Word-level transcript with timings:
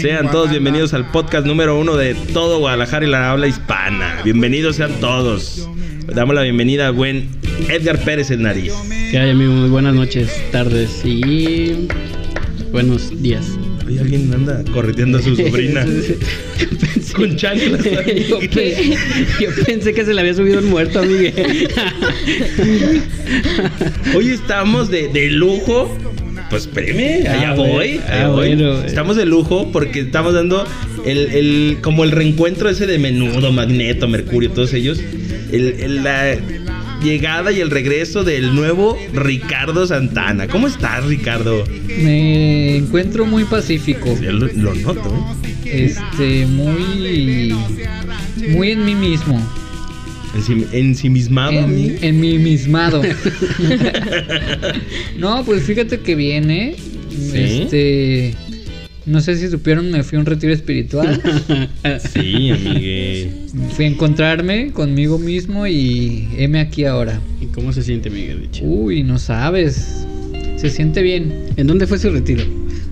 Sean 0.00 0.30
todos 0.32 0.50
bienvenidos 0.50 0.92
al 0.94 1.08
podcast 1.12 1.46
número 1.46 1.78
uno 1.78 1.96
de 1.96 2.14
todo 2.14 2.58
Guadalajara 2.58 3.06
y 3.06 3.10
la 3.10 3.30
habla 3.30 3.46
hispana. 3.46 4.22
Bienvenidos 4.24 4.76
sean 4.76 4.98
todos. 4.98 5.68
Damos 6.12 6.34
la 6.34 6.42
bienvenida 6.42 6.88
a 6.88 6.90
buen 6.90 7.28
Edgar 7.68 8.02
Pérez 8.02 8.32
el 8.32 8.42
nariz. 8.42 8.72
Que 9.12 9.18
hay 9.18 9.30
amigos, 9.30 9.54
muy 9.54 9.68
buenas 9.70 9.94
noches, 9.94 10.32
tardes 10.50 11.04
y 11.04 11.86
buenos 12.72 13.22
días. 13.22 13.46
Oye, 13.86 14.00
alguien 14.00 14.34
anda 14.34 14.64
correteando 14.72 15.18
a 15.18 15.22
su 15.22 15.36
sobrina 15.36 15.86
con 17.12 17.36
chanclas. 17.36 17.82
yo, 18.28 18.38
pe- 18.52 18.96
yo 19.40 19.48
pensé 19.66 19.92
que 19.94 20.04
se 20.04 20.14
le 20.14 20.20
había 20.20 20.34
subido 20.34 20.58
el 20.58 20.66
muerto, 20.66 21.00
amigue. 21.00 21.32
Hoy 24.14 24.30
estamos 24.30 24.90
de, 24.90 25.08
de 25.08 25.30
lujo. 25.30 25.96
Pues 26.50 26.68
allá 26.76 27.50
Ah, 27.50 27.54
voy, 27.54 27.68
bueno. 27.70 28.02
allá 28.08 28.24
Ah, 28.24 28.28
voy. 28.28 28.54
bueno. 28.56 28.82
Estamos 28.82 29.16
de 29.16 29.24
lujo 29.24 29.70
porque 29.70 30.00
estamos 30.00 30.34
dando 30.34 30.66
el, 31.06 31.18
el- 31.32 31.78
como 31.80 32.02
el 32.04 32.10
reencuentro 32.10 32.68
ese 32.68 32.86
de 32.86 32.98
Menudo, 32.98 33.52
Magneto, 33.52 34.08
Mercurio, 34.08 34.50
todos 34.50 34.72
ellos. 34.74 35.00
El- 35.52 35.76
el- 35.80 36.02
la 36.02 36.36
llegada 37.04 37.52
y 37.52 37.60
el 37.60 37.70
regreso 37.70 38.24
del 38.24 38.54
nuevo 38.54 38.98
Ricardo 39.14 39.86
Santana. 39.86 40.48
¿Cómo 40.48 40.66
estás, 40.66 41.04
Ricardo? 41.06 41.64
Me 41.86 42.76
encuentro 42.76 43.24
muy 43.26 43.44
pacífico. 43.44 44.12
Lo, 44.20 44.32
lo 44.48 44.74
noto. 44.74 45.36
¿eh? 45.44 45.49
Este, 45.70 46.46
muy. 46.46 47.54
Muy 48.50 48.70
en 48.70 48.84
mí 48.84 48.94
mismo. 48.94 49.40
Ensim- 50.34 50.66
ensimismado, 50.72 51.52
En, 51.52 51.98
en 52.02 52.20
mí 52.20 52.38
mismado. 52.38 53.02
no, 55.18 55.44
pues 55.44 55.62
fíjate 55.64 56.00
que 56.00 56.14
viene. 56.14 56.76
Sí. 57.10 57.32
Este. 57.34 58.34
No 59.06 59.20
sé 59.20 59.34
si 59.36 59.48
supieron, 59.48 59.90
me 59.90 60.02
fui 60.04 60.16
a 60.16 60.20
un 60.20 60.26
retiro 60.26 60.52
espiritual. 60.52 61.20
Sí, 62.12 62.50
amigue. 62.50 63.30
fui 63.74 63.86
a 63.86 63.88
encontrarme 63.88 64.70
conmigo 64.72 65.18
mismo 65.18 65.66
y 65.66 66.28
heme 66.36 66.60
aquí 66.60 66.84
ahora. 66.84 67.20
¿Y 67.40 67.46
cómo 67.46 67.72
se 67.72 67.82
siente, 67.82 68.10
Miguel? 68.10 68.42
Dicho? 68.42 68.64
Uy, 68.64 69.02
no 69.02 69.18
sabes. 69.18 70.06
Se 70.56 70.68
siente 70.70 71.02
bien. 71.02 71.32
¿En 71.56 71.66
dónde 71.66 71.86
fue 71.86 71.98
su 71.98 72.10
retiro? 72.10 72.44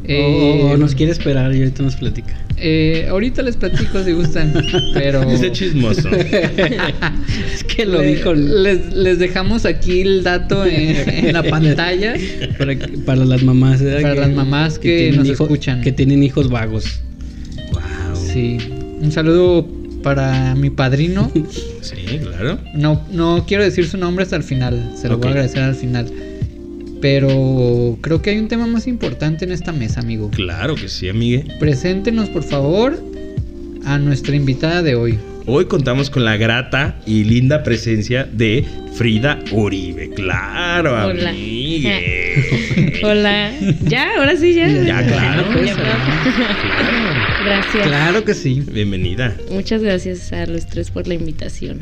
Eh, 0.05 0.63
o, 0.65 0.73
o 0.73 0.77
nos 0.79 0.95
quiere 0.95 1.13
esperar 1.13 1.55
y 1.55 1.59
ahorita 1.59 1.83
nos 1.83 1.97
platica. 1.97 2.35
Eh, 2.61 3.07
ahorita 3.09 3.43
les 3.43 3.57
platico 3.57 4.03
si 4.03 4.13
gustan, 4.13 4.53
pero... 4.95 5.23
Ese 5.31 5.53
chismoso. 5.53 6.09
es 7.55 7.65
que 7.65 7.85
lo 7.87 8.01
Le- 8.03 8.07
dijo 8.17 8.35
Les, 8.35 8.93
les 8.95 9.19
dejamos 9.19 9.65
aquí 9.65 10.01
el 10.01 10.23
dato 10.23 10.65
en, 10.67 11.09
en 11.27 11.33
la 11.33 11.43
pantalla. 11.51 12.15
para, 12.59 12.75
para 13.07 13.25
las 13.25 13.43
mamás. 13.43 13.83
¿verdad? 13.83 14.03
Para 14.03 14.15
las 14.15 14.31
mamás 14.31 14.79
que 14.79 15.13
nos 15.13 15.27
hijo- 15.29 15.45
escuchan. 15.45 15.81
Que 15.83 15.93
tienen 15.93 16.23
hijos 16.23 16.49
vagos. 16.49 17.01
wow. 17.73 18.17
Sí. 18.33 18.59
Un 19.01 19.13
saludo 19.13 19.67
para 20.03 20.55
mi 20.55 20.71
padrino. 20.71 21.31
Sí, 21.81 22.19
claro. 22.23 22.59
No, 22.75 23.05
no 23.13 23.45
quiero 23.47 23.63
decir 23.65 23.87
su 23.87 23.97
nombre 23.99 24.25
hasta 24.25 24.37
el 24.37 24.43
final. 24.43 24.93
Se 25.01 25.09
lo 25.09 25.19
voy 25.19 25.29
a 25.29 25.31
agradecer 25.31 25.63
al 25.63 25.75
final. 25.75 26.07
Pero 27.01 27.97
creo 28.01 28.23
que 28.23 28.31
hay 28.31 28.39
un 28.39 28.49
tema 28.49 28.67
más 28.67 28.87
importante 28.87 29.45
en 29.45 29.53
esta 29.53 29.73
mesa, 29.73 30.01
amigo. 30.01 30.31
Claro 30.31 30.75
que 30.75 30.89
sí, 30.89 31.09
amigue. 31.09 31.47
Preséntenos, 31.61 32.29
por 32.29 32.43
favor, 32.43 32.99
a 33.85 33.99
nuestra 33.99 34.35
invitada 34.35 34.83
de 34.83 34.95
hoy. 34.97 35.19
Hoy 35.47 35.65
contamos 35.65 36.11
con 36.11 36.25
la 36.27 36.37
grata 36.37 37.01
y 37.07 37.25
linda 37.25 37.63
presencia 37.63 38.25
de 38.31 38.67
Frida 38.93 39.39
Uribe. 39.51 40.11
Claro, 40.11 41.07
Hola. 41.07 41.31
amigue. 41.31 43.01
Hola. 43.03 43.53
¿Ya? 43.85 44.11
¿Ahora 44.19 44.37
sí 44.37 44.53
ya? 44.53 44.69
Ya, 44.69 45.07
claro. 45.07 45.43
Ya 45.65 45.75
puedo. 45.75 45.77
Gracias. 47.45 47.87
Claro 47.87 48.25
que 48.25 48.35
sí. 48.35 48.63
Bienvenida. 48.71 49.35
Muchas 49.51 49.83
gracias 49.83 50.33
a 50.35 50.45
los 50.47 50.67
tres 50.67 50.91
por 50.91 51.09
la 51.09 51.15
invitación. 51.15 51.81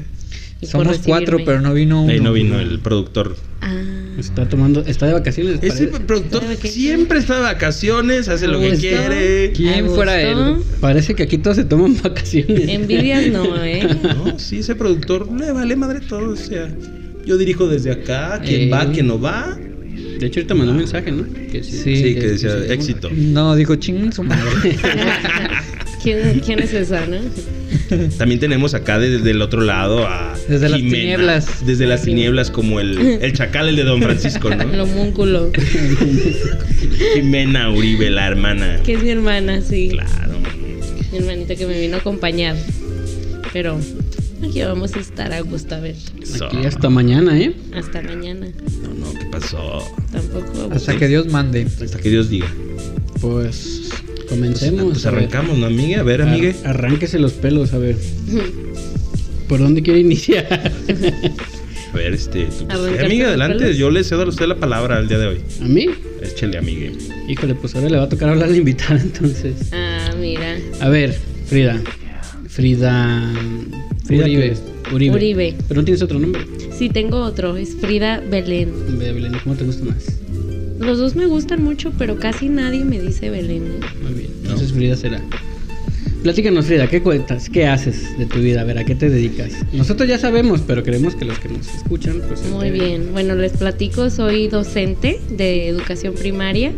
Y 0.60 0.66
Somos 0.66 0.98
cuatro, 1.04 1.38
pero 1.44 1.60
no 1.60 1.74
vino 1.74 2.02
uno. 2.04 2.22
No 2.22 2.32
vino 2.32 2.58
el 2.58 2.78
productor. 2.80 3.36
Ah, 3.60 3.82
Está 4.18 4.48
tomando, 4.48 4.80
está 4.86 5.06
de 5.06 5.12
vacaciones. 5.12 5.58
Ese 5.62 5.88
parece. 5.88 6.04
productor 6.06 6.42
¿Sabe 6.42 6.56
qué? 6.56 6.68
siempre 6.68 7.18
está 7.18 7.36
de 7.36 7.42
vacaciones, 7.42 8.28
hace 8.28 8.48
lo 8.48 8.58
que 8.60 8.70
quiere. 8.76 9.52
¿Quién 9.54 9.84
¿A 9.86 9.88
fuera 9.90 10.20
él? 10.22 10.56
Parece 10.80 11.14
que 11.14 11.24
aquí 11.24 11.36
todos 11.36 11.56
se 11.58 11.64
toman 11.64 11.96
vacaciones. 12.02 12.68
envidias 12.68 13.26
no, 13.26 13.44
¿eh? 13.64 13.86
No, 14.02 14.38
sí, 14.38 14.60
ese 14.60 14.74
productor 14.74 15.30
le 15.38 15.52
vale 15.52 15.76
madre 15.76 16.00
todo. 16.00 16.30
O 16.30 16.36
sea, 16.36 16.68
yo 17.26 17.36
dirijo 17.36 17.68
desde 17.68 17.90
acá, 17.92 18.40
quién 18.42 18.62
Eh. 18.62 18.70
va, 18.70 18.90
quién 18.90 19.06
no 19.08 19.20
va. 19.20 19.58
De 20.18 20.26
hecho, 20.26 20.40
ahorita 20.40 20.54
mandó 20.54 20.72
un 20.72 20.78
mensaje, 20.78 21.12
¿no? 21.12 21.24
Que 21.52 21.62
Sí. 21.62 21.96
Sí, 21.96 22.14
que 22.14 22.26
decía 22.28 22.52
sí, 22.58 22.64
sí. 22.68 22.72
éxito. 22.72 23.10
No, 23.14 23.54
dijo 23.54 23.76
chinguen 23.76 24.12
su 24.14 24.22
madre. 24.22 24.78
¿Quién, 26.02 26.40
quién 26.40 26.60
es 26.60 26.72
esa, 26.72 27.04
no? 27.06 27.18
También 28.18 28.40
tenemos 28.40 28.74
acá 28.74 28.98
desde 28.98 29.30
el 29.30 29.42
otro 29.42 29.60
lado 29.60 30.06
a 30.06 30.34
Desde 30.48 30.68
las 30.68 30.80
tinieblas. 30.80 31.66
Desde 31.66 31.86
las 31.86 32.02
tinieblas, 32.02 32.50
como 32.50 32.80
el, 32.80 32.98
el 33.20 33.32
chacal, 33.32 33.68
el 33.68 33.76
de 33.76 33.84
Don 33.84 34.02
Francisco, 34.02 34.50
El 34.50 34.76
¿no? 34.76 34.84
homúnculo. 34.84 35.50
Jimena 37.14 37.70
Uribe, 37.70 38.10
la 38.10 38.26
hermana. 38.26 38.80
Que 38.84 38.94
es 38.94 39.02
mi 39.02 39.10
hermana, 39.10 39.60
sí. 39.62 39.88
Claro. 39.90 40.32
Mi 41.12 41.18
hermanita 41.18 41.54
que 41.54 41.66
me 41.66 41.80
vino 41.80 41.96
a 41.96 42.00
acompañar. 42.00 42.56
Pero 43.52 43.78
aquí 44.44 44.62
vamos 44.62 44.94
a 44.94 45.00
estar 45.00 45.32
a 45.32 45.40
gusto 45.40 45.74
a 45.74 45.80
ver. 45.80 45.96
Aquí 46.44 46.66
hasta 46.66 46.90
mañana, 46.90 47.38
¿eh? 47.38 47.54
Hasta 47.74 48.02
mañana. 48.02 48.48
No, 48.82 48.94
no, 48.94 49.18
¿qué 49.18 49.26
pasó? 49.26 49.82
Tampoco. 50.12 50.70
Hasta 50.72 50.96
que 50.96 51.08
Dios 51.08 51.26
mande. 51.28 51.66
Hasta 51.82 51.98
que 51.98 52.10
Dios 52.10 52.28
diga. 52.28 52.48
Pues, 53.20 53.85
comencemos. 54.26 54.84
pues 54.92 55.06
arrancamos, 55.06 55.56
¿no, 55.58 55.66
amiga? 55.66 56.00
A 56.00 56.02
ver, 56.02 56.22
amigue. 56.22 56.54
Ar- 56.64 56.70
arránquese 56.76 57.18
los 57.18 57.32
pelos, 57.32 57.72
a 57.72 57.78
ver. 57.78 57.96
¿Por 59.48 59.60
dónde 59.60 59.82
quiere 59.82 60.00
iniciar? 60.00 60.72
A 61.92 61.96
ver, 61.96 62.12
este. 62.14 62.46
pues, 62.46 62.62
Arrancarse 62.68 63.04
amiga, 63.06 63.28
adelante. 63.28 63.58
pelos. 63.64 63.76
Yo 63.76 63.90
le 63.90 64.04
cedo 64.04 64.22
a 64.22 64.26
usted 64.28 64.46
la 64.46 64.56
palabra 64.56 64.98
el 64.98 65.08
día 65.08 65.18
de 65.18 65.26
hoy. 65.28 65.40
¿A 65.62 65.64
mí? 65.66 65.86
Échale, 66.22 66.58
amigue. 66.58 66.92
Híjole, 67.28 67.54
pues 67.54 67.74
ahora 67.74 67.88
le 67.88 67.96
va 67.98 68.04
a 68.04 68.08
tocar 68.08 68.28
hablar 68.30 68.48
a 68.48 68.50
la 68.50 68.56
invitada 68.56 69.00
entonces. 69.00 69.54
Ah, 69.72 70.10
mira. 70.20 70.56
A 70.80 70.88
ver, 70.88 71.16
Frida. 71.46 71.80
Frida. 72.48 73.32
Frida 74.04 74.24
Uribe. 74.24 74.54
Uribe. 74.92 75.14
Uribe. 75.14 75.54
Pero 75.68 75.80
no 75.80 75.84
tienes 75.84 76.02
otro 76.02 76.18
nombre. 76.18 76.42
Sí, 76.76 76.88
tengo 76.90 77.18
otro. 77.20 77.56
Es 77.56 77.74
Frida 77.76 78.20
Belén. 78.20 78.72
Belén, 78.98 79.32
¿cómo 79.42 79.54
te 79.56 79.64
gusta 79.64 79.84
más? 79.84 80.04
Los 80.78 80.98
dos 80.98 81.16
me 81.16 81.26
gustan 81.26 81.62
mucho, 81.62 81.92
pero 81.98 82.16
casi 82.16 82.48
nadie 82.48 82.84
me 82.84 83.00
dice 83.00 83.30
Belén. 83.30 83.80
Muy 84.02 84.12
bien. 84.12 84.30
Entonces 84.42 84.72
Frida 84.72 84.96
será. 84.96 85.20
Platícanos, 86.22 86.66
Frida, 86.66 86.88
¿qué 86.88 87.02
cuentas? 87.02 87.48
¿Qué 87.48 87.66
haces 87.66 88.18
de 88.18 88.26
tu 88.26 88.40
vida? 88.40 88.62
A 88.62 88.64
ver, 88.64 88.78
¿a 88.78 88.84
qué 88.84 88.94
te 88.94 89.08
dedicas? 89.08 89.52
Nosotros 89.72 90.08
ya 90.08 90.18
sabemos, 90.18 90.60
pero 90.66 90.82
queremos 90.82 91.14
que 91.14 91.24
los 91.24 91.38
que 91.38 91.48
nos 91.48 91.72
escuchan, 91.72 92.20
pues. 92.26 92.40
se 92.40 92.48
Muy 92.48 92.70
bien. 92.70 93.12
Bueno, 93.12 93.36
les 93.36 93.52
platico. 93.52 94.10
Soy 94.10 94.48
docente 94.48 95.20
de 95.30 95.68
educación 95.68 96.14
primaria. 96.14 96.72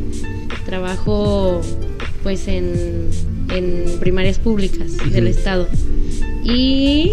Trabajo, 0.67 1.63
pues, 2.23 2.47
en, 2.47 3.09
en 3.55 3.85
primarias 4.01 4.39
públicas 4.39 4.93
del 5.11 5.29
estado. 5.29 5.67
Y 6.45 7.13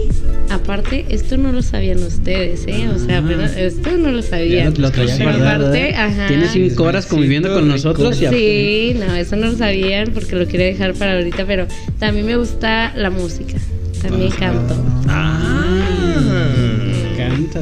aparte, 0.49 1.05
esto 1.09 1.37
no 1.37 1.51
lo 1.51 1.61
sabían 1.61 2.01
ustedes, 2.03 2.65
¿eh? 2.67 2.87
O 2.93 2.99
sea, 2.99 3.17
Ah. 3.19 3.23
pero 3.27 3.43
esto 3.43 3.91
no 3.97 4.11
lo 4.11 4.21
sabían. 4.21 4.73
lo, 4.77 4.91
Pero 4.91 5.07
guardado, 5.17 5.65
aparte, 5.67 5.95
ajá. 5.95 6.27
Tienes 6.27 6.51
cinco 6.51 6.83
horas 6.83 7.05
conviviendo 7.05 7.53
con 7.53 7.67
nosotros 7.67 8.21
y 8.21 8.27
Sí, 8.27 8.95
no, 8.99 9.13
eso 9.15 9.35
no 9.35 9.47
lo 9.47 9.57
sabían 9.57 10.11
porque 10.13 10.35
lo 10.35 10.47
quería 10.47 10.67
dejar 10.67 10.93
para 10.93 11.15
ahorita, 11.15 11.45
pero 11.45 11.67
también 11.99 12.25
me 12.25 12.37
gusta 12.37 12.93
la 12.95 13.09
música. 13.09 13.57
También 14.01 14.31
canto. 14.31 14.75
Ah. 15.07 16.51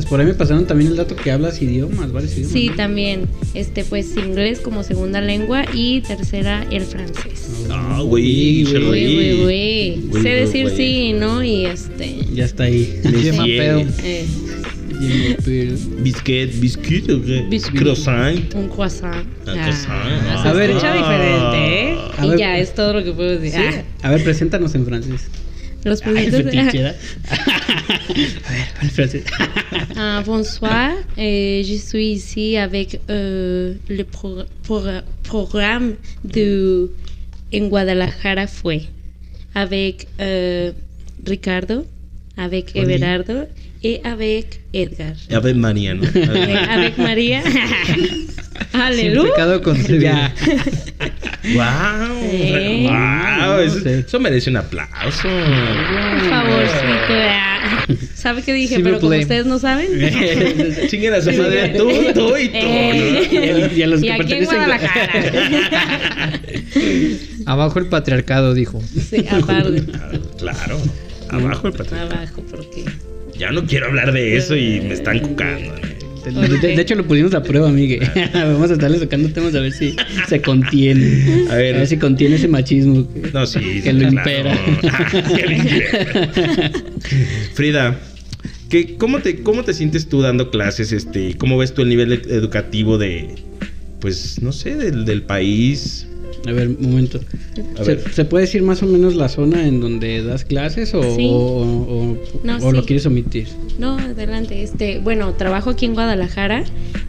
Por 0.09 0.19
ahí 0.19 0.25
me 0.25 0.33
pasaron 0.33 0.65
también 0.67 0.91
el 0.91 0.97
dato 0.97 1.15
que 1.15 1.31
hablas 1.31 1.61
idiomas, 1.61 2.11
varios 2.11 2.33
idiomas. 2.33 2.51
Sí, 2.53 2.67
¿no? 2.69 2.75
también. 2.75 3.21
Este, 3.53 3.83
pues 3.83 4.15
inglés 4.17 4.59
como 4.59 4.83
segunda 4.83 5.21
lengua 5.21 5.65
y 5.73 6.01
tercera 6.01 6.65
el 6.71 6.83
francés. 6.83 7.49
Ah, 7.69 8.01
güey, 8.03 8.63
Uy, 8.65 8.71
güey. 8.85 9.43
uy. 9.45 10.09
Uy, 10.11 10.21
Sé 10.21 10.29
decir 10.29 10.63
güey. 10.65 10.77
sí 10.77 10.83
y 11.09 11.13
no 11.13 11.43
y 11.43 11.65
este. 11.65 12.17
Ya 12.33 12.45
está 12.45 12.63
ahí. 12.63 12.99
Yema 13.21 13.45
pedo. 13.45 13.83
eh, 14.03 14.25
Biscuit, 16.01 16.59
biscuit, 16.61 17.09
o 17.09 17.21
qué? 17.23 17.45
Biscuit. 17.49 17.81
Croissant. 17.81 18.53
un 18.55 18.69
croissant. 18.69 19.15
Un 19.45 19.49
Ah, 19.49 19.63
croissant. 19.63 20.41
se 20.43 20.47
A 20.47 20.53
ver. 20.53 20.69
escucha 20.69 20.93
Ah. 20.93 20.97
diferente, 20.97 21.91
¿eh? 21.91 21.97
A 22.17 22.25
y 22.25 22.29
ver. 22.29 22.39
ya 22.39 22.57
es 22.59 22.73
todo 22.73 22.93
lo 22.93 23.03
que 23.03 23.11
puedo 23.11 23.37
decir. 23.37 23.59
Sí. 23.59 23.79
Ah, 24.01 24.07
A 24.07 24.11
ver, 24.11 24.23
preséntanos 24.23 24.75
en 24.75 24.85
francés. 24.85 25.21
los 25.83 26.01
Ay, 26.05 26.13
productos 26.29 26.45
de- 26.45 26.93
Ah, 29.97 30.21
bonsoir, 30.25 30.91
euh, 31.17 31.63
je 31.63 31.75
suis 31.75 32.11
ici 32.13 32.57
avec 32.57 32.99
euh, 33.09 33.73
le 33.89 34.03
pro- 34.03 34.43
pro- 34.63 35.01
programme 35.23 35.95
de 36.23 36.91
En 37.53 37.67
Guadalajara 37.67 38.47
fue. 38.47 38.81
Avec 39.55 40.07
euh, 40.19 40.71
Ricardo, 41.25 41.85
avec 42.37 42.71
Oli. 42.75 42.93
Everardo 42.93 43.33
et 43.83 44.01
avec 44.05 44.61
Edgar. 44.73 45.13
Ave 45.31 45.53
María, 45.53 45.93
¿no? 45.93 46.03
Eh, 46.15 46.57
avec 46.69 46.97
María. 46.97 47.43
Aleluya. 48.73 49.31
pecado 49.31 49.61
concebida. 49.61 50.33
Ya. 51.43 51.55
¡Wow! 51.55 52.31
Sí. 52.31 52.87
¡Wow! 52.87 53.59
Eso, 53.59 53.89
eso 53.89 54.19
merece 54.21 54.49
un 54.49 54.55
aplauso. 54.57 55.23
Por 55.23 56.29
favorcito. 56.29 57.13
¿Sabe 58.15 58.41
qué 58.43 58.53
dije? 58.53 58.77
Sí, 58.77 58.81
Pero 58.83 59.01
como 59.01 59.17
ustedes 59.17 59.45
no 59.45 59.59
saben. 59.59 59.87
Chinguen 60.87 61.13
a 61.15 61.21
su 61.21 61.33
madre 61.33 61.73
tú, 61.77 61.89
tú 62.13 62.37
y 62.37 62.47
tú, 62.47 62.57
Eh, 62.57 63.71
Y 63.75 63.81
a 63.81 63.87
los 63.87 63.99
que 63.99 64.07
y 64.07 64.09
aquí 64.09 64.21
en 64.33 64.43
pertenecen- 64.43 64.45
Guadalajara. 64.45 65.11
Abajo 67.45 67.79
el 67.79 67.87
patriarcado, 67.87 68.53
dijo. 68.53 68.81
sí, 69.09 69.25
aparte. 69.29 69.81
¿no? 69.81 69.93
Ah, 69.95 70.11
Claro. 70.37 70.77
Abajo 71.29 71.67
el 71.67 71.73
patriarcado. 71.73 72.11
Abajo, 72.13 72.41
porque. 72.49 72.85
Ya 73.37 73.51
no 73.51 73.65
quiero 73.65 73.87
hablar 73.87 74.13
de 74.13 74.37
eso 74.37 74.55
y 74.55 74.79
me 74.81 74.93
están 74.93 75.19
cucando. 75.19 75.73
De, 76.23 76.31
de- 76.31 76.75
de 76.75 76.81
hecho, 76.81 76.95
lo 76.95 77.05
pusimos 77.05 77.33
a 77.33 77.43
prueba, 77.43 77.69
Migue. 77.69 77.99
Vamos 78.33 78.69
a 78.69 78.73
estarle 78.75 78.97
sacando 78.99 79.27
temas 79.29 79.53
a 79.55 79.59
ver 79.59 79.73
si 79.73 79.93
se 80.29 80.41
contiene. 80.41 81.47
A 81.49 81.55
ver. 81.55 81.85
si 81.85 81.97
contiene 81.97 82.35
ese 82.35 82.47
machismo. 82.47 83.05
que- 83.13 83.29
No, 83.33 83.45
sí. 83.45 83.81
Que 83.83 83.91
lo 83.93 84.07
impera. 84.07 84.57
Frida, 87.53 87.99
¿qué, 88.69 88.95
cómo, 88.97 89.19
te, 89.19 89.41
¿cómo 89.43 89.63
te 89.63 89.73
sientes 89.73 90.07
tú 90.07 90.21
dando 90.21 90.49
clases? 90.49 90.91
Este, 90.91 91.35
¿Cómo 91.37 91.57
ves 91.57 91.73
tú 91.73 91.81
el 91.81 91.89
nivel 91.89 92.13
ed- 92.13 92.31
educativo 92.31 92.97
de, 92.97 93.35
pues, 93.99 94.41
no 94.41 94.51
sé, 94.53 94.75
del, 94.75 95.05
del 95.05 95.23
país? 95.23 96.07
A 96.45 96.51
ver, 96.51 96.67
un 96.67 96.77
momento. 96.91 97.21
A 97.79 97.83
¿Se, 97.85 97.95
ver. 97.95 98.13
se 98.13 98.25
puede 98.25 98.45
decir 98.45 98.63
más 98.63 98.83
o 98.83 98.85
menos 98.85 99.15
la 99.15 99.29
zona 99.29 99.65
en 99.67 99.79
donde 99.79 100.21
das 100.23 100.43
clases 100.43 100.93
o, 100.93 101.01
Sí. 101.15 101.25
o, 101.29 101.35
o- 101.35 102.17
No, 102.43 102.57
o 102.57 102.71
lo 102.73 102.85
quieres 102.85 103.05
omitir? 103.05 103.47
No, 103.79 103.97
adelante. 103.97 104.61
Este, 104.61 104.99
bueno, 104.99 105.33
trabajo 105.35 105.69
aquí 105.69 105.85
en 105.85 105.93
Guadalajara 105.93 106.65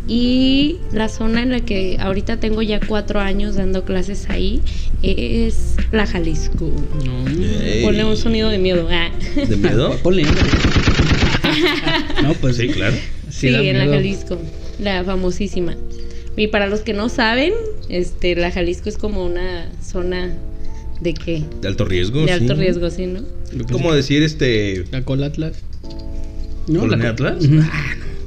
y 0.07 0.77
la 0.93 1.09
zona 1.09 1.43
en 1.43 1.51
la 1.51 1.61
que 1.61 1.97
ahorita 1.99 2.39
tengo 2.39 2.63
ya 2.63 2.79
cuatro 2.87 3.19
años 3.21 3.57
dando 3.57 3.85
clases 3.85 4.31
ahí 4.31 4.61
es 5.03 5.75
la 5.91 6.07
Jalisco. 6.07 6.71
No. 7.05 7.27
Ey. 7.63 7.83
Ponle 7.85 8.05
un 8.05 8.17
sonido 8.17 8.49
de 8.51 8.59
miedo. 8.59 8.87
ah. 8.91 9.11
¿De 9.49 9.57
miedo? 9.57 9.97
Ponle. 10.03 10.23
no, 12.23 12.35
pues 12.35 12.57
Sí, 12.57 12.69
claro. 12.69 12.97
Sí, 13.31 13.49
en 13.49 13.79
la. 13.79 13.87
Jalisco, 13.87 14.39
la 14.79 15.03
famosísima. 15.05 15.75
Y 16.37 16.49
para 16.49 16.67
los 16.67 16.81
que 16.81 16.93
no 16.95 17.09
saben, 17.09 17.53
este, 17.89 18.35
la 18.35 18.51
Jalisco 18.51 18.89
es 18.89 18.99
como 18.99 19.25
una 19.25 19.71
zona 19.83 20.33
de 21.01 21.15
qué? 21.15 21.43
De 21.61 21.69
alto 21.69 21.85
riesgo. 21.85 22.25
De 22.25 22.33
alto 22.33 22.55
sí. 22.55 22.61
riesgo, 22.61 22.91
sí, 22.91 23.07
¿no? 23.07 23.21
¿Cómo 23.71 23.95
decir 23.95 24.23
este. 24.23 24.85
La 24.91 25.03
Col 25.03 25.23
Atlas. 25.23 25.57
¿Colonia 26.67 26.97
la 26.97 27.11
Atlas? 27.11 27.45
Ujú. 27.45 27.63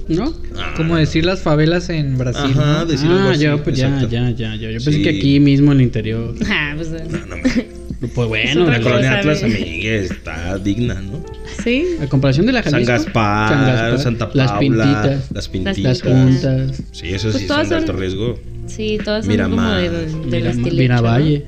¿No? 0.09 0.33
Ah, 0.57 0.73
Como 0.77 0.95
decir 0.95 1.25
las 1.25 1.41
favelas 1.41 1.89
en 1.89 2.17
Brasil. 2.17 2.51
Ajá, 2.57 2.79
¿no? 2.79 2.85
decir 2.85 3.09
ah, 3.11 3.31
así, 3.31 3.41
ya, 3.41 3.57
pues 3.61 3.75
ya, 3.75 3.99
ya, 4.09 4.29
ya, 4.31 4.55
ya. 4.55 4.71
Yo 4.71 4.77
pensé 4.77 4.93
Sí. 4.93 5.03
que 5.03 5.09
aquí 5.09 5.39
mismo 5.41 5.73
en 5.73 5.79
el 5.79 5.83
interior. 5.83 6.33
Ah, 6.49 6.73
pues, 6.77 6.89
No, 6.91 7.25
no, 7.25 7.35
me- 7.37 7.67
Pues 7.99 8.27
bueno, 8.27 8.65
la 8.65 8.79
colonia 8.79 9.09
cosa, 9.09 9.19
Atlas, 9.19 9.43
amiga, 9.43 9.91
está 9.93 10.57
digna, 10.59 10.95
¿no? 11.01 11.23
sí. 11.63 11.83
a 11.99 12.05
comparación 12.07 12.45
de 12.45 12.51
la 12.51 12.61
San 12.61 12.73
Jalisco. 12.73 12.91
Gaspar, 12.93 13.49
San 13.49 13.65
Gaspar, 13.65 13.99
Santa 13.99 14.29
Las 14.33 14.51
Paula, 14.51 14.59
pintitas. 14.59 15.31
las 15.31 15.47
pintitas. 15.49 15.77
Las 15.83 16.01
juntas. 16.03 16.83
Sí, 16.91 17.07
eso 17.07 17.29
Pues 17.31 17.41
sí 17.41 17.47
son 17.47 17.69
de 17.69 17.75
alto 17.75 17.93
riesgo. 17.93 18.39
Sí, 18.67 18.99
todas 19.03 19.25
son 19.25 19.31
Miramar, 19.31 19.85
como 19.87 19.97
del, 19.97 20.11
del 20.11 20.41
Mira, 20.41 20.49
estilo. 20.51 20.75
Miravalle. 20.75 21.45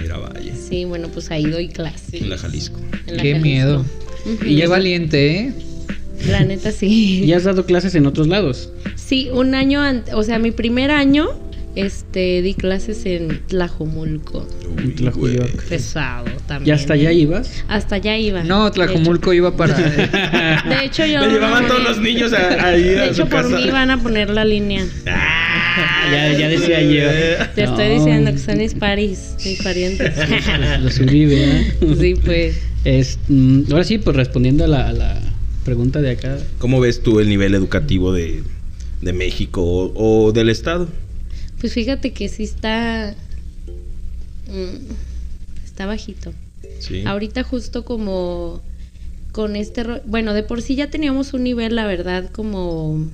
Mira, 0.00 0.18
vaya. 0.18 0.52
Sí, 0.54 0.84
bueno, 0.84 1.08
pues 1.08 1.30
ahí 1.32 1.44
doy 1.46 1.68
clase. 1.68 2.18
En 2.18 2.30
la 2.30 2.38
Jalisco. 2.38 2.78
En 3.08 3.16
la 3.16 3.22
Qué 3.22 3.30
Jalisco. 3.32 3.42
miedo. 3.42 3.84
Y 4.46 4.56
qué 4.56 4.66
valiente, 4.68 5.36
¿eh? 5.40 5.52
La 6.28 6.44
neta 6.44 6.70
sí. 6.70 7.24
¿Y 7.24 7.32
has 7.32 7.42
dado 7.44 7.66
clases 7.66 7.94
en 7.96 8.06
otros 8.06 8.28
lados? 8.28 8.70
Sí, 8.94 9.30
un 9.32 9.54
año 9.56 9.80
antes, 9.80 10.14
o 10.14 10.22
sea, 10.22 10.38
mi 10.38 10.50
primer 10.52 10.90
año, 10.92 11.28
este, 11.86 12.42
di 12.42 12.54
clases 12.54 13.04
en 13.06 13.40
Tlajomulco. 13.46 14.46
En 14.78 14.94
Tlajuyoc. 14.94 15.62
Pesado 15.68 16.26
¿Y 16.28 16.42
también. 16.48 16.74
hasta 16.76 16.94
allá 16.94 17.12
ibas? 17.12 17.64
Hasta 17.68 17.96
allá 17.96 18.16
iba. 18.18 18.42
No, 18.44 18.70
Tlajomulco 18.70 19.32
iba 19.32 19.56
para. 19.56 19.74
De 20.68 20.84
hecho, 20.84 21.06
yo. 21.06 21.20
Me 21.20 21.28
llevaban 21.32 21.62
no, 21.64 21.68
todos 21.68 21.84
los 21.84 21.98
niños 22.00 22.32
a- 22.32 22.66
a 22.68 22.70
De 22.72 23.04
hecho, 23.06 23.24
su 23.24 23.28
por 23.28 23.42
casa. 23.42 23.56
mí 23.58 23.70
van 23.70 23.90
a 23.90 24.02
poner 24.02 24.30
la 24.30 24.44
línea. 24.44 24.84
Ah, 25.06 26.08
Ya- 26.10 26.32
ya 26.38 26.48
decía 26.48 26.80
yo. 26.82 27.46
Te 27.54 27.64
estoy 27.64 27.88
No. 27.88 27.94
diciendo 27.94 28.32
que 28.32 28.38
son 28.38 28.58
mis 28.58 28.74
paris, 28.74 29.34
mis 29.44 29.62
parientes. 29.62 30.12
Los 30.80 30.98
Uribe, 31.00 31.44
¿eh? 31.60 31.72
sí, 32.00 32.14
pues. 32.24 32.56
Es, 32.84 33.18
mm, 33.28 33.62
ahora 33.72 33.84
sí, 33.84 33.98
pues 33.98 34.16
respondiendo 34.16 34.64
a 34.64 34.68
la, 34.68 34.88
a 34.88 34.92
la 34.92 35.20
pregunta 35.64 36.00
de 36.00 36.10
acá. 36.12 36.38
¿Cómo 36.58 36.80
ves 36.80 37.02
tú 37.02 37.20
el 37.20 37.28
nivel 37.28 37.54
educativo 37.54 38.12
de, 38.12 38.42
de 39.02 39.12
México 39.12 39.62
o, 39.62 40.26
o 40.26 40.32
del 40.32 40.48
Estado? 40.48 40.88
Pues 41.60 41.74
fíjate 41.74 42.12
que 42.12 42.28
sí 42.28 42.44
está. 42.44 43.14
mm, 44.46 45.64
está 45.64 45.86
bajito. 45.86 46.32
Sí. 46.80 47.04
Ahorita 47.06 47.42
justo 47.42 47.84
como 47.84 48.60
con 49.32 49.56
este 49.56 49.84
bueno, 50.06 50.34
de 50.34 50.42
por 50.42 50.62
sí 50.62 50.74
ya 50.74 50.90
teníamos 50.90 51.34
un 51.34 51.44
nivel, 51.44 51.76
la 51.76 51.86
verdad, 51.86 52.30
como 52.30 53.06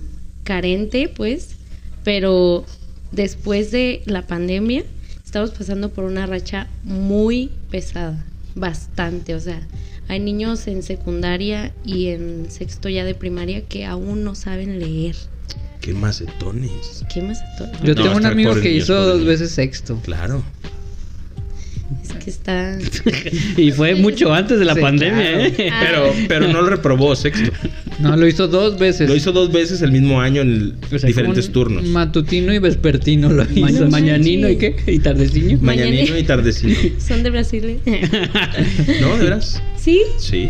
carente, 0.45 1.09
pues, 1.09 1.57
pero 2.05 2.65
después 3.13 3.71
de 3.71 4.03
la 4.07 4.23
pandemia 4.23 4.85
estamos 5.25 5.51
pasando 5.51 5.91
por 5.91 6.05
una 6.05 6.27
racha 6.27 6.69
muy 6.85 7.51
pesada, 7.71 8.25
bastante, 8.55 9.35
o 9.35 9.41
sea, 9.41 9.67
hay 10.07 10.21
niños 10.21 10.67
en 10.67 10.83
secundaria 10.83 11.73
y 11.85 12.09
en 12.09 12.51
sexto 12.51 12.89
ya 12.89 13.05
de 13.05 13.15
primaria 13.15 13.63
que 13.63 13.85
aún 13.85 14.23
no 14.23 14.35
saben 14.35 14.79
leer. 14.79 15.17
¿Qué 15.85 15.93
macetones? 15.93 17.05
¿Qué 17.13 17.21
más? 17.21 17.39
to- 17.59 17.67
Yo 17.85 17.95
No, 17.95 18.03
tengo 18.05 18.17
un 18.17 18.25
amigo 18.27 18.55
que 18.55 18.71
niños, 18.71 18.85
hizo 18.85 18.95
dos 19.05 19.25
veces 19.25 19.51
sexto. 19.51 20.01
Claro. 20.03 20.43
Es 22.03 22.13
que 22.25 22.31
está 22.31 22.79
Y 23.59 23.71
fue 23.71 23.95
mucho 23.95 24.33
antes 24.33 24.59
de 24.59 24.65
la 24.65 24.75
Sí, 24.75 24.81
pandemia, 24.81 25.23
claro. 25.23 25.45
¿eh? 25.59 25.71
Ah. 25.71 25.83
Pero, 25.85 26.13
pero 26.29 26.49
no 26.49 26.63
lo 26.63 26.71
reprobó 26.71 27.15
sexto. 27.15 27.51
No, 27.99 28.17
lo 28.17 28.27
hizo 28.27 28.49
dos 28.49 28.79
veces. 28.79 29.11
Lo 29.11 29.15
hizo 29.15 29.33
dos 29.33 29.53
veces 29.53 29.83
el 29.83 29.93
mismo 29.93 30.21
año 30.23 30.41
en 30.41 30.75
O 30.91 30.99
sea, 30.99 31.07
diferentes 31.07 31.53
turnos. 31.53 31.85
Matutino 31.85 32.55
y 32.55 32.59
vespertino 32.59 33.29
lo 33.29 33.43
hizo. 33.45 33.61
Ma- 33.61 33.71
No 33.71 33.91
mañanino 33.91 34.49
y 34.49 34.57
qué? 34.57 34.75
Y 34.87 34.99
tardeciño. 35.01 35.59
Mañanino 35.61 36.17
y 36.17 36.23
tardecino. 36.23 36.75
son 36.99 37.23
de 37.23 37.29
Brasil. 37.31 37.79
¿eh? 37.85 38.29
¿No? 39.03 39.17
¿De 39.19 39.25
veras? 39.25 39.63
sí, 39.77 40.01
Sí. 40.19 40.49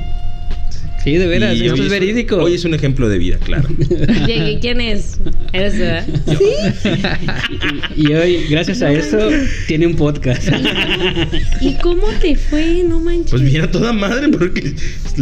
Sí, 1.05 1.17
de 1.19 1.27
veras, 1.27 1.55
Y 1.57 1.67
esto 1.67 1.83
es 1.83 1.91
verídico. 1.91 2.37
Hoy 2.39 2.55
es 2.55 2.65
un 2.65 2.73
ejemplo 2.75 3.09
de 3.11 3.19
vida, 3.19 3.37
claro. 3.39 3.69
Llegué, 4.27 4.59
¿quién 4.61 4.81
es? 4.81 5.19
¿Eres 5.53 5.79
verdad? 5.79 6.07
Y 7.97 8.13
hoy, 8.13 8.47
gracias 8.49 8.81
a 8.83 8.91
eso, 8.91 9.19
tiene 9.67 9.87
un 9.87 9.97
podcast. 9.97 10.49
¿Y 11.61 11.75
cómo 11.75 12.07
te 12.21 12.35
fue? 12.37 12.83
No 12.89 12.99
manches. 13.01 13.31
Pues 13.31 13.43
mira, 13.43 13.71
toda 13.71 13.93
madre, 13.93 14.29
porque 14.31 14.75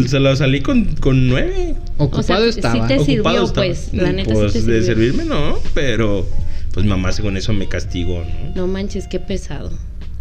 se 0.06 0.20
lo 0.20 0.34
salí 0.36 0.60
con, 0.60 0.84
con 0.96 1.26
nueve. 1.28 1.74
Ocupado 1.98 2.48
O 2.48 2.52
sea, 2.52 2.60
estaba. 2.72 2.88
sí 2.88 2.94
te- 2.96 3.04
sirvió, 3.04 3.22
Ocupado 3.22 3.44
estaba. 3.46 3.66
pues, 3.66 3.88
la 3.92 4.12
neta 4.12 4.30
sí 4.30 4.36
Pues 4.40 4.52
te 4.52 4.58
de 4.60 4.64
sirvió. 4.64 4.82
servirme 4.84 5.24
no, 5.24 5.58
pero 5.74 6.28
pues 6.72 6.86
mamá 6.86 7.12
según 7.12 7.36
eso 7.36 7.52
me 7.52 7.68
castigó, 7.68 8.24
¿no? 8.24 8.54
No 8.54 8.66
manches, 8.66 9.06
qué 9.08 9.18
pesado. 9.20 9.76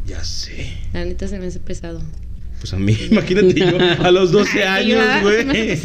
Ya 0.05 0.23
sé. 0.23 0.73
La 0.93 1.05
neta 1.05 1.27
se 1.27 1.39
me 1.39 1.45
hace 1.45 1.59
pesado. 1.59 2.01
Pues 2.61 2.73
a 2.73 2.77
mí, 2.77 2.95
imagínate 3.11 3.55
yo, 3.59 3.77
a 4.05 4.11
los 4.11 4.31
12 4.31 4.63
Ay, 4.63 4.91
años, 4.91 4.99
¿verdad? 4.99 5.21
güey. 5.23 5.79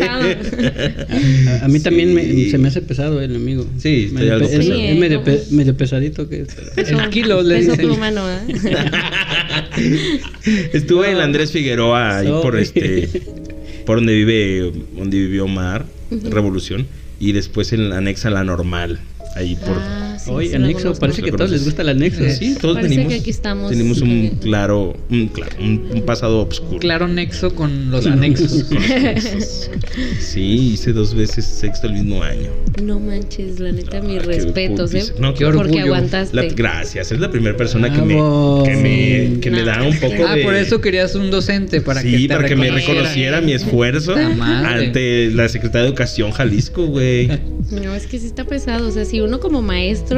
A, 1.49 1.65
a 1.65 1.69
mí 1.69 1.81
también 1.81 2.13
me- 2.15 2.51
se 2.51 2.59
me 2.59 2.69
hace 2.69 2.83
pesado 2.83 3.21
el 3.23 3.35
amigo. 3.35 3.67
Sí, 3.79 4.05
estoy 4.05 4.19
medio, 4.19 4.35
algo 4.35 4.47
pe- 4.49 4.53
es, 4.53 4.59
pesado. 4.61 4.81
es 4.83 4.99
medio, 4.99 5.19
Sí, 5.19 5.25
pe- 5.25 5.43
¿no? 5.51 5.57
medio 5.57 5.77
pesadito 5.77 6.29
que 6.29 6.47
El 6.77 7.11
kilo, 7.11 7.43
le 7.43 7.57
Peso 7.57 7.71
dicen. 7.73 7.87
pluma, 7.87 8.11
¿no? 8.11 8.29
¿eh? 8.31 8.41
Estuve 10.73 11.11
en 11.11 11.19
Andrés 11.19 11.53
Figueroa 11.53 12.19
ahí 12.19 12.29
por 12.43 12.57
este 12.59 13.09
por 13.87 13.97
donde 13.99 14.15
vive 14.15 14.73
donde 14.97 15.17
vivió 15.19 15.45
Omar, 15.45 15.87
Revolución 16.11 16.87
y 17.21 17.33
después 17.33 17.73
en 17.73 17.89
la 17.89 17.99
anexa 17.99 18.31
la 18.31 18.45
normal, 18.45 18.99
ahí 19.37 19.55
por 19.57 19.77
Ah, 19.79 20.16
sí, 20.27 20.31
Hoy, 20.33 20.49
sí 20.49 20.55
anexo, 20.55 20.95
parece 20.95 21.23
que 21.23 21.31
a 21.31 21.33
todos 21.37 21.51
les 21.51 21.65
gusta 21.65 21.83
el 21.83 21.89
anexo. 21.91 22.23
Sí, 22.31 22.57
todos 22.61 22.77
Parece 22.77 22.95
tenemos 22.95 23.13
que 23.15 23.21
aquí 23.21 23.31
estamos 23.31 23.71
tenemos 23.71 24.01
un 24.03 24.29
claro 24.43 24.95
un 25.11 25.29
claro 25.29 25.57
un, 25.61 25.89
un 25.95 26.03
pasado 26.03 26.47
oscuro. 26.49 26.79
Claro 26.81 27.09
nexo 27.09 27.55
con 27.55 27.91
los 27.91 28.03
Claro. 28.03 28.19
anexos. 28.19 28.65
Con 28.65 28.75
los 28.77 28.91
anexos. 28.91 29.71
Sí, 30.21 30.73
hice 30.73 30.93
dos 30.93 31.15
veces 31.15 31.45
sexto 31.45 31.87
el 31.87 31.95
mismo 31.95 32.23
año. 32.23 32.51
No 32.83 33.01
manches, 33.01 33.61
la 33.61 33.73
neta, 33.73 34.01
mis 34.03 34.19
Ah, 34.19 34.23
qué 34.23 34.27
respetos, 34.27 34.95
¿eh? 34.95 35.05
No, 35.19 35.33
Qué 35.33 35.39
claro. 35.39 35.57
Porque 35.59 35.73
orgullo. 35.79 35.95
aguantaste. 35.95 36.37
La- 36.37 36.43
gracias, 36.55 37.13
es 37.13 37.21
la 37.21 37.31
primera 37.31 37.57
persona 37.57 37.93
que 37.93 38.03
me, 38.03 38.15
que 38.65 38.77
me, 39.35 39.41
que 39.41 39.51
me 39.51 39.63
da 39.63 39.83
un 39.83 39.97
poco 39.99 40.27
Ah, 40.27 40.35
de... 40.35 40.43
por 40.43 40.55
eso 40.55 40.81
querías 40.81 41.15
un 41.15 41.31
docente 41.31 41.81
para 41.81 42.03
sí, 42.03 42.11
que 42.11 42.19
te 42.29 42.35
para 42.35 42.49
que 42.49 42.57
me 42.57 42.71
reconociera. 42.71 43.41
mi 43.41 43.53
esfuerzo 43.53 44.15
madre. 44.37 44.87
ante 44.87 45.31
la 45.31 45.49
Secretaría 45.49 45.83
de 45.83 45.89
Educación 45.89 46.31
Jalisco, 46.33 46.87
güey. 46.87 47.29
No, 47.71 47.95
es 47.97 48.07
que 48.07 48.21
sí 48.21 48.27
está 48.27 48.45
pesado. 48.45 48.87
O 48.87 48.93
sea, 48.93 49.05
si 49.05 49.21
uno 49.21 49.41
como 49.41 49.61
maestro 49.61 50.16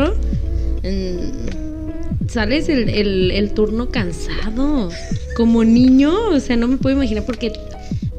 sales 2.28 2.68
el, 2.68 2.88
el- 2.88 3.30
el 3.30 3.50
turno 3.52 3.88
cansado, 3.90 4.90
como 5.36 5.64
niño, 5.64 6.12
o 6.30 6.40
sea, 6.40 6.56
no 6.56 6.68
me 6.68 6.76
puedo 6.76 6.96
imaginar 6.96 7.24
porque 7.24 7.52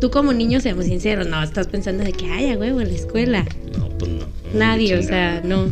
tú 0.02 0.10
como 0.10 0.34
niño, 0.34 0.60
seamos 0.62 0.86
sinceros, 0.86 1.28
no, 1.28 1.42
estás 1.44 1.68
pensando 1.68 2.04
de 2.04 2.14
que, 2.14 2.26
ay, 2.28 2.50
a 2.52 2.58
huevo, 2.58 2.80
la 2.82 2.90
escuela. 2.90 3.46
No, 3.78 3.90
pues 3.98 4.12
no. 4.12 4.26
Nadie, 4.54 4.96
o 4.98 5.04
sea, 5.04 5.42
no. 5.46 5.72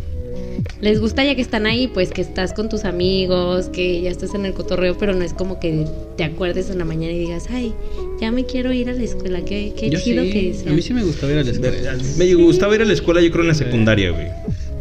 Les 0.81 0.99
gusta 0.99 1.23
ya 1.23 1.33
que 1.35 1.41
están 1.41 1.65
ahí, 1.65 1.87
pues 1.87 2.09
que 2.09 2.21
estás 2.21 2.53
con 2.53 2.69
tus 2.69 2.83
amigos, 2.83 3.69
que 3.69 4.01
ya 4.01 4.11
estás 4.11 4.35
en 4.35 4.45
el 4.45 4.53
cotorreo, 4.53 4.95
pero 4.97 5.13
no 5.15 5.23
es 5.23 5.33
como 5.33 5.59
que 5.59 5.85
te 6.17 6.23
acuerdes 6.23 6.69
en 6.69 6.77
la 6.77 6.85
mañana 6.85 7.13
y 7.13 7.19
digas, 7.19 7.45
ay, 7.49 7.73
ya 8.21 8.31
me 8.31 8.45
quiero 8.45 8.71
ir 8.73 8.89
a 8.89 8.93
la 8.93 9.03
escuela, 9.03 9.41
qué, 9.43 9.73
qué 9.77 9.89
Yo 9.89 9.99
chido 9.99 10.23
sí, 10.23 10.29
que 10.31 10.53
sea. 10.53 10.71
a 10.71 10.75
mí 10.75 10.81
sí 10.81 10.93
me 10.93 11.03
gustaba 11.03 11.31
ir 11.33 11.39
a 11.39 11.43
la 11.43 11.51
escuela. 11.51 11.97
Me 12.17 12.33
gustaba 12.35 12.75
ir 12.75 12.81
a 12.81 12.85
la 12.85 12.93
escuela, 12.93 13.21
yo 13.21 13.31
creo 13.31 13.43
en 13.43 13.47
la 13.47 13.53
secundaria, 13.55 14.11
güey. 14.11 14.27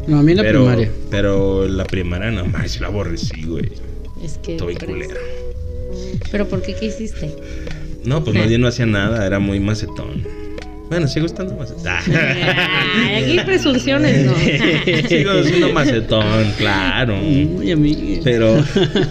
No, 0.06 0.18
a 0.18 0.22
mí 0.22 0.34
la 0.34 0.42
pero, 0.42 0.64
primaria. 0.64 0.90
Pero 1.10 1.68
la 1.68 1.84
primaria 1.84 2.30
no 2.30 2.46
más, 2.46 2.80
la 2.80 2.86
aborrecí, 2.88 3.42
güey. 3.44 3.70
Es 4.22 4.38
que. 4.38 4.52
Estoy 4.52 4.76
culero. 4.76 5.16
Pero 6.30 6.48
¿por 6.48 6.62
qué 6.62 6.74
qué 6.74 6.86
hiciste? 6.86 7.34
No, 8.04 8.22
pues 8.22 8.36
nadie 8.36 8.58
no 8.58 8.68
hacía 8.68 8.86
nada, 8.86 9.26
era 9.26 9.38
muy 9.38 9.58
macetón. 9.58 10.22
Bueno, 10.88 11.08
sigo 11.08 11.26
estando 11.26 11.56
macetón. 11.56 11.84
Ay, 12.14 13.14
aquí 13.24 13.38
hay 13.38 13.44
presunciones, 13.44 14.24
¿no? 14.24 14.34
sigo 15.08 15.42
siendo 15.42 15.72
macetón, 15.72 16.52
claro. 16.56 17.16
Muy 17.16 17.72
amigo. 17.72 18.20
Pero, 18.22 18.64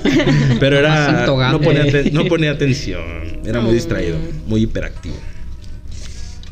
pero 0.59 0.79
era. 0.79 1.25
No 1.51 1.59
ponía, 1.59 1.85
no 2.11 2.25
ponía 2.25 2.51
atención. 2.51 3.39
Era 3.45 3.59
muy 3.59 3.73
distraído, 3.73 4.17
muy 4.47 4.61
hiperactivo. 4.61 5.15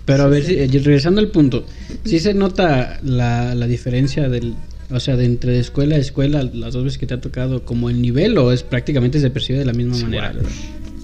Pero 0.06 0.24
a 0.24 0.28
ver, 0.28 0.44
si- 0.44 0.56
eh, 0.56 0.68
regresando 0.84 1.22
al 1.22 1.30
punto, 1.30 1.66
sí 2.04 2.20
se 2.20 2.34
nota 2.34 3.00
la, 3.04 3.56
la 3.56 3.68
diferencia 3.68 4.28
del, 4.30 4.54
o 4.92 5.00
sea, 5.00 5.16
de 5.16 5.26
entre 5.26 5.54
de 5.54 5.60
escuela 5.60 5.96
a 5.96 6.00
escuela, 6.00 6.44
las 6.54 6.74
dos 6.74 6.84
veces 6.84 6.98
que 7.00 7.06
te 7.08 7.14
ha 7.14 7.22
tocado, 7.22 7.64
como 7.64 7.90
el 7.90 8.02
nivel 8.02 8.38
o 8.38 8.52
es 8.52 8.64
prácticamente 8.64 9.20
se 9.20 9.30
percibe 9.30 9.60
de 9.60 9.66
la 9.66 9.74
misma 9.74 9.96
Es 9.96 10.04
manera. 10.04 10.32
igual. 10.32 10.46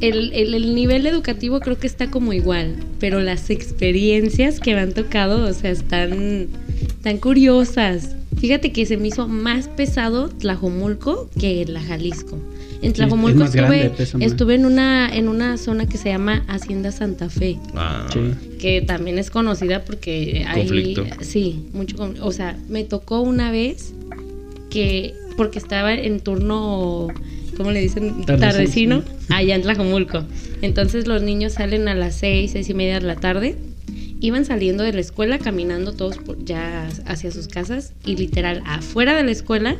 El, 0.01 0.31
el- 0.33 0.53
el 0.53 0.75
nivel 0.75 1.05
educativo 1.07 1.59
creo 1.59 1.77
que 1.77 1.87
está 1.87 2.09
como 2.09 2.31
igual, 2.33 2.75
pero 2.99 3.19
las 3.19 3.49
experiencias 3.49 4.59
que 4.59 4.73
me 4.73 4.81
han 4.81 4.93
tocado, 4.93 5.45
o 5.49 5.53
sea, 5.53 5.71
están 5.71 6.47
tan 7.03 7.17
curiosas. 7.17 8.15
Fíjate 8.39 8.71
que 8.71 8.85
se 8.85 8.95
me 8.97 9.09
hizo 9.09 9.27
más 9.27 9.67
pesado 9.67 10.29
Tlajomulco 10.29 11.29
que 11.39 11.65
la 11.65 11.81
Jalisco. 11.81 12.37
En 12.81 12.93
Tlajomulco 12.93 13.43
estuve, 13.43 13.91
estuve 14.21 14.55
en 14.55 14.65
una 14.65 15.13
en 15.13 15.27
una 15.27 15.57
zona 15.57 15.85
que 15.85 15.97
se 15.97 16.07
llama 16.09 16.45
Hacienda 16.47 16.93
Santa 16.93 17.27
Fe. 17.29 17.57
Ah, 17.75 18.07
Sí. 18.13 18.19
que 18.57 18.81
también 18.81 19.17
es 19.17 19.29
conocida 19.29 19.83
porque 19.83 20.45
hay 20.47 20.61
Conflicto. 20.61 21.05
sí 21.19 21.65
mucho 21.73 21.97
con- 21.97 22.15
o 22.21 22.31
sea 22.31 22.57
me 22.69 22.85
tocó 22.85 23.19
una 23.19 23.51
vez 23.51 23.93
que 24.69 25.13
porque 25.35 25.59
estaba 25.59 25.93
en 25.93 26.21
turno 26.21 27.07
cómo 27.59 27.71
le 27.71 27.81
dicen 27.81 28.23
Tardecino. 28.25 29.03
allá 29.29 29.53
en 29.55 29.61
Tlajomulco. 29.63 30.23
Entonces 30.61 31.07
los 31.07 31.21
niños 31.21 31.53
salen 31.53 31.89
a 31.89 31.93
las 31.93 32.15
seis 32.15 32.51
seis 32.53 32.69
y 32.69 32.73
media 32.73 32.99
de 33.01 33.05
la 33.05 33.15
tarde. 33.17 33.57
Iban 34.21 34.45
saliendo 34.45 34.83
de 34.83 34.93
la 34.93 35.01
escuela 35.01 35.39
caminando 35.39 35.91
todos 35.93 36.17
por- 36.17 36.43
ya 36.45 36.87
hacia 37.05 37.31
sus 37.31 37.47
casas. 37.49 37.93
Y 38.05 38.15
literal 38.15 38.63
afuera 38.65 39.13
de 39.15 39.23
la 39.23 39.31
escuela 39.31 39.75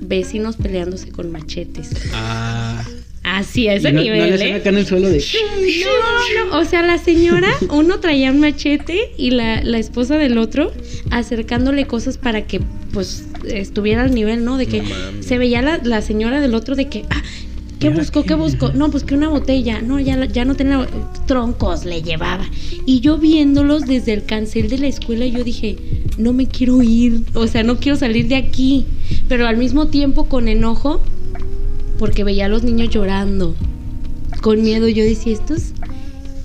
vecinos 0.00 0.56
peleándose 0.56 1.10
con 1.10 1.30
machetes. 1.30 1.90
Ah. 2.12 2.84
así 3.24 3.68
a 3.68 3.74
ese 3.74 3.88
Y 3.88 3.92
no- 3.92 3.98
no 3.98 4.02
nivel 4.04 4.38
le 4.38 4.48
¿eh? 4.50 4.54
acá 4.54 4.70
en 4.70 4.78
el 4.78 4.86
suelo 4.86 5.08
de... 5.08 5.18
No, 5.20 6.50
no, 6.50 6.58
o 6.58 6.64
sea, 6.64 6.82
la 6.82 6.98
señora, 6.98 7.48
uno 7.70 8.00
traía 8.00 8.30
un 8.32 8.40
machete 8.40 9.12
y 9.16 9.30
la, 9.30 9.62
la 9.62 9.78
esposa 9.78 10.18
del 10.18 10.36
otro 10.38 10.72
acercándole 11.10 11.86
cosas 11.86 12.18
para 12.18 12.42
que 12.46 12.60
pues 12.92 13.24
estuviera 13.46 14.02
al 14.02 14.14
nivel, 14.14 14.44
¿no? 14.44 14.56
De 14.56 14.66
que 14.66 14.82
No 14.82 14.88
se 15.20 15.38
veía 15.38 15.62
la, 15.62 15.78
la 15.82 16.02
señora 16.02 16.40
del 16.40 16.54
otro 16.54 16.74
de 16.76 16.88
que, 16.88 17.04
ah, 17.10 17.22
¿qué 17.78 17.86
¿Y 17.86 17.90
ahora 17.90 18.00
buscó? 18.00 18.22
qué? 18.22 18.28
¿Qué 18.28 18.34
buscó? 18.34 18.72
No, 18.72 18.90
pues 18.90 19.04
que 19.04 19.14
una 19.14 19.28
botella, 19.28 19.80
no, 19.82 19.98
ya, 20.00 20.24
ya 20.26 20.44
no 20.44 20.54
tenía 20.54 20.86
troncos, 21.26 21.84
le 21.84 22.02
llevaba. 22.02 22.44
Y 22.86 23.00
yo 23.00 23.18
viéndolos 23.18 23.86
desde 23.86 24.12
el 24.12 24.24
cancel 24.24 24.68
de 24.68 24.78
la 24.78 24.86
escuela, 24.88 25.26
yo 25.26 25.44
dije, 25.44 25.76
no 26.18 26.32
me 26.32 26.46
quiero 26.46 26.82
ir, 26.82 27.22
o 27.34 27.46
sea, 27.46 27.62
no 27.62 27.78
quiero 27.78 27.96
salir 27.98 28.28
de 28.28 28.36
aquí. 28.36 28.86
Pero 29.28 29.46
al 29.46 29.56
mismo 29.56 29.86
tiempo 29.88 30.24
con 30.24 30.48
enojo, 30.48 31.00
porque 31.98 32.24
veía 32.24 32.46
a 32.46 32.48
los 32.48 32.62
niños 32.64 32.90
llorando 32.90 33.54
con 34.42 34.62
miedo. 34.62 34.88
Yo 34.88 35.04
decía, 35.04 35.32
¿estos 35.32 35.72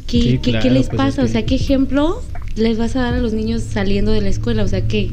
qué, 0.07 0.21
Sí, 0.21 0.39
qué- 0.41 0.59
qué 0.59 0.69
les 0.69 0.87
pues, 0.87 0.97
pasa? 0.97 1.23
es 1.23 1.29
O 1.29 1.31
sea, 1.31 1.45
¿qué 1.45 1.55
ejemplo 1.55 2.21
les 2.55 2.77
vas 2.77 2.95
a 2.95 3.01
dar 3.01 3.13
a 3.15 3.19
los 3.19 3.33
niños 3.33 3.63
saliendo 3.63 4.11
de 4.11 4.21
la 4.21 4.29
escuela? 4.29 4.63
O 4.63 4.67
sea, 4.67 4.87
que, 4.87 5.11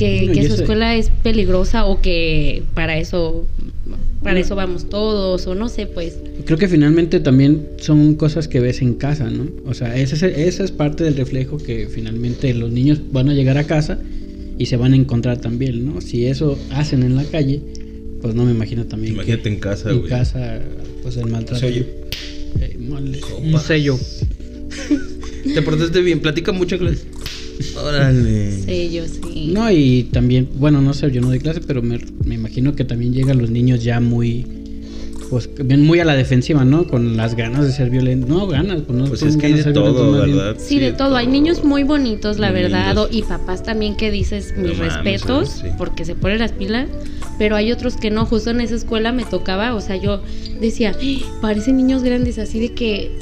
que, 0.00 0.26
No, 0.26 0.32
que 0.32 0.40
y 0.40 0.46
su 0.46 0.54
eso- 0.54 0.62
escuela 0.62 0.96
es 0.96 1.10
peligrosa 1.22 1.84
o 1.84 2.00
que 2.00 2.62
para 2.74 2.98
eso, 2.98 3.46
para 4.22 4.40
eso 4.40 4.54
vamos 4.56 4.88
todos, 4.88 5.46
o 5.46 5.54
no 5.54 5.68
sé, 5.68 5.86
pues. 5.86 6.16
Creo 6.46 6.58
que 6.58 6.68
finalmente 6.68 7.20
también 7.20 7.68
son 7.78 8.14
cosas 8.14 8.48
que 8.48 8.60
ves 8.60 8.80
en 8.82 8.94
casa, 8.94 9.30
¿no? 9.30 9.46
O 9.66 9.74
sea, 9.74 9.96
esa 9.96 10.14
es, 10.16 10.22
esa 10.22 10.64
es 10.64 10.70
parte 10.72 11.04
del 11.04 11.16
reflejo 11.16 11.58
que 11.58 11.86
finalmente 11.88 12.52
los 12.54 12.70
niños 12.72 13.00
van 13.12 13.28
a 13.28 13.34
llegar 13.34 13.58
a 13.58 13.64
casa 13.64 13.98
y 14.58 14.66
se 14.66 14.76
van 14.76 14.92
a 14.92 14.96
encontrar 14.96 15.38
también, 15.40 15.84
¿no? 15.86 16.00
Si 16.00 16.26
eso 16.26 16.58
hacen 16.70 17.02
en 17.02 17.16
la 17.16 17.24
calle, 17.24 17.60
pues 18.22 18.34
no 18.34 18.44
me 18.44 18.50
imagino 18.52 18.84
también. 18.86 19.14
que 19.14 19.20
Imagínate 19.22 19.48
en 19.48 19.56
casa, 19.60 19.90
En 19.90 19.98
güey. 19.98 20.08
casa, 20.10 20.60
pues 21.02 21.16
el 21.16 21.26
maltrato. 21.26 21.60
Se 21.60 21.66
oye. 21.66 21.86
Eh, 22.60 22.76
mole. 22.78 23.20
Un 23.42 23.58
sello. 23.60 23.98
Te 25.54 25.62
portaste 25.62 26.00
bien, 26.02 26.20
platica 26.20 26.52
mucho 26.52 26.78
clase. 26.78 27.04
Órale. 27.84 28.52
Sí, 28.52 28.90
yo 28.92 29.04
sí. 29.06 29.50
No, 29.52 29.70
y 29.70 30.04
también, 30.12 30.48
bueno, 30.56 30.80
no 30.80 30.94
sé, 30.94 31.10
yo 31.10 31.20
no 31.20 31.28
doy 31.28 31.38
clase, 31.38 31.60
pero 31.66 31.82
me, 31.82 31.98
me 32.24 32.34
imagino 32.34 32.74
que 32.74 32.84
también 32.84 33.12
llegan 33.12 33.38
los 33.38 33.50
niños 33.50 33.82
ya 33.84 34.00
muy, 34.00 34.46
pues, 35.28 35.48
bien 35.64 35.82
muy 35.84 36.00
a 36.00 36.04
la 36.04 36.14
defensiva, 36.16 36.64
¿no? 36.64 36.86
Con 36.86 37.16
las 37.16 37.34
ganas 37.36 37.64
de 37.66 37.72
ser 37.72 37.90
violentos. 37.90 38.28
No, 38.28 38.46
ganas, 38.46 38.82
pues 38.86 38.98
no. 38.98 39.04
Pues 39.06 39.22
es 39.22 39.36
que 39.36 39.46
hay 39.46 39.52
de 39.54 39.64
todo. 39.72 40.12
¿verdad? 40.12 40.56
Sí, 40.58 40.78
de 40.78 40.92
todo. 40.92 41.16
Hay 41.16 41.26
niños 41.26 41.62
muy 41.64 41.82
bonitos, 41.84 42.38
la 42.38 42.50
Muy 42.50 42.62
verdad. 42.62 42.86
lindos. 42.88 43.08
o- 43.10 43.14
Y 43.16 43.22
papás 43.22 43.62
también 43.62 43.96
que 43.96 44.10
dices 44.10 44.54
mis 44.56 44.72
No 44.72 44.74
mames, 44.84 44.94
respetos, 44.94 45.48
sí. 45.62 45.68
porque 45.78 46.04
se 46.04 46.14
ponen 46.14 46.38
las 46.38 46.52
pilas. 46.52 46.88
Pero 47.38 47.56
hay 47.56 47.72
otros 47.72 47.96
que 47.96 48.10
no. 48.10 48.26
Justo 48.26 48.50
en 48.50 48.60
esa 48.60 48.74
escuela 48.74 49.12
me 49.12 49.24
tocaba, 49.24 49.74
o 49.74 49.80
sea, 49.80 49.96
yo 49.96 50.20
decía, 50.60 50.92
"Ah, 50.94 51.38
parecen 51.40 51.76
niños 51.78 52.02
grandes, 52.02 52.38
así 52.38 52.58
de 52.60 52.72
que 52.74 53.12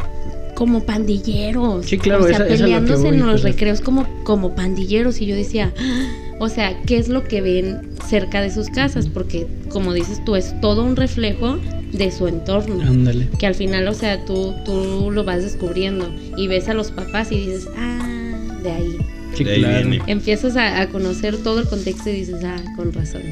como 0.58 0.82
pandilleros. 0.84 1.86
Sí, 1.86 1.98
claro, 1.98 2.24
O 2.24 2.26
sea, 2.26 2.34
esa- 2.38 2.44
esa 2.46 2.54
es 2.54 2.60
lo 2.60 2.66
que 2.66 2.72
peleándose 2.74 3.08
en 3.08 3.24
los 3.26 3.42
recreos 3.44 3.80
como, 3.80 4.08
como 4.24 4.56
pandilleros. 4.56 5.20
Y 5.20 5.26
yo 5.26 5.36
decía, 5.36 5.72
"Ah". 5.78 6.08
o 6.40 6.48
sea, 6.48 6.76
¿qué 6.84 6.98
es 6.98 7.08
lo 7.08 7.22
que 7.22 7.40
ven 7.40 7.90
cerca 8.08 8.40
de 8.40 8.50
sus 8.52 8.68
casas? 8.68 9.06
Porque, 9.06 9.46
como 9.68 9.92
dices 9.94 10.20
tú, 10.24 10.34
es 10.34 10.60
todo 10.60 10.82
un 10.82 10.96
reflejo 10.96 11.60
de 11.92 12.10
su 12.10 12.26
entorno 12.26 12.82
Ándale. 12.82 13.28
que 13.38 13.46
al 13.46 13.54
final, 13.54 13.86
o 13.86 13.94
sea, 13.94 14.24
tú, 14.24 14.52
tú 14.64 15.10
lo 15.12 15.22
vas 15.22 15.44
descubriendo 15.44 16.12
y 16.36 16.48
ves 16.48 16.68
a 16.68 16.74
los 16.74 16.90
papás 16.90 17.30
y 17.30 17.38
dices, 17.38 17.68
ah, 17.76 18.36
de 18.64 18.70
ahí. 18.72 18.96
Sí, 19.36 19.44
De 19.44 19.52
ahí 19.52 19.60
claro. 19.60 19.88
viene. 19.88 20.04
Empiezas 20.08 20.56
a, 20.56 20.80
a 20.80 20.88
conocer 20.88 21.36
todo 21.36 21.60
el 21.60 21.68
contexto 21.68 22.10
y 22.10 22.14
dices, 22.14 22.42
ah, 22.44 22.56
con 22.74 22.92
razón. 22.92 23.22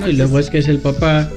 No, 0.00 0.08
y 0.08 0.14
luego 0.14 0.38
es 0.38 0.48
que 0.48 0.56
es 0.58 0.68
el 0.68 0.78
papá, 0.78 1.30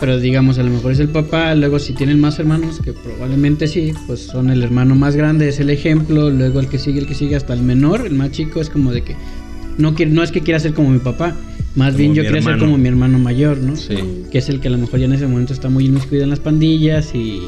pero 0.00 0.18
digamos, 0.18 0.58
a 0.58 0.62
lo 0.62 0.70
mejor 0.70 0.92
es 0.92 1.00
el 1.00 1.08
papá, 1.08 1.54
luego 1.54 1.78
si 1.78 1.92
tienen 1.92 2.20
más 2.20 2.38
hermanos, 2.38 2.80
que 2.82 2.92
probablemente 2.92 3.66
sí, 3.68 3.92
pues 4.06 4.20
son 4.20 4.50
el 4.50 4.62
hermano 4.62 4.94
más 4.94 5.16
grande, 5.16 5.48
es 5.48 5.60
el 5.60 5.70
ejemplo, 5.70 6.30
luego 6.30 6.60
el 6.60 6.68
que 6.68 6.78
sigue, 6.78 7.00
el 7.00 7.06
que 7.06 7.14
sigue, 7.14 7.36
hasta 7.36 7.54
el 7.54 7.62
menor, 7.62 8.06
el 8.06 8.14
más 8.14 8.30
chico, 8.32 8.60
es 8.60 8.70
como 8.70 8.92
de 8.92 9.02
que 9.02 9.16
no, 9.78 9.94
quiere, 9.94 10.10
no 10.12 10.22
es 10.22 10.30
que 10.30 10.40
quiera 10.40 10.58
ser 10.58 10.74
como 10.74 10.90
mi 10.90 10.98
papá, 10.98 11.36
más 11.74 11.88
Como 11.88 11.98
bien 11.98 12.14
yo 12.14 12.22
quería 12.22 12.42
ser 12.42 12.58
como 12.58 12.78
mi 12.78 12.88
hermano 12.88 13.18
mayor, 13.18 13.58
¿no? 13.58 13.76
Sí. 13.76 13.96
Que 14.30 14.38
es 14.38 14.48
el 14.48 14.60
que 14.60 14.68
a 14.68 14.70
lo 14.70 14.78
mejor 14.78 15.00
ya 15.00 15.06
en 15.06 15.12
ese 15.12 15.26
momento 15.26 15.52
está 15.52 15.68
muy 15.68 15.86
inmiscuido 15.86 16.24
en 16.24 16.30
las 16.30 16.40
pandillas 16.40 17.14
y... 17.14 17.40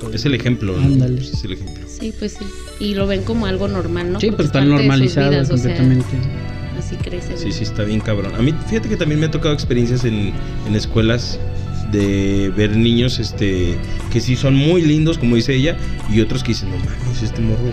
pues, 0.00 0.16
Es 0.16 0.24
el 0.24 0.34
ejemplo, 0.34 0.76
¿no? 0.76 0.84
Ándale. 0.84 1.16
Pues 1.16 1.32
es 1.32 1.44
el 1.44 1.52
ejemplo. 1.52 1.84
Sí, 1.86 2.12
pues 2.18 2.32
sí. 2.32 2.44
Y 2.80 2.94
lo 2.94 3.06
ven 3.06 3.22
como 3.22 3.46
algo 3.46 3.68
normal, 3.68 4.12
¿no? 4.12 4.20
Sí, 4.20 4.30
pues 4.30 4.40
es 4.40 4.46
está 4.46 4.60
parte 4.60 4.70
de 4.70 4.76
sus 4.76 4.86
normalizado 4.86 5.30
vidas, 5.30 5.50
o 5.50 5.56
sea, 5.56 5.76
completamente. 5.76 6.16
así 6.78 6.96
crecen. 6.96 7.38
Sí, 7.38 7.52
sí, 7.52 7.62
está 7.64 7.84
bien 7.84 8.00
cabrón. 8.00 8.34
A 8.34 8.42
mí, 8.42 8.52
fíjate 8.68 8.88
que 8.88 8.96
también 8.96 9.20
me 9.20 9.26
ha 9.26 9.30
tocado 9.30 9.54
experiencias 9.54 10.04
en, 10.04 10.32
en 10.66 10.74
escuelas 10.74 11.38
de 11.90 12.52
ver 12.56 12.76
niños 12.76 13.18
este 13.18 13.74
que 14.12 14.20
sí 14.20 14.36
son 14.36 14.54
muy 14.54 14.82
lindos, 14.82 15.18
como 15.18 15.36
dice 15.36 15.54
ella, 15.54 15.76
y 16.12 16.20
otros 16.20 16.42
que 16.42 16.48
dicen, 16.48 16.70
no 16.70 16.76
mames, 16.78 17.22
este 17.22 17.40
morro. 17.40 17.72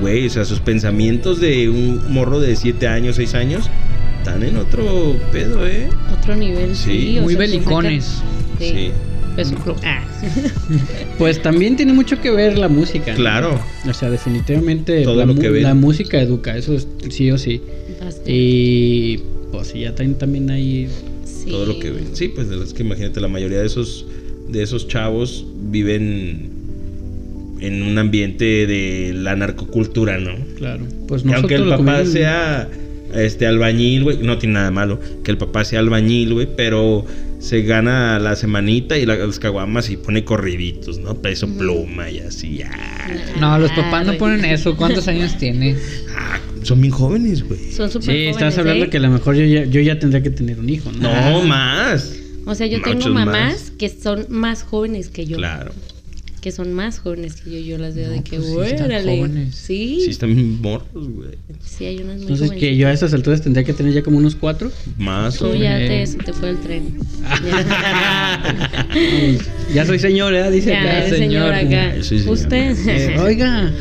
Güey, 0.00 0.26
o 0.26 0.30
sea, 0.30 0.44
sus 0.44 0.60
pensamientos 0.60 1.40
de 1.40 1.68
un 1.68 2.12
morro 2.12 2.40
de 2.40 2.56
7 2.56 2.86
años, 2.88 3.16
6 3.16 3.34
años, 3.34 3.70
están 4.18 4.42
en 4.42 4.56
otro 4.56 5.16
pedo, 5.30 5.66
¿eh? 5.66 5.88
Otro 6.18 6.34
nivel, 6.34 6.74
Sí. 6.74 6.90
sí. 7.12 7.18
o 7.18 7.22
Muy 7.22 7.34
sea, 7.34 7.38
piensa 7.44 7.56
que- 7.56 7.60
belicones. 7.64 8.04
Sí. 8.58 8.68
Sí. 8.70 8.90
Es 9.36 9.50
un 9.50 9.56
club. 9.56 9.76
Ah. 9.84 10.00
Pues 11.18 11.42
también 11.42 11.76
tiene 11.76 11.92
mucho 11.92 12.20
que 12.20 12.30
ver 12.30 12.56
la 12.58 12.68
música. 12.68 13.12
¿no? 13.12 13.16
Claro. 13.16 13.60
O 13.88 13.92
sea, 13.92 14.10
definitivamente 14.10 15.02
Todo 15.02 15.16
la, 15.16 15.26
lo 15.26 15.34
que 15.34 15.50
la 15.50 15.74
música 15.74 16.20
educa, 16.20 16.56
eso 16.56 16.74
es 16.74 16.86
sí 17.10 17.30
o 17.30 17.38
sí. 17.38 17.60
Bastante. 18.02 18.30
Y 18.32 19.20
pues 19.52 19.68
sí, 19.68 19.80
ya 19.80 19.94
traen 19.94 20.14
también 20.16 20.50
ahí. 20.50 20.88
Sí. 21.44 21.50
Todo 21.50 21.66
lo 21.66 21.78
que 21.78 21.90
ven. 21.90 22.08
Sí, 22.14 22.28
pues 22.28 22.48
es 22.50 22.72
que 22.74 22.82
imagínate, 22.82 23.20
la 23.20 23.28
mayoría 23.28 23.58
de 23.60 23.66
esos, 23.66 24.06
de 24.48 24.62
esos 24.62 24.88
chavos 24.88 25.46
viven 25.70 26.50
en 27.60 27.82
un 27.82 27.98
ambiente 27.98 28.66
de 28.66 29.12
la 29.14 29.36
narcocultura, 29.36 30.18
¿no? 30.18 30.32
Claro. 30.56 30.86
Pues 31.08 31.22
Que 31.22 31.34
aunque 31.34 31.54
el 31.54 31.68
papá 31.68 32.04
sea 32.04 32.68
este 33.14 33.46
albañil, 33.46 34.02
güey, 34.04 34.18
no 34.18 34.38
tiene 34.38 34.54
nada 34.54 34.70
malo 34.70 34.98
que 35.22 35.30
el 35.30 35.38
papá 35.38 35.64
sea 35.64 35.78
albañil, 35.80 36.34
güey, 36.34 36.48
pero 36.56 37.06
se 37.38 37.62
gana 37.62 38.18
la 38.18 38.36
semanita 38.36 38.98
y 38.98 39.06
la- 39.06 39.16
las 39.16 39.38
caguamas 39.38 39.88
y 39.90 39.96
pone 39.96 40.24
corriditos, 40.24 40.98
¿no? 40.98 41.14
Peso 41.14 41.46
pluma 41.46 42.10
y 42.10 42.18
así. 42.20 42.60
ah. 42.64 43.08
No, 43.38 43.58
los 43.58 43.70
papás 43.72 44.06
no 44.06 44.14
ponen 44.18 44.44
eso. 44.46 44.76
¿Cuántos 44.76 45.06
años 45.08 45.36
tiene? 45.38 45.76
Ah, 46.16 46.40
son 46.64 46.80
bien 46.80 46.92
jóvenes, 46.92 47.42
güey. 47.46 47.70
Son 47.72 47.90
súper 47.90 48.14
Sí, 48.14 48.22
estás 48.24 48.36
jóvenes, 48.54 48.58
hablando 48.58 48.84
¿eh? 48.86 48.90
que 48.90 48.96
a 48.96 49.00
lo 49.00 49.10
mejor 49.10 49.36
yo 49.36 49.44
ya, 49.44 49.64
yo 49.64 49.80
ya 49.80 49.98
tendría 49.98 50.22
que 50.22 50.30
tener 50.30 50.58
un 50.58 50.68
hijo, 50.68 50.90
¿no? 50.92 51.00
No, 51.32 51.42
más. 51.44 52.12
O 52.46 52.54
sea, 52.54 52.66
yo 52.66 52.82
tengo 52.82 53.08
mamás 53.08 53.26
más. 53.52 53.70
que 53.78 53.88
son 53.88 54.26
más 54.28 54.62
jóvenes 54.64 55.08
que 55.08 55.24
yo. 55.26 55.36
Claro. 55.38 55.72
Que 56.42 56.52
son 56.52 56.74
más 56.74 56.98
jóvenes 56.98 57.36
que 57.36 57.50
yo. 57.50 57.58
Yo 57.58 57.78
las 57.78 57.94
veo 57.94 58.10
de 58.10 58.22
que, 58.22 58.36
pues 58.38 58.68
sí 58.68 58.76
jóvenes. 58.76 59.54
Sí, 59.54 60.00
Sí, 60.04 60.10
están 60.10 60.34
bien 60.34 60.60
morros, 60.60 61.08
güey. 61.08 61.30
sí, 61.64 61.86
hay 61.86 61.96
unas 62.02 62.16
muy 62.16 62.22
Entonces 62.24 62.48
jóvenes. 62.48 62.60
que 62.60 62.76
yo 62.76 62.86
a 62.88 62.92
esas 62.92 63.14
alturas 63.14 63.40
tendría 63.40 63.64
que 63.64 63.72
tener 63.72 63.94
ya 63.94 64.02
como 64.02 64.18
unos 64.18 64.34
cuatro. 64.36 64.70
Más 64.98 65.40
o 65.40 65.48
Tú 65.52 65.56
ya 65.56 65.80
Eh. 65.80 65.88
te, 65.88 66.06
se 66.06 66.18
te 66.18 66.34
fue 66.34 66.50
el 66.50 66.58
tren. 66.60 66.98
Ya, 67.22 68.42
ya 69.74 69.86
soy 69.86 69.98
señora, 69.98 70.50
dice 70.50 70.68
ya 70.70 70.82
acá. 70.82 70.98
eres 71.06 71.18
señor 71.18 71.54
señor. 71.54 71.54
acá. 71.54 71.90
Ay, 71.94 72.02
soy 72.02 72.18
señor. 72.18 72.34
Usted. 72.34 72.88
Eh, 72.88 73.18
oiga. 73.20 73.72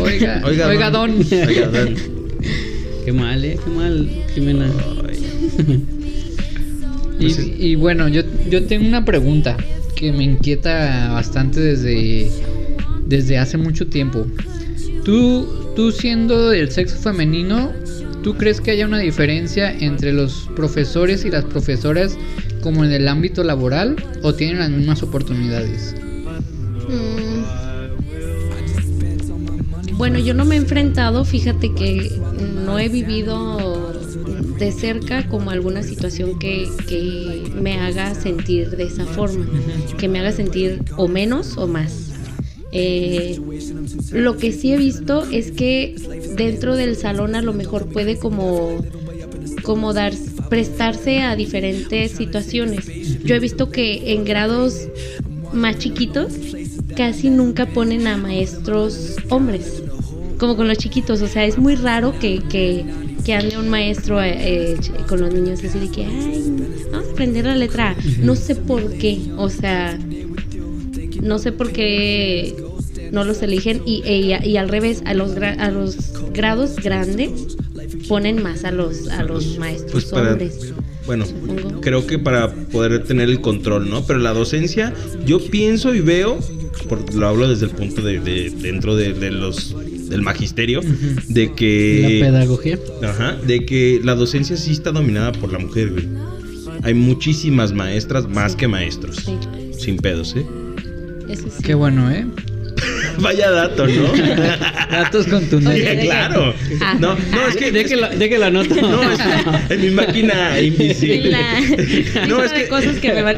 Oiga, 0.00 0.42
Oiga, 0.46 0.68
oiga, 0.68 0.90
don. 0.90 1.18
don. 1.28 1.48
Oiga, 1.48 1.66
don. 1.66 2.21
Qué 3.04 3.12
mal, 3.12 3.44
eh, 3.44 3.58
qué 3.62 3.70
mal, 3.70 4.08
Jimena. 4.34 4.70
Y, 7.18 7.24
Pues 7.24 7.50
y 7.58 7.74
bueno, 7.76 8.08
yo, 8.08 8.22
yo 8.50 8.64
tengo 8.64 8.86
una 8.86 9.04
pregunta 9.04 9.56
que 9.94 10.12
me 10.12 10.24
inquieta 10.24 11.12
bastante 11.12 11.60
desde, 11.60 12.30
desde 13.06 13.38
hace 13.38 13.58
mucho 13.58 13.86
tiempo. 13.86 14.26
Tú, 15.04 15.46
tú 15.76 15.92
siendo 15.92 16.50
del 16.50 16.70
sexo 16.70 16.96
femenino, 16.96 17.72
¿tú 18.22 18.34
crees 18.34 18.60
que 18.60 18.72
haya 18.72 18.86
una 18.86 18.98
diferencia 18.98 19.72
entre 19.72 20.12
los 20.12 20.48
profesores 20.56 21.24
y 21.24 21.30
las 21.30 21.44
profesoras 21.44 22.16
como 22.62 22.84
en 22.84 22.92
el 22.92 23.06
ámbito 23.06 23.44
laboral 23.44 23.96
o 24.22 24.34
tienen 24.34 24.58
las 24.58 24.70
mismas 24.70 25.02
oportunidades? 25.02 25.94
Mm. 26.88 27.31
Bueno, 29.96 30.18
yo 30.18 30.34
no 30.34 30.44
me 30.44 30.56
he 30.56 30.58
enfrentado, 30.58 31.24
fíjate 31.24 31.72
que 31.72 32.10
no 32.64 32.78
he 32.78 32.88
vivido 32.88 33.92
de 34.58 34.72
cerca 34.72 35.28
como 35.28 35.50
alguna 35.50 35.82
situación 35.82 36.38
que, 36.38 36.68
que 36.88 37.50
me 37.54 37.78
haga 37.78 38.14
sentir 38.14 38.70
de 38.70 38.84
esa 38.84 39.04
forma, 39.04 39.46
que 39.98 40.08
me 40.08 40.20
haga 40.20 40.32
sentir 40.32 40.82
o 40.96 41.08
menos 41.08 41.56
o 41.56 41.66
más. 41.66 42.10
Eh, 42.72 43.38
lo 44.12 44.38
que 44.38 44.50
sí 44.50 44.72
he 44.72 44.78
visto 44.78 45.24
es 45.30 45.52
que 45.52 45.94
dentro 46.36 46.74
del 46.74 46.96
salón 46.96 47.34
a 47.34 47.42
lo 47.42 47.52
mejor 47.52 47.86
puede 47.88 48.18
como 48.18 48.78
como 49.62 49.92
dar 49.92 50.12
prestarse 50.48 51.20
a 51.20 51.36
diferentes 51.36 52.12
situaciones. 52.12 52.86
Yo 53.24 53.34
he 53.34 53.38
visto 53.38 53.70
que 53.70 54.12
en 54.12 54.24
grados 54.24 54.88
más 55.52 55.78
chiquitos 55.78 56.32
casi 56.96 57.30
nunca 57.30 57.66
ponen 57.66 58.06
a 58.06 58.16
maestros 58.16 59.16
hombres, 59.30 59.82
como 60.38 60.56
con 60.56 60.68
los 60.68 60.78
chiquitos, 60.78 61.22
o 61.22 61.28
sea, 61.28 61.44
es 61.44 61.58
muy 61.58 61.74
raro 61.76 62.12
que, 62.18 62.40
que, 62.50 62.84
que 63.24 63.34
ande 63.34 63.56
un 63.58 63.68
maestro 63.68 64.20
eh, 64.22 64.34
eh, 64.74 64.76
con 65.08 65.20
los 65.20 65.32
niños 65.32 65.60
así 65.64 65.78
de 65.78 65.88
que, 65.88 66.04
ay, 66.04 66.44
vamos 66.92 67.08
a 67.08 67.12
aprender 67.12 67.44
la 67.44 67.56
letra 67.56 67.90
A". 67.90 67.96
No 68.20 68.34
sé 68.36 68.54
por 68.56 68.92
qué, 68.94 69.20
o 69.36 69.48
sea, 69.48 69.98
no 71.22 71.38
sé 71.38 71.52
por 71.52 71.72
qué 71.72 72.54
no 73.12 73.24
los 73.24 73.42
eligen 73.42 73.82
y, 73.86 74.02
e- 74.04 74.48
y 74.48 74.56
al 74.56 74.68
revés, 74.68 75.02
a 75.04 75.14
los, 75.14 75.34
gra- 75.36 75.58
a 75.58 75.70
los 75.70 75.96
grados 76.32 76.76
grandes 76.76 77.30
ponen 78.08 78.42
más 78.42 78.64
a 78.64 78.72
los, 78.72 79.08
a 79.08 79.22
los 79.22 79.58
maestros 79.58 79.92
Pues 79.92 80.04
para- 80.06 80.30
hombres. 80.32 80.72
Bueno, 81.06 81.26
Supongo. 81.26 81.80
creo 81.80 82.06
que 82.06 82.18
para 82.20 82.52
poder 82.54 83.02
tener 83.04 83.28
el 83.28 83.40
control, 83.40 83.90
¿no? 83.90 84.04
Pero 84.06 84.20
la 84.20 84.32
docencia, 84.32 84.94
yo 85.26 85.40
pienso 85.50 85.92
y 85.96 86.00
veo, 86.00 86.38
por- 87.00 87.14
lo 87.14 87.26
hablo 87.28 87.48
desde 87.48 87.66
el 87.66 87.72
punto 87.72 88.02
de, 88.02 88.20
de- 88.20 88.50
dentro 88.50 88.94
de, 88.96 89.12
de 89.14 89.30
los 89.30 89.74
del 90.08 90.20
magisterio, 90.22 90.80
de 91.28 91.46
La 91.46 91.54
que 91.54 92.18
pedagogía. 92.20 92.78
Ajá, 93.02 93.36
de 93.46 93.64
que 93.64 94.00
la 94.04 94.14
docencia 94.14 94.56
sí 94.58 94.72
está 94.72 94.92
dominada 94.92 95.32
por 95.32 95.50
la 95.52 95.58
mujer, 95.58 95.90
güey. 95.92 96.06
Hay 96.82 96.92
muchísimas 96.94 97.72
maestras 97.72 98.28
más 98.28 98.54
que 98.56 98.68
maestros. 98.68 99.16
Sí, 99.16 99.38
Sin 99.78 99.96
pedos, 99.96 100.34
¿eh? 100.36 100.44
eso 101.30 101.44
sí. 101.48 101.62
Qué 101.62 101.74
bueno, 101.74 102.10
¿eh? 102.10 102.26
Vaya 103.18 103.50
dato, 103.50 103.86
¿no? 103.86 104.12
Datos 104.90 105.26
contundentes. 105.26 105.84
deja- 105.84 106.02
claro. 106.02 106.54
Ah. 106.80 106.96
No, 106.98 107.14
no, 107.14 107.48
es 107.48 107.56
que. 107.56 107.72
De 107.72 107.84
que 107.84 107.96
la, 107.96 108.08
de 108.10 108.28
que 108.28 108.38
la 108.38 108.50
nota. 108.50 108.74
No, 108.74 109.02
es 109.10 109.18
que 109.18 109.74
en 109.74 109.80
mi 109.80 109.90
máquina 109.90 110.60
invisible. 110.60 111.30
La 111.30 112.26
No, 112.28 112.42
es 112.42 112.52
que- 112.52 112.68
cosas 112.68 112.96
que 112.96 113.12
me 113.12 113.22
van 113.22 113.36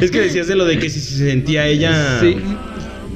es 0.00 0.10
que 0.10 0.20
decías 0.20 0.46
de 0.46 0.54
lo 0.56 0.64
de 0.64 0.78
que 0.78 0.90
si 0.90 1.00
se 1.00 1.16
sentía 1.18 1.66
ella. 1.66 2.18
Sí. 2.20 2.36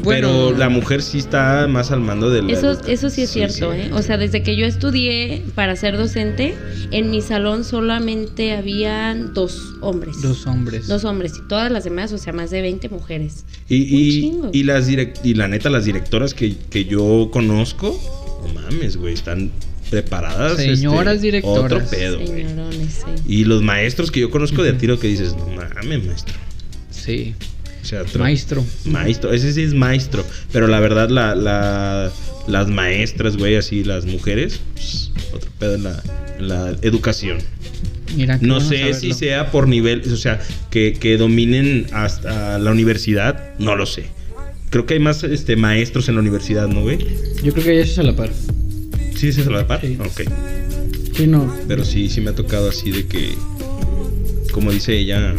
Bueno, 0.07 0.29
Pero 0.47 0.57
la 0.57 0.69
mujer 0.69 1.03
sí 1.03 1.19
está 1.19 1.67
más 1.69 1.91
al 1.91 2.01
mando 2.01 2.31
del. 2.31 2.49
Eso, 2.49 2.81
eso 2.87 3.11
sí 3.11 3.23
es 3.23 3.31
cierto, 3.31 3.73
¿eh? 3.75 3.91
O 3.93 4.03
sea, 4.03 4.17
desde 4.17 4.43
que 4.43 4.57
yo 4.57 4.65
estudié 4.65 5.43
para 5.57 5.75
ser 5.75 5.97
docente, 5.97 6.55
en 6.93 7.11
mi 7.11 7.21
salón 7.21 7.65
solamente 7.65 8.53
habían 8.55 9.35
dos 9.35 9.61
hombres. 9.81 10.23
dos 10.23 10.47
hombres. 10.47 10.87
Dos 10.87 11.05
hombres 11.05 11.33
y 11.37 11.49
todas 11.49 11.73
las 11.73 11.83
demás, 11.85 12.13
o 12.13 12.19
sea, 12.19 12.33
más 12.33 12.51
de 12.51 12.63
20 12.63 12.89
mujeres. 12.89 13.45
Y, 13.69 13.81
Un 13.83 14.01
y, 14.01 14.21
chingo. 14.21 14.51
y 14.53 14.63
las 14.63 14.89
direct- 14.89 15.21
y 15.25 15.35
la 15.35 15.49
neta, 15.49 15.71
las 15.71 15.85
directoras 15.85 16.35
que, 16.35 16.57
que 16.71 16.85
yo 16.85 17.29
conozco, 17.33 17.99
no 18.47 18.55
mames, 18.61 18.97
güey, 18.97 19.13
están 19.15 19.51
preparadas. 19.91 20.57
Señoras 20.57 21.17
este, 21.17 21.27
directoras. 21.27 21.73
Otro 21.73 21.91
pedo. 21.91 22.19
Señorones, 22.25 23.03
sí. 23.05 23.23
Y 23.27 23.45
los 23.45 23.63
maestros 23.63 24.11
que 24.13 24.21
yo 24.21 24.31
conozco 24.31 24.63
de 24.63 24.71
a 24.71 24.79
tiro 24.79 25.01
que 25.01 25.09
dices, 25.09 25.35
no 25.37 25.47
mames, 25.49 26.05
maestro. 26.07 26.35
Sí. 26.91 27.35
O 27.87 27.89
sea, 27.89 28.05
tra- 28.05 28.19
Maestro. 28.19 28.65
Maestro, 28.85 29.33
ese 29.33 29.53
sí 29.53 29.63
es 29.63 29.73
maestro. 29.75 30.25
Pero 30.53 30.67
la 30.67 30.81
verdad, 30.81 31.09
la, 31.09 31.37
la- 31.37 32.11
las 32.49 32.69
maestras, 32.69 33.37
güey, 33.37 33.55
así, 33.55 33.85
las 33.85 34.07
mujeres, 34.07 34.61
pues, 34.75 35.13
otro 35.33 35.49
pedo 35.59 35.75
en 35.77 35.85
la, 35.85 36.03
en 36.39 36.49
la 36.49 36.77
educación. 36.83 37.39
Mira, 38.17 38.39
No 38.41 38.61
sé 38.61 38.79
saberlo. 38.79 39.01
si 39.01 39.13
sea 39.13 39.51
por 39.53 39.69
nivel, 39.69 40.03
o 40.13 40.17
sea, 40.17 40.41
que, 40.71 40.95
que 40.99 41.17
dominen 41.17 41.87
hasta 41.93 42.59
la 42.59 42.71
universidad, 42.73 43.57
no 43.59 43.77
lo 43.77 43.87
sé. 43.87 44.07
Creo 44.71 44.85
que 44.87 44.95
hay 44.95 45.01
más 45.01 45.23
este, 45.23 45.55
maestros 45.57 46.09
en 46.09 46.17
la 46.17 46.21
universidad, 46.23 46.67
¿no, 46.69 46.83
güey? 46.83 46.99
Yo 47.45 47.53
creo 47.53 47.65
que 47.65 47.81
eso 47.81 47.93
es 47.93 47.99
a 48.01 48.03
la 48.03 48.17
par. 48.17 48.31
Sí, 49.15 49.33
¿sí 49.33 49.41
es 49.41 49.47
a 49.47 49.51
la 49.51 49.67
par? 49.67 49.81
Sí. 49.81 49.97
Ok. 50.01 50.23
Sí, 51.17 51.27
no. 51.29 51.53
Pero 51.69 51.85
sí, 51.85 52.09
sí 52.09 52.21
me 52.21 52.31
ha 52.31 52.35
tocado 52.35 52.69
así 52.69 52.91
de 52.91 53.07
que, 53.07 53.31
como 54.53 54.73
dice 54.73 54.97
ella, 54.99 55.35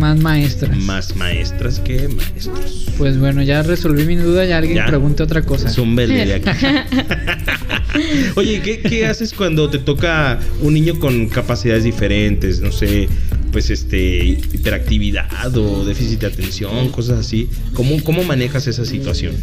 Más 0.00 0.18
maestras. 0.18 0.76
más 0.78 1.14
maestras 1.16 1.78
que 1.80 2.08
maestros. 2.08 2.86
Pues 2.98 3.18
bueno, 3.18 3.42
ya 3.42 3.62
resolví 3.62 4.04
mi 4.06 4.16
duda. 4.16 4.44
Ya 4.46 4.58
alguien 4.58 4.76
Ya. 4.78 4.86
pregunte 4.86 5.22
otra 5.22 5.42
cosa. 5.42 5.68
Es 5.68 5.78
un 5.78 5.94
velere 5.94 6.34
aquí. 6.34 6.50
Oye, 8.36 8.60
¿qué, 8.62 8.80
¿qué 8.80 9.06
haces 9.06 9.32
cuando 9.34 9.68
te 9.68 9.78
toca 9.78 10.38
un 10.62 10.74
niño 10.74 10.98
con 10.98 11.28
capacidades 11.28 11.84
diferentes? 11.84 12.60
No 12.60 12.72
sé, 12.72 13.08
pues 13.52 13.68
este, 13.70 14.24
hiperactividad 14.28 15.56
o 15.56 15.84
déficit 15.84 16.20
de 16.20 16.26
atención, 16.28 16.88
cosas 16.90 17.18
así. 17.18 17.48
¿Cómo, 17.74 18.02
cómo 18.04 18.22
manejas 18.24 18.66
esa 18.66 18.84
situación? 18.84 19.34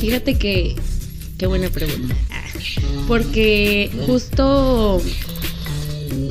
Fíjate 0.00 0.34
que. 0.36 0.74
Qué 1.38 1.46
buena 1.46 1.70
pregunta. 1.70 2.14
Porque 3.08 3.90
justo 4.06 5.02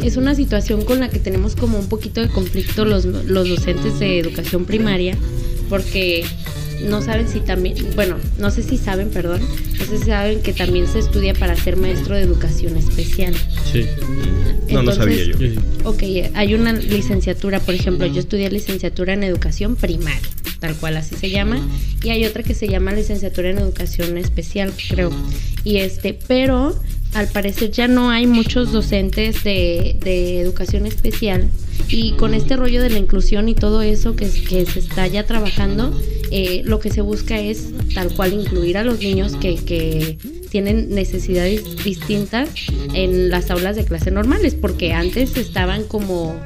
es 0.04 0.18
una 0.18 0.36
situación 0.36 0.84
con 0.86 1.00
la 1.00 1.10
que 1.10 1.20
tenemos 1.20 1.56
como 1.56 1.80
un 1.80 1.88
poquito 1.88 2.22
de 2.22 2.30
conflicto 2.30 2.86
los, 2.86 3.06
los 3.06 3.50
docentes 3.50 4.00
de 4.00 4.20
educación 4.20 4.66
primaria. 4.66 5.18
Porque 5.70 6.26
no 6.88 7.02
saben 7.02 7.28
si 7.28 7.40
también. 7.40 7.76
Bueno, 7.96 8.18
no 8.40 8.52
sé 8.52 8.64
si 8.64 8.78
saben, 8.78 9.10
perdón. 9.10 9.42
No 9.80 9.86
sé 9.86 10.00
si 10.00 10.06
saben 10.06 10.42
que 10.42 10.54
también 10.54 10.88
se 10.88 11.00
estudia 11.00 11.34
para 11.34 11.56
ser 11.56 11.78
maestro 11.78 12.16
de 12.16 12.22
educación 12.22 12.78
especial. 12.78 13.34
Sí. 13.72 13.86
No, 14.70 14.84
no 14.84 14.92
Entonces, 14.92 15.28
sabía 15.28 15.54
yo. 15.54 15.62
Ok, 15.84 16.04
hay 16.34 16.54
una 16.54 16.74
licenciatura, 16.74 17.60
por 17.60 17.76
ejemplo, 17.76 18.06
yo 18.08 18.20
estudié 18.20 18.50
licenciatura 18.50 19.14
en 19.14 19.24
educación 19.24 19.76
primaria, 19.76 20.22
tal 20.60 20.76
cual 20.76 20.98
así 20.98 21.16
se 21.16 21.30
llama, 21.30 21.60
y 22.04 22.10
hay 22.10 22.26
otra 22.26 22.44
que 22.44 22.54
se 22.54 22.68
llama 22.68 22.94
licenciatura 22.94 23.50
en 23.50 23.58
educación 23.58 24.18
especial, 24.18 24.74
creo. 24.90 25.12
Y 25.64 25.78
este, 25.78 26.18
pero 26.28 26.80
al 27.14 27.28
parecer 27.28 27.72
ya 27.72 27.88
no 27.88 28.10
hay 28.10 28.28
muchos 28.28 28.72
docentes 28.72 29.44
de, 29.44 29.98
de 30.00 30.40
educación 30.40 30.86
especial 30.86 31.50
y 31.90 32.14
con 32.14 32.34
este 32.34 32.56
rollo 32.56 32.82
de 32.82 32.90
la 32.90 33.00
inclusión 33.00 33.50
y 33.50 33.56
todo 33.56 33.82
eso 33.82 34.16
que, 34.16 34.30
que 34.30 34.66
se 34.66 34.80
está 34.80 35.08
ya 35.08 35.26
trabajando, 35.26 35.94
eh, 36.32 36.62
lo 36.64 36.80
que 36.80 36.90
se 36.90 37.02
busca 37.02 37.40
es 37.40 37.70
tal 37.94 38.14
cual 38.14 38.34
incluir 38.34 38.78
a 38.78 38.84
los 38.84 39.00
niños 39.00 39.36
que, 39.36 39.56
que 39.56 40.18
tienen 40.50 40.94
necesidades 40.94 41.84
distintas 41.84 42.50
en 42.94 43.30
las 43.30 43.52
aulas 43.52 43.76
de 43.76 43.84
clase 43.84 44.12
normales, 44.12 44.56
porque 44.56 44.94
antes 44.94 45.36
estaban 45.38 45.84
como 45.84 46.40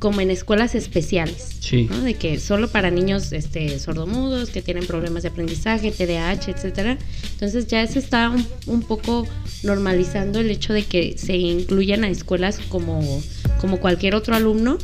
como 0.00 0.22
en 0.22 0.30
escuelas 0.30 0.74
especiales. 0.74 1.56
Sí. 1.60 1.86
¿no? 1.90 2.00
De 2.00 2.14
que 2.14 2.40
solo 2.40 2.68
para 2.68 2.90
niños 2.90 3.32
este, 3.32 3.78
sordomudos, 3.78 4.48
que 4.48 4.62
tienen 4.62 4.86
problemas 4.86 5.22
de 5.24 5.28
aprendizaje, 5.28 5.92
TDAH, 5.92 6.52
etcétera. 6.52 6.96
Entonces 7.34 7.66
ya 7.66 7.86
se 7.86 7.98
está 7.98 8.30
un, 8.30 8.46
un 8.66 8.82
poco 8.82 9.28
normalizando 9.62 10.40
el 10.40 10.50
hecho 10.50 10.72
de 10.72 10.84
que 10.84 11.16
se 11.18 11.36
incluyan 11.36 12.04
a 12.04 12.08
escuelas 12.08 12.58
como, 12.68 13.22
como 13.60 13.80
cualquier 13.80 14.14
otro 14.14 14.34
alumno, 14.34 14.78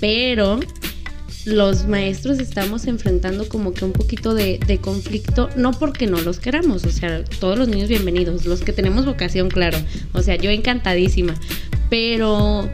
pero 0.00 0.60
los 1.44 1.86
maestros 1.86 2.38
estamos 2.38 2.86
enfrentando 2.86 3.48
como 3.48 3.72
que 3.72 3.84
un 3.84 3.92
poquito 3.92 4.34
de, 4.34 4.60
de 4.66 4.78
conflicto, 4.78 5.48
no 5.56 5.72
porque 5.72 6.06
no 6.06 6.20
los 6.20 6.38
queramos, 6.38 6.84
o 6.84 6.90
sea, 6.90 7.24
todos 7.24 7.58
los 7.58 7.68
niños 7.68 7.88
bienvenidos, 7.88 8.46
los 8.46 8.60
que 8.60 8.72
tenemos 8.72 9.04
vocación, 9.04 9.48
claro, 9.48 9.78
o 10.12 10.22
sea, 10.22 10.36
yo 10.36 10.50
encantadísima, 10.50 11.34
pero 11.90 12.70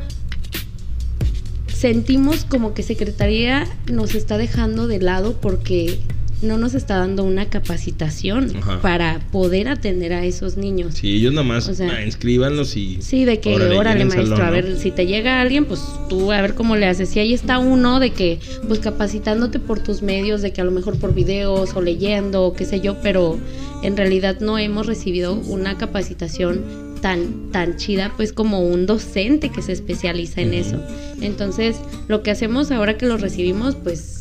sentimos 1.78 2.44
como 2.44 2.74
que 2.74 2.82
Secretaría 2.82 3.66
nos 3.90 4.14
está 4.14 4.36
dejando 4.36 4.86
de 4.86 4.98
lado 4.98 5.40
porque 5.40 5.98
no 6.40 6.56
nos 6.56 6.74
está 6.74 6.98
dando 6.98 7.24
una 7.24 7.46
capacitación 7.46 8.52
Ajá. 8.56 8.80
para 8.80 9.20
poder 9.32 9.68
atender 9.68 10.12
a 10.12 10.24
esos 10.24 10.56
niños. 10.56 10.94
Sí, 10.94 11.16
ellos 11.16 11.34
O 11.68 11.74
sea, 11.74 11.90
ah, 11.92 12.04
inscríbanlos 12.04 12.76
y. 12.76 12.98
Sí, 13.00 13.24
de 13.24 13.40
que, 13.40 13.54
Órale, 13.54 13.76
órale, 13.76 14.04
maestro, 14.04 14.36
a 14.36 14.46
¿no? 14.46 14.52
ver, 14.52 14.78
si 14.78 14.90
te 14.90 15.06
llega 15.06 15.40
alguien, 15.40 15.64
pues 15.64 15.80
tú 16.08 16.30
a 16.32 16.40
ver 16.40 16.54
cómo 16.54 16.76
le 16.76 16.86
haces. 16.86 17.08
Si 17.08 17.18
ahí 17.20 17.34
está 17.34 17.58
uno 17.58 18.00
de 18.00 18.10
que, 18.10 18.38
pues 18.66 18.80
capacitándote 18.80 19.58
por 19.58 19.80
tus 19.80 20.02
medios, 20.02 20.42
de 20.42 20.52
que 20.52 20.60
a 20.60 20.64
lo 20.64 20.70
mejor 20.70 20.98
por 20.98 21.14
videos 21.14 21.74
o 21.74 21.80
leyendo, 21.80 22.44
o 22.44 22.52
qué 22.52 22.64
sé 22.64 22.80
yo, 22.80 23.00
pero 23.02 23.38
en 23.82 23.96
realidad 23.96 24.38
no 24.40 24.58
hemos 24.58 24.86
recibido 24.86 25.34
una 25.34 25.76
capacitación 25.76 26.88
tan, 27.00 27.50
tan 27.52 27.76
chida, 27.76 28.12
pues 28.16 28.32
como 28.32 28.60
un 28.60 28.86
docente 28.86 29.50
que 29.50 29.62
se 29.62 29.72
especializa 29.72 30.40
en 30.40 30.54
eso. 30.54 30.80
Entonces, 31.20 31.76
lo 32.08 32.22
que 32.22 32.30
hacemos 32.30 32.70
ahora 32.70 32.96
que 32.98 33.06
lo 33.06 33.16
recibimos, 33.16 33.76
pues 33.76 34.17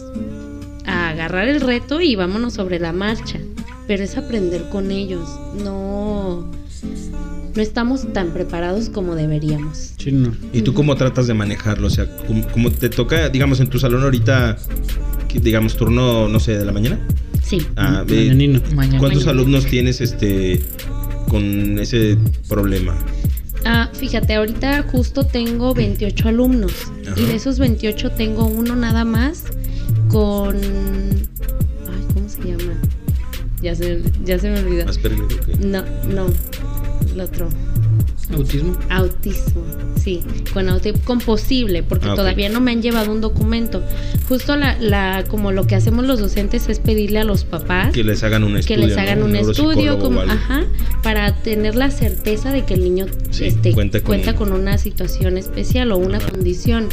agarrar 1.18 1.48
el 1.48 1.62
reto 1.62 2.00
y 2.00 2.16
vámonos 2.16 2.54
sobre 2.54 2.80
la 2.80 2.94
marcha. 2.94 3.40
Pero 3.88 4.04
es 4.04 4.18
aprender 4.18 4.70
con 4.70 4.92
ellos. 4.92 5.28
No, 5.64 6.52
no 7.56 7.62
estamos 7.62 8.14
tan 8.14 8.32
preparados 8.32 8.90
como 8.90 9.16
deberíamos. 9.16 9.94
Sí, 9.98 10.12
no. 10.12 10.36
¿Y 10.54 10.62
tú 10.62 10.74
cómo 10.74 10.96
tratas 10.96 11.26
de 11.26 11.34
manejarlo? 11.34 11.88
O 11.88 11.90
sea, 11.90 12.06
¿cómo, 12.28 12.48
cómo 12.50 12.72
te 12.72 12.90
toca, 12.90 13.30
digamos, 13.30 13.60
en 13.62 13.70
tu 13.70 13.80
salón 13.80 14.04
ahorita, 14.04 14.58
digamos, 15.42 15.76
turno, 15.76 16.28
no 16.28 16.40
sé, 16.40 16.58
de 16.58 16.66
la 16.66 16.72
mañana? 16.72 17.00
Sí. 17.42 17.66
Ah, 17.78 18.04
eh. 18.08 18.62
¿Cuántos 19.00 19.26
alumnos 19.28 19.66
tienes 19.66 20.02
este 20.02 20.62
con 21.30 21.80
ese 21.80 22.18
problema? 22.48 22.96
Ah, 23.66 23.90
fíjate, 23.94 24.36
ahorita 24.36 24.84
justo 24.84 25.26
tengo 25.26 25.74
28 25.74 26.28
alumnos. 26.28 26.74
Ajá. 27.10 27.20
Y 27.20 27.26
de 27.26 27.36
esos 27.36 27.58
28 27.58 28.12
tengo 28.12 28.46
uno 28.46 28.76
nada 28.76 29.04
más 29.06 29.46
con. 30.10 30.56
Ay, 30.58 32.06
¿cómo 32.14 32.30
se 32.30 32.42
llama? 32.44 32.74
Ya 33.62 33.76
se, 33.76 34.02
ya 34.24 34.38
se 34.40 34.50
me 34.50 34.60
olvidó. 34.60 34.88
Asperger. 34.90 35.26
No, 35.66 35.84
no. 36.14 36.28
El 37.14 37.22
otro. 37.22 37.50
Autismo. 38.34 38.78
Autismo, 38.90 39.64
sí, 40.04 40.22
con 40.54 40.68
autismo, 40.68 41.00
con 41.06 41.20
posible, 41.20 41.82
porque 41.82 42.10
Ah, 42.10 42.14
todavía 42.16 42.50
no 42.50 42.60
me 42.60 42.72
han 42.72 42.82
llevado 42.82 43.10
un 43.10 43.22
documento. 43.22 43.82
Justo 44.28 44.58
la, 44.58 44.78
la, 44.82 45.24
como 45.30 45.54
lo 45.54 45.66
que 45.66 45.76
hacemos 45.76 46.06
los 46.06 46.20
docentes 46.20 46.68
es 46.68 46.80
pedirle 46.80 47.20
a 47.20 47.24
los 47.24 47.46
papás 47.46 47.94
Que 47.94 48.04
les 48.04 48.24
hagan 48.26 48.44
un 48.44 48.56
que 48.56 48.60
estudio. 48.60 48.88
les 48.88 48.98
hagan 48.98 49.20
¿no? 49.22 49.26
un 49.28 49.36
estudio, 49.38 49.98
como, 50.00 50.20
ajá, 50.20 50.66
para 51.04 51.36
tener 51.42 51.76
la 51.76 51.90
certeza 51.90 52.52
de 52.52 52.66
que 52.66 52.74
el 52.74 52.84
niño 52.84 53.06
Sí, 53.32 53.46
este, 53.46 53.72
cuenta 53.72 54.02
cuenta, 54.02 54.36
con- 54.36 54.50
con... 54.50 54.60
una 54.60 54.78
situación 54.78 55.38
especial 55.38 55.94
o 55.94 55.98
una 55.98 56.18
Ajá. 56.18 56.30
condición. 56.30 56.90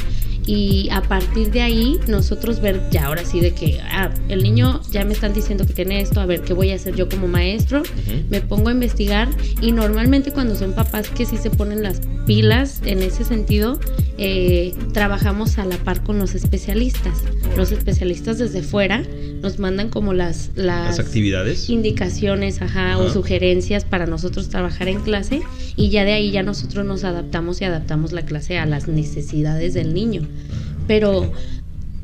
Y 0.46 0.88
a 0.90 1.00
partir 1.02 1.50
de 1.50 1.62
ahí, 1.62 1.98
nosotros 2.06 2.60
ver 2.60 2.82
ya 2.90 3.06
ahora 3.06 3.24
sí 3.24 3.40
de 3.40 3.52
que, 3.52 3.80
ah, 3.80 4.12
el 4.28 4.42
niño 4.42 4.80
ya 4.90 5.04
me 5.04 5.12
están 5.12 5.32
diciendo 5.32 5.66
que 5.66 5.72
tiene 5.72 6.00
esto, 6.00 6.20
a 6.20 6.26
ver, 6.26 6.42
¿qué 6.42 6.52
voy 6.52 6.70
a 6.70 6.74
hacer 6.74 6.94
yo 6.94 7.08
como 7.08 7.26
maestro? 7.28 7.82
Me 8.30 8.40
pongo 8.40 8.68
a 8.68 8.72
investigar 8.72 9.28
y 9.60 9.72
normalmente 9.72 10.32
cuando 10.32 10.54
son 10.54 10.74
papás 10.74 11.08
que 11.08 11.24
sí 11.24 11.36
se 11.38 11.50
ponen 11.50 11.82
las 11.82 12.00
pilas 12.26 12.80
en 12.84 13.02
ese 13.02 13.24
sentido, 13.24 13.78
eh, 14.18 14.74
trabajamos 14.92 15.58
a 15.58 15.64
la 15.64 15.76
par 15.78 16.02
con 16.02 16.18
los 16.18 16.34
especialistas. 16.34 17.22
Los 17.56 17.72
especialistas 17.72 18.38
desde 18.38 18.62
fuera 18.62 19.02
nos 19.42 19.58
mandan 19.58 19.88
como 19.88 20.12
las, 20.14 20.50
las, 20.54 20.96
Las 20.96 21.06
actividades. 21.06 21.68
indicaciones 21.68 22.62
ajá, 22.62 22.98
o 22.98 23.10
sugerencias 23.10 23.84
para 23.84 24.06
nosotros 24.06 24.48
trabajar 24.48 24.88
en 24.88 25.00
clase 25.00 25.42
y 25.76 25.90
ya 25.90 26.04
de 26.04 26.12
ahí 26.12 26.30
ya 26.30 26.42
nosotros 26.42 26.84
nos 26.86 27.04
adaptamos 27.04 27.60
y 27.60 27.64
adaptamos 27.64 28.12
la 28.12 28.22
clase 28.22 28.58
a 28.58 28.66
las 28.66 28.88
necesidades 28.88 29.74
del 29.74 29.92
niño. 29.94 30.22
Pero 30.86 31.32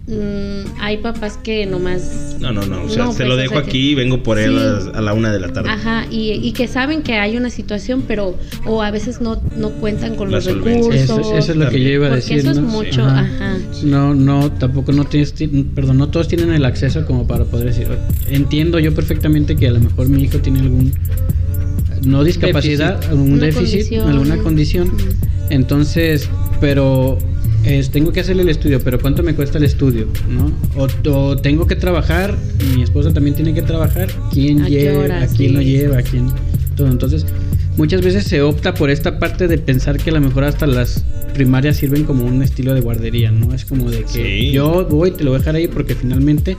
mm, 0.07 0.81
hay 0.81 0.97
papás 0.99 1.37
que 1.43 1.67
nomás... 1.67 2.37
No, 2.41 2.51
no, 2.53 2.63
no. 2.65 2.85
O 2.85 2.89
sea, 2.89 3.05
No, 3.05 3.11
te 3.11 3.17
pues, 3.19 3.29
lo 3.29 3.35
o 3.35 3.37
dejo 3.37 3.55
sea 3.55 3.63
aquí 3.63 3.91
y 3.91 3.95
vengo 3.95 4.23
por 4.23 4.39
él 4.39 4.59
Sí. 4.83 4.91
a, 4.95 5.01
la 5.03 5.13
una 5.13 5.31
de 5.33 5.39
la 5.41 5.53
tarde. 5.53 5.69
Ajá, 5.71 6.07
y, 6.11 6.31
y 6.33 6.53
que 6.53 6.67
saben 6.67 7.03
que 7.03 7.15
hay 7.15 7.37
una 7.37 7.51
situación, 7.51 8.03
pero 8.09 8.35
o 8.67 8.83
a 8.83 8.91
veces 8.91 9.21
no, 9.21 9.41
no 9.57 9.71
cuentan 9.73 10.17
con 10.17 10.31
La 10.31 10.39
los 10.39 10.45
solvencia. 10.45 10.91
recursos. 10.91 11.19
Eso, 11.27 11.37
eso 11.39 11.53
es 11.53 11.57
lo 11.59 11.69
que 11.69 11.81
yo 11.83 11.89
iba 11.91 12.07
a 12.07 12.11
porque 12.11 12.23
decir. 12.23 12.39
eso 12.39 12.51
es 12.53 12.57
¿no? 12.57 12.63
mucho, 12.69 13.05
Ajá. 13.05 13.21
ajá. 13.21 13.59
No, 13.85 14.15
no, 14.15 14.51
tampoco 14.53 14.93
no 14.93 15.05
tienes, 15.05 15.35
ti- 15.35 15.47
perdón, 15.75 15.99
no 15.99 16.09
todos 16.09 16.27
tienen 16.29 16.51
el 16.53 16.65
acceso 16.65 17.05
como 17.07 17.27
para 17.27 17.45
poder 17.45 17.67
decir. 17.67 17.87
Entiendo 18.29 18.79
yo 18.79 18.95
perfectamente 18.95 19.55
que 19.57 19.69
a 19.69 19.73
lo 19.73 19.81
mejor 19.81 20.09
mi 20.09 20.23
hijo 20.23 20.39
tiene 20.39 20.61
algún, 20.61 20.93
no 22.05 22.25
discapacidad, 22.25 22.95
Déficit. 22.95 23.11
algún 23.11 23.33
Una 23.35 23.47
déficit, 23.47 23.71
condición. 23.71 24.09
alguna 24.09 24.37
condición. 24.39 24.93
Entonces, 25.51 26.29
pero 26.61 27.19
es, 27.65 27.91
tengo 27.91 28.13
que 28.13 28.21
hacerle 28.21 28.43
el 28.43 28.49
estudio, 28.49 28.81
pero 28.83 28.99
¿cuánto 29.01 29.23
me 29.23 29.35
cuesta 29.35 29.59
el 29.59 29.65
estudio? 29.65 30.07
¿no? 30.29 30.51
O, 30.77 31.11
o 31.11 31.37
tengo 31.37 31.67
que 31.67 31.77
trabajar, 31.77 32.35
mi 32.75 32.83
esposa 32.83 33.13
también 33.13 33.35
tiene 33.37 33.53
que 33.55 33.63
trabajar, 33.63 34.09
¿quién 34.33 34.63
¿A 34.63 34.67
qué 34.67 34.71
lleva? 34.71 34.99
hora? 35.05 35.23
¿A 35.23 35.27
quién 35.27 35.51
Sí. 35.51 35.55
lo 35.57 35.63
lleva? 35.63 35.99
¿A 35.99 36.03
quién? 36.03 36.29
Todo. 36.77 36.89
Entonces, 36.89 37.27
muchas 37.77 38.03
veces 38.03 38.25
se 38.25 38.41
opta 38.43 38.75
por 38.75 38.91
esta 38.91 39.19
parte 39.19 39.47
de 39.49 39.59
pensar 39.59 39.99
que 39.99 40.11
a 40.11 40.15
lo 40.15 40.21
mejor 40.21 40.45
hasta 40.45 40.67
las 40.67 41.05
primarias 41.35 41.77
sirven 41.77 42.05
como 42.05 42.25
un 42.25 42.43
estilo 42.43 42.75
de 42.75 42.81
guardería, 42.81 43.31
¿no? 43.31 43.55
Es 43.55 43.65
como 43.65 43.91
de 43.91 44.03
que 44.05 44.49
Sí. 44.49 44.53
yo 44.53 44.87
voy, 44.91 45.11
te 45.13 45.23
lo 45.25 45.31
voy 45.31 45.37
a 45.37 45.39
dejar 45.41 45.55
ahí 45.57 45.69
porque 45.69 45.95
finalmente 45.95 46.57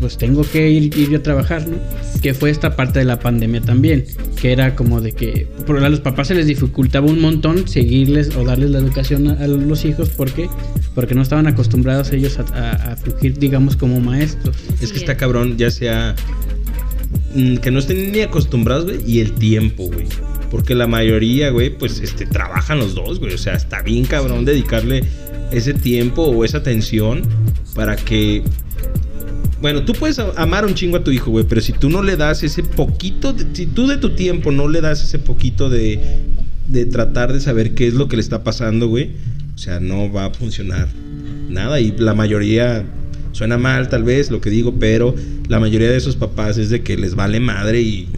pues 0.00 0.16
tengo 0.18 0.42
que 0.42 0.70
ir, 0.70 0.96
ir 0.96 1.10
yo 1.10 1.18
a 1.18 1.22
trabajar, 1.22 1.66
¿no? 1.66 1.76
Que 2.22 2.34
fue 2.34 2.50
esta 2.50 2.76
parte 2.76 2.98
de 3.00 3.04
la 3.04 3.18
pandemia 3.18 3.60
también, 3.60 4.04
que 4.40 4.52
era 4.52 4.74
como 4.76 5.00
de 5.00 5.12
que 5.12 5.46
por 5.66 5.82
a 5.84 5.88
los 5.88 6.00
papás 6.00 6.28
se 6.28 6.34
les 6.34 6.46
dificultaba 6.46 7.06
un 7.06 7.20
montón 7.20 7.66
seguirles 7.68 8.34
o 8.36 8.44
darles 8.44 8.70
la 8.70 8.78
educación 8.78 9.28
a, 9.28 9.32
a 9.34 9.46
los 9.46 9.84
hijos 9.84 10.08
porque 10.10 10.48
porque 10.94 11.14
no 11.14 11.22
estaban 11.22 11.46
acostumbrados 11.46 12.12
ellos 12.12 12.38
a, 12.38 12.42
a- 12.54 12.92
a 12.92 12.96
fungir, 12.96 13.38
digamos, 13.38 13.76
como 13.76 14.00
maestros. 14.00 14.56
Es 14.80 14.92
que 14.92 14.98
está 14.98 15.16
cabrón, 15.16 15.56
ya 15.56 15.70
sea 15.70 16.14
mm, 17.34 17.56
que 17.56 17.70
no 17.70 17.78
estén 17.78 18.12
ni 18.12 18.20
acostumbrados, 18.20 18.84
güey, 18.84 18.98
y 19.06 19.20
el 19.20 19.32
tiempo, 19.32 19.84
güey. 19.86 20.06
Porque 20.50 20.74
la 20.74 20.86
mayoría, 20.86 21.50
güey, 21.50 21.70
pues 21.70 22.00
este 22.00 22.24
trabajan 22.26 22.78
los 22.78 22.94
dos, 22.94 23.18
güey. 23.20 23.34
O 23.34 23.38
sea, 23.38 23.54
está 23.54 23.82
bien 23.82 24.04
cabrón 24.06 24.44
dedicarle 24.44 25.04
ese 25.52 25.74
tiempo 25.74 26.22
o 26.22 26.44
esa 26.44 26.58
atención 26.58 27.22
para 27.74 27.96
que 27.96 28.42
bueno, 29.60 29.84
tú 29.84 29.92
puedes 29.92 30.18
amar 30.18 30.64
un 30.66 30.74
chingo 30.74 30.96
a 30.98 31.04
tu 31.04 31.10
hijo, 31.10 31.30
güey, 31.30 31.44
pero 31.48 31.60
si 31.60 31.72
tú 31.72 31.88
no 31.90 32.02
le 32.02 32.16
das 32.16 32.42
ese 32.42 32.62
poquito, 32.62 33.32
de- 33.32 33.46
si 33.52 33.66
tú 33.66 33.86
de 33.86 33.96
tu 33.96 34.10
tiempo 34.10 34.52
no 34.52 34.68
le 34.68 34.80
das 34.80 35.02
ese 35.02 35.18
poquito 35.18 35.68
de, 35.68 35.98
de 36.68 36.86
tratar 36.86 37.32
de 37.32 37.40
saber 37.40 37.74
qué 37.74 37.86
es 37.88 37.94
lo 37.94 38.08
que 38.08 38.16
le 38.16 38.22
está 38.22 38.44
pasando, 38.44 38.86
güey, 38.88 39.10
o 39.54 39.58
sea, 39.58 39.80
no 39.80 40.12
va 40.12 40.26
a 40.26 40.30
funcionar 40.30 40.88
nada. 41.48 41.80
Y 41.80 41.92
la 41.98 42.14
mayoría, 42.14 42.84
suena 43.32 43.58
mal 43.58 43.88
tal 43.88 44.04
vez 44.04 44.30
lo 44.30 44.40
que 44.40 44.50
digo, 44.50 44.74
pero 44.78 45.14
la 45.48 45.58
mayoría 45.58 45.90
de 45.90 45.96
esos 45.96 46.14
papás 46.16 46.58
es 46.58 46.70
de 46.70 46.82
que 46.82 46.96
les 46.96 47.14
vale 47.16 47.40
madre 47.40 47.80
y 47.80 48.08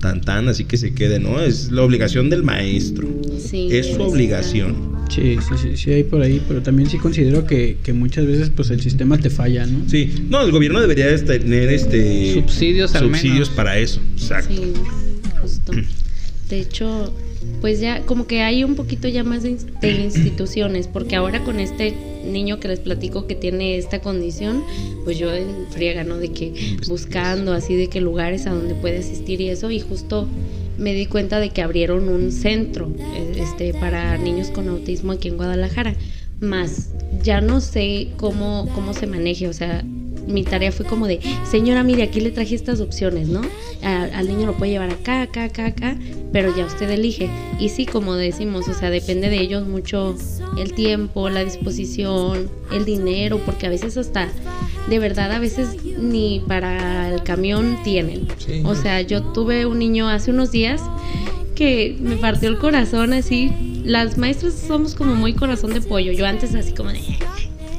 tan 0.00 0.20
tan, 0.20 0.48
así 0.48 0.64
que 0.64 0.76
se 0.76 0.94
quede, 0.94 1.18
¿no? 1.18 1.40
Es 1.40 1.70
la 1.72 1.82
obligación 1.82 2.30
del 2.30 2.44
maestro. 2.44 3.08
Sí, 3.38 3.68
Es 3.72 3.88
su 3.94 4.00
obligación. 4.02 4.96
Sí, 5.08 5.36
sí, 5.40 5.54
sí, 5.60 5.76
sí 5.76 5.90
hay 5.92 6.04
por 6.04 6.20
ahí, 6.22 6.40
pero 6.46 6.62
también 6.62 6.88
sí 6.90 6.98
considero 6.98 7.46
que, 7.46 7.78
que 7.82 7.92
muchas 7.92 8.26
veces 8.26 8.50
pues 8.54 8.70
el 8.70 8.80
sistema 8.80 9.18
te 9.18 9.30
falla, 9.30 9.66
¿no? 9.66 9.88
Sí, 9.88 10.26
no, 10.28 10.42
el 10.42 10.52
gobierno 10.52 10.80
debería 10.80 11.06
de 11.06 11.18
tener 11.18 11.68
este 11.70 12.34
Subsidios 12.34 12.94
al 12.94 13.04
subsidios 13.04 13.34
menos. 13.34 13.48
para 13.50 13.78
eso. 13.78 14.00
Exacto. 14.16 14.54
Sí, 14.54 14.72
justo. 15.42 15.72
De 16.50 16.60
hecho, 16.60 17.12
pues 17.60 17.80
ya 17.80 18.02
como 18.06 18.26
que 18.26 18.42
hay 18.42 18.64
un 18.64 18.74
poquito 18.74 19.08
ya 19.08 19.24
más 19.24 19.42
de, 19.42 19.52
ins- 19.52 19.80
de 19.80 19.90
instituciones, 19.90 20.86
porque 20.88 21.16
ahora 21.16 21.42
con 21.44 21.58
este 21.60 21.94
niño 22.26 22.60
que 22.60 22.68
les 22.68 22.80
platico 22.80 23.26
que 23.26 23.34
tiene 23.34 23.78
esta 23.78 24.00
condición, 24.00 24.62
pues 25.04 25.18
yo 25.18 25.32
en 25.32 25.46
friega, 25.70 26.04
¿no? 26.04 26.18
De 26.18 26.32
que 26.32 26.76
buscando 26.86 27.52
así 27.52 27.74
de 27.76 27.88
que 27.88 28.00
lugares 28.00 28.46
a 28.46 28.50
donde 28.50 28.74
puede 28.74 28.98
asistir 28.98 29.40
y 29.40 29.48
eso, 29.48 29.70
y 29.70 29.80
justo 29.80 30.28
me 30.78 30.94
di 30.94 31.06
cuenta 31.06 31.40
de 31.40 31.50
que 31.50 31.60
abrieron 31.60 32.08
un 32.08 32.32
centro 32.32 32.90
eh, 32.98 33.32
este, 33.36 33.74
para 33.74 34.16
niños 34.16 34.50
con 34.50 34.68
autismo 34.68 35.12
aquí 35.12 35.28
en 35.28 35.36
Guadalajara. 35.36 35.94
Más, 36.40 36.92
ya 37.22 37.40
no 37.40 37.60
sé 37.60 38.12
cómo, 38.16 38.68
cómo 38.74 38.94
se 38.94 39.08
maneje, 39.08 39.48
o 39.48 39.52
sea, 39.52 39.84
mi 40.28 40.44
tarea 40.44 40.70
fue 40.70 40.86
como 40.86 41.06
de, 41.08 41.20
señora, 41.50 41.82
mire, 41.82 42.02
aquí 42.04 42.20
le 42.20 42.30
traje 42.30 42.54
estas 42.54 42.80
opciones, 42.80 43.28
¿no? 43.28 43.40
A- 43.82 44.04
al 44.14 44.28
niño 44.28 44.46
lo 44.46 44.54
puede 44.56 44.72
llevar 44.72 44.90
acá, 44.90 45.22
acá, 45.22 45.44
acá, 45.44 45.66
acá, 45.66 45.96
pero 46.32 46.54
ya 46.56 46.66
usted 46.66 46.88
elige. 46.90 47.28
Y 47.58 47.70
sí, 47.70 47.86
como 47.86 48.14
decimos, 48.14 48.68
o 48.68 48.74
sea, 48.74 48.90
depende 48.90 49.28
de 49.30 49.40
ellos 49.40 49.66
mucho 49.66 50.14
el 50.58 50.74
tiempo, 50.74 51.28
la 51.30 51.44
disposición, 51.44 52.50
el 52.72 52.84
dinero, 52.84 53.40
porque 53.44 53.66
a 53.66 53.70
veces 53.70 53.96
hasta, 53.96 54.28
de 54.88 54.98
verdad, 54.98 55.32
a 55.32 55.38
veces 55.38 55.76
ni 55.98 56.42
para 56.46 57.08
el 57.12 57.22
camión 57.22 57.78
tienen. 57.82 58.26
Sí. 58.38 58.62
O 58.64 58.74
sea, 58.74 59.00
yo 59.00 59.22
tuve 59.22 59.66
un 59.66 59.78
niño 59.78 60.08
hace 60.08 60.30
unos 60.30 60.50
días 60.52 60.80
que 61.54 61.96
me 62.00 62.16
partió 62.16 62.48
el 62.48 62.58
corazón 62.58 63.12
así. 63.12 63.50
Las 63.84 64.18
maestras 64.18 64.54
somos 64.54 64.94
como 64.94 65.14
muy 65.14 65.32
corazón 65.32 65.72
de 65.72 65.80
pollo. 65.80 66.12
Yo 66.12 66.26
antes 66.26 66.54
así 66.54 66.72
como 66.72 66.90
de, 66.90 67.00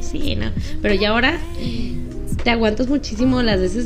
sí, 0.02 0.36
no. 0.36 0.52
Pero 0.82 0.96
ya 0.96 1.10
ahora 1.10 1.40
te 2.44 2.50
aguantas 2.50 2.88
muchísimo 2.88 3.42
las 3.42 3.60
veces 3.60 3.86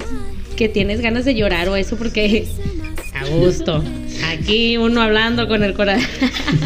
que 0.56 0.70
tienes 0.70 1.02
ganas 1.02 1.26
de 1.26 1.36
llorar 1.36 1.70
o 1.70 1.76
eso 1.76 1.96
porque 1.98 2.48
a 3.14 3.26
gusto. 3.26 3.84
Aquí 4.32 4.78
uno 4.78 5.02
hablando 5.02 5.48
con 5.48 5.64
el 5.64 5.74
corazón. 5.74 6.08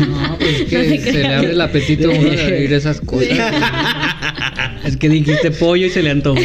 No, 0.10 0.38
pues 0.38 0.60
No 0.72 0.80
que 0.80 1.00
se 1.00 1.12
le 1.14 1.28
abre 1.28 1.52
el 1.52 1.62
apetito 1.62 2.10
a 2.10 2.14
uno 2.14 2.30
de 2.30 2.54
oír 2.58 2.74
esas 2.74 3.02
cosas. 3.02 3.28
Es 4.86 4.96
que 4.96 5.10
dijiste 5.10 5.52
pollo 5.52 5.88
y 5.88 5.90
se 5.90 6.02
le 6.02 6.12
antojó. 6.12 6.40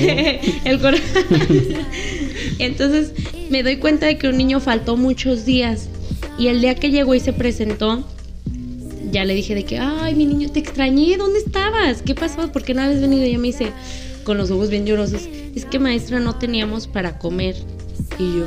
el 0.65 0.81
corazón. 0.81 1.25
Entonces 2.59 3.13
me 3.51 3.63
doy 3.63 3.77
cuenta 3.77 4.07
de 4.07 4.19
que 4.19 4.29
un 4.29 4.37
niño 4.37 4.59
faltó 4.59 4.97
muchos 4.97 5.45
días 5.45 5.89
y 6.39 6.49
el 6.49 6.61
día 6.61 6.75
que 6.75 6.91
llegó 6.91 7.15
y 7.15 7.21
se 7.21 7.33
presentó, 7.33 8.05
ya 9.13 9.25
le 9.25 9.35
dije 9.35 9.55
de 9.55 9.65
que, 9.65 9.79
ay, 9.79 10.15
mi 10.17 10.27
niño, 10.27 10.51
te 10.51 10.59
extrañé, 10.59 11.17
¿dónde 11.17 11.39
estabas? 11.39 12.03
¿Qué 12.03 12.15
pasó? 12.15 12.51
¿Por 12.51 12.65
qué 12.65 12.75
no 12.75 12.83
habías 12.83 13.01
venido? 13.01 13.25
Y 13.25 13.29
ella 13.29 13.39
me 13.39 13.49
dice, 13.49 13.69
con 14.25 14.39
los 14.39 14.51
ojos 14.51 14.71
bien 14.71 14.87
llorosos, 14.87 15.23
es 15.55 15.65
que 15.65 15.79
maestra 15.79 16.21
no 16.21 16.37
teníamos 16.37 16.87
para 16.87 17.19
comer. 17.19 17.57
Y 18.19 18.39
yo, 18.39 18.47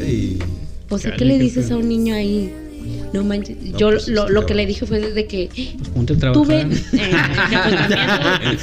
Ay. 0.00 0.38
o 0.88 0.98
sea, 0.98 1.16
¿qué 1.16 1.24
le 1.24 1.38
dices 1.38 1.70
a 1.70 1.76
un 1.76 1.88
niño 1.88 2.14
ahí? 2.14 2.52
No 3.12 3.24
manches. 3.24 3.56
No, 3.62 3.78
yo 3.78 3.90
pues, 3.90 4.08
lo, 4.08 4.44
que 4.44 4.54
le 4.54 4.66
dije 4.66 4.84
fue 4.84 5.00
de 5.00 5.26
que 5.26 5.48
Pues 5.54 5.88
ponte 5.90 6.12
a 6.14 6.16
trabajar. 6.18 6.44
tuve. 6.44 6.60
Eh, 6.60 6.66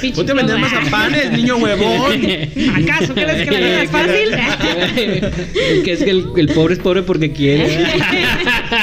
también 0.00 0.14
Ponte 0.14 0.32
a 0.32 0.34
vender 0.34 0.58
mazapanes, 0.58 1.32
niño 1.32 1.56
huevón. 1.56 2.12
¿Acaso 2.76 3.14
crees 3.14 3.48
que 3.48 3.50
la 3.50 3.58
vida 3.58 3.82
es 3.82 3.90
fácil? 3.90 5.32
Es 5.72 5.82
que 5.82 5.92
es 5.92 6.04
que 6.04 6.10
el, 6.10 6.26
el 6.36 6.48
pobre 6.48 6.74
es 6.74 6.80
pobre 6.80 7.02
porque 7.02 7.32
quiere. 7.32 7.84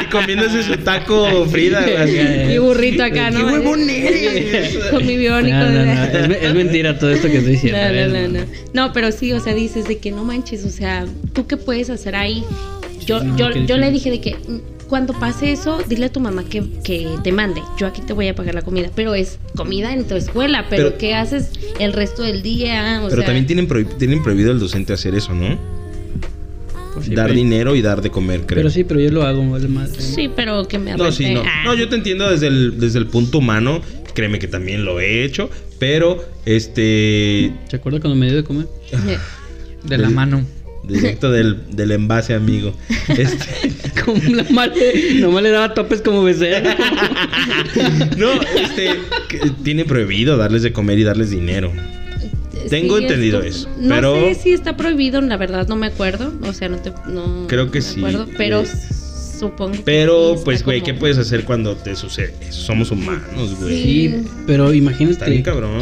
Y 0.02 0.06
comiéndose 0.12 0.64
su 0.64 0.78
taco 0.78 1.46
Frida, 1.48 1.82
güey. 1.82 2.46
Mi 2.48 2.58
burrito 2.58 3.04
acá, 3.04 3.32
¿no? 3.32 3.40
¡Qué 3.40 3.54
huevón 3.54 3.90
eres! 3.90 4.76
Con 4.92 5.06
mi 5.06 5.18
biónico. 5.18 5.58
No, 5.58 5.70
no, 5.70 6.04
Es, 6.04 6.28
me- 6.30 6.46
es 6.46 6.54
mentira 6.54 6.98
todo 7.00 7.10
esto 7.12 7.28
que 7.30 7.38
estoy 7.38 7.54
diciendo. 7.54 7.80
No, 7.80 8.08
no, 8.08 8.28
no, 8.28 8.40
no. 8.40 8.46
No, 8.74 8.94
pero 8.94 9.12
sí, 9.12 9.32
o 9.34 9.40
sea, 9.40 9.54
dices 9.54 9.88
de 9.88 9.98
que 9.98 10.12
no 10.12 10.24
manches, 10.24 10.64
o 10.66 10.70
sea, 10.70 11.06
¿tú 11.34 11.48
qué 11.48 11.58
puedes 11.58 11.90
hacer 11.90 12.16
ahí? 12.16 12.44
Yo, 13.06 13.24
no, 13.24 13.36
yo, 13.38 13.50
yo 13.66 13.78
le 13.78 13.92
dije 13.92 14.12
de 14.12 14.22
que 14.22 14.36
mm, 14.36 14.88
cuando 14.88 15.14
pase 15.14 15.52
eso, 15.52 15.82
dile 15.88 16.08
a 16.08 16.12
tu 16.12 16.20
mamá 16.20 16.44
que, 16.50 16.64
que 16.84 17.08
te 17.24 17.32
mande. 17.32 17.62
Yo 17.80 17.88
aquí 17.88 18.02
te 18.02 18.14
voy 18.14 18.28
a 18.28 18.36
pagar 18.36 18.56
la 18.56 18.62
comida, 18.62 18.90
pero 18.96 19.16
es 19.16 19.40
comida 19.56 19.94
en 19.94 20.08
tu 20.08 20.16
escuela, 20.16 20.66
pero, 20.70 20.86
Pero- 20.90 20.98
¿qué 20.98 21.16
haces 21.16 21.50
el 21.80 21.94
resto 21.94 22.24
del 22.24 22.42
día? 22.42 23.00
O 23.04 23.10
Pero 23.10 23.18
sea, 23.22 23.26
también 23.26 23.46
tienen, 23.48 23.68
prohi- 23.68 23.98
tienen 23.98 24.22
prohibido 24.24 24.52
el 24.52 24.60
docente 24.60 24.94
hacer 24.94 25.16
eso, 25.16 25.34
¿no? 25.34 25.79
Sí, 27.02 27.14
dar 27.16 27.28
pero- 27.28 27.38
dinero 27.38 27.76
y 27.76 27.82
dar 27.82 28.02
de 28.02 28.10
comer, 28.10 28.42
creo. 28.46 28.58
Pero 28.58 28.70
sí, 28.70 28.84
pero 28.84 29.00
yo 29.00 29.12
lo 29.12 29.24
hago, 29.24 29.48
vale. 29.50 29.68
Sí, 29.98 30.30
pero 30.36 30.68
que 30.68 30.80
me 30.80 30.96
No, 30.96 31.12
sí, 31.12 31.34
no. 31.34 31.42
Ah. 31.46 31.64
No, 31.66 31.74
yo 31.76 31.90
te 31.90 31.96
entiendo 31.96 32.30
desde 32.30 32.48
el, 32.48 32.80
desde 32.80 33.00
el 33.00 33.08
punto 33.08 33.38
humano. 33.40 33.82
Créeme 34.14 34.40
que 34.40 34.48
también 34.48 34.86
lo 34.86 35.00
he 35.00 35.24
hecho. 35.24 35.50
Pero, 35.80 36.24
este. 36.46 37.54
¿Se 37.70 37.78
acuerda 37.78 38.00
cuando 38.00 38.16
me 38.20 38.26
dio 38.28 38.36
de 38.36 38.44
comer? 38.44 38.68
De 39.84 39.98
la 39.98 40.10
mano. 40.10 40.46
Directo 40.84 41.32
del, 41.32 41.58
del 41.76 41.92
envase, 41.92 42.34
amigo. 42.34 42.74
Este. 43.10 43.72
Como 44.04 44.22
la 44.34 44.44
madre, 44.50 45.14
nomás 45.20 45.44
le 45.44 45.50
daba 45.52 45.74
topes 45.74 46.02
como 46.02 46.24
becerro. 46.24 46.70
No, 48.18 48.32
este. 48.42 48.96
tiene 49.64 49.86
prohibido 49.86 50.36
darles 50.38 50.64
de 50.64 50.72
comer 50.74 50.98
y 51.00 51.04
darles 51.04 51.30
dinero. 51.30 51.72
Tengo 52.70 52.98
Sí, 52.98 53.04
entendido 53.04 53.42
esto- 53.42 53.70
eso, 53.70 53.80
No 53.82 53.96
pero- 53.96 54.16
sé 54.16 54.36
si 54.36 54.52
está 54.54 54.78
prohibido, 54.78 55.22
la 55.22 55.38
verdad 55.38 55.68
no 55.68 55.76
me 55.76 55.88
acuerdo. 55.88 56.32
O 56.44 56.54
sea, 56.54 56.70
no 56.70 56.78
te. 56.78 56.92
No, 57.08 57.46
Creo 57.48 57.72
que 57.72 57.80
no 57.80 57.86
me 57.86 57.92
sí. 57.94 58.00
acuerdo, 58.00 58.28
pero 58.38 58.62
Eh, 58.62 58.68
supongo 59.40 59.72
que 59.74 59.80
Pero, 59.84 60.36
pues, 60.44 60.64
güey, 60.64 60.80
como- 60.82 60.86
¿qué 60.94 61.00
puedes 61.00 61.18
hacer 61.18 61.44
cuando 61.46 61.76
te 61.76 61.96
sucede 61.96 62.34
eso? 62.42 62.62
Somos 62.62 62.92
humanos, 62.92 63.56
güey. 63.60 63.84
Sí, 63.84 64.16
pero 64.46 64.64
Está 64.66 64.72
bien 64.72 64.84
imagínate. 64.84 65.44
cabrón. 65.44 65.82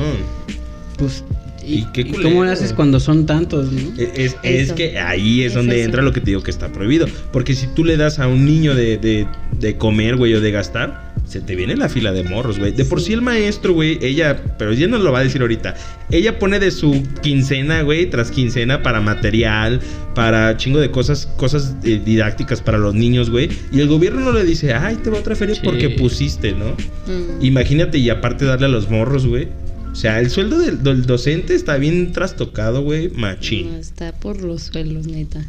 Pues, 0.98 1.24
Y 1.70 1.84
qué 1.92 2.00
¿y 2.02 2.12
cómo 2.12 2.46
le 2.46 2.52
haces 2.52 2.72
cuando 2.72 2.98
son 3.00 3.26
tantos, 3.26 3.72
no? 3.74 3.92
Es, 4.02 4.10
es- 4.16 4.70
es 4.70 4.72
que 4.72 4.98
ahí 5.00 5.42
es, 5.42 5.48
Es 5.48 5.54
donde 5.56 5.76
eso. 5.80 5.86
entra 5.86 6.02
lo 6.02 6.14
que 6.14 6.22
te 6.22 6.28
digo 6.28 6.42
que 6.42 6.50
está 6.50 6.70
prohibido. 6.72 7.08
Porque 7.34 7.56
si 7.56 7.68
tú 7.68 7.84
le 7.84 7.98
das 7.98 8.20
a 8.20 8.28
un 8.28 8.46
niño 8.46 8.74
de, 8.74 8.98
de- 8.98 9.28
de 9.60 9.76
comer, 9.78 10.16
güey, 10.16 10.34
o 10.34 10.40
de 10.40 10.52
gastar, 10.52 11.07
se 11.28 11.42
te 11.42 11.56
viene 11.56 11.76
la 11.76 11.90
fila 11.90 12.12
de 12.12 12.24
morros, 12.24 12.58
güey. 12.60 12.72
De 12.72 12.86
por 12.86 13.02
sí 13.02 13.14
el 13.14 13.22
maestro, 13.22 13.74
güey, 13.74 14.00
ella, 14.02 14.42
pero 14.58 14.72
ella 14.72 14.88
nos 14.88 15.02
lo 15.02 15.12
va 15.12 15.20
a 15.20 15.24
decir 15.24 15.42
ahorita. 15.42 15.76
Ella 16.10 16.40
pone 16.40 16.60
de 16.60 16.72
su 16.72 17.04
quincena, 17.22 17.82
güey, 17.82 18.10
tras 18.10 18.32
quincena 18.32 18.82
para 18.82 19.02
material, 19.02 19.82
para 20.16 20.56
chingo 20.58 20.80
de 20.80 20.90
cosas, 20.90 21.26
cosas 21.38 21.76
eh, 21.84 22.02
didácticas 22.04 22.62
para 22.62 22.78
los 22.78 22.96
niños, 22.96 23.30
güey. 23.30 23.50
Y 23.72 23.82
el 23.82 23.88
gobierno 23.88 24.22
no 24.22 24.32
le 24.32 24.44
dice, 24.46 24.74
ay, 24.74 24.96
te 24.98 25.10
va 25.10 25.20
otra 25.20 25.36
feria 25.36 25.56
Sí. 25.56 25.62
porque 25.64 25.90
pusiste, 25.90 26.54
¿no? 26.54 26.72
Mm. 26.72 27.44
Imagínate 27.46 27.98
y 27.98 28.10
aparte 28.10 28.46
darle 28.46 28.68
a 28.68 28.70
los 28.70 28.90
morros, 28.90 29.26
güey. 29.28 29.48
O 29.92 29.96
sea, 29.96 30.20
el 30.20 30.30
sueldo 30.30 30.60
del, 30.60 30.84
del 30.84 31.06
docente 31.08 31.56
está 31.56 31.78
bien 31.78 32.12
trastocado, 32.12 32.82
güey, 32.84 33.10
machín. 33.10 33.72
No, 33.72 33.78
está 33.78 34.12
por 34.12 34.42
los 34.42 34.64
suelos, 34.64 35.08
neta. 35.08 35.44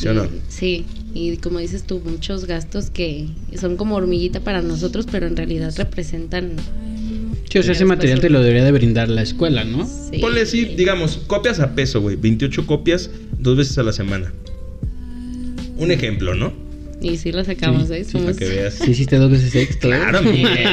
¿Sí 0.00 0.08
o 0.08 0.14
no? 0.14 0.24
Y- 0.24 0.28
Sí, 0.48 0.84
y 1.14 1.36
como 1.36 1.58
dices 1.58 1.82
tú, 1.84 2.00
muchos 2.04 2.46
gastos 2.46 2.90
que 2.90 3.26
son 3.58 3.76
como 3.76 3.96
hormiguita 3.96 4.40
para 4.40 4.62
nosotros, 4.62 5.06
pero 5.10 5.26
en 5.26 5.36
realidad 5.36 5.72
representan. 5.76 6.52
Sí, 7.50 7.58
o 7.58 7.62
sea, 7.62 7.72
ese 7.72 7.84
material 7.84 8.20
te 8.20 8.30
lo 8.30 8.40
debería 8.40 8.64
de 8.64 8.72
brindar 8.72 9.08
la 9.08 9.22
escuela, 9.22 9.64
¿no? 9.64 9.84
Sí. 9.86 10.18
Ponle 10.20 10.42
así, 10.42 10.64
digamos, 10.64 11.16
copias 11.26 11.58
a 11.60 11.74
peso, 11.74 12.00
güey. 12.00 12.16
28 12.16 12.64
copias 12.66 13.10
dos 13.38 13.56
veces 13.56 13.76
a 13.78 13.82
la 13.82 13.92
semana. 13.92 14.32
Un 15.76 15.90
ejemplo, 15.90 16.34
¿no? 16.34 16.52
Y 17.02 17.16
sí 17.16 17.32
lo 17.32 17.42
sacamos, 17.44 17.88
Sí, 17.88 17.94
¿eh? 17.94 18.04
Sí, 18.04 18.12
Somos- 18.12 18.24
para 18.26 18.36
que 18.36 18.44
veas. 18.48 18.74
Sí, 18.74 18.90
hiciste 18.90 19.16
dos 19.16 19.30
veces 19.30 19.50
sexto. 19.50 19.88
¿eh? 19.92 19.96
Claro, 19.98 20.22
mire. 20.32 20.64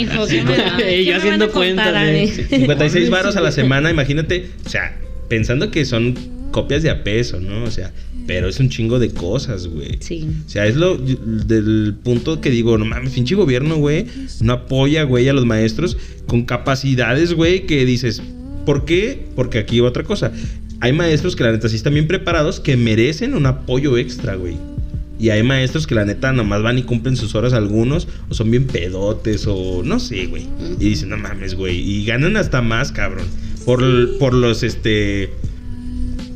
Hijo, 0.00 0.26
¿qué 0.26 0.42
me 0.44 0.56
da? 0.56 0.78
Ey, 0.78 1.04
¿Qué 1.04 1.04
yo 1.06 1.12
me 1.12 1.18
haciendo 1.18 1.50
contar, 1.50 1.92
cuentas, 1.92 2.38
eh. 2.38 2.46
56 2.48 3.10
varos 3.10 3.36
a 3.36 3.40
la 3.40 3.50
semana, 3.52 3.90
imagínate. 3.90 4.48
O 4.64 4.68
sea, 4.68 4.96
pensando 5.28 5.70
que 5.70 5.84
son 5.84 6.14
copias 6.52 6.82
de 6.82 6.90
a 6.90 7.02
peso, 7.04 7.40
¿no? 7.40 7.64
O 7.64 7.70
sea, 7.70 7.92
pero 8.28 8.46
es 8.46 8.60
un 8.60 8.68
chingo 8.68 8.98
de 9.00 9.10
cosas, 9.10 9.66
güey. 9.66 9.96
Sí. 10.00 10.28
O 10.46 10.48
sea, 10.48 10.66
es 10.66 10.76
lo 10.76 10.98
del 10.98 11.96
punto 12.04 12.40
que 12.42 12.50
digo, 12.50 12.76
no 12.76 12.84
mames, 12.84 13.14
pinche 13.14 13.34
gobierno, 13.34 13.76
güey, 13.76 14.04
no 14.42 14.52
apoya, 14.52 15.02
güey, 15.04 15.28
a 15.28 15.32
los 15.32 15.46
maestros 15.46 15.96
con 16.26 16.44
capacidades, 16.44 17.32
güey, 17.32 17.64
que 17.66 17.86
dices, 17.86 18.22
¿por 18.66 18.84
qué? 18.84 19.26
Porque 19.34 19.58
aquí 19.58 19.80
otra 19.80 20.04
cosa. 20.04 20.30
Hay 20.80 20.92
maestros 20.92 21.34
que 21.36 21.42
la 21.42 21.52
neta 21.52 21.68
sí 21.70 21.76
están 21.76 21.94
bien 21.94 22.06
preparados 22.06 22.60
que 22.60 22.76
merecen 22.76 23.34
un 23.34 23.46
apoyo 23.46 23.96
extra, 23.96 24.34
güey. 24.36 24.56
Y 25.18 25.30
hay 25.30 25.42
maestros 25.42 25.86
que 25.86 25.94
la 25.96 26.04
neta 26.04 26.30
nomás 26.32 26.62
van 26.62 26.76
y 26.78 26.82
cumplen 26.82 27.16
sus 27.16 27.34
horas 27.34 27.54
algunos, 27.54 28.06
o 28.28 28.34
son 28.34 28.50
bien 28.50 28.66
pedotes, 28.66 29.46
o 29.48 29.82
no 29.82 29.98
sé, 30.00 30.26
güey. 30.26 30.46
Y 30.78 30.90
dicen, 30.90 31.08
no 31.08 31.16
mames, 31.16 31.54
güey. 31.54 31.76
Y 31.80 32.04
ganan 32.04 32.36
hasta 32.36 32.60
más, 32.62 32.92
cabrón. 32.92 33.26
Por, 33.64 34.18
por 34.18 34.34
los, 34.34 34.62
este... 34.62 35.30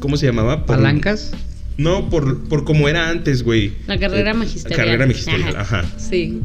¿Cómo 0.00 0.16
se 0.16 0.26
llamaba? 0.26 0.64
Por- 0.66 0.76
¿Palancas? 0.76 1.32
No, 1.78 2.08
por, 2.10 2.44
por 2.48 2.64
como 2.64 2.88
era 2.88 3.08
antes, 3.08 3.42
güey. 3.42 3.72
La 3.86 3.98
carrera 3.98 4.32
Eh, 4.32 4.34
magisterial. 4.34 4.76
Carrera 4.84 5.06
magisterial, 5.06 5.56
ajá. 5.56 5.84
Sí. 5.98 6.40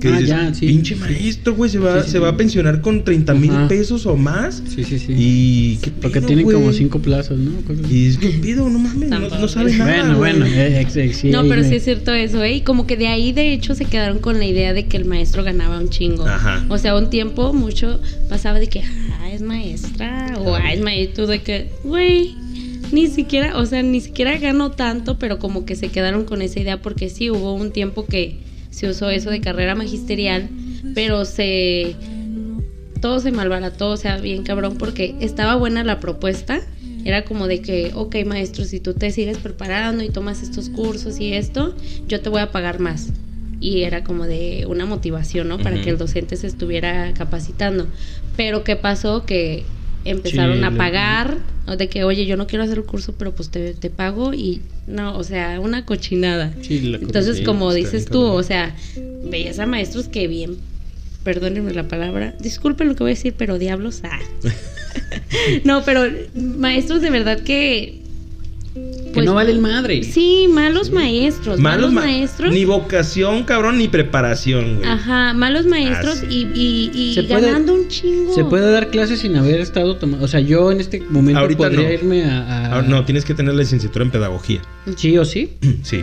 Que 0.00 0.08
Ah, 0.08 0.12
dices, 0.12 0.28
ya, 0.28 0.54
sí. 0.54 0.66
pinche 0.66 0.96
maestro, 0.96 1.54
güey, 1.54 1.70
se 1.70 1.78
va, 1.78 2.00
Sí, 2.00 2.06
sí, 2.06 2.12
se 2.12 2.18
va 2.20 2.28
a 2.30 2.36
pensionar 2.38 2.80
con 2.80 3.04
30 3.04 3.34
mil 3.34 3.52
pesos 3.68 4.06
o 4.06 4.16
más. 4.16 4.62
Sí, 4.66 4.82
sí, 4.82 4.98
sí. 4.98 5.12
Y 5.14 5.76
qué 5.82 5.90
Porque 5.90 6.20
pedo, 6.20 6.26
tienen 6.28 6.46
como 6.50 6.72
cinco 6.72 7.00
plazas, 7.00 7.36
¿no? 7.36 7.50
Y 7.90 8.06
es 8.08 8.16
que 8.16 8.28
pido, 8.30 8.66
no 8.70 8.78
mames, 8.78 9.10
no, 9.10 9.18
no 9.20 9.46
sabe 9.46 9.72
nada. 9.76 9.84
bueno, 10.14 10.16
güey. 10.16 10.32
bueno, 10.38 10.46
eh, 10.46 10.80
ex- 10.80 10.96
ex- 10.96 11.16
sí, 11.18 11.28
No, 11.28 11.46
pero 11.46 11.62
sí 11.64 11.74
es 11.74 11.84
cierto 11.84 12.14
eso, 12.14 12.42
¿eh? 12.42 12.54
Y 12.54 12.60
como 12.62 12.86
que 12.86 12.96
de 12.96 13.08
ahí, 13.08 13.32
de 13.34 13.52
hecho, 13.52 13.74
se 13.74 13.84
quedaron 13.84 14.20
con 14.20 14.38
la 14.38 14.46
idea 14.46 14.72
de 14.72 14.86
que 14.86 14.96
el 14.96 15.04
maestro 15.04 15.44
ganaba 15.44 15.78
un 15.78 15.90
chingo. 15.90 16.26
Ajá. 16.26 16.64
O 16.70 16.78
sea, 16.78 16.96
un 16.96 17.10
tiempo 17.10 17.52
mucho 17.52 18.00
pasaba 18.30 18.58
de 18.58 18.68
que, 18.68 18.80
ah, 18.80 19.30
es 19.30 19.42
maestra, 19.42 20.38
o 20.38 20.54
ah, 20.54 20.72
es 20.72 20.80
maestro, 20.80 21.26
de 21.26 21.42
que, 21.42 21.68
güey, 21.84 22.34
ni 22.92 23.06
siquiera, 23.08 23.58
o 23.58 23.66
sea, 23.66 23.82
ni 23.82 24.00
siquiera 24.00 24.36
ganó 24.38 24.70
tanto, 24.70 25.18
pero 25.18 25.38
como 25.38 25.64
que 25.64 25.76
se 25.76 25.88
quedaron 25.88 26.24
con 26.24 26.42
esa 26.42 26.60
idea 26.60 26.80
porque 26.80 27.08
sí, 27.08 27.30
hubo 27.30 27.54
un 27.54 27.72
tiempo 27.72 28.06
que 28.06 28.38
se 28.70 28.88
usó 28.88 29.10
eso 29.10 29.30
de 29.30 29.40
carrera 29.40 29.74
magisterial, 29.74 30.48
pero 30.94 31.24
se... 31.24 31.96
Todo 33.00 33.18
se 33.18 33.32
malbarató, 33.32 33.90
o 33.90 33.96
sea, 33.96 34.18
bien 34.18 34.42
cabrón, 34.42 34.76
porque 34.76 35.14
estaba 35.20 35.56
buena 35.56 35.82
la 35.84 36.00
propuesta. 36.00 36.60
Era 37.02 37.24
como 37.24 37.46
de 37.46 37.62
que, 37.62 37.92
ok, 37.94 38.14
maestro, 38.26 38.64
si 38.66 38.78
tú 38.78 38.92
te 38.92 39.10
sigues 39.10 39.38
preparando 39.38 40.04
y 40.04 40.10
tomas 40.10 40.42
estos 40.42 40.68
cursos 40.68 41.18
y 41.18 41.32
esto, 41.32 41.74
yo 42.06 42.20
te 42.20 42.28
voy 42.28 42.42
a 42.42 42.52
pagar 42.52 42.78
más. 42.78 43.08
Y 43.58 43.82
era 43.82 44.04
como 44.04 44.26
de 44.26 44.66
una 44.68 44.84
motivación, 44.84 45.48
¿no? 45.48 45.58
Para 45.58 45.80
que 45.80 45.88
el 45.88 45.96
docente 45.96 46.36
se 46.36 46.46
estuviera 46.46 47.14
capacitando. 47.14 47.86
Pero 48.36 48.64
¿qué 48.64 48.76
pasó? 48.76 49.24
Que 49.24 49.64
empezaron 50.04 50.64
a 50.64 50.76
pagar, 50.76 51.38
de 51.76 51.88
que, 51.88 52.04
oye, 52.04 52.26
yo 52.26 52.36
no 52.36 52.46
quiero 52.46 52.64
hacer 52.64 52.78
el 52.78 52.84
curso, 52.84 53.14
pero 53.16 53.32
pues 53.32 53.50
te, 53.50 53.74
te 53.74 53.90
pago 53.90 54.34
y 54.34 54.60
no, 54.86 55.16
o 55.16 55.22
sea, 55.22 55.60
una 55.60 55.84
cochinada. 55.84 56.52
Entonces, 56.68 57.42
como 57.42 57.72
dices 57.72 58.06
tú, 58.06 58.22
o 58.22 58.42
sea, 58.42 58.74
veías 59.24 59.58
a 59.58 59.66
maestros 59.66 60.08
que 60.08 60.26
bien, 60.26 60.56
perdónenme 61.22 61.72
la 61.72 61.86
palabra, 61.86 62.34
disculpen 62.40 62.88
lo 62.88 62.96
que 62.96 63.04
voy 63.04 63.12
a 63.12 63.14
decir, 63.14 63.34
pero 63.36 63.58
diablos, 63.58 64.00
ah. 64.04 64.18
no, 65.64 65.84
pero 65.84 66.06
maestros 66.34 67.02
de 67.02 67.10
verdad 67.10 67.40
que... 67.40 67.99
Que 69.10 69.14
pues, 69.14 69.26
no 69.26 69.34
vale 69.34 69.50
el 69.50 69.58
madre. 69.58 70.04
Sí, 70.04 70.46
malos 70.48 70.90
maestros, 70.92 71.58
malos, 71.58 71.92
ma- 71.92 72.02
maestros. 72.02 72.52
Ni 72.54 72.64
vocación, 72.64 73.42
cabrón, 73.42 73.78
ni 73.78 73.88
preparación, 73.88 74.76
güey. 74.76 74.88
Ajá, 74.88 75.34
malos 75.34 75.66
maestros 75.66 76.20
Ah, 76.22 76.26
y, 76.30 76.46
y, 76.54 76.90
y 76.94 77.14
Se 77.14 77.24
puede- 77.24 77.46
ganando 77.46 77.74
un 77.74 77.88
chingo. 77.88 78.32
Se 78.34 78.44
puede 78.44 78.70
dar 78.70 78.90
clases 78.90 79.18
sin 79.18 79.34
haber 79.36 79.60
estado 79.60 79.96
tomando. 79.96 80.24
O 80.24 80.28
sea, 80.28 80.38
yo 80.40 80.70
en 80.70 80.80
este 80.80 81.00
momento 81.00 81.40
Ahorita 81.40 81.58
podría 81.58 81.88
no. 81.88 81.92
irme 81.92 82.24
a, 82.24 82.38
a- 82.40 82.78
Ah, 82.78 82.82
no, 82.82 83.04
tienes 83.04 83.24
que 83.24 83.34
tener 83.34 83.52
licenciatura 83.54 84.04
en 84.04 84.12
pedagogía. 84.12 84.62
Sí 84.96 85.18
o 85.18 85.24
sí. 85.24 85.50
Sí, 85.82 86.02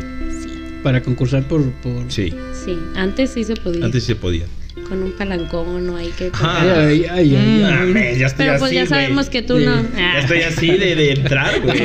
Para 0.84 1.02
concursar 1.02 1.48
por. 1.48 1.64
por... 1.82 2.12
sí. 2.12 2.34
Sí, 2.66 2.78
antes 2.96 3.30
sí 3.30 3.44
se 3.46 3.56
podía. 3.56 3.86
Antes 3.86 4.04
sí 4.04 4.08
se 4.08 4.16
podía. 4.16 4.46
Con 4.88 5.04
un 5.04 5.12
palancón 5.12 5.90
o 5.90 5.98
hay 5.98 6.10
que. 6.12 6.32
Ay, 6.42 6.70
ay, 6.70 7.06
ay, 7.12 7.36
ay, 7.36 7.36
Mm. 7.36 7.66
ay. 7.66 7.74
Mames, 7.74 8.20
ya 8.20 8.28
estoy 8.28 8.46
Pero 8.46 8.60
pues 8.60 8.70
así, 8.70 8.76
ya 8.76 8.86
sabemos 8.86 9.30
que 9.30 9.42
tú 9.42 9.60
no. 9.60 9.82
Ya 9.84 9.90
Ah. 9.98 10.20
estoy 10.20 10.42
así 10.44 10.68
de, 10.72 10.96
de 10.96 11.12
entrar, 11.12 11.60
güey. 11.64 11.78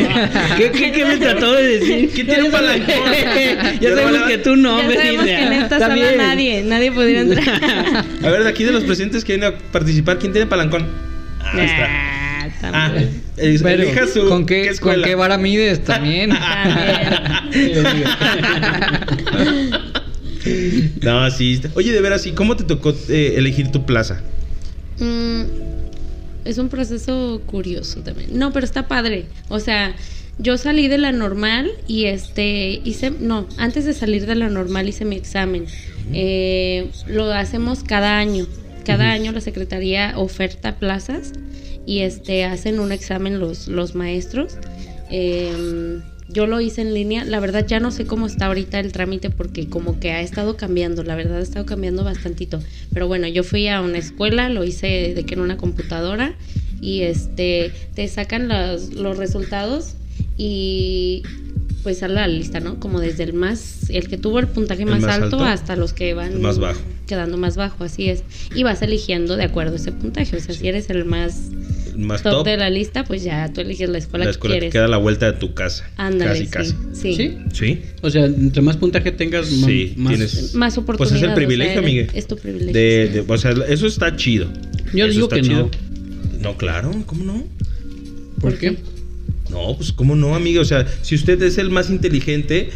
¿Qué, 0.57 0.71
qué, 0.71 0.93
qué 0.93 1.05
me 1.05 1.17
trató 1.17 1.53
de 1.55 1.79
decir? 1.79 2.11
¿Quién 2.15 2.27
tiene 2.29 2.43
un 2.45 2.53
palancón? 2.53 2.95
ya 3.81 3.81
Yo 3.81 3.89
sabemos 3.97 4.21
no- 4.21 4.27
que 4.29 4.39
tú 4.39 4.55
no, 4.57 4.81
ya 4.81 4.87
me 4.89 4.95
sabemos 4.95 5.25
dice. 5.25 5.37
que 5.37 5.43
en 5.43 5.53
esta 5.53 5.79
sala 5.81 6.13
nadie, 6.17 6.63
nadie 6.63 6.93
pudiera 6.93 7.21
entrar. 7.23 7.61
A 8.25 8.29
ver, 8.31 8.45
de 8.45 8.49
aquí 8.49 8.63
de 8.63 8.71
los 8.73 8.85
presentes 8.85 9.25
que 9.25 9.37
vienen 9.37 9.55
a 9.55 9.59
participar, 9.73 10.19
¿quién 10.21 10.31
tiene 10.33 10.47
palancón? 10.47 10.87
Ah, 11.41 11.51
ahí 11.55 11.65
está. 11.67 11.87
Ah, 11.87 12.09
Ah, 12.65 12.87
también. 12.93 13.23
es- 13.37 13.63
Pero, 13.63 13.83
elija 13.83 14.07
su. 14.07 14.29
¿con 14.29 14.47
qué, 14.47 14.63
¿con 14.63 14.73
escuela? 14.73 15.07
qué 15.09 15.15
vara 15.17 15.37
mides 15.39 15.83
también? 15.83 16.31
no, 21.03 21.31
sí. 21.31 21.55
está- 21.55 21.71
Oye, 21.75 21.93
de 21.93 22.01
veras, 22.01 22.27
¿y 22.27 22.33
cómo 22.33 22.57
te 22.57 22.65
tocó 22.65 22.95
eh, 23.09 23.35
elegir 23.37 23.71
tu 23.71 23.85
plaza? 23.87 24.21
Mm, 24.99 25.43
es 26.45 26.59
un 26.59 26.69
proceso 26.69 27.43
curioso 27.47 28.01
también. 28.01 28.31
No, 28.39 28.53
pero 28.53 28.65
está 28.65 28.89
padre. 28.89 29.27
O 29.49 29.61
sea, 29.61 29.95
yo 30.39 30.57
salí 30.59 30.89
de 30.89 30.99
la 30.99 31.13
normal 31.13 31.71
y 31.87 32.07
este 32.07 32.81
hice, 32.85 33.11
no, 33.11 33.47
antes 33.59 33.85
de 33.85 33.95
salir 33.95 34.27
de 34.27 34.35
la 34.35 34.49
normal 34.49 34.89
hice 34.89 35.05
mi 35.05 35.17
examen. 35.17 35.67
Eh, 36.13 36.89
lo 37.07 37.33
hacemos 37.33 37.85
cada 37.85 38.19
año. 38.19 38.47
Cada 38.85 39.13
año 39.13 39.31
la 39.31 39.41
secretaría 39.41 40.15
oferta 40.17 40.77
plazas 40.77 41.33
y 41.87 42.01
este 42.01 42.45
hacen 42.45 42.81
un 42.81 42.91
examen 42.91 43.39
los, 43.39 43.69
los 43.69 43.95
maestros. 43.95 44.55
Eh, 45.11 46.01
yo 46.29 46.47
lo 46.47 46.61
hice 46.61 46.83
en 46.83 46.95
línea. 46.95 47.25
La 47.25 47.41
verdad 47.41 47.67
ya 47.67 47.81
no 47.81 47.91
sé 47.91 48.07
cómo 48.07 48.27
está 48.27 48.47
ahorita 48.47 48.81
el 48.81 48.93
trámite 48.93 49.31
porque 49.31 49.69
como 49.69 50.01
que 50.01 50.13
ha 50.13 50.21
estado 50.21 50.57
cambiando. 50.57 51.03
La 51.03 51.15
verdad 51.15 51.39
ha 51.39 51.43
estado 51.43 51.67
cambiando 51.67 52.05
bastantito. 52.05 52.61
Pero 52.93 53.07
bueno, 53.09 53.27
yo 53.29 53.45
fui 53.45 53.69
a 53.69 53.81
una 53.81 53.99
escuela, 53.99 54.49
lo 54.49 54.65
hice 54.65 55.13
de 55.15 55.25
que 55.25 55.35
en 55.35 55.41
una 55.41 55.57
computadora 55.57 56.35
y 56.81 57.03
este 57.03 57.73
te 57.95 58.09
sacan 58.09 58.49
los, 58.49 58.95
los 58.95 59.17
resultados 59.17 59.95
y 60.37 61.23
pues 61.83 61.99
sale 61.99 62.15
la 62.15 62.29
lista, 62.29 62.61
¿no? 62.61 62.79
Como 62.79 63.01
desde 63.01 63.25
el 63.25 63.33
más, 63.33 63.91
el 63.91 64.09
que 64.09 64.17
tuvo 64.17 64.39
el 64.39 64.49
puntaje 64.49 64.83
El 64.83 64.91
más, 64.91 65.01
más 65.01 65.15
alto, 65.15 65.39
alto, 65.39 65.45
hasta 65.45 65.77
los 65.77 65.93
que 65.93 66.15
van 66.15 66.41
más 66.41 66.59
bajo. 66.59 66.81
quedando 67.07 67.37
más 67.37 67.57
bajo, 67.57 67.85
así 67.85 68.09
es. 68.09 68.23
Y 68.55 68.63
vas 68.63 68.83
eligiendo 68.83 69.37
de 69.37 69.45
acuerdo 69.45 69.73
a 69.73 69.77
ese 69.77 69.93
puntaje. 69.93 70.37
O 70.37 70.41
sea, 70.41 70.55
si 70.55 70.69
eres 70.69 70.91
el 70.91 71.05
más 71.05 71.51
Más 71.97 72.23
top, 72.23 72.33
top. 72.33 72.47
de 72.47 72.57
la 72.57 72.71
lista, 72.71 73.05
pues 73.05 73.23
ya 73.23 73.53
tú 73.53 73.61
eliges 73.61 73.89
la 73.89 73.99
escuela, 73.99 74.25
la 74.25 74.31
escuela 74.31 74.55
que 74.55 74.61
que 74.61 74.61
quieres. 74.67 74.73
queda 74.73 74.85
a 74.87 74.89
la 74.89 74.97
vuelta 74.97 75.31
de 75.33 75.39
tu 75.39 75.55
casa. 75.55 75.89
Ándale, 75.97 76.47
casi, 76.49 76.71
sí, 76.71 76.75
casi. 76.75 76.75
sí. 76.95 77.15
¿Sí? 77.15 77.39
Sí. 77.53 77.83
O 78.01 78.11
sea, 78.11 78.25
entre 78.25 78.63
más 78.63 78.77
puntaje 78.77 79.13
tengas, 79.13 79.47
Sí, 79.47 79.95
más. 79.97 80.13
tienes. 80.15 80.55
Más 80.55 80.75
Pues 80.75 80.79
oportunidades. 80.83 81.23
es 81.23 81.29
el 81.29 81.35
privilegio, 81.35 81.73
o 81.73 81.75
sea, 81.75 81.83
amigue. 81.83 82.09
Es 82.15 82.27
tu 82.27 82.37
privilegio. 82.37 82.73
De, 82.73 83.09
sí. 83.09 83.15
de- 83.19 83.25
o 83.33 83.39
sea, 83.39 83.51
eso 83.69 83.87
está 83.87 84.17
chido. 84.17 84.49
Yo 84.95 85.05
Eso 85.07 85.15
digo 85.15 85.29
que 85.29 85.43
no. 85.43 85.71
No, 86.41 86.57
claro, 86.57 86.91
¿cómo 87.07 87.25
no? 87.25 87.45
¿Por 88.41 88.59
qué? 88.59 88.77
No, 89.51 89.77
pues 89.77 89.93
cómo 89.93 90.17
no, 90.17 90.35
amigo. 90.35 90.63
O 90.63 90.65
sea, 90.65 90.87
si 91.03 91.15
usted 91.15 91.41
es 91.43 91.59
el 91.59 91.69
más 91.71 91.91
inteligente 91.91 92.71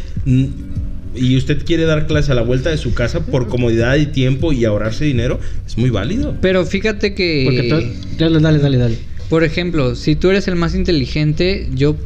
y 1.17 1.37
usted 1.37 1.63
quiere 1.65 1.83
dar 1.83 2.07
clase 2.07 2.31
a 2.31 2.35
la 2.35 2.41
vuelta 2.41 2.69
de 2.69 2.77
su 2.77 2.93
casa 2.93 3.25
por 3.25 3.47
comodidad 3.47 3.95
y 3.95 4.07
tiempo 4.07 4.53
y 4.53 4.65
ahorrarse 4.65 5.05
dinero, 5.05 5.39
es 5.65 5.77
muy 5.77 5.89
válido. 5.89 6.35
Pero 6.41 6.65
fíjate 6.65 7.13
que... 7.13 7.43
Porque 7.45 7.63
todo. 7.63 7.81
Dale, 8.17 8.39
dale, 8.39 8.59
dale, 8.59 8.77
dale. 8.77 8.97
Por 9.29 9.43
ejemplo, 9.43 9.95
si 9.95 10.15
tú 10.15 10.29
eres 10.29 10.47
el 10.47 10.55
más 10.55 10.75
inteligente, 10.75 11.67
yo 11.73 11.97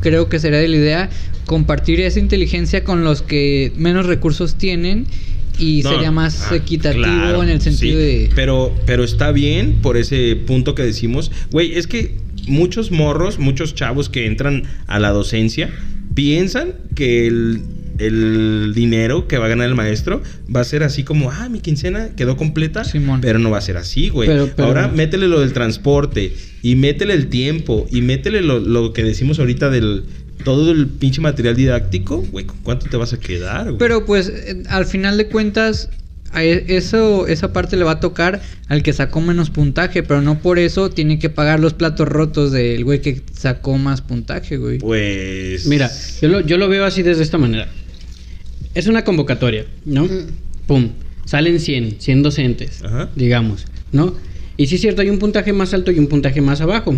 creo 0.00 0.28
que 0.28 0.38
sería 0.38 0.58
de 0.58 0.68
la 0.68 0.76
idea 0.76 1.10
compartir 1.46 2.00
esa 2.00 2.18
inteligencia 2.18 2.84
con 2.84 3.04
los 3.04 3.22
que 3.22 3.72
menos 3.76 4.06
recursos 4.06 4.56
tienen 4.56 5.06
y 5.58 5.82
No, 5.82 5.90
sería 5.90 6.10
más 6.10 6.48
ah, 6.50 6.56
equitativo 6.56 7.04
claro, 7.04 7.42
en 7.42 7.48
el 7.48 7.60
sentido 7.60 7.98
sí. 8.00 8.06
de... 8.06 8.30
Pero, 8.34 8.74
pero 8.84 9.04
está 9.04 9.32
bien 9.32 9.76
por 9.82 9.96
ese 9.96 10.36
punto 10.36 10.74
que 10.74 10.82
decimos. 10.82 11.30
Güey, 11.50 11.76
es 11.76 11.86
que 11.86 12.14
muchos 12.46 12.90
morros, 12.90 13.38
muchos 13.38 13.74
chavos 13.74 14.08
que 14.08 14.26
entran 14.26 14.64
a 14.86 14.98
la 14.98 15.10
docencia 15.10 15.70
piensan 16.14 16.74
que 16.94 17.26
el, 17.26 17.62
el 17.98 18.72
dinero 18.74 19.26
que 19.28 19.38
va 19.38 19.46
a 19.46 19.48
ganar 19.48 19.68
el 19.68 19.74
maestro 19.74 20.22
va 20.54 20.60
a 20.60 20.64
ser 20.64 20.82
así 20.82 21.02
como, 21.04 21.30
ah, 21.30 21.48
mi 21.48 21.60
quincena 21.60 22.10
quedó 22.16 22.36
completa. 22.36 22.84
Simón. 22.84 23.20
Pero 23.20 23.38
no 23.38 23.50
va 23.50 23.58
a 23.58 23.62
ser 23.62 23.76
así, 23.76 24.08
güey. 24.08 24.28
Pero- 24.28 24.50
pero- 24.54 24.68
Ahora 24.68 24.88
métele 24.88 25.28
lo 25.28 25.40
del 25.40 25.52
transporte 25.52 26.32
y 26.62 26.76
métele 26.76 27.14
el 27.14 27.28
tiempo 27.28 27.86
y 27.90 28.02
métele 28.02 28.42
lo, 28.42 28.58
lo 28.60 28.92
que 28.92 29.02
decimos 29.04 29.38
ahorita 29.38 29.70
del 29.70 30.04
todo 30.44 30.70
el 30.70 30.86
pinche 30.88 31.20
material 31.20 31.56
didáctico, 31.56 32.18
güey, 32.30 32.44
¿con 32.44 32.58
cuánto 32.62 32.86
te 32.86 32.96
vas 32.96 33.12
a 33.12 33.18
quedar, 33.18 33.64
güey? 33.66 33.78
Pero 33.78 34.04
pues 34.04 34.28
eh, 34.28 34.62
al 34.68 34.84
final 34.84 35.16
de 35.16 35.26
cuentas 35.28 35.88
a 36.32 36.44
e- 36.44 36.64
eso 36.76 37.26
esa 37.26 37.52
parte 37.52 37.76
le 37.76 37.84
va 37.84 37.92
a 37.92 38.00
tocar 38.00 38.42
al 38.68 38.82
que 38.82 38.92
sacó 38.92 39.20
menos 39.20 39.48
puntaje, 39.50 40.02
pero 40.02 40.20
no 40.20 40.38
por 40.40 40.58
eso 40.58 40.90
tiene 40.90 41.18
que 41.18 41.30
pagar 41.30 41.58
los 41.60 41.72
platos 41.72 42.06
rotos 42.06 42.52
del 42.52 42.84
güey 42.84 43.00
que 43.00 43.22
sacó 43.32 43.78
más 43.78 44.02
puntaje, 44.02 44.56
güey. 44.58 44.78
Pues 44.78 45.66
Mira, 45.66 45.90
yo 46.20 46.28
lo, 46.28 46.40
yo 46.40 46.58
lo 46.58 46.68
veo 46.68 46.84
así 46.84 47.02
desde 47.02 47.22
esta 47.22 47.38
manera. 47.38 47.68
Es 48.76 48.86
una 48.88 49.04
convocatoria, 49.04 49.64
¿no? 49.86 50.04
Mm. 50.04 50.26
Pum. 50.66 50.90
Salen 51.24 51.58
100, 51.58 51.96
100 51.98 52.22
docentes, 52.22 52.84
Ajá. 52.84 53.08
digamos, 53.16 53.64
¿no? 53.90 54.14
Y 54.58 54.66
sí 54.66 54.74
es 54.74 54.82
cierto, 54.82 55.00
hay 55.00 55.08
un 55.08 55.18
puntaje 55.18 55.54
más 55.54 55.72
alto 55.72 55.90
y 55.90 55.98
un 55.98 56.08
puntaje 56.08 56.42
más 56.42 56.60
abajo, 56.60 56.94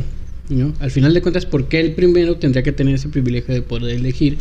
¿no? 0.48 0.74
Al 0.80 0.90
final 0.90 1.14
de 1.14 1.22
cuentas, 1.22 1.46
¿por 1.46 1.68
qué 1.68 1.78
el 1.78 1.92
primero 1.92 2.36
tendría 2.36 2.64
que 2.64 2.72
tener 2.72 2.96
ese 2.96 3.08
privilegio 3.08 3.54
de 3.54 3.62
poder 3.62 3.94
elegir 3.94 4.38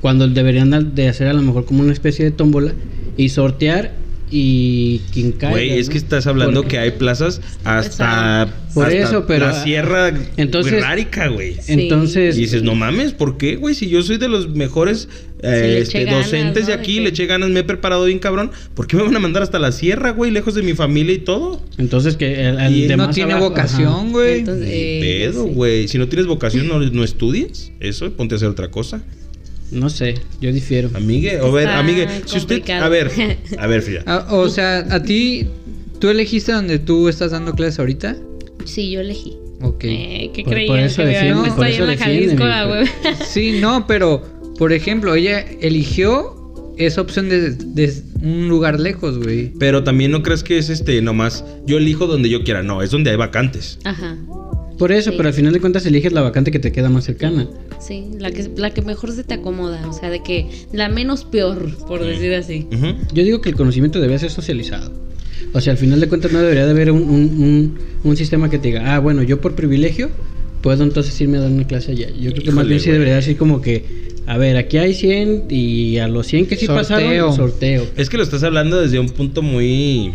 cuando 0.00 0.26
deberían 0.26 0.94
de 0.94 1.08
hacer 1.08 1.28
a 1.28 1.34
lo 1.34 1.42
mejor 1.42 1.66
como 1.66 1.82
una 1.82 1.92
especie 1.92 2.24
de 2.24 2.30
tómbola 2.30 2.72
y 3.18 3.28
sortear 3.28 3.92
y 4.30 5.00
quien 5.12 5.32
caiga? 5.32 5.50
Güey, 5.50 5.78
es 5.78 5.86
¿no? 5.88 5.92
que 5.92 5.98
estás 5.98 6.26
hablando 6.26 6.60
Porque- 6.62 6.76
que 6.76 6.78
hay 6.78 6.90
plazas 6.92 7.40
hasta, 7.64 8.48
Por 8.74 8.86
hasta 8.86 8.98
eso, 8.98 9.26
pero- 9.26 9.46
la 9.46 9.64
sierra 9.64 10.12
Entonces- 10.36 10.84
güey. 11.34 11.54
Sí. 11.54 11.72
Entonces, 11.72 12.36
Y 12.36 12.40
dices, 12.42 12.62
no 12.62 12.74
mames, 12.74 13.12
¿por 13.12 13.36
qué, 13.38 13.56
güey? 13.56 13.74
Si 13.74 13.88
yo 13.88 14.02
soy 14.02 14.18
de 14.18 14.28
los 14.28 14.48
mejores 14.50 15.08
eh, 15.42 15.78
este, 15.80 16.04
ganas, 16.04 16.26
docentes 16.26 16.66
de 16.66 16.72
¿no? 16.72 16.76
De 16.76 16.82
aquí, 16.82 17.00
le 17.00 17.08
eché 17.08 17.24
ganas, 17.26 17.48
me 17.48 17.60
he 17.60 17.64
preparado 17.64 18.04
bien 18.04 18.18
cabrón. 18.18 18.50
¿Por 18.74 18.86
qué 18.86 18.96
me 18.96 19.04
van 19.04 19.16
a 19.16 19.20
mandar 19.20 19.42
hasta 19.42 19.58
la 19.58 19.72
sierra, 19.72 20.10
güey? 20.10 20.30
Lejos 20.30 20.54
de 20.54 20.62
mi 20.62 20.74
familia 20.74 21.14
y 21.14 21.18
todo. 21.18 21.62
entonces 21.78 22.16
que 22.16 22.46
el, 22.46 22.60
el 22.60 22.76
Y 22.76 22.86
de 22.86 22.96
no 22.96 23.06
más 23.06 23.14
tiene 23.14 23.32
abajo, 23.32 23.48
vocación, 23.48 24.12
güey. 24.12 24.44
Eh, 24.46 25.00
pedo, 25.30 25.44
sí. 25.46 25.50
güey. 25.54 25.88
Si 25.88 25.96
no 25.98 26.08
tienes 26.08 26.26
vocación, 26.26 26.68
no, 26.68 26.78
no 26.78 27.04
estudies. 27.04 27.72
Eso, 27.80 28.12
ponte 28.12 28.34
a 28.34 28.36
hacer 28.36 28.48
otra 28.48 28.70
cosa. 28.70 29.02
No 29.72 29.88
sé, 29.90 30.14
yo 30.40 30.52
difiero. 30.52 30.90
Amigue, 30.94 31.38
a 31.38 31.48
ver, 31.50 31.68
amigue. 31.68 32.08
Si 32.26 32.38
usted. 32.38 32.68
A 32.70 32.88
ver, 32.88 33.10
a 33.58 33.66
ver, 33.66 33.82
Frida. 33.82 34.02
Ah, 34.06 34.26
o 34.30 34.48
sea, 34.48 34.78
a 34.90 35.02
ti 35.02 35.46
tú 36.00 36.08
elegiste 36.08 36.52
donde 36.52 36.78
tú 36.78 37.08
estás 37.08 37.30
dando 37.30 37.54
clases 37.54 37.78
ahorita? 37.78 38.16
Sí, 38.64 38.90
yo 38.90 39.00
elegí. 39.00 39.36
Ok. 39.62 39.84
Eh, 39.84 40.30
¿Qué 40.34 40.42
Por- 40.42 40.52
creían? 40.54 40.68
por 40.68 40.78
eso 40.80 41.02
defiende, 41.02 41.18
habíamos 41.30 41.50
por 41.56 41.66
eso 41.66 41.82
en 41.84 41.88
la 41.90 41.96
Jalisco, 41.96 42.42
ah, 42.44 42.64
güey. 42.66 43.14
Sí, 43.28 43.58
no, 43.60 43.86
pero 43.86 44.22
por 44.58 44.72
ejemplo, 44.72 45.14
ella 45.14 45.40
eligió 45.60 46.36
esa 46.78 47.02
opción 47.02 47.28
de, 47.28 47.50
de 47.52 47.92
un 48.22 48.48
lugar 48.48 48.80
lejos, 48.80 49.18
güey. 49.18 49.52
Pero 49.58 49.84
también 49.84 50.10
no 50.10 50.22
crees 50.22 50.42
que 50.42 50.58
es 50.58 50.68
este 50.70 51.00
nomás. 51.02 51.44
Yo 51.66 51.76
elijo 51.78 52.06
donde 52.06 52.28
yo 52.30 52.42
quiera. 52.42 52.62
No, 52.62 52.82
es 52.82 52.90
donde 52.90 53.10
hay 53.10 53.16
vacantes. 53.16 53.78
Ajá. 53.84 54.16
Por 54.80 54.90
eso, 54.90 55.10
Sí. 55.10 55.16
pero 55.16 55.28
al 55.28 55.34
final 55.34 55.52
de 55.52 55.60
cuentas 55.60 55.86
eliges 55.86 56.12
la 56.12 56.22
vacante 56.22 56.50
que 56.50 56.58
te 56.58 56.72
queda 56.72 56.88
más 56.90 57.04
cercana. 57.04 57.46
Sí, 57.80 58.06
la 58.18 58.32
que, 58.32 58.50
la 58.56 58.70
que 58.74 58.82
mejor 58.82 59.12
se 59.12 59.22
te 59.22 59.34
acomoda. 59.34 59.86
O 59.88 59.92
sea, 59.92 60.10
de 60.10 60.22
que 60.24 60.48
la 60.72 60.88
menos 60.88 61.22
peor, 61.24 61.76
por 61.86 62.02
decir 62.04 62.34
así. 62.34 62.66
Yo 63.14 63.22
digo 63.22 63.40
que 63.40 63.50
el 63.50 63.54
conocimiento 63.54 64.00
debe 64.00 64.18
ser 64.18 64.30
socializado. 64.30 64.90
O 65.52 65.60
sea, 65.60 65.72
al 65.74 65.78
final 65.78 66.00
de 66.00 66.08
cuentas 66.08 66.32
no 66.32 66.40
debería 66.40 66.64
de 66.64 66.70
haber 66.72 66.90
un, 66.90 67.02
un, 67.02 67.10
un- 67.42 67.78
un 68.02 68.16
sistema 68.16 68.48
que 68.50 68.58
te 68.58 68.68
diga, 68.68 68.94
ah, 68.94 68.98
bueno, 68.98 69.22
yo 69.22 69.40
por 69.40 69.54
privilegio 69.54 70.08
puedo 70.62 70.82
entonces 70.82 71.18
irme 71.20 71.38
a 71.38 71.42
dar 71.42 71.50
una 71.50 71.66
clase 71.66 71.92
allá. 71.92 72.08
Yo 72.18 72.32
creo 72.32 72.44
que 72.44 72.50
más 72.52 72.66
bien 72.66 72.80
sí 72.80 72.90
debería 72.90 73.16
decir 73.16 73.36
como 73.36 73.60
que, 73.60 73.84
a 74.26 74.36
ver, 74.38 74.56
aquí 74.56 74.78
hay 74.78 74.94
100 74.94 75.44
y 75.50 75.98
a 75.98 76.08
los 76.08 76.26
100 76.26 76.46
que 76.46 76.56
sí 76.56 76.66
Sorteo. 76.66 76.82
pasaron, 76.82 77.36
sorteo. 77.36 77.86
Es 77.96 78.08
que 78.08 78.16
lo 78.16 78.22
estás 78.22 78.42
hablando 78.44 78.80
desde 78.80 78.98
un 78.98 79.08
punto 79.08 79.42
muy 79.42 80.12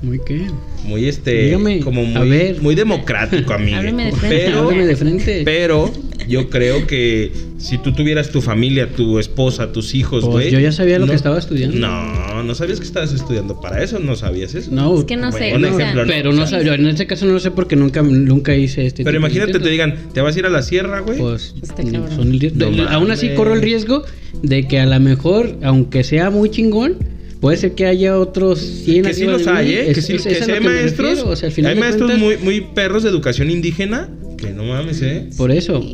Muy 0.00 0.20
qué. 0.24 0.46
muy 0.84 1.06
este 1.06 1.46
Dígame, 1.46 1.80
como 1.80 2.02
a 2.02 2.04
muy, 2.20 2.28
ver. 2.28 2.62
muy 2.62 2.74
democrático 2.76 3.52
amigo 3.52 3.78
Hábleme 3.78 4.04
de 4.06 4.12
frente. 4.12 4.36
pero 4.46 4.70
de 4.86 4.96
frente. 4.96 5.42
pero 5.44 5.92
yo 6.28 6.48
creo 6.50 6.86
que 6.86 7.32
si 7.58 7.78
tú 7.78 7.92
tuvieras 7.92 8.30
tu 8.30 8.40
familia 8.40 8.88
tu 8.90 9.18
esposa 9.18 9.72
tus 9.72 9.94
hijos 9.96 10.22
Pues 10.24 10.32
güey 10.32 10.50
yo 10.52 10.60
ya 10.60 10.70
sabía 10.70 10.98
lo 11.00 11.06
no- 11.06 11.10
que 11.12 11.16
estaba 11.16 11.36
estudiando. 11.38 11.76
no 11.76 12.42
no 12.44 12.54
sabías 12.54 12.78
que 12.78 12.86
estabas 12.86 13.12
estudiando 13.12 13.60
para 13.60 13.82
eso 13.82 13.98
no 13.98 14.14
sabías 14.14 14.54
eso 14.54 14.70
No, 14.70 14.96
Es 14.98 15.04
que 15.04 15.16
no 15.16 15.32
sé. 15.32 15.52
Un 15.54 15.64
ejemplo, 15.64 16.04
¿no? 16.04 16.08
pero 16.12 16.32
no 16.32 16.46
sabía. 16.46 16.74
En 16.74 16.86
este 16.86 17.06
caso 17.08 17.26
no 17.26 17.32
lo 17.32 17.40
sé 17.40 17.50
porque 17.50 17.74
nunca, 17.74 18.02
nunca 18.02 18.54
hice 18.54 18.86
este. 18.86 19.02
pero 19.02 19.18
tipo 19.18 19.26
de 19.26 19.32
imagínate 19.34 19.58
te 19.64 19.68
digan 19.68 19.96
te 20.14 20.20
vas 20.20 20.36
a 20.36 20.38
ir 20.38 20.46
a 20.46 20.50
la 20.50 20.62
sierra 20.62 21.00
güey 21.00 21.18
Pues 21.18 21.54
Está 21.60 21.82
son 22.14 22.30
el 22.32 22.38
riesgo. 22.40 22.70
No 22.70 22.88
aún 22.88 23.10
así 23.10 23.30
corro 23.34 23.54
el 23.54 23.62
riesgo 23.62 24.04
de 24.42 24.68
que 24.68 24.78
a 24.78 24.86
lo 24.86 25.00
mejor, 25.00 25.56
aunque 25.64 26.04
sea 26.04 26.30
muy 26.30 26.50
chingón, 26.50 26.94
puede 27.40 27.56
ser 27.56 27.72
que 27.74 27.86
haya 27.86 28.18
otros 28.18 28.58
100 28.60 29.04
que 29.04 29.14
sí 29.14 29.24
los 29.24 29.44
de 29.44 29.52
mí. 29.52 29.58
hay, 29.58 29.72
¿eh? 29.72 29.90
Es- 29.90 29.94
que 29.96 30.02
sí, 30.02 30.12
es- 30.14 30.22
que 30.22 30.32
es 30.32 30.42
a 30.42 30.44
sí 30.44 30.50
lo 30.50 30.56
hay 30.56 30.60
maestros. 30.64 31.08
refiero, 31.10 31.30
o 31.30 31.36
sea, 31.36 31.46
al 31.48 31.52
final 31.52 31.72
hay 31.74 31.78
maestros 31.78 32.10
cuentas, 32.10 32.40
muy, 32.42 32.58
muy 32.60 32.60
perros 32.74 33.02
de 33.02 33.08
educación 33.10 33.50
indígena. 33.50 34.08
Que 34.36 34.50
no 34.50 34.64
mames, 34.64 35.02
¿eh? 35.02 35.28
Por 35.36 35.50
eso, 35.50 35.84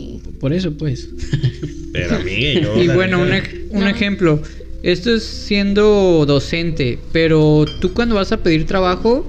por 0.41 0.53
eso 0.53 0.73
pues. 0.73 1.09
Pero 1.93 2.17
amigue, 2.17 2.61
yo. 2.63 2.83
Y 2.83 2.89
bueno, 2.89 3.21
un, 3.23 3.33
ej- 3.33 3.67
un 3.71 3.81
No. 3.81 3.89
ejemplo. 3.89 4.43
Esto 4.83 5.15
es 5.15 5.23
siendo 5.23 6.25
docente, 6.27 6.99
pero 7.13 7.65
tú 7.81 7.95
cuando 7.95 8.17
vas 8.17 8.33
a 8.33 8.37
pedir 8.43 8.67
trabajo, 8.67 9.27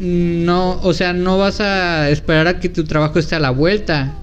no, 0.00 0.80
o 0.82 0.92
sea, 0.92 1.12
no 1.12 1.38
vas 1.38 1.60
a 1.60 2.10
esperar 2.10 2.48
a 2.48 2.60
que 2.60 2.68
tu 2.68 2.84
trabajo 2.84 3.18
esté 3.18 3.34
a 3.34 3.40
la 3.40 3.50
vuelta. 3.50 4.18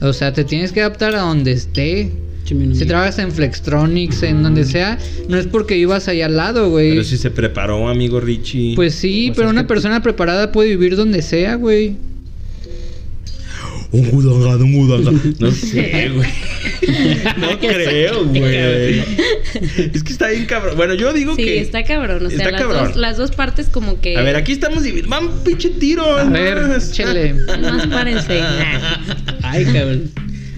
O 0.00 0.12
sea, 0.12 0.32
te 0.32 0.44
tienes 0.44 0.70
que 0.72 0.80
adaptar 0.80 1.14
a 1.16 1.20
donde 1.22 1.52
esté. 1.52 2.12
Si 2.44 2.84
trabajas 2.86 3.18
en 3.18 3.32
Flextronics, 3.32 4.22
en 4.22 4.42
donde 4.42 4.64
sea, 4.64 4.98
no 5.28 5.38
es 5.38 5.46
porque 5.46 5.74
vivas 5.76 6.08
ahí 6.08 6.20
al 6.20 6.36
lado, 6.36 6.68
güey. 6.70 6.90
Pero 6.90 7.04
si 7.04 7.16
se 7.16 7.30
preparó, 7.30 7.88
amigo 7.88 8.20
Richie. 8.20 8.74
Pues 8.76 8.94
sí, 8.94 9.32
pero 9.34 9.48
una 9.48 9.62
que- 9.62 9.68
persona 9.68 10.02
preparada 10.02 10.52
puede 10.52 10.68
vivir 10.70 10.94
donde 10.96 11.22
sea, 11.22 11.54
güey. 11.54 11.96
Un 13.92 14.10
gudangado, 14.10 14.64
un 14.64 14.72
gudangado. 14.74 15.18
No 15.38 15.50
sé, 15.52 16.10
güey. 16.14 16.28
No 17.38 17.58
creo, 17.58 18.24
güey. 18.26 18.98
Es 19.94 20.02
que 20.02 20.12
está 20.12 20.28
bien 20.28 20.44
cabrón. 20.46 20.76
Bueno, 20.76 20.94
yo 20.94 21.12
digo 21.12 21.36
Sí, 21.36 21.44
que. 21.44 21.60
está 21.60 21.84
cabrón. 21.84 22.26
O 22.26 22.28
sea, 22.28 22.38
Está 22.38 22.50
las, 22.50 22.60
cabrón. 22.60 22.84
Dos, 22.88 22.96
las 22.96 23.16
dos 23.16 23.30
partes 23.30 23.68
como 23.68 24.00
que... 24.00 24.16
A 24.18 24.22
ver, 24.22 24.36
aquí 24.36 24.52
estamos 24.52 24.82
divididos. 24.82 25.08
Van 25.08 25.30
pinche 25.44 25.70
tiro. 25.70 26.18
A 26.18 26.24
más. 26.24 26.32
ver, 26.32 26.82
chele. 26.90 27.34
Más 27.34 27.86
párense. 27.86 28.42
Ay, 29.42 29.64
cabrón. 29.66 30.10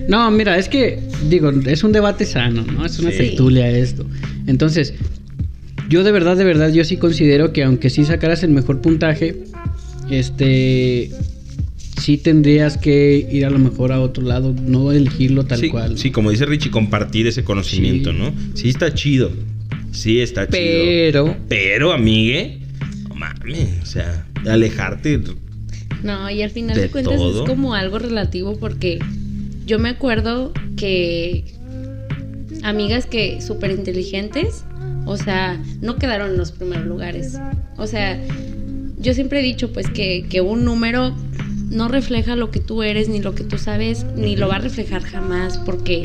No, 0.09 0.31
mira, 0.31 0.57
es 0.59 0.69
que, 0.69 1.01
digo, 1.29 1.51
es 1.67 1.83
un 1.85 1.93
debate 1.93 2.25
sano, 2.25 2.63
¿no? 2.65 2.85
Es 2.87 2.99
una 2.99 3.11
Sí. 3.11 3.19
tertulia 3.19 3.69
esto. 3.71 4.07
Entonces, 4.47 4.95
yo 5.89 6.05
de 6.05 6.13
verdad, 6.13 6.37
de 6.37 6.45
verdad, 6.45 6.73
yo 6.73 6.85
sí 6.85 6.97
considero 6.97 7.53
que 7.53 7.65
aunque 7.65 7.91
sí 7.91 8.05
sacaras 8.05 8.43
el 8.43 8.51
mejor 8.51 8.81
puntaje, 8.81 9.37
este, 10.11 11.11
sí 12.01 12.17
tendrías 12.19 12.77
que 12.79 13.27
ir 13.31 13.45
a 13.47 13.51
lo 13.51 13.59
mejor 13.59 13.93
a 13.93 14.01
otro 14.01 14.23
lado, 14.25 14.55
no 14.67 14.93
elegirlo 14.93 15.45
tal 15.45 15.59
sí, 15.61 15.69
cual. 15.69 15.99
sí, 15.99 16.11
como 16.11 16.31
dice 16.31 16.47
Richie, 16.47 16.71
compartir 16.71 17.27
ese 17.27 17.43
conocimiento, 17.45 18.13
Sí. 18.13 18.19
¿no? 18.19 18.33
Sí, 18.55 18.69
está 18.69 18.93
chido. 18.95 19.31
Sí, 19.93 20.21
está 20.21 20.43
chido. 20.47 20.53
Pero, 20.53 21.37
Pero, 21.49 21.93
amigue, 21.93 22.59
no 23.09 23.15
mames. 23.15 23.69
O 23.83 23.87
sea, 23.87 24.27
alejarte. 24.47 25.21
No, 26.05 26.31
y 26.31 26.43
al 26.43 26.51
final 26.51 26.77
De 26.77 26.83
de, 26.83 26.89
cuentas 26.91 27.17
todo. 27.17 27.43
es 27.45 27.49
como 27.49 27.75
algo 27.75 27.99
relativo 27.99 28.57
porque 28.59 28.99
yo 29.67 29.79
me 29.81 29.91
acuerdo 29.91 30.53
que 30.77 31.45
amigas 32.63 33.07
que 33.07 33.41
súper 33.43 33.73
inteligentes, 33.73 34.65
o 35.05 35.17
sea, 35.17 35.61
no 35.81 35.97
quedaron 35.97 36.31
en 36.31 36.37
los 36.39 36.53
primeros 36.53 36.87
lugares. 36.87 37.39
O 37.77 37.87
sea, 37.87 38.19
yo 38.99 39.13
siempre 39.13 39.41
he 39.41 39.43
dicho 39.43 39.73
pues 39.73 39.91
que, 39.91 40.27
que 40.29 40.41
un 40.41 40.65
número 40.65 41.15
no 41.71 41.89
refleja 41.89 42.37
lo 42.37 42.51
que 42.51 42.61
tú 42.61 42.83
eres, 42.83 43.09
ni 43.09 43.21
lo 43.21 43.35
que 43.35 43.45
tú 43.45 43.59
sabes, 43.59 44.05
ni 44.17 44.37
lo 44.37 44.49
va 44.49 44.57
a 44.57 44.61
reflejar 44.61 45.03
jamás, 45.03 45.59
porque 45.59 46.05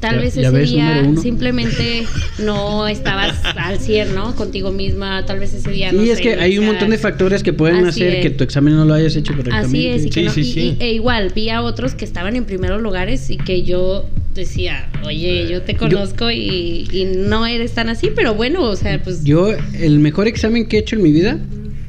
tal 0.00 0.16
Ya- 0.16 0.20
vez 0.20 0.36
ese 0.36 0.50
ves, 0.50 0.70
día 0.70 1.04
simplemente 1.20 2.04
no 2.38 2.86
estabas 2.86 3.34
al 3.56 3.78
100, 3.80 4.14
¿no? 4.14 4.34
Contigo 4.36 4.70
misma, 4.70 5.24
tal 5.26 5.40
vez 5.40 5.52
ese 5.54 5.70
día 5.70 5.90
no 5.92 6.02
Sí, 6.02 6.10
es 6.10 6.18
sé, 6.18 6.22
que 6.22 6.34
hay 6.34 6.58
un 6.58 6.66
montón 6.66 6.90
de 6.90 6.98
factores 6.98 7.42
que 7.42 7.52
pueden 7.52 7.84
así 7.86 8.02
hacer 8.02 8.14
es. 8.16 8.22
que 8.22 8.30
tu 8.30 8.44
examen 8.44 8.76
no 8.76 8.84
lo 8.84 8.94
hayas 8.94 9.16
hecho 9.16 9.34
correctamente. 9.34 9.66
Así 9.66 9.86
es, 9.88 10.04
y, 10.06 10.10
que 10.10 10.20
Sí, 10.20 10.26
no- 10.26 10.32
sí, 10.32 10.40
y- 10.40 10.44
sí. 10.44 10.76
y- 10.78 10.82
e 10.82 10.92
igual 10.92 11.32
vi 11.34 11.50
a 11.50 11.62
otros 11.62 11.94
que 11.94 12.04
estaban 12.04 12.36
en 12.36 12.44
primeros 12.44 12.80
lugares 12.80 13.28
y 13.30 13.36
que 13.38 13.62
yo 13.62 14.06
decía, 14.34 14.88
oye, 15.04 15.48
yo 15.50 15.62
te 15.62 15.74
conozco 15.76 16.30
y, 16.30 16.86
y 16.92 17.04
no 17.16 17.44
eres 17.46 17.72
tan 17.72 17.88
así, 17.88 18.10
pero 18.14 18.34
bueno, 18.34 18.62
o 18.62 18.76
sea, 18.76 19.02
pues... 19.02 19.24
Yo, 19.24 19.50
el 19.80 19.98
mejor 19.98 20.28
examen 20.28 20.66
que 20.68 20.76
he 20.76 20.80
hecho 20.80 20.94
en 20.94 21.02
mi 21.02 21.10
vida, 21.10 21.38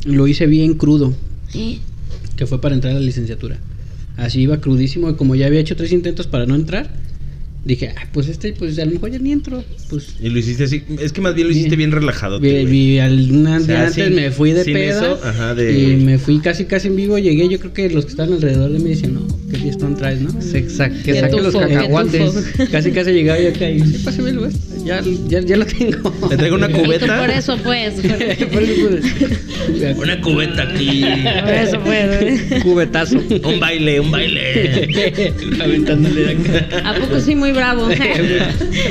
lo 0.05 0.27
hice 0.27 0.47
bien 0.47 0.73
crudo, 0.73 1.13
¿eh? 1.53 1.77
que 2.35 2.47
fue 2.47 2.59
para 2.59 2.73
entrar 2.73 2.95
a 2.95 2.99
la 2.99 3.05
licenciatura. 3.05 3.57
Así 4.17 4.41
iba 4.41 4.57
crudísimo, 4.59 5.09
y 5.11 5.13
como 5.15 5.35
ya 5.35 5.45
había 5.45 5.59
hecho 5.59 5.75
tres 5.75 5.91
intentos 5.91 6.25
para 6.25 6.45
no 6.47 6.55
entrar, 6.55 6.89
dije, 7.65 7.93
ah, 7.97 8.07
pues 8.13 8.27
este, 8.29 8.53
pues 8.53 8.79
a 8.79 8.85
lo 8.85 8.91
mejor 8.91 9.11
ya 9.11 9.19
ni 9.19 9.31
entro. 9.31 9.63
Pues 9.89 10.15
Y 10.21 10.29
lo 10.29 10.39
hiciste 10.39 10.63
así. 10.63 10.83
Es 10.99 11.11
que 11.11 11.21
más 11.21 11.35
bien 11.35 11.47
lo 11.47 11.53
hiciste 11.53 11.75
bien 11.75 11.91
relajado. 11.91 12.39
vi, 12.39 12.65
vi 12.65 12.99
al 12.99 13.19
O 13.45 13.59
sea, 13.65 13.85
antes 13.87 14.05
sin- 14.05 14.15
me 14.15 14.31
fui 14.31 14.51
de 14.51 14.89
eso, 14.89 15.19
ajá, 15.23 15.55
de- 15.55 15.79
y 15.79 15.95
me 15.97 16.17
fui 16.17 16.39
casi 16.39 16.65
casi 16.65 16.87
en 16.87 16.95
vivo. 16.95 17.17
Llegué, 17.17 17.47
yo 17.49 17.59
creo 17.59 17.73
que 17.73 17.89
los 17.89 18.05
que 18.05 18.11
estaban 18.11 18.33
alrededor 18.33 18.71
de 18.71 18.79
mí 18.79 18.89
decían, 18.89 19.13
no, 19.15 19.27
¿qué 19.49 19.57
fiestón 19.57 19.95
traes, 19.95 20.21
no? 20.21 20.29
exacto, 20.29 20.99
que 21.03 21.13
Qué 21.13 21.19
saque 21.19 21.41
los 21.41 21.55
cacahuates. 21.55 22.33
Casi 22.71 22.91
casi 22.91 23.11
llegaba 23.11 23.39
yo 23.39 23.49
acá 23.49 23.69
y 23.69 23.79
sí, 23.81 24.01
pásame 24.03 24.29
el 24.31 24.39
ya, 24.85 25.01
ya, 25.27 25.41
ya 25.41 25.57
lo 25.57 25.65
tengo. 25.65 26.13
Le 26.29 26.37
traigo 26.37 26.55
una 26.55 26.69
cubeta. 26.69 27.19
por 27.19 27.29
eso 27.29 27.57
pues, 27.63 27.93
por, 28.51 28.63
eso, 28.63 28.89
pues, 28.89 29.97
Una 29.97 30.21
cubeta 30.21 30.63
aquí. 30.63 31.05
por 31.43 31.53
eso 31.53 31.79
pues. 31.81 32.63
Cubetazo. 32.63 33.17
Un 33.17 33.59
baile, 33.59 33.99
un 33.99 34.11
baile. 34.11 34.87
Aventándole 35.61 36.21
de 36.21 36.31
acá. 36.31 36.89
¿A 36.89 36.95
poco 36.95 37.19
sí 37.19 37.35
muy 37.35 37.51
bravo? 37.51 37.89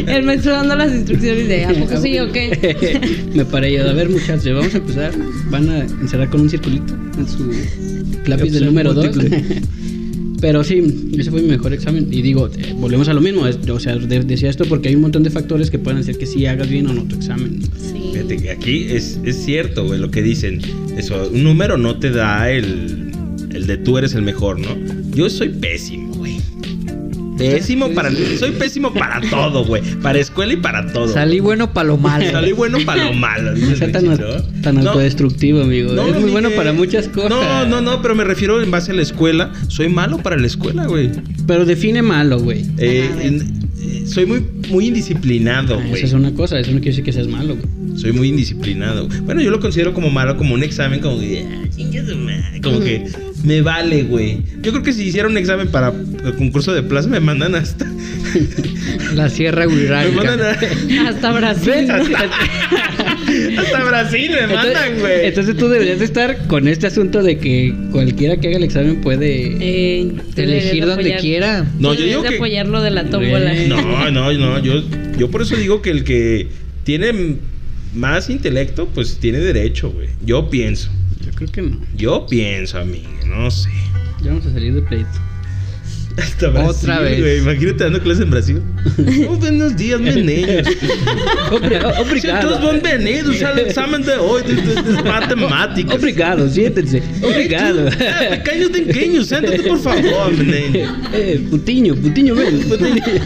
El 0.07 0.23
maestro 0.25 0.53
dando 0.53 0.77
las 0.77 0.93
instrucciones 0.93 1.49
de 1.49 1.65
¿a 1.65 1.75
poco 1.75 2.01
sí 2.01 2.19
o 2.19 2.31
qué? 2.31 3.21
Me 3.35 3.45
paré 3.45 3.73
yo, 3.73 3.89
a 3.89 3.93
ver 3.93 4.09
muchachos, 4.09 4.55
vamos 4.55 4.75
a 4.75 4.79
empezar. 4.79 5.13
Van 5.51 5.69
a 5.71 5.79
encerrar 5.81 6.29
con 6.29 6.43
un 6.43 6.51
circulito 6.51 6.95
en 7.19 7.29
su 7.29 7.51
lápiz 8.29 8.53
del 8.53 8.67
número 8.67 8.95
2. 8.95 9.17
Pero 10.41 10.63
sí, 10.63 11.11
ese 11.19 11.31
fue 11.31 11.43
mi 11.43 11.49
mejor 11.49 11.73
examen. 11.73 12.09
Y 12.13 12.23
digo, 12.23 12.47
eh, 12.49 12.75
volvemos 12.79 13.09
a 13.09 13.13
lo 13.15 13.21
mismo. 13.21 13.47
es- 13.47 13.59
o 13.69 13.81
sea, 13.81 13.97
de- 13.97 14.21
decía 14.25 14.49
esto 14.51 14.65
porque 14.67 14.89
hay 14.89 14.95
un 14.95 15.01
montón 15.03 15.23
de 15.25 15.31
factores 15.31 15.71
que 15.71 15.79
pueden 15.79 15.99
hacer 15.99 16.17
que 16.17 16.27
sí 16.27 16.47
hagas 16.47 16.69
bien 16.69 16.87
o 16.87 16.93
no 16.93 17.03
tu 17.05 17.17
examen. 17.17 17.61
Sí. 17.77 18.11
Fíjate 18.13 18.37
que 18.37 18.51
aquí 18.51 18.87
es, 18.91 19.19
es 19.25 19.37
cierto, 19.45 19.85
güey, 19.87 19.99
lo 20.01 20.11
que 20.11 20.23
dicen. 20.23 20.61
Eso, 20.97 21.29
un 21.33 21.43
número 21.45 21.77
no 21.77 21.99
te 21.99 22.11
da 22.11 22.51
el, 22.51 23.11
el 23.53 23.67
de 23.67 23.77
tú 23.79 23.99
eres 23.99 24.15
el 24.15 24.23
mejor, 24.23 24.59
¿no? 24.61 24.77
Yo 25.15 25.29
soy 25.31 25.49
pésimo. 25.51 26.18
Pésimo 27.39 27.91
para. 27.91 28.11
Soy 28.39 28.51
pésimo 28.53 28.93
para 28.93 29.21
todo, 29.31 29.65
güey. 29.65 29.83
Para 30.03 30.19
escuela 30.19 30.53
y 30.53 30.57
para 30.57 30.93
todo. 30.93 31.09
Salí 31.09 31.41
bueno 31.41 31.73
para 31.73 31.89
lo 31.89 31.97
malo. 31.97 32.25
Salí 32.31 32.53
bueno 32.53 32.79
para 32.85 33.05
lo 33.05 33.13
malo. 33.15 33.55
No 33.55 33.77
sea 33.77 33.91
tan, 33.93 34.79
autodestructivo, 34.79 35.63
amigo. 35.63 35.93
no, 35.93 36.07
es 36.09 36.21
muy 36.21 36.31
bueno 36.31 36.51
para 36.51 36.73
muchas 36.73 37.09
cosas. 37.09 37.31
No, 37.31 37.67
no, 37.67 37.81
no, 37.81 38.03
pero 38.03 38.15
me 38.15 38.25
refiero 38.25 38.63
en 38.63 38.71
base 38.71 38.91
a 38.91 38.95
la 38.95 39.03
escuela. 39.03 39.53
Soy 39.69 39.89
malo 39.89 40.19
para 40.19 40.37
la 40.37 40.47
escuela, 40.47 40.87
güey. 40.87 41.11
Pero 41.47 41.65
define 41.65 42.03
malo, 42.03 42.39
güey. 42.41 42.65
Eh, 42.79 43.11
eh, 43.81 44.05
soy 44.07 44.27
muy, 44.27 44.45
muy 44.71 44.89
indisciplinado, 44.89 45.75
Ah, 45.79 45.83
güey. 45.89 45.95
Eso 46.03 46.07
es 46.07 46.13
una 46.13 46.33
cosa, 46.35 46.59
eso 46.59 46.71
no 46.73 46.79
quiere 46.79 46.91
decir 46.91 47.05
que 47.05 47.13
seas 47.13 47.29
malo, 47.29 47.57
güey. 47.57 47.99
Soy 47.99 48.13
muy 48.13 48.29
indisciplinado. 48.29 49.09
Bueno, 49.25 49.41
yo 49.41 49.51
lo 49.51 49.59
considero 49.61 49.93
como 49.93 50.09
malo, 50.11 50.37
como 50.37 50.55
un 50.55 50.63
examen, 50.63 51.01
como 51.01 51.19
que. 51.19 51.45
ah, 51.49 52.59
Como 52.63 52.81
que 52.81 53.05
me 53.45 53.63
vale, 53.63 54.03
güey. 54.03 54.39
Yo 54.63 54.73
creo 54.73 54.83
que 54.83 54.93
si 54.93 55.05
hiciera 55.05 55.29
un 55.29 55.37
examen 55.37 55.69
para 55.69 55.89
el 56.25 56.35
concurso 56.37 56.73
de 56.75 56.83
plaza, 56.83 57.09
me 57.09 57.21
mandan 57.21 57.55
hasta. 57.55 57.87
La 59.15 59.29
sierra 59.31 59.67
Me 59.67 60.11
mandan 60.11 60.41
a- 60.43 61.09
Hasta 61.09 61.33
Brasil. 61.33 61.91
Hasta 63.59 63.85
Brasil 63.85 64.31
me 64.41 64.55
mandan, 64.55 64.99
güey. 65.01 65.27
entonces 65.27 65.57
tú 65.57 65.69
deberías 65.69 65.99
de 65.99 66.05
estar 66.05 66.47
con 66.47 66.69
este 66.69 66.87
asunto 66.87 67.23
de 67.23 67.39
que 67.39 67.75
cualquiera 67.91 68.39
que 68.39 68.49
haga 68.49 68.57
el 68.59 68.65
examen 68.65 69.01
puede... 69.01 69.57
Eh, 69.61 70.13
Elegir 70.37 70.85
de 70.85 70.91
donde 70.91 71.11
apoyar- 71.15 71.21
quiera. 71.21 71.67
No, 71.79 71.95
yo 71.95 72.05
digo 72.05 72.23
de 72.23 72.29
que- 72.31 72.35
apoyar 72.37 72.67
lo 72.69 72.83
de 72.83 72.91
la 72.91 73.05
tómbola. 73.05 73.55
No, 73.69 74.11
no, 74.11 74.33
no. 74.33 74.59
Yo, 74.63 74.83
yo 75.19 75.31
por 75.31 75.43
eso 75.43 75.57
digo 75.57 75.83
que 75.83 75.91
el 75.91 76.05
que 76.05 76.49
tiene 76.85 77.37
más 77.95 78.31
intelecto, 78.31 78.89
pues 78.89 79.19
tiene 79.19 79.39
derecho, 79.39 79.91
güey. 79.91 80.09
Yo 80.25 80.49
pienso. 80.51 80.91
Yo 81.25 81.31
creo 81.35 81.51
que 81.51 81.63
no. 81.63 81.77
Yo 81.97 82.27
pienso, 82.27 82.79
amigo. 82.79 83.09
No 83.27 83.51
sé. 83.51 83.71
Ya 84.23 84.31
vamos 84.31 84.47
a 84.47 84.53
salir 84.53 84.75
de 84.75 84.83
pleito. 84.83 85.09
Hasta 86.19 86.49
Brasil, 86.49 86.71
Otra 86.91 86.99
vez. 87.01 87.21
güey. 87.21 87.39
Imagínate 87.39 87.85
dando 87.85 88.01
clases 88.03 88.25
en 88.25 88.31
Brasil. 88.31 88.63
Oh, 89.29 89.37
buenos 89.37 89.77
días, 89.77 90.01
meninos. 90.01 90.67
Todos 92.41 92.61
bienvenidos 92.61 93.41
al 93.43 93.59
examen 93.61 94.03
de 94.03 94.15
hoy 94.17 94.43
de, 94.43 94.55
de, 94.55 94.83
de 94.83 95.03
matemáticas. 95.03 95.95
Obrigado, 95.97 96.49
siéntense. 96.49 97.03
Obrigado. 97.23 97.89
Ah, 97.89 98.31
pequeño 98.43 98.71
tenqueño, 98.71 99.23
siéntate 99.23 99.63
por 99.63 99.79
favor, 99.79 100.33
menino. 100.37 100.97
eh, 101.13 101.41
putiño, 101.51 101.95
putiño, 101.95 102.35
ven. 102.35 102.61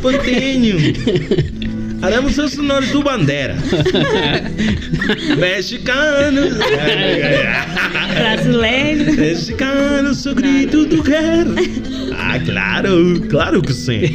Ponteño. 0.03 0.75
Haremos 2.03 2.37
honor 2.59 2.85
tu 2.91 3.03
bandera. 3.03 3.57
Mexicano. 5.39 6.43
Brasileiro. 8.15 9.13
Mexicano, 9.13 10.13
su 10.13 10.35
grito 10.35 10.87
tu 10.89 11.03
quer. 11.03 11.47
Ah, 12.17 12.39
claro, 12.45 13.21
claro 13.29 13.63
que 13.63 13.73
sí. 13.73 14.15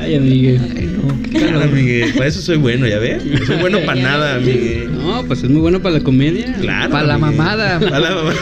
Ay, 0.00 0.18
no, 0.18 1.22
qué 1.22 1.38
Claro, 1.38 1.62
amigue. 1.62 2.12
Para 2.14 2.26
eso 2.26 2.42
soy 2.42 2.58
bueno, 2.58 2.86
¿ya 2.86 2.98
ves? 2.98 3.22
Soy 3.46 3.56
bueno 3.56 3.80
para 3.86 4.00
nada, 4.02 4.34
amigue. 4.34 4.86
No, 4.90 5.24
pues 5.24 5.42
es 5.42 5.48
muy 5.48 5.60
bueno 5.62 5.80
para 5.80 5.98
la 5.98 6.04
comedia. 6.04 6.52
Claro. 6.60 6.90
Pa' 6.90 7.02
la 7.02 7.16
mamada. 7.16 7.80
Pa' 7.80 7.98
la 7.98 8.10
mamada. 8.10 8.36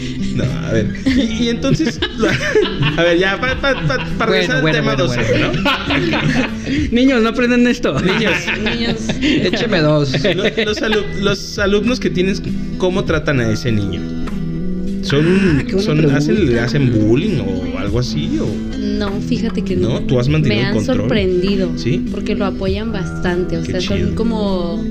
No, 0.44 0.66
a 0.66 0.72
ver. 0.72 0.94
Y, 1.06 1.44
y 1.44 1.48
entonces. 1.48 1.98
A 2.96 3.02
ver, 3.02 3.18
ya, 3.18 3.40
para 3.40 3.60
pa, 3.60 3.74
pa, 3.86 3.96
pa 4.18 4.26
Bueno, 4.26 4.26
regresar 4.32 4.56
al 4.56 4.62
bueno, 4.62 4.78
tema 4.78 4.94
bueno, 4.94 5.04
docente, 5.06 5.32
bueno. 5.38 5.52
¿no? 5.62 6.90
Niños, 6.92 7.22
no 7.22 7.28
aprenden 7.30 7.66
esto. 7.66 7.98
Niños, 8.00 8.32
Niños. 8.62 8.96
Écheme 9.20 9.80
dos. 9.80 10.12
Lo- 10.24 10.64
los, 10.64 10.82
alu- 10.82 11.14
los 11.20 11.58
alumnos 11.58 11.98
que 12.00 12.10
tienes, 12.10 12.42
¿cómo 12.78 13.04
tratan 13.04 13.40
a 13.40 13.50
ese 13.50 13.72
niño? 13.72 14.00
¿Son, 15.02 15.24
Ah, 15.26 15.80
son 15.80 16.10
hacen, 16.14 16.46
le 16.52 16.60
hacen 16.60 16.92
bullying 16.92 17.38
o 17.40 17.78
algo 17.78 18.00
así? 18.00 18.38
O... 18.38 18.46
No, 18.78 19.10
fíjate 19.22 19.62
que 19.62 19.74
no. 19.74 19.88
No, 19.88 20.00
tú 20.00 20.20
has 20.20 20.28
mantenido 20.28 20.60
Me 20.60 20.62
el 20.62 20.68
han 20.68 20.74
control. 20.76 20.96
sorprendido. 20.98 21.70
¿Sí? 21.76 22.04
Porque 22.10 22.34
lo 22.34 22.44
apoyan 22.44 22.92
bastante. 22.92 23.56
O 23.56 23.62
Qué 23.62 23.72
sea, 23.72 23.80
chido. 23.80 24.08
son 24.08 24.14
como. 24.14 24.84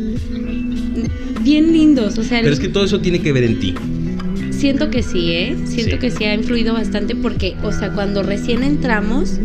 Bien 1.42 1.72
lindos. 1.72 2.18
O 2.18 2.24
sea, 2.24 2.42
Pero 2.42 2.54
es 2.54 2.60
que 2.60 2.68
todo 2.70 2.84
eso 2.86 3.00
tiene 3.00 3.22
que 3.22 3.32
ver 3.32 3.44
en 3.44 3.60
ti. 3.60 3.76
Siento 4.60 4.90
que 4.90 5.04
sí, 5.04 5.32
¿eh? 5.32 5.56
Siento 5.66 5.96
Sí. 5.96 6.00
que 6.00 6.12
sí 6.12 6.24
ha 6.26 6.34
influido 6.34 6.74
bastante 6.74 7.16
porque, 7.16 7.56
o 7.64 7.72
sea, 7.72 7.92
cuando 7.94 8.24
recién 8.24 8.64
entramos, 8.64 9.40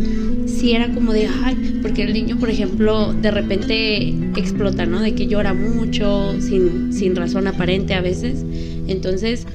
sí 0.45 0.73
era 0.73 0.93
como 0.93 1.13
de, 1.13 1.27
ay, 1.43 1.79
porque 1.81 2.03
el 2.03 2.13
niño, 2.13 2.37
por 2.37 2.49
ejemplo, 2.49 3.13
de 3.13 3.31
repente 3.31 4.09
explota, 4.35 4.85
¿no? 4.85 4.99
De 5.01 5.15
que 5.15 5.27
llora 5.27 5.53
mucho, 5.53 6.35
sin, 6.41 6.93
sin 6.93 7.15
razón 7.15 7.47
aparente 7.47 7.93
a 7.93 8.01
veces. 8.01 8.43
Entonces, 8.87 9.45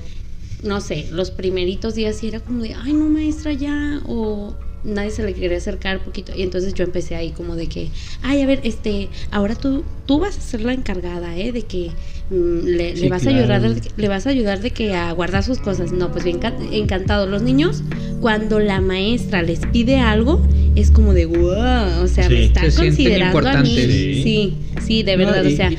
no 0.63 0.81
sé, 0.81 1.07
los 1.13 1.31
primeritos 1.31 1.95
días 1.95 2.17
sí 2.17 2.29
era 2.29 2.41
como 2.41 2.63
de, 2.63 2.75
ay, 2.75 2.93
no, 2.93 3.09
maestra, 3.09 3.53
ya, 3.53 4.01
o 4.07 4.55
nadie 4.83 5.11
se 5.11 5.23
le 5.25 5.35
quería 5.35 5.59
acercar 5.59 6.03
poquito. 6.03 6.33
Y 6.37 6.43
entonces 6.43 6.73
yo 6.75 6.85
empecé 6.85 7.15
ahí 7.17 7.31
como 7.31 7.55
de 7.55 7.67
que, 7.67 7.89
ay, 8.23 8.41
a 8.43 8.47
ver, 8.47 8.61
este, 8.65 9.09
ahora 9.31 9.55
tú, 9.55 9.85
tú 10.07 10.19
vas 10.21 10.37
a 10.39 10.41
ser 10.41 10.63
la 10.63 10.73
encargada, 10.73 11.37
¿eh? 11.37 11.53
De 11.53 11.63
que 11.63 11.91
le, 12.31 12.95
Sí, 12.97 13.03
le 13.03 13.09
vas 13.09 13.23
claro. 13.23 13.37
a 13.39 13.41
ayudar, 13.41 13.61
de- 13.75 13.91
le 13.97 14.09
vas 14.09 14.27
a 14.27 14.31
ayudar 14.31 14.61
de 14.61 14.71
que 14.71 14.95
a 14.95 15.11
guardar 15.13 15.43
sus 15.43 15.59
cosas. 15.59 15.93
No, 15.93 16.13
pues 16.13 16.25
bien, 16.25 16.39
enca- 16.41 16.55
encantado. 16.73 17.27
Los 17.27 17.43
niños, 17.43 17.83
cuando 18.21 18.61
la 18.61 18.81
maestra 18.81 19.43
les 19.43 19.61
pide 19.67 19.97
algo, 19.99 20.41
es 20.77 20.91
como 20.91 21.13
de, 21.15 21.27
wow, 21.27 22.03
o 22.03 22.07
sea, 22.07 22.29
Sí. 22.29 22.35
me 22.35 22.41
Se 22.49 22.71
sienten 22.71 22.73
considerando 22.77 23.49
a 23.49 23.63
mí. 23.63 23.69
Sí. 23.69 24.21
Sí, 24.23 24.57
sí, 24.87 25.03
de 25.03 25.17
No, 25.17 25.27
verdad, 25.27 25.45
y- 25.45 25.53
o 25.55 25.57
sea, 25.57 25.73
y- 25.73 25.79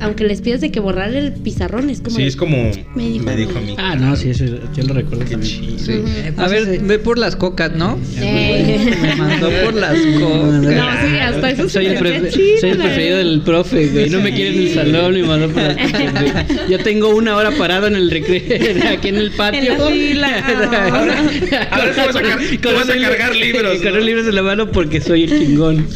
aunque 0.00 0.24
les 0.24 0.40
pidas 0.40 0.60
de 0.60 0.70
que 0.70 0.80
borrar 0.80 1.12
el 1.14 1.32
pizarrón, 1.32 1.90
es 1.90 2.00
como 2.00 2.16
Sí, 2.16 2.22
de, 2.22 2.28
es 2.28 2.36
como 2.36 2.70
Me 2.94 3.08
dijo 3.08 3.28
a 3.28 3.34
mí. 3.34 3.42
a 3.56 3.60
mí. 3.60 3.74
Ah, 3.78 3.96
no, 3.96 4.14
sí, 4.16 4.30
eso 4.30 4.44
yo 4.46 4.82
lo 4.84 4.94
recuerdo 4.94 5.24
Qué 5.24 5.32
también. 5.32 5.60
chido. 5.60 5.78
Sí. 5.78 5.92
Ujú. 5.92 6.40
A 6.40 6.48
ver, 6.48 6.80
ve 6.80 6.98
por 6.98 7.18
las 7.18 7.36
cocas, 7.36 7.72
¿no? 7.74 7.98
Eh. 8.20 8.94
Me 9.00 9.14
mandó 9.16 9.50
por 9.64 9.74
las 9.74 9.98
cocas. 9.98 10.62
No, 10.62 11.08
sí, 11.08 11.18
hasta 11.20 11.50
eso 11.50 11.68
soy, 11.68 11.86
se 11.86 11.92
el 11.92 11.94
me 11.94 12.10
prefe- 12.10 12.30
chido, 12.32 12.58
soy 12.60 12.70
el 12.70 12.78
preferido 12.78 13.18
del 13.18 13.40
profe, 13.42 13.86
güey. 13.88 14.10
No 14.10 14.20
me 14.20 14.32
quiere 14.34 14.56
en 14.56 14.62
el 14.68 14.74
salón 14.74 15.16
y 15.16 15.22
mandó 15.22 15.48
por 15.48 15.62
las 15.62 15.76
güey. 15.76 16.68
Yo 16.70 16.78
tengo 16.80 17.14
una 17.14 17.36
hora 17.36 17.50
parado 17.52 17.86
en 17.86 17.96
el 17.96 18.10
recreo, 18.10 18.42
aquí 18.92 19.08
en 19.08 19.16
el 19.16 19.30
patio. 19.32 19.72
En 19.72 19.78
la 19.78 19.90
fila. 19.90 20.28
Ahora- 20.88 21.68
ahora 21.70 21.92
te 21.92 22.00
vas 22.06 22.16
a 22.16 22.22
car- 22.22 22.38
te 22.60 22.72
vas 22.72 22.88
a 22.88 22.92
un- 22.94 23.00
cargar 23.02 23.34
libros, 23.36 23.78
Con 23.80 24.04
libros 24.06 24.26
en 24.28 24.34
la 24.34 24.42
mano 24.42 24.70
porque 24.70 25.00
soy 25.00 25.24
el 25.24 25.30
chingón. 25.38 25.86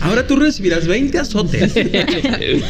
Ahora 0.00 0.26
tú 0.26 0.36
recibirás 0.36 0.86
20 0.86 1.18
azotes. 1.18 1.74
"Ay, 1.76 2.62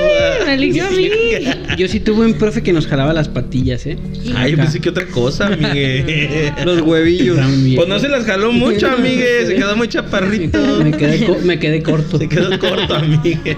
me 0.46 0.54
eligió 0.54 0.86
a 0.86 0.90
mí. 0.90 1.10
Yo 1.78 1.88
sí 1.88 2.00
tuve 2.00 2.26
un 2.26 2.34
profe 2.34 2.62
que 2.62 2.72
nos 2.72 2.86
jalaba 2.86 3.12
las 3.12 3.28
patillas, 3.28 3.86
¿eh? 3.86 3.96
Ay, 4.34 4.50
yo 4.50 4.56
Acá. 4.56 4.62
pensé 4.64 4.80
que 4.80 4.88
otra 4.90 5.06
cosa, 5.06 5.46
amigue. 5.52 6.52
Los 6.64 6.80
huevillos. 6.82 7.38
Pues 7.76 7.88
no 7.88 7.98
se 7.98 8.08
las 8.08 8.24
jaló 8.24 8.52
mucho, 8.52 8.88
amigue. 8.90 9.46
Se 9.46 9.54
quedó 9.54 9.76
muy 9.76 9.88
chaparrito. 9.88 10.58
Me 10.82 10.90
quedé, 10.92 11.24
co- 11.26 11.38
me 11.44 11.58
quedé 11.58 11.82
corto. 11.82 12.18
Se 12.18 12.28
quedó 12.28 12.58
corto, 12.58 12.94
amigue. 12.96 13.56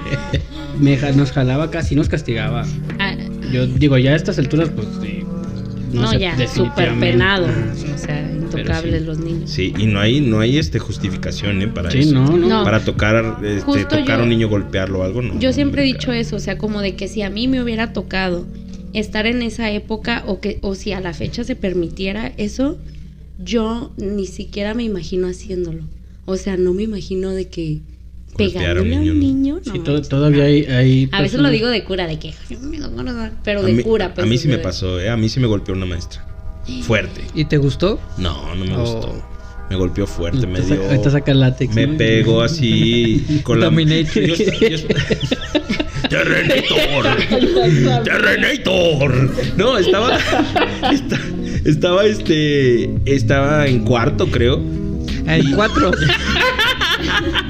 Me 0.78 0.96
ja- 0.96 1.12
nos 1.12 1.32
jalaba 1.32 1.70
casi, 1.70 1.94
nos 1.94 2.08
castigaba. 2.08 2.64
Ah, 2.98 3.14
Yo 3.52 3.66
digo, 3.66 3.98
ya 3.98 4.12
a 4.12 4.16
estas 4.16 4.38
alturas, 4.38 4.70
pues 4.74 4.86
sí. 5.02 5.22
no, 5.92 6.08
sé, 6.10 6.18
ya, 6.20 6.32
súper 6.48 6.90
definitivamente. 6.90 7.06
penado. 7.12 7.46
O 7.94 7.98
sea, 7.98 8.21
intocables 8.60 9.00
sí. 9.00 9.06
los 9.06 9.18
niños. 9.18 9.50
Sí, 9.50 9.72
y 9.78 9.86
no 9.86 10.00
hay, 10.00 10.20
no 10.20 10.40
hay 10.40 10.58
este 10.58 10.78
justificación, 10.78 11.62
¿eh? 11.62 11.68
Para 11.68 11.90
Sí, 11.90 12.00
eso. 12.00 12.12
no, 12.14 12.36
no. 12.36 12.48
No. 12.48 12.64
Para 12.64 12.80
tocar, 12.84 13.38
este, 13.44 13.84
tocar 13.84 14.20
a 14.20 14.22
un 14.22 14.28
niño, 14.28 14.48
golpearlo 14.48 15.00
o 15.00 15.02
algo, 15.02 15.22
no. 15.22 15.38
Yo 15.38 15.52
siempre 15.52 15.82
he 15.82 15.86
dicho 15.86 16.12
eso, 16.12 16.36
o 16.36 16.40
sea, 16.40 16.58
como 16.58 16.80
de 16.80 16.94
que 16.96 17.08
si 17.08 17.22
a 17.22 17.30
mí 17.30 17.48
me 17.48 17.62
hubiera 17.62 17.92
tocado 17.92 18.46
estar 18.92 19.26
en 19.26 19.42
esa 19.42 19.70
época 19.70 20.22
o 20.26 20.40
que 20.40 20.58
o 20.62 20.74
si 20.74 20.92
a 20.92 21.00
la 21.00 21.14
fecha 21.14 21.44
se 21.44 21.56
permitiera 21.56 22.32
eso, 22.36 22.78
yo 23.38 23.92
ni 23.96 24.26
siquiera 24.26 24.74
me 24.74 24.82
imagino 24.84 25.26
haciéndolo. 25.28 25.84
O 26.26 26.36
sea, 26.36 26.56
no 26.56 26.72
me 26.74 26.82
imagino 26.84 27.30
de 27.30 27.48
que 27.48 27.80
Golpear 28.34 28.78
a 28.78 28.82
un 28.82 28.88
pegándole 28.88 29.10
a 29.10 29.12
un 29.12 29.20
niño, 29.20 29.60
Sí, 29.62 29.72
no. 29.78 29.82
to- 29.84 30.02
todavía 30.02 30.44
hay, 30.44 30.64
hay 30.64 31.08
A 31.12 31.20
veces 31.20 31.40
lo 31.40 31.50
digo 31.50 31.68
de 31.68 31.84
cura, 31.84 32.06
de 32.06 32.18
que 32.18 32.32
"Ay, 32.48 32.56
me 32.62 32.78
da 32.78 32.88
ganas 32.88 33.14
de-", 33.30 33.36
pero 33.44 33.60
A 33.60 33.62
de 33.64 33.72
mí, 33.74 33.82
cura, 33.82 34.14
pues. 34.14 34.24
a 34.24 34.28
mí 34.28 34.36
o 34.36 34.38
sí 34.38 34.48
me 34.48 34.58
pasó, 34.58 34.98
¿eh? 35.00 35.10
A 35.10 35.16
mí 35.18 35.28
sí 35.28 35.38
me 35.40 35.46
golpeó 35.46 35.74
una 35.74 35.84
maestra. 35.86 36.24
Fuerte. 36.82 37.22
¿Y 37.34 37.44
te 37.46 37.56
gustó? 37.56 37.98
No, 38.18 38.54
no 38.54 38.64
me 38.64 38.74
Oh. 38.74 38.80
gustó. 38.80 39.22
Me 39.70 39.76
golpeó 39.76 40.06
fuerte, 40.06 40.46
me 40.46 40.60
dio. 40.60 40.76
saca- 41.10 41.32
látex. 41.34 41.74
Me 41.74 41.86
¿no? 41.86 41.96
pegó 41.96 42.42
así 42.44 43.40
con 43.42 43.58
la. 43.60 43.68
Esta- 43.68 44.92
Terrenator. 46.08 47.06
Terrenator. 48.04 49.30
No, 49.56 49.78
estaba, 49.78 50.18
esta- 50.92 51.20
estaba 51.64 52.04
este 52.04 52.90
estaba 53.06 53.66
en 53.66 53.84
cuarto, 53.84 54.26
creo. 54.26 54.60
El 55.26 55.54
4. 55.54 55.90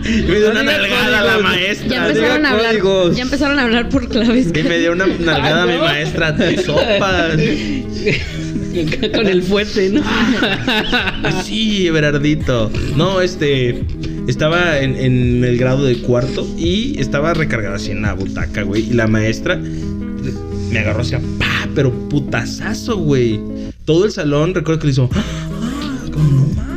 Y 0.04 0.22
me 0.22 0.38
dio 0.38 0.50
una 0.50 0.62
nalgada 0.62 1.06
a 1.18 1.24
la 1.24 1.36
Ya 1.36 1.42
maestra. 1.42 2.08
empezaron 2.08 2.46
a 2.46 2.50
hablar. 2.50 2.78
códigos. 2.78 3.16
Ya 3.16 3.22
empezaron 3.22 3.58
a 3.58 3.62
hablar 3.64 3.88
por 3.88 4.08
claves. 4.08 4.48
Y 4.54 4.62
me 4.62 4.78
dio 4.78 4.92
una 4.92 5.06
nalgada 5.06 5.62
a 5.64 5.66
mi 5.66 5.78
maestra 5.78 6.32
de 6.32 6.62
sopas. 6.62 7.36
Con 9.14 9.26
el 9.26 9.42
fuerte, 9.42 9.90
¿no? 9.90 10.02
Sí, 11.44 11.88
Berardito. 11.90 12.70
No, 12.96 13.20
este. 13.20 13.84
Estaba 14.28 14.78
en, 14.78 15.42
el 15.44 15.58
grado 15.58 15.84
de 15.84 15.98
cuarto 15.98 16.46
y 16.56 16.98
estaba 17.00 17.34
recargada 17.34 17.76
así 17.76 17.90
en 17.90 18.02
la 18.02 18.12
butaca, 18.14 18.62
güey. 18.62 18.90
Y 18.90 18.92
la 18.92 19.08
maestra 19.08 19.56
me 19.56 20.78
agarró 20.78 21.00
hacia 21.02 21.18
pa, 21.38 21.68
pero 21.74 21.92
putazazo, 22.08 22.96
güey. 22.98 23.40
Todo 23.84 24.04
el 24.04 24.12
salón, 24.12 24.54
recuerdo 24.54 24.80
que 24.80 24.86
le 24.86 24.92
hizo. 24.92 25.10
"Ah, 25.14 25.24
no. 26.16 26.71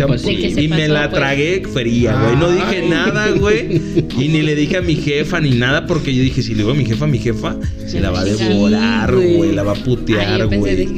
No, 0.00 0.06
pues 0.08 0.24
y 0.26 0.68
me 0.68 0.76
pasó, 0.78 0.92
la 0.92 1.10
pues. 1.10 1.20
tragué 1.20 1.62
fría, 1.72 2.14
güey. 2.20 2.36
No 2.36 2.50
dije 2.50 2.82
Ay. 2.82 2.88
nada, 2.88 3.30
güey. 3.32 3.80
Y 4.18 4.28
ni 4.28 4.42
le 4.42 4.54
dije 4.54 4.76
a 4.78 4.82
mi 4.82 4.96
jefa 4.96 5.40
ni 5.40 5.50
nada, 5.50 5.86
porque 5.86 6.14
yo 6.14 6.22
dije: 6.22 6.42
si 6.42 6.52
le 6.52 6.58
digo 6.58 6.70
a 6.70 6.74
mi 6.74 6.84
jefa, 6.84 7.06
mi 7.06 7.18
jefa 7.18 7.56
se 7.86 8.00
la 8.00 8.10
va 8.10 8.20
a 8.20 8.24
devorar, 8.24 9.14
güey. 9.14 9.52
La 9.52 9.62
va 9.62 9.72
a 9.72 9.76
putear, 9.76 10.46
güey. 10.46 10.88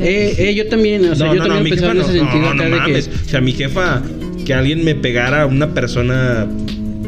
Eh, 0.00 0.34
eh, 0.38 0.54
yo 0.54 0.66
también, 0.68 1.04
o 1.10 1.14
sea, 1.14 1.26
No, 1.26 1.34
yo 1.34 1.40
no, 1.40 1.48
no, 1.48 1.54
también 1.54 1.64
mi 1.64 1.70
pensaba 1.70 1.92
jefa 1.92 1.92
en 1.92 1.98
no, 1.98 2.04
ese 2.04 2.30
sentido 2.32 2.54
no, 2.54 2.68
no 2.70 2.76
mames. 2.76 3.08
que. 3.08 3.14
O 3.14 3.28
sea, 3.28 3.40
mi 3.40 3.52
jefa, 3.52 4.02
que 4.44 4.54
alguien 4.54 4.84
me 4.84 4.94
pegara 4.94 5.42
a 5.42 5.46
una 5.46 5.72
persona. 5.74 6.46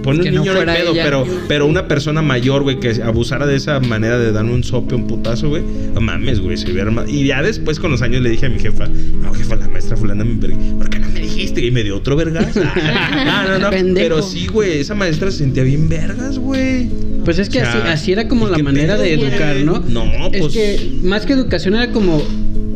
Pone 0.04 0.20
Que 0.22 0.28
un 0.28 0.34
niño 0.36 0.52
no 0.52 0.56
fuera 0.58 0.74
pedo, 0.74 0.92
ella. 0.92 1.02
pero, 1.04 1.26
pero 1.48 1.66
una 1.66 1.88
persona 1.88 2.22
mayor, 2.22 2.62
güey, 2.62 2.78
que 2.78 3.02
abusara 3.02 3.46
de 3.46 3.56
esa 3.56 3.80
manera 3.80 4.18
de 4.18 4.30
darme 4.32 4.52
un 4.52 4.62
sope, 4.62 4.94
un 4.94 5.06
putazo, 5.06 5.48
güey. 5.48 5.62
No 5.94 6.00
mames, 6.00 6.40
güey, 6.40 6.56
se 6.56 6.70
hubiera. 6.70 6.92
Y 7.08 7.26
ya 7.26 7.42
después, 7.42 7.80
con 7.80 7.90
los 7.90 8.02
años, 8.02 8.22
le 8.22 8.30
dije 8.30 8.46
a 8.46 8.50
mi 8.50 8.58
jefa, 8.60 8.86
no, 8.86 9.32
jefa, 9.32 9.56
la 9.56 9.66
maestra 9.66 9.96
fulana 9.96 10.22
me 10.24 10.34
vergué. 10.34 10.56
¿Por 10.76 10.90
qué 10.90 10.98
no 11.00 11.08
me 11.08 11.20
dijiste? 11.20 11.64
Y 11.64 11.70
me 11.70 11.82
dio 11.82 11.96
otro 11.96 12.14
vergas. 12.16 12.54
no, 12.56 13.48
no, 13.48 13.58
no. 13.58 13.70
Pendejo. 13.70 13.94
Pero 14.08 14.22
sí, 14.22 14.46
güey, 14.46 14.78
esa 14.78 14.94
maestra 14.94 15.30
se 15.30 15.38
sentía 15.38 15.62
bien 15.62 15.88
vergas, 15.88 16.38
güey. 16.38 16.88
Pues 17.24 17.38
es 17.38 17.48
que 17.48 17.62
O 17.62 17.64
sea, 17.64 17.72
así, 17.84 17.88
así 17.88 18.12
era 18.12 18.28
como 18.28 18.46
¿y 18.48 18.50
la 18.50 18.58
manera 18.58 18.96
pedo, 18.96 19.02
de 19.04 19.14
educar, 19.14 19.56
¿no? 19.64 19.82
No, 19.88 20.04
Es 20.30 20.40
pues. 20.42 20.52
que 20.52 20.90
más 21.02 21.24
que 21.24 21.32
educación 21.32 21.74
era 21.74 21.90
como, 21.90 22.22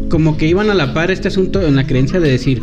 como 0.09 0.39
que 0.39 0.47
iban 0.47 0.71
a 0.71 0.75
la 0.75 0.95
par 0.95 1.11
este 1.11 1.29
asunto 1.29 1.61
en 1.61 1.77
la 1.77 1.87
creencia 1.87 2.19
de 2.19 2.31
decir, 2.31 2.63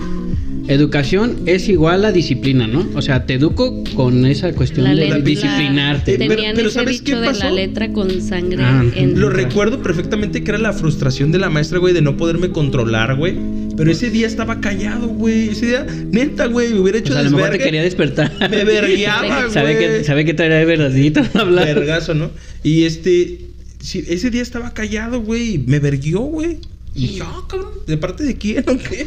educación 0.68 1.38
es 1.46 1.70
igual 1.70 2.06
a 2.06 2.12
disciplina, 2.12 2.68
¿no? 2.68 2.88
O 2.96 3.02
sea, 3.02 3.26
te 3.26 3.36
educo 3.36 3.84
con 3.96 4.26
esa 4.26 4.52
cuestión 4.54 4.86
La 4.86 4.90
de 4.92 4.96
letra- 4.98 5.20
disciplinarte. 5.20 6.18
Pero- 6.18 6.36
Tenían 6.36 6.56
pero 6.56 6.70
ese 6.70 6.80
¿sabes 6.80 7.02
qué 7.02 7.06
dicho 7.12 7.20
de 7.22 7.26
la 7.28 7.32
pasó? 7.34 7.56
letra 7.56 7.92
con 7.94 8.22
sangre 8.22 8.64
Ah, 8.64 8.84
en 8.96 9.20
Lo 9.20 9.30
recuerdo 9.30 9.82
perfectamente 9.82 10.44
que 10.44 10.52
era 10.52 10.58
la 10.58 10.74
frustración 10.74 11.32
de 11.32 11.40
la 11.40 11.50
maestra, 11.50 11.78
güey, 11.80 11.94
de 11.94 12.02
no 12.02 12.18
poderme 12.18 12.50
controlar, 12.50 13.16
güey. 13.16 13.36
Pero 13.78 13.92
ese 13.92 14.10
día 14.10 14.26
estaba 14.26 14.62
callado, 14.62 15.08
güey. 15.08 15.50
Ese 15.50 15.66
día, 15.68 15.86
neta, 16.12 16.46
güey, 16.48 16.74
me 16.74 16.80
hubiera 16.80 16.98
O 16.98 17.02
hecho 17.02 17.12
sea, 17.14 17.22
a 17.22 17.24
lo 17.26 17.32
mejor 17.32 17.50
te 17.50 17.58
desvergue. 17.58 17.66
quería 17.66 17.84
despertar. 17.84 18.32
Me 18.50 18.64
vergueaba, 18.64 19.42
güey. 19.42 19.52
sabe 19.54 19.78
que, 19.78 20.04
sabe 20.04 20.26
que 20.26 20.34
traerá 20.34 20.56
de 20.58 20.66
verdadito 20.66 21.22
hablar. 21.34 21.66
Vergazo, 21.76 22.14
¿no? 22.14 22.32
Y 22.64 22.84
este, 22.86 23.42
sí, 23.80 24.04
ese 24.08 24.30
día 24.32 24.42
estaba 24.42 24.74
callado, 24.74 25.22
güey. 25.22 25.58
Me 25.58 25.80
verguió, 25.80 26.20
güey. 26.22 26.58
Y 26.98 27.08
dije, 27.08 27.24
ah, 27.26 27.42
cabrón, 27.50 27.72
¿de 27.86 27.98
parte 27.98 28.24
de 28.24 28.38
quién 28.38 28.64
o 28.70 28.78
qué? 28.78 29.06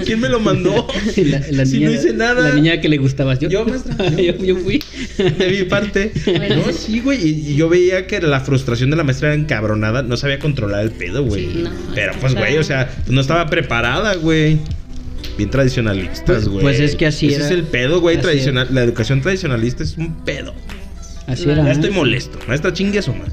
¿Quién 0.06 0.20
me 0.20 0.28
lo 0.28 0.38
mandó? 0.38 0.86
La, 1.16 1.40
la 1.50 1.66
si 1.66 1.78
niña, 1.78 1.88
no 1.88 1.94
hice 1.94 2.12
nada. 2.12 2.48
La 2.50 2.54
niña 2.54 2.80
que 2.80 2.88
le 2.88 2.98
gustabas. 2.98 3.40
Yo, 3.40 3.48
Yo, 3.48 3.64
maestra, 3.66 3.96
yo. 4.16 4.36
yo, 4.36 4.56
fui. 4.58 4.80
De 5.18 5.48
mi 5.50 5.64
parte. 5.68 6.12
Bueno. 6.24 6.62
No, 6.66 6.72
sí, 6.72 7.00
güey. 7.00 7.20
Y, 7.26 7.50
y 7.50 7.56
yo 7.56 7.68
veía 7.68 8.06
que 8.06 8.20
la 8.20 8.38
frustración 8.40 8.90
de 8.90 8.96
la 8.96 9.02
maestra 9.02 9.32
era 9.34 9.42
encabronada. 9.42 10.02
No 10.04 10.16
sabía 10.16 10.38
controlar 10.38 10.84
el 10.84 10.92
pedo, 10.92 11.24
güey. 11.24 11.50
Sí, 11.52 11.60
no, 11.64 11.70
Pero 11.96 12.12
pues, 12.20 12.34
güey, 12.36 12.58
o 12.58 12.62
sea, 12.64 12.94
no 13.08 13.20
estaba 13.20 13.46
preparada, 13.46 14.14
güey. 14.14 14.58
Bien 15.36 15.50
tradicionalistas, 15.50 16.24
Pues- 16.24 16.48
güey. 16.48 16.62
pues 16.62 16.78
es 16.78 16.94
que 16.94 17.06
así 17.06 17.26
Ese 17.26 17.36
era. 17.38 17.46
es 17.46 17.50
el 17.50 17.64
pedo, 17.64 18.00
güey. 18.00 18.20
Tradicional. 18.20 18.68
La 18.70 18.84
educación 18.84 19.20
tradicionalista 19.20 19.82
es 19.82 19.96
un 19.98 20.14
pedo. 20.24 20.54
Así 21.26 21.50
era. 21.50 21.64
Ya 21.64 21.72
estoy 21.72 21.90
molesto. 21.90 22.38
Maestra, 22.46 22.72
chingue 22.72 23.00
a 23.00 23.02
su 23.02 23.12
madre. 23.12 23.32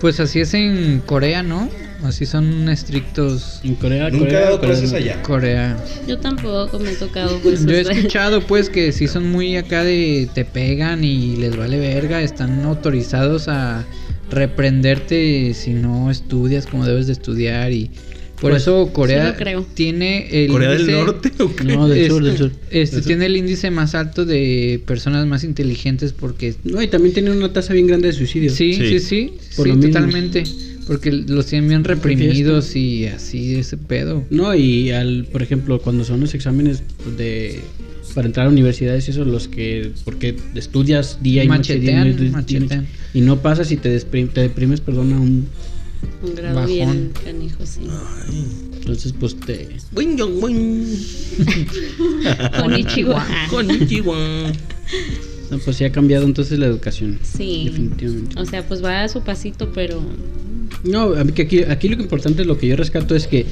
Pues 0.00 0.18
así 0.18 0.40
es 0.40 0.52
en 0.52 1.00
Corea, 1.06 1.44
¿no? 1.44 1.70
Así 2.02 2.26
son 2.26 2.68
estrictos 2.68 3.60
En 3.64 3.74
Corea, 3.74 4.10
Nunca 4.10 4.16
he 4.24 4.28
Corea, 4.28 4.40
dado 4.40 4.60
Corea 4.60 4.74
clases 4.74 4.92
allá. 4.92 5.22
Corea. 5.22 5.84
Yo 6.06 6.18
tampoco 6.18 6.78
me 6.78 6.90
he 6.92 6.94
tocado 6.94 7.38
pues. 7.40 7.64
Yo 7.64 7.72
he 7.72 7.80
escuchado 7.80 8.40
pues 8.42 8.68
que 8.68 8.92
sí 8.92 9.08
son 9.08 9.30
muy 9.30 9.56
acá 9.56 9.82
de 9.82 10.28
te 10.34 10.44
pegan 10.44 11.04
y 11.04 11.36
les 11.36 11.56
vale 11.56 11.78
verga, 11.78 12.22
están 12.22 12.62
autorizados 12.64 13.48
a 13.48 13.84
reprenderte 14.30 15.54
si 15.54 15.70
no 15.72 16.10
estudias 16.10 16.66
como 16.66 16.84
debes 16.86 17.06
de 17.06 17.12
estudiar 17.14 17.72
y 17.72 17.90
por 18.40 18.50
Pues, 18.50 18.62
eso 18.62 18.90
Corea 18.92 19.30
lo 19.30 19.36
creo. 19.36 19.66
tiene 19.74 20.28
el 20.44 20.50
¿Corea 20.50 20.70
del 20.72 20.90
Norte 20.90 21.32
o 21.42 21.56
qué? 21.56 21.64
No, 21.64 21.88
del 21.88 22.06
sur, 22.08 22.22
del 22.22 22.36
sur. 22.36 22.52
Este 22.70 22.96
Del 22.96 23.02
sur. 23.04 23.06
tiene 23.06 23.26
el 23.26 23.36
índice 23.36 23.70
más 23.70 23.94
alto 23.94 24.26
de 24.26 24.82
personas 24.86 25.26
más 25.26 25.42
inteligentes 25.44 26.12
porque 26.12 26.54
No, 26.64 26.82
y 26.82 26.88
también 26.88 27.14
tiene 27.14 27.30
una 27.30 27.52
tasa 27.52 27.72
bien 27.72 27.86
grande 27.86 28.08
de 28.08 28.12
suicidio. 28.12 28.50
sí, 28.50 28.74
Sí. 28.74 28.98
sí, 28.98 29.00
sí, 29.00 29.32
Por 29.56 29.64
sí, 29.66 29.70
lo 29.72 29.76
mismo. 29.76 29.92
totalmente, 29.92 30.44
porque 30.86 31.10
los 31.12 31.46
tienen 31.46 31.68
bien 31.68 31.84
reprimidos 31.84 32.76
y 32.76 33.06
así 33.06 33.54
ese 33.56 33.76
pedo. 33.76 34.24
No, 34.30 34.54
y 34.54 34.90
al, 34.90 35.24
por 35.30 35.42
ejemplo, 35.42 35.80
cuando 35.80 36.04
son 36.04 36.20
los 36.20 36.34
exámenes 36.34 36.82
de 37.16 37.60
para 38.14 38.26
entrar 38.28 38.46
a 38.46 38.50
universidades, 38.50 39.08
eso 39.08 39.24
los 39.24 39.48
que 39.48 39.90
porque 40.04 40.36
estudias 40.54 41.18
día 41.22 41.44
y 41.44 41.48
noche, 41.48 41.78
día 41.78 42.06
y 42.06 42.10
y 43.14 43.18
y 43.18 43.20
no 43.20 43.40
pasas 43.42 43.70
y 43.72 43.76
te, 43.76 43.94
despri- 43.94 44.30
te 44.32 44.40
deprimes, 44.42 44.80
perdón, 44.80 45.12
a 45.12 45.20
un 45.20 45.46
Un 46.22 46.34
grado 46.34 46.54
Bajón. 46.56 46.68
bien 46.72 47.12
canijo, 47.24 47.66
sí. 47.66 47.80
entonces 48.78 49.12
pues 49.18 49.36
te 49.40 49.68
boing. 49.92 50.86
Konnichiwa. 52.60 53.26
Konnichiwa. 53.50 54.16
no, 55.50 55.58
pues 55.58 55.76
sí 55.76 55.84
ha 55.84 55.92
cambiado 55.92 56.24
entonces 56.24 56.58
la 56.58 56.66
educación. 56.66 57.18
Sí. 57.22 57.64
Definitivamente. 57.66 58.38
O 58.40 58.44
sea, 58.44 58.66
pues 58.66 58.82
va 58.82 59.02
a 59.04 59.08
su 59.08 59.22
pasito, 59.22 59.72
pero. 59.74 60.00
No, 60.84 61.14
a 61.14 61.24
mí 61.24 61.32
que 61.32 61.42
aquí, 61.42 61.62
aquí 61.62 61.88
lo 61.88 61.96
que 61.96 62.02
importante, 62.02 62.44
lo 62.44 62.58
que 62.58 62.66
yo 62.68 62.76
rescato 62.76 63.14
es 63.16 63.26
que, 63.26 63.46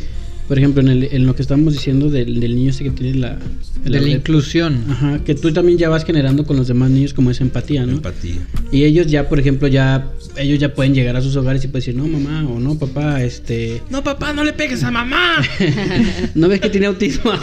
por 0.49 0.59
ejemplo, 0.59 0.83
en, 0.83 0.89
el- 0.89 1.09
en 1.13 1.27
lo 1.27 1.35
que 1.35 1.43
estamos 1.43 1.73
diciendo 1.73 2.11
del, 2.11 2.39
del 2.41 2.55
niño 2.57 2.71
ese 2.71 2.85
que 2.85 2.91
tiene 2.91 3.19
la... 3.19 3.39
De 3.83 4.01
la 4.01 4.09
inclusión. 4.09 4.83
Ajá, 4.91 5.19
que 5.25 5.35
tú 5.35 5.53
también 5.53 5.77
ya 5.77 5.89
vas 5.91 6.05
generando 6.07 6.45
con 6.47 6.57
los 6.57 6.69
demás 6.69 6.91
niños 6.91 7.13
como 7.13 7.31
esa 7.31 7.45
empatía, 7.45 7.85
¿no? 7.85 7.93
Empatía. 7.93 8.37
Y 8.73 8.85
ellos 8.85 9.07
ya, 9.09 9.29
por 9.29 9.39
ejemplo, 9.39 9.69
ya 9.69 10.11
ellos 10.39 10.59
ya 10.59 10.75
pueden 10.75 10.95
llegar 10.95 11.17
a 11.17 11.21
sus 11.23 11.37
hogares 11.37 11.63
y 11.65 11.69
pueden 11.69 11.81
decir, 11.87 11.95
no, 11.95 12.07
mamá, 12.09 12.47
o 12.49 12.59
no, 12.61 12.79
papá, 12.79 13.23
este... 13.23 13.83
No, 13.91 14.03
papá, 14.03 14.33
no 14.33 14.43
le 14.43 14.55
pegues 14.55 14.83
a 14.85 14.91
mamá. 14.91 15.37
¿No 16.35 16.49
ves 16.49 16.61
que 16.61 16.71
tiene 16.71 16.87
autismo? 16.87 17.33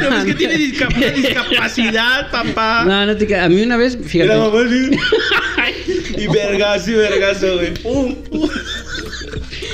No 0.00 0.10
ves 0.10 0.24
que 0.26 0.34
tiene 0.34 0.56
discapacidad, 0.58 2.30
papá. 2.30 2.84
No, 2.86 3.06
no 3.06 3.16
te. 3.16 3.36
A 3.36 3.48
mí 3.48 3.60
una 3.62 3.76
vez, 3.76 3.98
fíjate... 4.02 4.32
Mira, 4.32 4.38
mamá, 4.48 4.60
sí. 4.68 5.97
Y 6.18 6.26
vergazo 6.26 6.90
y 6.90 6.94
vergazo, 6.94 7.54
güey. 7.56 7.74
Pum, 7.74 8.14
pum. 8.30 8.48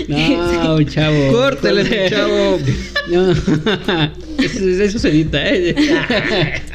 No, 0.09 0.83
chavo. 0.89 1.33
Córtale, 1.33 2.09
chavo. 2.11 2.59
No. 3.11 3.33
Eso, 4.39 4.67
eso 4.83 4.99
se 4.99 5.11
edita, 5.11 5.39
¿eh? 5.47 5.75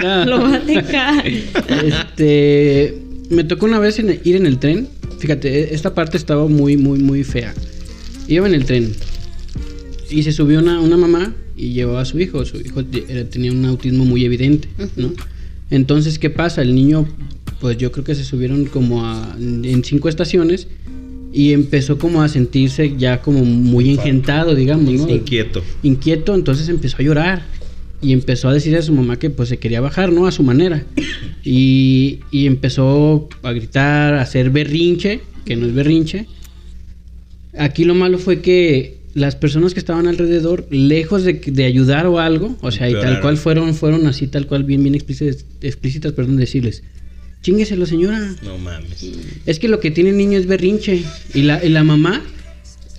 No. 0.02 0.26
Lo 0.26 0.42
va 0.44 0.56
a 0.56 0.60
dejar. 0.60 1.24
Este. 1.28 2.98
Me 3.32 3.44
tocó 3.44 3.66
una 3.66 3.80
vez 3.80 3.98
en- 4.00 4.20
ir 4.24 4.36
en 4.36 4.46
el 4.46 4.60
tren. 4.60 4.88
Fíjate, 5.20 5.74
esta 5.74 5.94
parte 5.94 6.18
estaba 6.18 6.48
muy, 6.48 6.78
muy, 6.78 7.00
muy 7.00 7.24
fea. 7.24 7.54
Iba 8.28 8.48
en 8.48 8.54
el 8.54 8.66
tren. 8.66 8.94
Y 10.10 10.24
se 10.24 10.32
subió 10.32 10.60
una, 10.60 10.80
una 10.80 10.98
mamá 10.98 11.34
y 11.58 11.74
llevó 11.74 11.98
a 11.98 12.06
su 12.06 12.20
hijo. 12.20 12.46
Su 12.46 12.58
hijo 12.62 12.84
tenía 12.86 13.52
un 13.52 13.66
autismo 13.66 14.06
muy 14.06 14.24
evidente, 14.24 14.68
¿no? 14.96 15.12
Entonces, 15.70 16.18
¿qué 16.18 16.30
pasa? 16.30 16.62
El 16.62 16.74
niño, 16.76 17.08
pues 17.60 17.78
yo 17.78 17.92
creo 17.92 18.04
que 18.04 18.16
se 18.16 18.24
subieron 18.24 18.66
como 18.66 19.06
a, 19.06 19.36
en 19.38 19.84
cinco 19.84 20.10
estaciones 20.10 20.68
y 21.32 21.54
empezó 21.54 21.98
como 21.98 22.22
a 22.22 22.28
sentirse 22.28 22.96
ya 22.98 23.22
como 23.22 23.44
muy 23.46 23.90
engentado, 23.90 24.56
digamos, 24.56 24.94
¿no? 24.94 25.10
Inquieto. 25.10 25.64
inquieto, 25.84 26.34
entonces 26.34 26.70
empezó 26.70 26.98
a 27.00 27.04
llorar 27.04 27.46
y 28.02 28.14
empezó 28.14 28.50
a 28.50 28.54
decirle 28.54 28.80
a 28.80 28.82
su 28.82 28.94
mamá 28.94 29.20
que 29.20 29.30
pues 29.30 29.50
se 29.50 29.58
quería 29.58 29.82
bajar, 29.82 30.12
¿no? 30.12 30.26
A 30.26 30.32
su 30.32 30.44
manera. 30.44 30.86
Y, 31.44 32.20
y 32.32 32.48
empezó 32.48 33.30
a 33.44 33.52
gritar, 33.52 34.14
a 34.14 34.22
hacer 34.22 34.50
berrinche, 34.50 35.22
que 35.46 35.56
no 35.56 35.66
es 35.66 35.74
berrinche. 35.74 36.28
Aquí 37.58 37.84
lo 37.84 37.96
malo 37.96 38.18
fue 38.18 38.42
que 38.42 39.00
las 39.14 39.36
personas 39.36 39.74
que 39.74 39.80
estaban 39.80 40.08
alrededor, 40.08 40.68
lejos 40.70 41.24
de, 41.24 41.34
de 41.34 41.66
ayudar 41.66 42.06
o 42.08 42.20
algo, 42.20 42.56
o 42.62 42.72
sea, 42.72 42.90
y 42.90 42.94
tal 42.94 43.22
cual 43.22 43.38
fueron, 43.38 43.74
fueron 43.74 44.08
así, 44.08 44.28
tal 44.28 44.48
cual, 44.48 44.64
bien, 44.64 44.82
bien 44.82 44.96
explícitas, 44.96 45.46
explícitas, 45.62 46.14
perdón, 46.14 46.38
decirles, 46.38 46.84
chingueselo 47.42 47.86
señora, 47.86 48.36
No 48.44 48.58
mames. 48.58 49.06
es 49.46 49.60
que 49.60 49.68
lo 49.68 49.80
que 49.80 49.92
tiene 49.92 50.10
el 50.12 50.18
niño 50.18 50.38
es 50.38 50.46
berrinche. 50.46 51.04
Y 51.34 51.44
la, 51.44 51.64
y 51.64 51.70
la 51.70 51.84
mamá, 51.84 52.22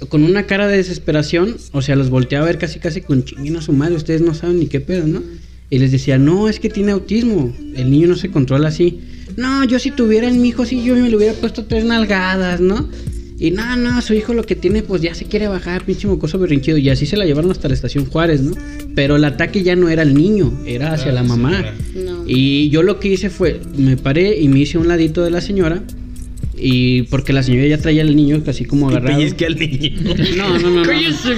con 0.08 0.22
una 0.24 0.46
cara 0.46 0.66
de 0.66 0.76
desesperación, 0.78 1.56
o 1.72 1.82
sea, 1.82 1.96
los 1.96 2.10
volteaba 2.10 2.44
a 2.44 2.48
ver 2.48 2.58
casi 2.58 2.78
casi 2.78 3.00
con 3.02 3.24
chinguen 3.24 3.56
a 3.56 3.62
su 3.62 3.72
madre, 3.72 3.94
ustedes 3.96 4.20
no 4.22 4.34
saben 4.34 4.58
ni 4.58 4.66
qué 4.66 4.80
pedo, 4.80 5.06
¿no? 5.06 5.22
Y 5.68 5.78
les 5.78 5.92
decía, 5.92 6.18
no, 6.18 6.48
es 6.48 6.58
que 6.58 6.68
tiene 6.68 6.92
autismo, 6.92 7.54
el 7.76 7.90
niño 7.90 8.08
no 8.08 8.16
se 8.16 8.30
controla 8.30 8.68
así. 8.68 9.00
No, 9.36 9.62
yo 9.64 9.78
si 9.78 9.90
tuviera 9.92 10.26
el 10.26 10.34
mi 10.34 10.48
hijo, 10.48 10.64
sí, 10.66 10.82
yo 10.82 10.96
me 10.96 11.08
le 11.08 11.16
hubiera 11.16 11.34
puesto 11.34 11.64
tres 11.66 11.84
nalgadas, 11.84 12.60
¿no? 12.60 12.88
Y 13.38 13.52
no, 13.52 13.74
no, 13.76 14.02
su 14.02 14.12
hijo 14.12 14.34
lo 14.34 14.42
que 14.44 14.54
tiene, 14.56 14.82
pues 14.82 15.00
ya 15.00 15.14
se 15.14 15.24
quiere 15.26 15.48
bajar, 15.48 15.84
pinche 15.86 16.06
mocoso 16.06 16.38
berrinchido. 16.38 16.76
Y 16.76 16.90
así 16.90 17.06
se 17.06 17.16
la 17.16 17.24
llevaron 17.24 17.50
hasta 17.50 17.68
la 17.68 17.74
estación 17.74 18.04
Juárez, 18.04 18.42
¿no? 18.42 18.52
Pero 18.94 19.16
el 19.16 19.24
ataque 19.24 19.62
ya 19.62 19.76
no 19.76 19.88
era 19.88 20.02
al 20.02 20.12
niño, 20.12 20.60
era 20.66 20.92
hacia 20.92 21.10
Ah, 21.10 21.14
la 21.14 21.22
mamá. 21.22 21.64
Y 22.26 22.68
yo 22.70 22.82
lo 22.82 23.00
que 23.00 23.08
hice 23.08 23.30
fue, 23.30 23.60
me 23.76 23.96
paré 23.96 24.38
y 24.40 24.48
me 24.48 24.60
hice 24.60 24.76
a 24.78 24.80
un 24.80 24.88
ladito 24.88 25.22
de 25.22 25.30
la 25.30 25.40
señora. 25.40 25.82
Y 26.62 27.04
porque 27.04 27.32
la 27.32 27.42
señora 27.42 27.66
ya 27.68 27.78
traía 27.78 28.02
al 28.02 28.14
niño 28.14 28.42
casi 28.44 28.66
como 28.66 28.90
Y 28.90 28.94
agarrado. 28.94 29.16
pellizque 29.18 29.46
al 29.46 29.56
niño. 29.56 29.92
No, 30.36 30.58
no, 30.58 30.70
no. 30.70 30.70
no. 30.80 30.82
Cállese, 30.82 31.30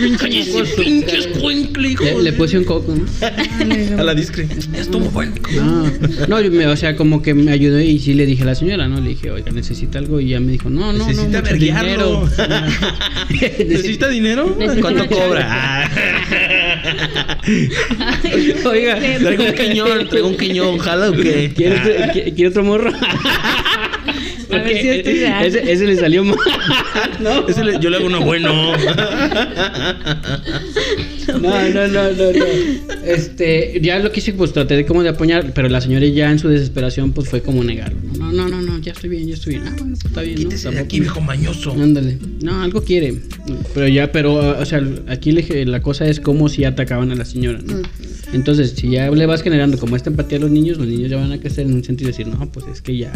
pinche 0.83 1.17
escuincle, 1.19 1.91
hijo. 1.91 2.03
Le, 2.05 2.23
le 2.25 2.33
puse 2.33 2.59
un 2.59 2.65
coco, 2.65 2.93
¿no? 2.93 3.05
A 4.01 4.03
la 4.03 4.17
discre. 4.17 4.49
Estuvo 4.77 5.11
bueno. 5.11 5.33
No, 5.55 5.93
no, 6.27 6.41
yo 6.41 6.51
me- 6.51 6.67
o 6.67 6.77
sea, 6.77 6.97
como 6.97 7.23
que 7.23 7.35
me 7.35 7.53
ayudé 7.53 7.85
y 7.87 8.01
sí 8.01 8.15
le 8.15 8.27
dije 8.27 8.43
a 8.43 8.47
la 8.47 8.57
señora, 8.57 8.89
¿no? 8.89 9.01
Le 9.01 9.11
dije, 9.11 9.31
oiga, 9.31 9.53
necesita 9.53 10.01
algo 10.01 10.19
y 10.21 10.27
ella 10.31 10.41
me 10.41 10.51
dijo, 10.53 10.69
no, 10.71 10.93
no, 10.93 11.07
Necesita 11.07 11.39
no, 11.41 11.45
verguearlo. 11.45 12.29
dinero. 12.29 12.31
¿Necesita 13.69 14.09
dinero? 14.09 14.57
Necesita 14.59 14.81
¿Cuánto 14.81 15.07
cobra? 15.07 15.89
Ah. 17.99 18.19
Oiga, 18.69 18.97
Traigo 19.19 19.45
un 19.45 19.53
quiñón, 19.55 20.09
traigo 20.09 20.29
un 20.29 20.37
quiñón, 20.37 20.79
¿jala 20.79 21.11
o 21.11 21.13
qué? 21.13 21.53
¿Quiere 21.55 21.77
otro, 21.81 21.93
qui- 22.15 22.35
quiere 22.35 22.49
otro 22.49 22.65
morro? 22.65 22.93
A 24.53 24.57
ver 24.57 24.79
si 24.83 24.89
esto 24.91 25.09
es 25.09 25.21
real. 25.21 25.47
ese, 25.47 25.73
ese 25.73 25.87
le 25.87 25.97
salió 25.97 26.25
mal, 26.25 26.37
¿no? 27.21 27.49
Ese 27.49 27.65
le- 27.65 27.81
yo 27.81 27.89
le 27.89 27.97
hago 27.97 28.07
uno 28.07 28.21
bueno. 28.21 28.53
No, 31.41 31.69
no, 31.71 31.89
no, 31.89 32.11
no, 32.13 32.33
no. 32.33 32.45
Este, 33.07 33.79
ya 33.83 33.99
lo 33.99 34.13
quise, 34.13 34.33
pues 34.35 34.53
traté 34.53 34.77
de 34.77 34.85
como 34.85 35.03
de 35.03 35.09
apoyar, 35.11 35.53
pero 35.55 35.69
la 35.69 35.81
señora 35.81 36.07
ya 36.07 36.31
en 36.31 36.39
su 36.39 36.49
desesperación, 36.49 37.13
pues 37.13 37.29
fue 37.31 37.43
como 37.43 37.65
negarlo. 37.65 37.99
No, 38.19 38.31
no, 38.33 38.49
no, 38.49 38.61
ya 38.83 38.93
estoy 38.93 39.11
bien, 39.11 39.29
ya 39.29 39.35
estoy 39.35 39.55
bien. 39.55 39.67
Ah, 39.67 39.75
bueno, 39.79 39.95
pues 39.95 40.05
está 40.05 40.23
bien, 40.23 40.43
¿no? 40.45 40.49
Tampoco- 40.51 40.79
aquí, 40.85 41.01
viejo 41.01 41.21
mañoso. 41.21 41.73
Ándale. 41.73 42.19
No, 42.43 42.63
algo 42.63 42.83
quiere. 42.83 43.15
Pero 43.75 43.89
ya, 43.89 44.13
pero, 44.13 44.35
uh, 44.35 44.61
o 44.61 44.65
sea, 44.67 44.83
aquí 45.09 45.33
le- 45.33 45.65
la 45.67 45.81
cosa 45.81 46.07
es 46.07 46.21
como 46.21 46.49
si 46.49 46.65
atacaban 46.65 47.11
a 47.11 47.15
la 47.15 47.25
señora, 47.25 47.61
¿no? 47.65 47.81
Entonces, 48.33 48.71
si 48.77 48.91
ya 48.91 49.11
le 49.11 49.27
vas 49.27 49.43
generando 49.43 49.79
como 49.79 49.95
esta 49.97 50.09
empatía 50.11 50.39
a 50.39 50.41
los 50.41 50.51
niños, 50.51 50.79
los 50.79 50.87
niños 50.87 51.11
ya 51.11 51.19
van 51.19 51.33
a 51.33 51.39
crecer 51.39 51.67
en 51.67 51.75
un 51.75 51.85
sentido 51.85 52.11
de 52.11 52.17
decir, 52.17 52.27
no, 52.29 52.51
pues 52.51 52.67
es 52.73 52.81
que 52.81 52.97
ya. 52.97 53.13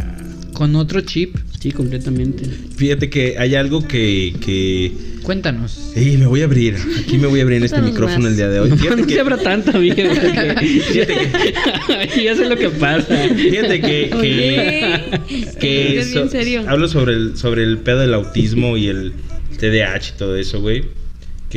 Con 0.52 0.76
otro 0.76 1.00
chip. 1.00 1.36
Sí, 1.60 1.70
completamente. 1.72 2.44
Fíjate 2.76 3.08
que 3.10 3.36
hay 3.38 3.54
algo 3.54 3.86
que, 3.86 4.34
que... 4.44 4.92
Cuéntanos. 5.22 5.92
Ey, 5.96 6.16
me 6.18 6.26
voy 6.26 6.42
a 6.42 6.44
abrir. 6.44 6.76
Aquí 7.00 7.18
me 7.18 7.26
voy 7.26 7.40
a 7.40 7.42
abrir 7.42 7.58
en 7.58 7.64
este 7.64 7.80
micrófono 7.82 8.20
más. 8.24 8.30
el 8.32 8.36
día 8.36 8.48
de 8.48 8.60
hoy. 8.60 8.70
No, 8.70 8.76
Fíjate 8.76 9.00
no 9.00 9.06
que, 9.06 9.14
se 9.14 9.20
abra 9.20 9.36
tanto, 9.38 9.70
amigo. 9.76 9.96
porque- 9.96 10.54
Fíjate 10.92 11.14
ya 12.24 12.36
sé 12.36 12.48
lo 12.48 12.56
que 12.56 12.68
pasa. 12.70 13.16
fíjate 13.34 13.80
que, 13.80 14.10
que, 14.10 14.14
Oye, 14.16 15.50
que 15.58 16.04
so- 16.12 16.28
serio. 16.28 16.64
hablo 16.68 16.88
sobre 16.88 17.14
el, 17.14 17.36
sobre 17.36 17.64
el 17.64 17.78
pedo 17.78 18.00
del 18.00 18.14
autismo 18.14 18.76
y 18.76 18.88
el 18.88 19.12
TDAH 19.58 20.10
y 20.14 20.18
todo 20.18 20.36
eso, 20.36 20.60
güey. 20.60 20.84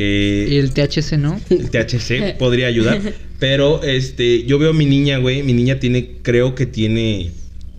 Y 0.02 0.56
el 0.56 0.72
THC, 0.72 1.18
¿no? 1.18 1.40
el 1.50 1.70
THC 1.70 2.36
podría 2.38 2.66
ayudar. 2.66 3.00
Pero 3.38 3.82
este, 3.82 4.44
yo 4.44 4.58
veo 4.58 4.70
a 4.70 4.74
mi 4.74 4.86
niña, 4.86 5.18
güey. 5.18 5.42
Mi 5.42 5.52
niña 5.52 5.78
tiene, 5.80 6.16
creo 6.22 6.54
que 6.54 6.66
tiene 6.66 7.30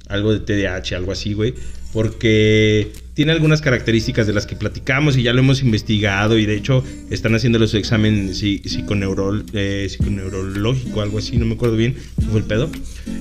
algo 0.08 0.34
de 0.34 0.40
TDAH, 0.40 0.96
algo 0.96 1.12
así, 1.12 1.34
güey. 1.34 1.54
porque 1.94 2.92
tiene 3.14 3.34
algunas 3.34 3.62
características 3.62 4.26
de 4.26 4.34
las 4.34 4.46
que 4.46 4.56
platicamos 4.56 5.18
y 5.18 5.24
ya 5.24 5.34
lo 5.34 5.40
hemos 5.40 5.62
investigado 5.62 6.38
y 6.38 6.46
de 6.46 6.56
hecho 6.56 6.84
están 7.10 7.36
haciéndole 7.36 7.68
su 7.68 7.78
examen 7.78 8.34
psiconeurol, 8.34 9.46
eh, 9.54 9.88
psiconeurológico, 9.90 11.02
algo 11.02 11.18
así, 11.18 11.38
no 11.38 11.46
me 11.46 11.56
acuerdo 11.56 11.76
bien, 11.76 11.96
fue 12.30 12.40
el 12.40 12.46
pedo. 12.46 12.70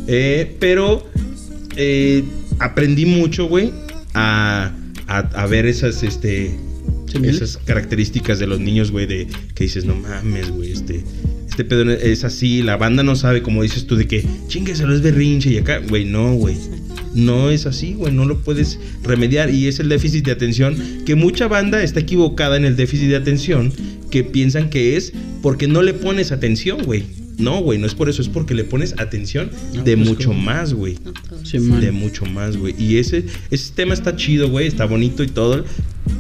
Eh, 0.07 0.57
pero 0.61 1.07
eh, 1.77 2.23
aprendí 2.61 3.07
mucho, 3.07 3.47
güey, 3.47 3.73
a, 4.15 4.73
a, 5.07 5.19
a 5.19 5.47
ver 5.47 5.67
esas, 5.67 6.03
este. 6.03 6.55
Esas 7.23 7.59
características 7.59 8.39
de 8.39 8.47
los 8.47 8.61
niños, 8.61 8.91
güey, 8.91 9.07
de 9.07 9.27
que 9.55 9.65
dices, 9.65 9.85
no 9.85 9.95
mames, 9.95 10.51
güey, 10.51 10.73
este, 10.73 11.05
este 11.49 11.65
pedo 11.65 11.91
es 11.91 12.25
así, 12.25 12.63
la 12.63 12.77
banda 12.77 13.03
no 13.03 13.17
sabe, 13.17 13.43
como 13.43 13.63
dices 13.63 13.87
tú, 13.87 13.97
de 13.97 14.07
que 14.07 14.25
chingueselo 14.49 14.95
es 14.95 15.03
berrinche 15.03 15.51
y 15.51 15.59
acá, 15.59 15.79
güey, 15.79 16.05
no, 16.05 16.35
güey. 16.35 16.57
No 17.13 17.51
es 17.51 17.67
así, 17.67 17.95
güey, 17.95 18.13
no 18.13 18.25
lo 18.25 18.39
puedes 18.39 18.79
remediar 19.03 19.53
y 19.53 19.67
es 19.67 19.81
el 19.81 19.89
déficit 19.89 20.25
de 20.25 20.31
atención 20.31 20.77
que 21.05 21.17
mucha 21.17 21.49
banda 21.49 21.83
está 21.83 22.01
equivocada 22.01 22.57
en 22.57 22.65
el 22.65 22.77
déficit 22.77 23.09
de 23.09 23.17
atención 23.17 23.73
que 24.11 24.23
piensan 24.23 24.71
que 24.71 24.97
es 24.97 25.13
porque 25.43 25.67
no 25.67 25.83
le 25.83 25.93
pones 25.93 26.31
atención, 26.31 26.83
güey. 26.85 27.05
No, 27.41 27.63
güey, 27.63 27.79
no 27.79 27.87
es 27.87 27.95
por 27.95 28.09
eso, 28.09 28.21
es 28.21 28.29
porque 28.29 28.55
le 28.55 28.65
pones 28.65 28.95
atención 28.99 29.51
No, 29.75 29.83
de 29.83 29.97
pues, 29.97 30.09
mucho 30.09 30.33
más, 30.33 30.75
güey. 30.75 30.99
No 31.05 31.13
todos. 31.13 31.49
Sí, 31.49 31.59
man. 31.59 31.81
De 31.81 31.91
mucho 31.91 32.27
más, 32.27 32.57
güey. 32.57 32.75
Y 32.79 32.99
ese, 32.99 33.25
ese 33.51 33.73
tema 33.73 33.95
está 33.95 34.15
chido, 34.15 34.51
güey. 34.51 34.67
Está 34.67 34.85
bonito 34.85 35.23
y 35.23 35.27
todo. 35.27 35.65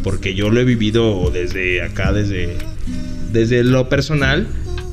Porque 0.03 0.34
yo 0.34 0.51
lo 0.51 0.61
he 0.61 0.64
vivido 0.64 1.30
desde 1.32 1.82
acá, 1.82 2.12
desde, 2.12 2.57
desde 3.32 3.64
lo 3.64 3.88
personal. 3.88 4.46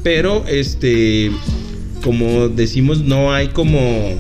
Pero, 0.04 0.46
este, 0.48 1.32
como 2.04 2.50
decimos, 2.50 3.02
no 3.04 3.34
hay 3.34 3.50
como, 3.50 4.18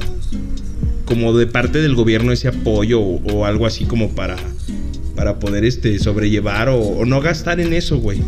como 1.05 1.37
de 1.37 1.47
parte 1.47 1.81
del 1.81 1.95
gobierno 1.95 2.31
ese 2.31 2.47
apoyo 2.49 2.99
o, 2.99 3.21
o 3.33 3.45
algo 3.45 3.65
así 3.65 3.85
como 3.85 4.11
para, 4.15 4.35
para 5.15 5.39
poder, 5.39 5.65
este, 5.65 5.97
sobrellevar 5.99 6.69
o, 6.69 6.77
o 6.79 7.05
no 7.05 7.21
gastar 7.21 7.59
en 7.59 7.73
eso, 7.73 7.97
güey. 7.97 8.19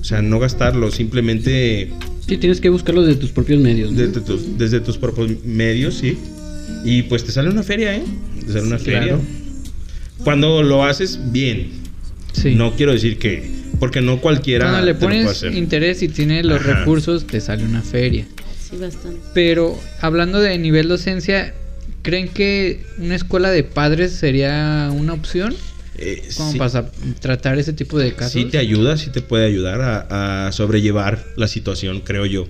O 0.00 0.04
sea, 0.04 0.22
no 0.22 0.38
gastarlo, 0.38 0.90
simplemente 0.90 1.90
Sí, 2.28 2.36
tienes 2.38 2.60
que 2.60 2.68
buscarlo 2.70 3.02
de 3.02 3.14
tus 3.14 3.30
propios 3.30 3.60
medios. 3.60 3.92
¿no? 3.92 3.98
desde 3.98 4.20
tus, 4.20 4.58
desde 4.58 4.80
tus 4.80 4.98
propios 4.98 5.30
medios, 5.44 5.94
sí. 5.94 6.18
Y 6.84 7.02
pues 7.02 7.24
te 7.24 7.30
sale 7.32 7.50
una 7.50 7.62
feria, 7.62 7.94
¿eh? 7.96 8.02
Te 8.46 8.52
sale 8.52 8.66
una 8.66 8.78
Sí, 8.78 8.84
feria. 8.86 9.00
claro. 9.02 9.20
Cuando 10.24 10.62
lo 10.62 10.84
haces 10.84 11.20
bien. 11.30 11.70
Sí. 12.40 12.54
No 12.54 12.74
quiero 12.76 12.92
decir 12.92 13.18
que. 13.18 13.48
Porque 13.80 14.00
no 14.00 14.20
cualquiera. 14.20 14.66
Cuando 14.70 14.86
le 14.86 14.94
te 14.94 15.00
lo 15.00 15.06
puede 15.06 15.20
pones 15.22 15.30
hacer. 15.38 15.54
interés 15.54 16.02
y 16.02 16.08
tiene 16.08 16.42
los 16.42 16.60
Ajá. 16.60 16.80
recursos, 16.80 17.26
te 17.26 17.40
sale 17.40 17.64
una 17.64 17.82
feria. 17.82 18.26
Sí, 18.58 18.76
bastante. 18.76 19.20
Pero 19.34 19.78
hablando 20.00 20.40
de 20.40 20.56
nivel 20.58 20.88
docencia, 20.88 21.54
¿creen 22.02 22.28
que 22.28 22.80
una 22.98 23.14
escuela 23.14 23.50
de 23.50 23.62
padres 23.64 24.12
sería 24.12 24.90
una 24.94 25.12
opción? 25.12 25.54
Eh, 25.98 26.22
Como 26.36 26.52
sí, 26.52 26.58
para 26.58 26.90
tratar 27.20 27.58
ese 27.58 27.72
tipo 27.72 27.98
de 27.98 28.12
casos. 28.12 28.32
sí 28.32 28.44
te 28.46 28.58
ayuda, 28.58 28.96
sí 28.98 29.10
te 29.10 29.22
puede 29.22 29.46
ayudar 29.46 29.80
a, 29.80 30.46
a 30.48 30.52
sobrellevar 30.52 31.24
la 31.36 31.48
situación, 31.48 32.00
creo 32.00 32.26
yo. 32.26 32.48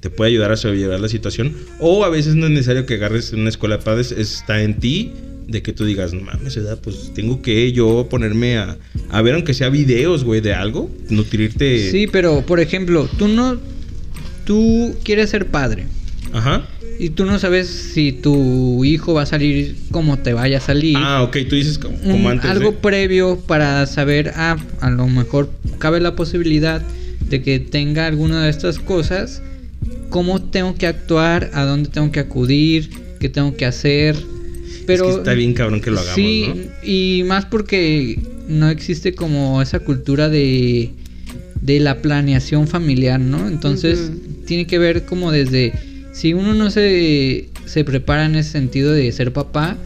Te 0.00 0.10
puede 0.10 0.30
ayudar 0.32 0.52
a 0.52 0.56
sobrellevar 0.58 1.00
la 1.00 1.08
situación. 1.08 1.54
O 1.78 2.04
a 2.04 2.10
veces 2.10 2.34
no 2.34 2.44
es 2.46 2.52
necesario 2.52 2.84
que 2.84 2.94
agarres 2.94 3.32
una 3.32 3.48
escuela 3.48 3.78
de 3.78 3.82
padres. 3.84 4.12
Está 4.12 4.60
en 4.62 4.78
ti 4.78 5.12
de 5.46 5.62
que 5.62 5.72
tú 5.72 5.84
digas, 5.84 6.12
no 6.12 6.20
mames, 6.22 6.56
edad, 6.56 6.78
pues 6.82 7.12
tengo 7.14 7.42
que 7.42 7.72
yo 7.72 8.06
ponerme 8.10 8.56
a, 8.58 8.76
a 9.10 9.22
ver, 9.22 9.34
aunque 9.34 9.54
sea 9.54 9.68
videos, 9.68 10.24
güey, 10.24 10.40
de 10.40 10.54
algo. 10.54 10.90
Nutrirte. 11.10 11.90
Sí, 11.90 12.06
pero 12.10 12.44
por 12.46 12.60
ejemplo, 12.60 13.08
tú 13.18 13.28
no. 13.28 13.58
Tú 14.44 14.94
quieres 15.04 15.30
ser 15.30 15.46
padre. 15.46 15.86
Ajá. 16.32 16.66
Y 16.98 17.10
tú 17.10 17.24
no 17.24 17.38
sabes 17.38 17.66
si 17.68 18.12
tu 18.12 18.84
hijo 18.84 19.14
va 19.14 19.22
a 19.22 19.26
salir 19.26 19.74
como 19.90 20.18
te 20.18 20.32
vaya 20.32 20.58
a 20.58 20.60
salir. 20.60 20.96
Ah, 20.98 21.22
ok, 21.22 21.36
tú 21.48 21.56
dices 21.56 21.78
como, 21.78 21.96
Un- 22.02 22.26
antes. 22.26 22.50
algo 22.50 22.70
de- 22.72 22.76
previo 22.78 23.40
para 23.46 23.86
saber, 23.86 24.32
ah, 24.36 24.56
a 24.80 24.90
lo 24.90 25.08
mejor 25.08 25.50
cabe 25.78 26.00
la 26.00 26.14
posibilidad 26.14 26.82
de 27.28 27.42
que 27.42 27.58
tenga 27.58 28.06
alguna 28.06 28.44
de 28.44 28.50
estas 28.50 28.78
cosas, 28.78 29.42
cómo 30.10 30.40
tengo 30.42 30.74
que 30.76 30.86
actuar, 30.86 31.50
a 31.54 31.64
dónde 31.64 31.88
tengo 31.88 32.12
que 32.12 32.20
acudir, 32.20 32.90
qué 33.18 33.28
tengo 33.28 33.56
que 33.56 33.64
hacer. 33.66 34.14
Pero 34.86 35.04
es 35.08 35.14
que 35.14 35.18
está 35.18 35.34
bien 35.34 35.54
cabrón 35.54 35.80
que 35.80 35.90
lo 35.90 36.00
hagamos, 36.00 36.14
sí, 36.14 36.46
¿no? 36.48 36.62
y 36.82 37.22
más 37.24 37.46
porque 37.46 38.18
no 38.48 38.68
existe 38.68 39.14
como 39.14 39.62
esa 39.62 39.80
cultura 39.80 40.28
de 40.28 40.90
de 41.60 41.80
la 41.80 42.02
planeación 42.02 42.68
familiar, 42.68 43.18
¿no? 43.18 43.48
Entonces 43.48 44.10
tiene 44.46 44.66
que 44.66 44.78
ver 44.78 45.06
como 45.06 45.32
desde 45.32 45.72
si 46.12 46.34
uno 46.34 46.52
no 46.52 46.70
se 46.70 47.48
se 47.64 47.84
prepara 47.84 48.26
en 48.26 48.36
ese 48.36 48.50
sentido 48.50 48.92
de 48.92 49.10
ser 49.12 49.32
papá, 49.32 49.78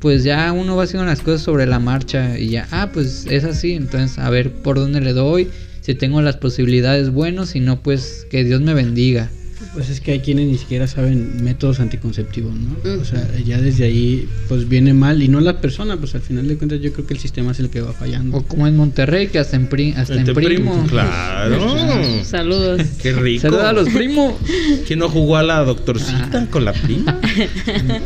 pues 0.00 0.24
ya 0.24 0.52
uno 0.52 0.76
va 0.76 0.84
haciendo 0.84 1.06
las 1.06 1.20
cosas 1.20 1.42
sobre 1.42 1.66
la 1.66 1.78
marcha 1.78 2.38
y 2.38 2.50
ya, 2.50 2.68
ah, 2.70 2.90
pues 2.92 3.26
es 3.28 3.44
así, 3.44 3.72
entonces 3.72 4.18
a 4.18 4.30
ver 4.30 4.50
por 4.50 4.76
dónde 4.76 5.00
le 5.00 5.12
doy, 5.12 5.48
si 5.80 5.94
tengo 5.94 6.22
las 6.22 6.36
posibilidades 6.36 7.10
buenos, 7.10 7.50
si 7.50 7.60
no, 7.60 7.82
pues 7.82 8.26
que 8.30 8.44
Dios 8.44 8.60
me 8.60 8.74
bendiga. 8.74 9.30
Pues 9.72 9.88
es 9.88 10.00
que 10.00 10.10
hay 10.10 10.18
quienes 10.20 10.48
ni 10.48 10.58
siquiera 10.58 10.88
saben 10.88 11.44
métodos 11.44 11.78
anticonceptivos, 11.78 12.52
¿no? 12.54 12.76
O 13.00 13.04
sea, 13.04 13.24
ya 13.46 13.60
desde 13.60 13.84
ahí 13.84 14.28
pues 14.48 14.68
viene 14.68 14.92
mal 14.94 15.22
y 15.22 15.28
no 15.28 15.38
la 15.40 15.60
persona, 15.60 15.96
pues 15.96 16.14
al 16.16 16.22
final 16.22 16.48
de 16.48 16.56
cuentas 16.56 16.80
yo 16.80 16.92
creo 16.92 17.06
que 17.06 17.14
el 17.14 17.20
sistema 17.20 17.52
es 17.52 17.60
el 17.60 17.70
que 17.70 17.80
va 17.80 17.92
fallando. 17.92 18.36
O 18.38 18.42
como 18.42 18.66
en 18.66 18.74
Monterrey, 18.76 19.28
que 19.28 19.38
hasta 19.38 19.54
en, 19.56 19.68
pri- 19.68 19.94
hasta 19.96 20.14
en 20.14 20.20
Este 20.20 20.34
primo. 20.34 20.84
Claro. 20.88 22.24
Saludos. 22.24 22.82
Qué 23.02 23.12
rico. 23.12 23.42
Saluda 23.42 23.70
a 23.70 23.72
los 23.72 23.88
primos. 23.90 24.34
¿Quién 24.88 24.98
no 24.98 25.08
jugó 25.08 25.36
a 25.36 25.44
la 25.44 25.60
doctorcita 25.60 26.30
Ah. 26.32 26.46
con 26.50 26.64
la 26.64 26.72
prima? 26.72 27.20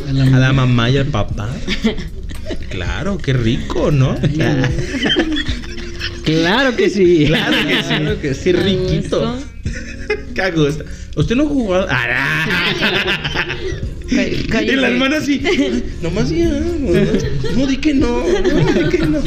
A 0.08 0.12
la 0.12 0.22
A 0.36 0.40
la 0.40 0.52
mamá 0.52 0.90
y 0.90 0.98
al 0.98 1.06
papá. 1.06 1.48
Claro, 2.68 3.16
qué 3.16 3.32
rico, 3.32 3.90
¿no? 3.90 4.16
Claro 6.24 6.76
que 6.76 6.90
sí. 6.90 7.24
Claro 7.26 7.56
que 7.66 7.74
sí. 7.82 7.84
Claro 7.88 8.20
que 8.20 8.34
sí. 8.34 8.52
Riquito. 8.52 9.38
Gusto. 10.54 10.84
¿Usted 11.16 11.36
no 11.36 11.46
jugó 11.46 11.74
a.? 11.76 11.86
Ah, 11.90 13.56
Cá- 14.10 14.26
y 14.28 14.44
cállate. 14.48 14.76
la 14.76 14.88
hermana 14.88 15.16
así. 15.18 15.40
Nomás 16.02 16.28
ya. 16.30 16.48
No, 16.48 17.56
no 17.56 17.66
di 17.66 17.76
que 17.78 17.94
no. 17.94 18.22
No 18.26 18.72
di 18.72 18.88
que 18.90 18.98
no. 18.98 19.22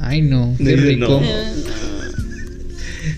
Ay, 0.00 0.22
no, 0.22 0.54
qué 0.58 0.76
rico. 0.76 1.06
no. 1.20 1.22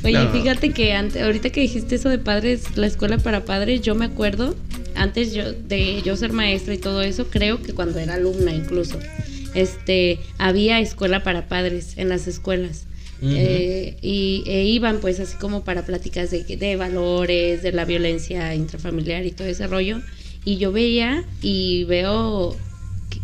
Oye, 0.02 0.12
No. 0.24 0.32
fíjate 0.32 0.70
que 0.70 0.94
ante- 0.94 1.20
ahorita 1.22 1.50
que 1.50 1.60
dijiste 1.60 1.94
eso 1.96 2.08
de 2.08 2.18
padres, 2.18 2.62
la 2.76 2.86
escuela 2.86 3.18
para 3.18 3.44
padres, 3.44 3.82
yo 3.82 3.94
me 3.94 4.06
acuerdo, 4.06 4.56
antes 4.94 5.34
yo, 5.34 5.52
de 5.52 6.00
yo 6.02 6.16
ser 6.16 6.32
maestra 6.32 6.72
y 6.74 6.78
todo 6.78 7.02
eso, 7.02 7.26
creo 7.28 7.62
que 7.62 7.74
cuando 7.74 7.98
era 7.98 8.14
alumna 8.14 8.52
incluso, 8.54 8.98
este, 9.54 10.18
había 10.38 10.80
escuela 10.80 11.22
para 11.22 11.48
padres 11.48 11.92
en 11.96 12.08
las 12.08 12.26
escuelas. 12.28 12.86
Eh, 13.22 13.96
y 14.02 14.44
e 14.46 14.64
iban 14.64 15.00
pues 15.00 15.20
así 15.20 15.36
como 15.36 15.62
para 15.64 15.84
pláticas 15.84 16.30
de, 16.30 16.44
de 16.44 16.76
valores, 16.76 17.62
de 17.62 17.72
la 17.72 17.84
violencia 17.84 18.54
intrafamiliar 18.54 19.26
y 19.26 19.30
todo 19.32 19.48
ese 19.48 19.66
rollo. 19.66 20.02
Y 20.44 20.56
yo 20.58 20.72
veía 20.72 21.24
y 21.42 21.84
veo, 21.84 22.56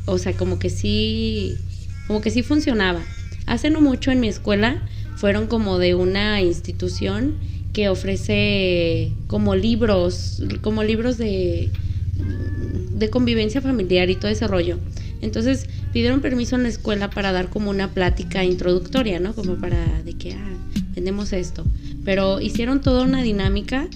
o 0.04 0.18
sea, 0.18 0.36
como 0.36 0.58
que 0.58 0.70
sí, 0.70 1.58
como 2.06 2.20
que 2.20 2.30
sí 2.30 2.42
funcionaba. 2.42 3.06
Hace 3.46 3.70
no 3.70 3.80
mucho 3.80 4.10
en 4.10 4.20
mi 4.20 4.28
escuela 4.28 4.82
fueron 5.14 5.46
como 5.46 5.78
de 5.78 5.94
una 5.94 6.42
institución 6.42 7.34
que 7.72 7.88
ofrece 7.88 9.12
como 9.26 9.54
libros, 9.54 10.42
como 10.62 10.82
libros 10.82 11.18
de, 11.18 11.70
de 12.14 13.10
convivencia 13.10 13.60
familiar 13.60 14.10
y 14.10 14.16
todo 14.16 14.30
ese 14.30 14.46
rollo. 14.46 14.78
Entonces 15.26 15.68
pidieron 15.92 16.20
permiso 16.20 16.56
en 16.56 16.62
la 16.62 16.68
escuela 16.68 17.10
para 17.10 17.32
dar 17.32 17.50
como 17.50 17.70
una 17.70 17.90
plática 17.90 18.44
introductoria, 18.44 19.20
¿no? 19.20 19.34
Como 19.34 19.56
para 19.56 20.02
de 20.02 20.14
que, 20.14 20.32
ah, 20.32 20.56
vendemos 20.94 21.32
esto. 21.32 21.64
Pero 22.04 22.40
hicieron 22.40 22.80
toda 22.80 23.04
una 23.04 23.22
dinámica 23.22 23.88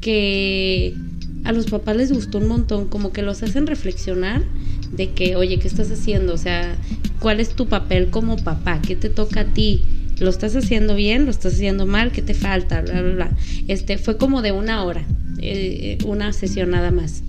que 0.00 0.94
a 1.44 1.52
los 1.52 1.66
papás 1.66 1.96
les 1.96 2.12
gustó 2.12 2.38
un 2.38 2.48
montón, 2.48 2.88
como 2.88 3.12
que 3.12 3.22
los 3.22 3.42
hacen 3.42 3.66
reflexionar 3.66 4.42
de 4.92 5.10
que, 5.10 5.36
oye, 5.36 5.58
¿qué 5.58 5.68
estás 5.68 5.90
haciendo? 5.90 6.34
O 6.34 6.38
sea, 6.38 6.76
¿cuál 7.20 7.40
es 7.40 7.50
tu 7.50 7.66
papel 7.66 8.08
como 8.08 8.36
papá? 8.36 8.80
¿Qué 8.80 8.96
te 8.96 9.10
toca 9.10 9.40
a 9.40 9.44
ti? 9.44 9.84
¿Lo 10.18 10.30
estás 10.30 10.56
haciendo 10.56 10.94
bien? 10.96 11.24
¿Lo 11.24 11.30
estás 11.30 11.54
haciendo 11.54 11.86
mal? 11.86 12.12
¿Qué 12.12 12.22
te 12.22 12.34
falta? 12.34 12.80
Bla, 12.82 13.00
bla, 13.00 13.14
bla. 13.14 13.30
Este, 13.68 13.98
fue 13.98 14.16
como 14.16 14.42
de 14.42 14.52
una 14.52 14.84
hora, 14.84 15.02
eh, 15.38 15.98
eh, 16.00 16.04
una 16.04 16.32
sesión 16.32 16.70
nada 16.70 16.90
más. 16.90 17.22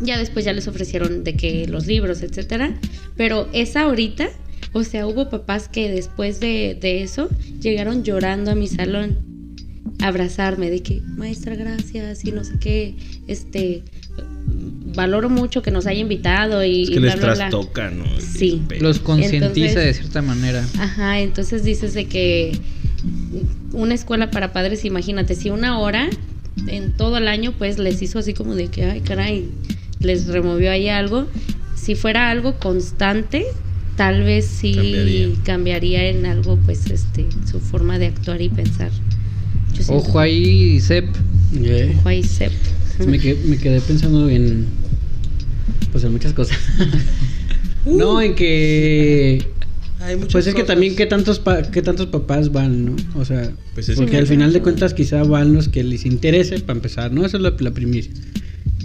Ya 0.00 0.18
después 0.18 0.44
ya 0.44 0.52
les 0.52 0.68
ofrecieron 0.68 1.24
de 1.24 1.36
que 1.36 1.66
los 1.68 1.86
libros, 1.86 2.22
etcétera. 2.22 2.74
Pero 3.16 3.48
esa 3.52 3.82
ahorita, 3.82 4.28
o 4.72 4.84
sea, 4.84 5.06
hubo 5.06 5.30
papás 5.30 5.68
que 5.68 5.90
después 5.90 6.38
de, 6.40 6.76
de 6.80 7.02
eso 7.02 7.28
llegaron 7.60 8.04
llorando 8.04 8.50
a 8.50 8.54
mi 8.54 8.68
salón 8.68 9.18
a 10.00 10.08
abrazarme 10.08 10.68
de 10.70 10.82
que, 10.82 11.00
maestra, 11.00 11.54
gracias 11.56 12.24
y 12.24 12.32
no 12.32 12.44
sé 12.44 12.54
qué, 12.60 12.94
este, 13.28 13.82
valoro 14.94 15.30
mucho 15.30 15.62
que 15.62 15.70
nos 15.70 15.86
haya 15.86 16.00
invitado 16.00 16.62
y, 16.64 16.82
Es 16.82 16.90
y 16.90 16.92
que 16.94 17.00
bla, 17.00 17.10
les 17.12 17.20
bla, 17.24 17.34
bla. 17.34 17.48
trastoca, 17.48 17.90
¿no? 17.90 18.04
Sí. 18.20 18.62
Los 18.80 18.98
concientiza 18.98 19.46
Entonces- 19.46 19.74
de 19.74 19.94
cierta 19.94 20.20
manera. 20.22 20.66
Ajá, 20.78 21.20
entonces 21.20 21.64
dices 21.64 21.94
de 21.94 22.06
que 22.06 22.52
una 23.72 23.94
escuela 23.94 24.30
para 24.30 24.52
padres, 24.52 24.84
imagínate, 24.84 25.34
si 25.34 25.48
una 25.50 25.78
hora 25.78 26.08
en 26.68 26.92
todo 26.92 27.18
el 27.18 27.28
año, 27.28 27.52
pues 27.56 27.78
les 27.78 28.00
hizo 28.02 28.18
así 28.18 28.34
como 28.34 28.54
de 28.54 28.68
que, 28.68 28.84
ay, 28.84 29.00
caray, 29.00 29.48
les 30.06 30.26
removió 30.28 30.70
ahí 30.70 30.88
algo. 30.88 31.26
si 31.74 31.94
fuera 31.94 32.30
algo 32.30 32.58
constante, 32.58 33.44
tal 33.96 34.22
vez 34.24 34.46
sí 34.46 34.72
Cambiaría. 34.74 35.28
cambiaría, 35.44 36.08
en 36.08 36.26
algo, 36.26 36.56
pues, 36.64 36.86
este, 36.90 37.26
su 37.50 37.60
forma 37.60 37.98
de 37.98 38.06
actuar 38.06 38.40
y 38.42 38.48
pensar. 38.48 38.90
Yo 39.74 39.94
Ojo 39.94 40.18
ahí, 40.18 40.80
Sep. 40.80 41.04
Eh, 41.54 41.94
Ojo 41.98 42.08
ahí, 42.08 42.22
Sep. 42.22 42.50
me, 43.06 43.18
quedé, 43.18 43.38
me 43.44 43.58
quedé 43.58 43.80
pensando 43.80 44.28
en. 44.28 44.66
Pues 45.92 46.02
en 46.04 46.12
muchas 46.12 46.32
cosas. 46.32 46.58
no, 47.86 48.20
en 48.20 48.34
que. 48.34 49.46
Hay 50.00 50.16
Pues 50.16 50.46
es 50.46 50.54
que 50.54 50.60
cosas. 50.62 50.66
también 50.66 50.94
qué 50.96 51.06
tantos 51.06 51.38
pa- 51.40 51.62
qué 51.70 51.82
tantos 51.82 52.06
papás 52.08 52.52
van, 52.52 52.84
¿no? 52.86 52.96
O 53.16 53.24
sea, 53.24 53.50
Pues 53.74 53.88
es 53.88 53.96
porque 53.96 54.12
que- 54.12 54.18
al 54.18 54.26
final 54.26 54.52
de 54.52 54.60
cuentas 54.60 54.92
quizá 54.94 55.22
van 55.24 55.52
los 55.54 55.68
que 55.68 55.82
les 55.84 56.04
interese 56.06 56.58
para 56.60 56.76
empezar, 56.76 57.12
¿no? 57.12 57.24
Esa 57.24 57.36
es 57.38 57.42
la, 57.42 57.54
la 57.58 57.70
primicia. 57.70 58.12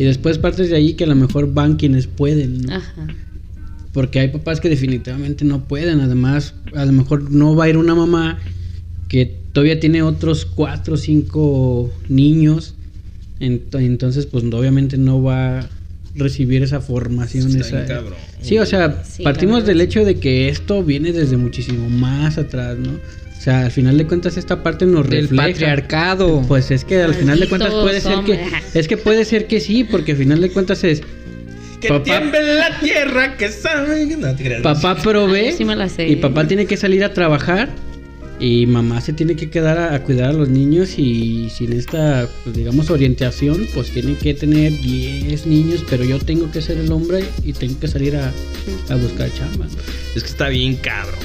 Y 0.02 0.06
después 0.06 0.38
partes 0.40 0.70
de 0.70 0.76
ahí 0.78 0.94
que 0.94 1.04
a 1.04 1.08
lo 1.08 1.16
mejor 1.16 1.54
van 1.54 1.76
quienes 1.76 2.08
pueden, 2.08 2.64
¿no? 2.64 2.74
Ajá. 2.76 3.08
Porque 3.94 4.20
hay 4.20 4.30
papás 4.30 4.60
que 4.60 4.70
definitivamente 4.70 5.46
no 5.46 5.66
pueden. 5.68 6.00
Además, 6.00 6.56
a 6.74 6.86
lo 6.86 6.92
mejor 6.94 7.30
no 7.32 7.56
va 7.56 7.66
a 7.66 7.70
ir 7.70 7.78
una 7.78 7.94
mamá 7.94 8.40
que 9.10 9.26
todavía 9.52 9.80
tiene 9.80 10.02
otros 10.02 10.46
cuatro 10.46 10.96
o 10.96 10.98
cinco 10.98 11.94
niños. 12.10 12.74
Ent- 13.40 13.80
Entonces, 13.80 14.26
pues 14.26 14.44
obviamente 14.46 14.98
no 14.98 15.22
va 15.22 15.60
a 15.60 15.70
recibir 16.16 16.64
esa 16.64 16.80
formación. 16.82 17.56
Está 17.56 17.84
esa-. 17.84 18.02
Sí, 18.42 18.58
o 18.58 18.66
sea, 18.66 19.04
Sí, 19.04 19.22
partimos 19.24 19.66
del 19.66 19.82
hecho 19.82 20.04
de 20.06 20.16
que 20.16 20.50
esto 20.50 20.84
viene 20.84 21.12
desde 21.12 21.38
muchísimo 21.38 21.90
más 21.90 22.38
atrás, 22.38 22.78
¿no? 22.78 22.92
O 23.42 23.44
sea, 23.44 23.66
al 23.66 23.72
final 23.72 23.98
de 23.98 24.06
cuentas 24.06 24.38
esta 24.38 24.62
parte 24.62 24.86
nos 24.86 25.10
Del 25.10 25.24
refleja. 25.24 25.48
patriarcado. 25.48 26.44
Pues 26.48 26.70
es 26.70 26.86
que 26.86 27.02
al 27.02 27.16
final 27.16 27.40
de 27.40 27.50
cuentas 27.50 27.74
puede 27.74 28.00
ser 28.00 28.20
que 28.24 28.40
es 28.76 28.88
que 28.88 28.98
puede 28.98 29.26
ser 29.26 29.48
que 29.48 29.60
sí, 29.60 29.84
porque 29.84 30.12
al 30.12 30.20
final 30.20 30.42
de 30.42 30.52
cuentas 30.52 30.84
es 30.84 31.02
Que 31.80 31.88
Papá- 31.88 32.04
tiemble 32.04 32.54
la 32.54 32.80
tierra, 32.80 33.38
que 33.38 33.50
sabe. 33.50 34.06
No 34.16 34.36
te 34.36 34.44
creas. 34.44 34.62
papá 34.62 34.96
provee 35.02 35.50
yo 35.50 35.58
sí 35.58 35.66
me 35.66 35.76
la 35.76 35.90
sé. 35.90 36.08
y 36.08 36.18
papá 36.18 36.48
tiene 36.48 36.68
que 36.68 36.78
salir 36.78 37.04
a 37.04 37.14
trabajar 37.16 37.70
y 38.40 38.68
mamá 38.68 39.02
se 39.02 39.12
tiene 39.14 39.36
que 39.36 39.50
quedar 39.50 39.80
a, 39.80 39.96
a 39.96 40.04
cuidar 40.04 40.30
a 40.30 40.34
los 40.34 40.48
niños 40.50 41.00
y 41.00 41.50
sin 41.50 41.74
esta, 41.74 42.28
pues, 42.44 42.56
digamos, 42.56 42.92
orientación, 42.92 43.66
pues 43.74 43.90
tiene 43.90 44.14
que 44.18 44.36
tener 44.36 44.72
10 44.80 45.48
niños, 45.48 45.84
pero 45.90 46.04
yo 46.04 46.20
tengo 46.20 46.52
que 46.52 46.62
ser 46.62 46.78
el 46.78 46.92
hombre 46.92 47.24
y 47.44 47.54
tengo 47.54 47.80
que 47.80 47.88
salir 47.88 48.16
a, 48.18 48.32
a 48.90 48.96
buscar 48.98 49.32
chamba. 49.34 49.66
Es 50.16 50.22
que 50.22 50.30
está 50.30 50.48
bien 50.50 50.76
cabrón. 50.76 51.18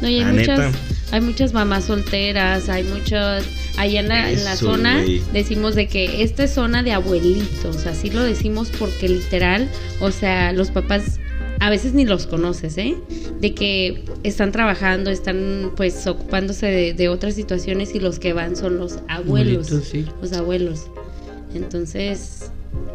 No, 0.00 0.08
y 0.08 0.14
hay 0.16 0.24
La 0.24 0.32
muchas, 0.32 0.58
neta. 0.58 0.72
hay 1.12 1.20
muchas 1.20 1.52
mamás 1.52 1.84
solteras, 1.84 2.68
hay 2.68 2.84
muchos, 2.84 3.44
allá 3.76 4.00
en 4.00 4.08
la, 4.08 4.30
en 4.30 4.44
la 4.44 4.54
Eso, 4.54 4.66
zona 4.66 5.04
decimos 5.32 5.74
de 5.74 5.88
que 5.88 6.22
esta 6.22 6.44
es 6.44 6.52
zona 6.54 6.82
de 6.82 6.92
abuelitos, 6.92 7.86
así 7.86 8.10
lo 8.10 8.22
decimos 8.22 8.70
porque 8.78 9.08
literal, 9.08 9.68
o 10.00 10.10
sea, 10.10 10.52
los 10.52 10.70
papás 10.70 11.20
a 11.62 11.68
veces 11.68 11.92
ni 11.92 12.06
los 12.06 12.26
conoces, 12.26 12.78
¿eh? 12.78 12.96
De 13.38 13.52
que 13.54 14.04
están 14.22 14.50
trabajando, 14.50 15.10
están 15.10 15.72
pues 15.76 16.06
ocupándose 16.06 16.64
de, 16.66 16.94
de 16.94 17.08
otras 17.10 17.34
situaciones 17.34 17.94
y 17.94 18.00
los 18.00 18.18
que 18.18 18.32
van 18.32 18.56
son 18.56 18.78
los 18.78 19.00
abuelos, 19.08 19.66
Abuelitos, 19.66 19.84
sí. 19.84 20.06
los 20.22 20.32
abuelos. 20.32 20.86
Entonces, 21.54 22.50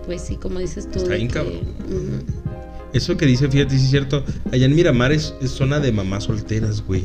pues 0.07 0.21
sí, 0.21 0.37
como 0.37 0.59
dices 0.59 0.89
tú. 0.89 0.99
Está 0.99 1.13
bien 1.15 1.27
que- 1.27 1.33
cabrón. 1.35 1.59
Ujú. 1.87 2.54
Eso 2.93 3.17
que 3.17 3.25
dice, 3.25 3.47
fíjate, 3.49 3.77
sí 3.77 3.85
es 3.85 3.89
cierto. 3.91 4.23
Allá 4.51 4.65
en 4.65 4.75
Miramar 4.75 5.11
es, 5.11 5.33
es 5.41 5.51
zona 5.51 5.79
de 5.79 5.91
mamás 5.91 6.25
solteras, 6.25 6.81
güey. 6.85 7.03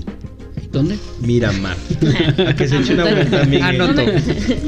¿Dónde? 0.72 0.96
Miramar. 1.20 1.76
A 2.46 2.54
que 2.54 2.68
se 2.68 2.76
eche 2.78 2.94
una 2.94 3.04
vuelta, 3.12 3.44
Miguel. 3.44 3.80
Anoto. 3.80 4.02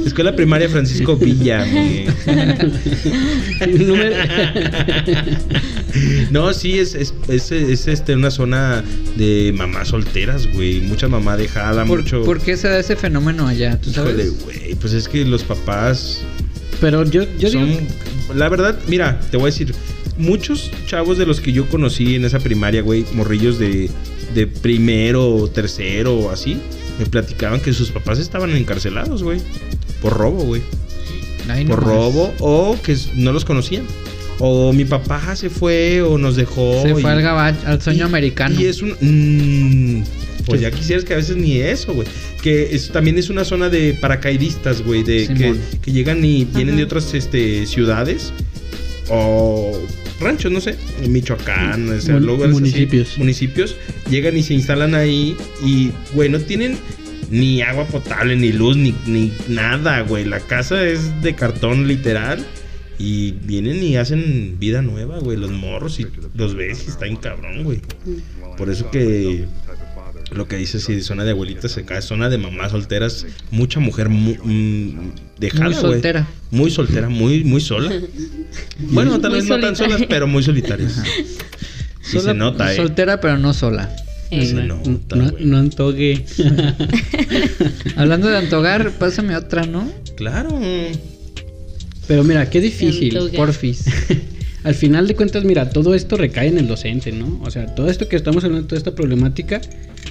Escuela 0.04 0.34
Primaria 0.34 0.68
Francisco 0.68 1.16
Villa, 1.16 1.64
Miguel. 1.64 2.12
Número- 3.86 4.16
No, 6.30 6.52
sí, 6.54 6.78
es, 6.78 6.94
es, 6.94 7.12
es, 7.28 7.52
es, 7.52 7.86
este, 7.86 8.14
una 8.16 8.30
zona 8.30 8.82
de 9.16 9.52
mamás 9.54 9.88
solteras, 9.88 10.46
güey. 10.54 10.80
Mucha 10.80 11.08
mamá 11.08 11.36
dejada, 11.36 11.84
¿Por, 11.84 12.00
mucho. 12.02 12.22
por 12.24 12.40
qué 12.40 12.56
se 12.56 12.68
da 12.68 12.78
ese 12.78 12.96
fenómeno 12.96 13.46
allá? 13.46 13.78
¿Tú 13.80 13.90
Híjole, 13.90 14.10
sabes? 14.10 14.44
güey. 14.44 14.74
Pues 14.76 14.92
es 14.94 15.08
que 15.08 15.24
los 15.24 15.42
papás 15.44 16.20
Pero 16.80 17.04
yo, 17.04 17.24
yo 17.38 17.50
son. 17.50 17.68
digo, 17.68 17.80
La 18.34 18.48
verdad, 18.48 18.78
mira, 18.88 19.20
te 19.30 19.36
voy 19.36 19.44
a 19.44 19.46
decir. 19.52 19.74
Muchos 20.18 20.70
chavos 20.86 21.18
de 21.18 21.26
los 21.26 21.40
que 21.40 21.52
yo 21.52 21.66
conocí 21.68 22.14
en 22.16 22.24
esa 22.24 22.38
primaria, 22.38 22.82
güey, 22.82 23.04
morrillos 23.14 23.58
de, 23.58 23.88
de 24.34 24.46
primero, 24.46 25.48
tercero 25.52 26.14
o 26.18 26.30
así, 26.30 26.58
me 26.98 27.06
platicaban 27.06 27.60
que 27.60 27.72
sus 27.72 27.90
papás 27.90 28.18
estaban 28.18 28.50
encarcelados, 28.54 29.22
güey. 29.22 29.40
Por 30.00 30.12
robo, 30.14 30.42
güey. 30.44 30.62
Ay, 31.48 31.64
por 31.64 31.82
robo 31.82 32.32
o 32.40 32.76
que 32.82 32.96
no 33.16 33.32
los 33.32 33.44
conocían. 33.44 33.84
O 34.38 34.72
mi 34.72 34.84
papá 34.84 35.36
se 35.36 35.50
fue 35.50 36.02
o 36.02 36.18
nos 36.18 36.36
dejó. 36.36 36.82
Se 36.82 36.90
y- 36.90 36.94
fue 36.94 37.10
al, 37.10 37.22
gabach- 37.22 37.64
al 37.64 37.80
sueño 37.80 38.00
y- 38.00 38.08
americano. 38.08 38.60
Y 38.60 38.64
es 38.66 38.82
un. 38.82 38.90
mm, 39.00 40.04
pues 40.46 40.60
ya 40.60 40.70
quisieras 40.72 41.04
que 41.04 41.12
a 41.12 41.16
veces 41.16 41.36
ni 41.36 41.58
eso, 41.58 41.92
güey. 41.94 42.06
Que 42.42 42.74
es, 42.74 42.90
también 42.90 43.18
es 43.18 43.30
una 43.30 43.44
zona 43.44 43.68
de 43.68 43.94
paracaidistas, 44.00 44.82
güey. 44.82 45.02
De 45.04 45.28
que, 45.28 45.54
que 45.80 45.92
llegan 45.92 46.24
y 46.24 46.44
vienen 46.44 46.76
de 46.76 46.84
otras 46.84 47.14
este, 47.14 47.66
ciudades 47.66 48.32
o 49.08 49.78
ranchos, 50.22 50.50
no 50.52 50.60
sé, 50.60 50.76
en 51.02 51.12
Michoacán, 51.12 51.88
o 51.90 52.00
sea, 52.00 52.14
Mun- 52.14 52.26
lugares 52.26 52.54
así, 52.54 52.60
municipios. 52.60 53.18
municipios. 53.18 53.76
Llegan 54.10 54.36
y 54.36 54.42
se 54.42 54.54
instalan 54.54 54.94
ahí 54.94 55.36
y, 55.64 55.90
güey, 56.14 56.28
no 56.28 56.38
tienen 56.40 56.76
ni 57.30 57.62
agua 57.62 57.86
potable, 57.86 58.36
ni 58.36 58.52
luz, 58.52 58.76
ni, 58.76 58.94
ni 59.06 59.32
nada, 59.48 60.00
güey. 60.02 60.24
La 60.24 60.40
casa 60.40 60.84
es 60.86 61.20
de 61.22 61.34
cartón 61.34 61.86
literal. 61.88 62.44
Y 62.98 63.32
vienen 63.32 63.82
y 63.82 63.96
hacen 63.96 64.58
vida 64.60 64.80
nueva, 64.80 65.18
güey. 65.18 65.36
Los 65.36 65.50
morros 65.50 65.98
y 65.98 66.06
los 66.36 66.54
ves 66.54 66.84
y 66.86 66.90
está 66.90 67.06
en 67.06 67.16
cabrón, 67.16 67.64
güey. 67.64 67.80
Por 68.56 68.70
eso 68.70 68.90
que 68.92 69.46
lo 70.34 70.48
que 70.48 70.56
dices, 70.56 70.84
si 70.84 71.00
zona 71.02 71.24
de 71.24 71.30
abuelitas 71.32 71.76
acá, 71.76 71.98
es 71.98 72.04
zona 72.04 72.28
de 72.28 72.38
mamás 72.38 72.72
solteras, 72.72 73.26
mucha 73.50 73.80
mujer 73.80 74.08
mu- 74.08 74.36
mm, 74.42 75.12
dejada, 75.38 75.64
Muy 75.66 75.74
soltera. 75.74 76.26
Muy 76.50 76.70
soltera, 76.70 77.08
muy, 77.08 77.44
muy 77.44 77.60
sola. 77.60 77.92
Bueno, 78.78 79.18
tal 79.20 79.32
vez 79.32 79.44
no 79.46 79.58
tan 79.60 79.74
solas, 79.76 80.02
pero 80.08 80.26
muy 80.26 80.42
solitarias. 80.42 81.02
Y 82.12 82.18
se 82.18 82.34
nota, 82.34 82.72
eh. 82.72 82.76
Soltera, 82.76 83.20
pero 83.20 83.38
no 83.38 83.54
sola. 83.54 83.94
Eh, 84.30 84.46
Se 84.46 84.54
no, 84.54 84.80
nota, 84.84 85.16
no, 85.16 85.56
antogue. 85.58 86.24
Hablando 87.96 88.28
de 88.28 88.38
antogar, 88.38 88.90
pásame 88.98 89.36
otra, 89.36 89.66
¿no? 89.66 89.90
Claro. 90.16 90.58
Pero 92.08 92.24
mira, 92.24 92.48
qué 92.50 92.60
difícil. 92.60 93.16
Porfis. 93.36 93.84
Al 94.64 94.74
final 94.74 95.08
de 95.08 95.16
cuentas, 95.16 95.44
mira, 95.44 95.70
todo 95.70 95.94
esto 95.94 96.16
recae 96.16 96.48
en 96.48 96.58
el 96.58 96.68
docente, 96.68 97.10
¿no? 97.10 97.40
O 97.42 97.50
sea, 97.50 97.74
todo 97.74 97.88
esto 97.88 98.08
que 98.08 98.16
estamos 98.16 98.44
hablando, 98.44 98.66
toda 98.66 98.78
esta 98.78 98.94
problemática, 98.94 99.60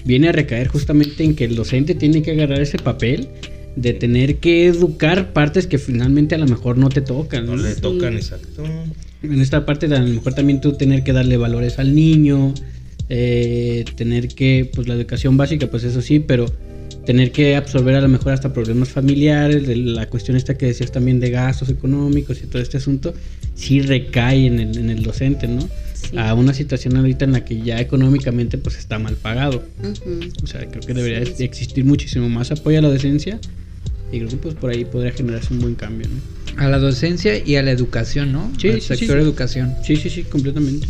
viene 0.03 0.29
a 0.29 0.31
recaer 0.31 0.67
justamente 0.67 1.23
en 1.23 1.35
que 1.35 1.45
el 1.45 1.55
docente 1.55 1.95
tiene 1.95 2.21
que 2.21 2.31
agarrar 2.31 2.61
ese 2.61 2.77
papel 2.77 3.29
de 3.75 3.93
tener 3.93 4.37
que 4.37 4.67
educar 4.67 5.31
partes 5.31 5.67
que 5.67 5.77
finalmente 5.77 6.35
a 6.35 6.37
lo 6.37 6.47
mejor 6.47 6.77
no 6.77 6.89
te 6.89 7.01
tocan. 7.01 7.45
No 7.45 7.55
¿no? 7.55 7.63
le 7.63 7.75
tocan, 7.75 8.15
exacto. 8.15 8.63
En 9.23 9.39
esta 9.39 9.65
parte 9.65 9.87
de 9.87 9.95
a 9.95 10.01
lo 10.01 10.13
mejor 10.13 10.33
también 10.33 10.59
tú 10.59 10.73
tener 10.73 11.03
que 11.03 11.13
darle 11.13 11.37
valores 11.37 11.79
al 11.79 11.95
niño, 11.95 12.53
eh, 13.07 13.85
tener 13.95 14.27
que, 14.29 14.69
pues 14.73 14.87
la 14.87 14.95
educación 14.95 15.37
básica, 15.37 15.67
pues 15.67 15.83
eso 15.83 16.01
sí, 16.01 16.19
pero 16.19 16.51
tener 17.05 17.31
que 17.31 17.55
absorber 17.55 17.95
a 17.95 18.01
lo 18.01 18.09
mejor 18.09 18.33
hasta 18.33 18.53
problemas 18.53 18.89
familiares, 18.89 19.65
de 19.65 19.75
la 19.75 20.07
cuestión 20.07 20.37
esta 20.37 20.57
que 20.57 20.67
decías 20.67 20.91
también 20.91 21.19
de 21.19 21.29
gastos 21.29 21.69
económicos 21.69 22.41
y 22.43 22.47
todo 22.47 22.61
este 22.61 22.77
asunto, 22.77 23.13
sí 23.61 23.81
recae 23.81 24.45
en 24.47 24.59
el, 24.59 24.77
en 24.77 24.89
el 24.89 25.03
docente, 25.03 25.47
¿no? 25.47 25.61
Sí. 25.93 26.17
A 26.17 26.33
una 26.33 26.53
situación 26.53 26.97
ahorita 26.97 27.25
en 27.25 27.31
la 27.33 27.45
que 27.45 27.61
ya 27.61 27.79
económicamente 27.79 28.57
pues 28.57 28.77
está 28.77 28.97
mal 28.99 29.15
pagado. 29.15 29.63
O 30.43 30.47
sea, 30.47 30.65
creo 30.67 30.81
que 30.81 30.93
debería 30.93 31.19
Sí, 31.23 31.31
de 31.31 31.37
sí. 31.37 31.43
existir 31.43 31.85
muchísimo 31.85 32.27
más 32.27 32.51
apoyo 32.51 32.79
a 32.79 32.81
la 32.81 32.89
docencia 32.89 33.39
y 34.11 34.17
creo 34.17 34.29
que 34.29 34.37
pues 34.37 34.55
por 34.55 34.71
ahí 34.71 34.83
podría 34.83 35.11
generarse 35.11 35.53
un 35.53 35.61
buen 35.61 35.75
cambio, 35.75 36.07
¿no? 36.07 36.61
A 36.61 36.67
la 36.69 36.79
docencia 36.79 37.37
y 37.45 37.55
a 37.55 37.61
la 37.63 37.71
educación, 37.71 38.31
¿no? 38.33 38.51
Sí, 38.59 38.67
Al 38.69 38.81
sí, 38.81 38.81
sí, 38.81 38.87
sector 38.97 39.17
sí. 39.17 39.23
educación. 39.23 39.75
Sí, 39.85 39.95
sí, 39.95 40.09
sí, 40.09 40.23
completamente. 40.23 40.87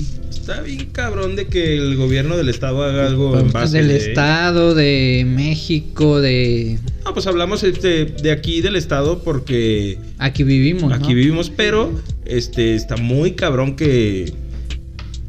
Está 0.51 0.63
bien 0.63 0.85
cabrón 0.91 1.35
de 1.35 1.47
que 1.47 1.75
el 1.75 1.95
gobierno 1.95 2.37
del 2.37 2.49
estado 2.49 2.83
haga 2.83 3.05
algo 3.07 3.37
en 3.39 3.51
base 3.51 3.77
Del 3.77 3.87
de- 3.89 3.97
Estado, 3.97 4.75
de 4.75 5.25
México, 5.27 6.19
de... 6.21 6.77
No, 7.05 7.13
pues 7.13 7.25
hablamos 7.27 7.63
este, 7.63 8.05
de 8.05 8.31
aquí 8.31 8.61
del 8.61 8.75
estado 8.75 9.23
porque 9.23 9.97
Aquí 10.19 10.43
vivimos, 10.43 10.89
¿no? 10.89 10.95
aquí 10.95 11.13
vivimos, 11.13 11.49
pero 11.49 11.91
este 12.25 12.75
está 12.75 12.97
muy 12.97 13.31
cabrón 13.33 13.75
que 13.75 14.33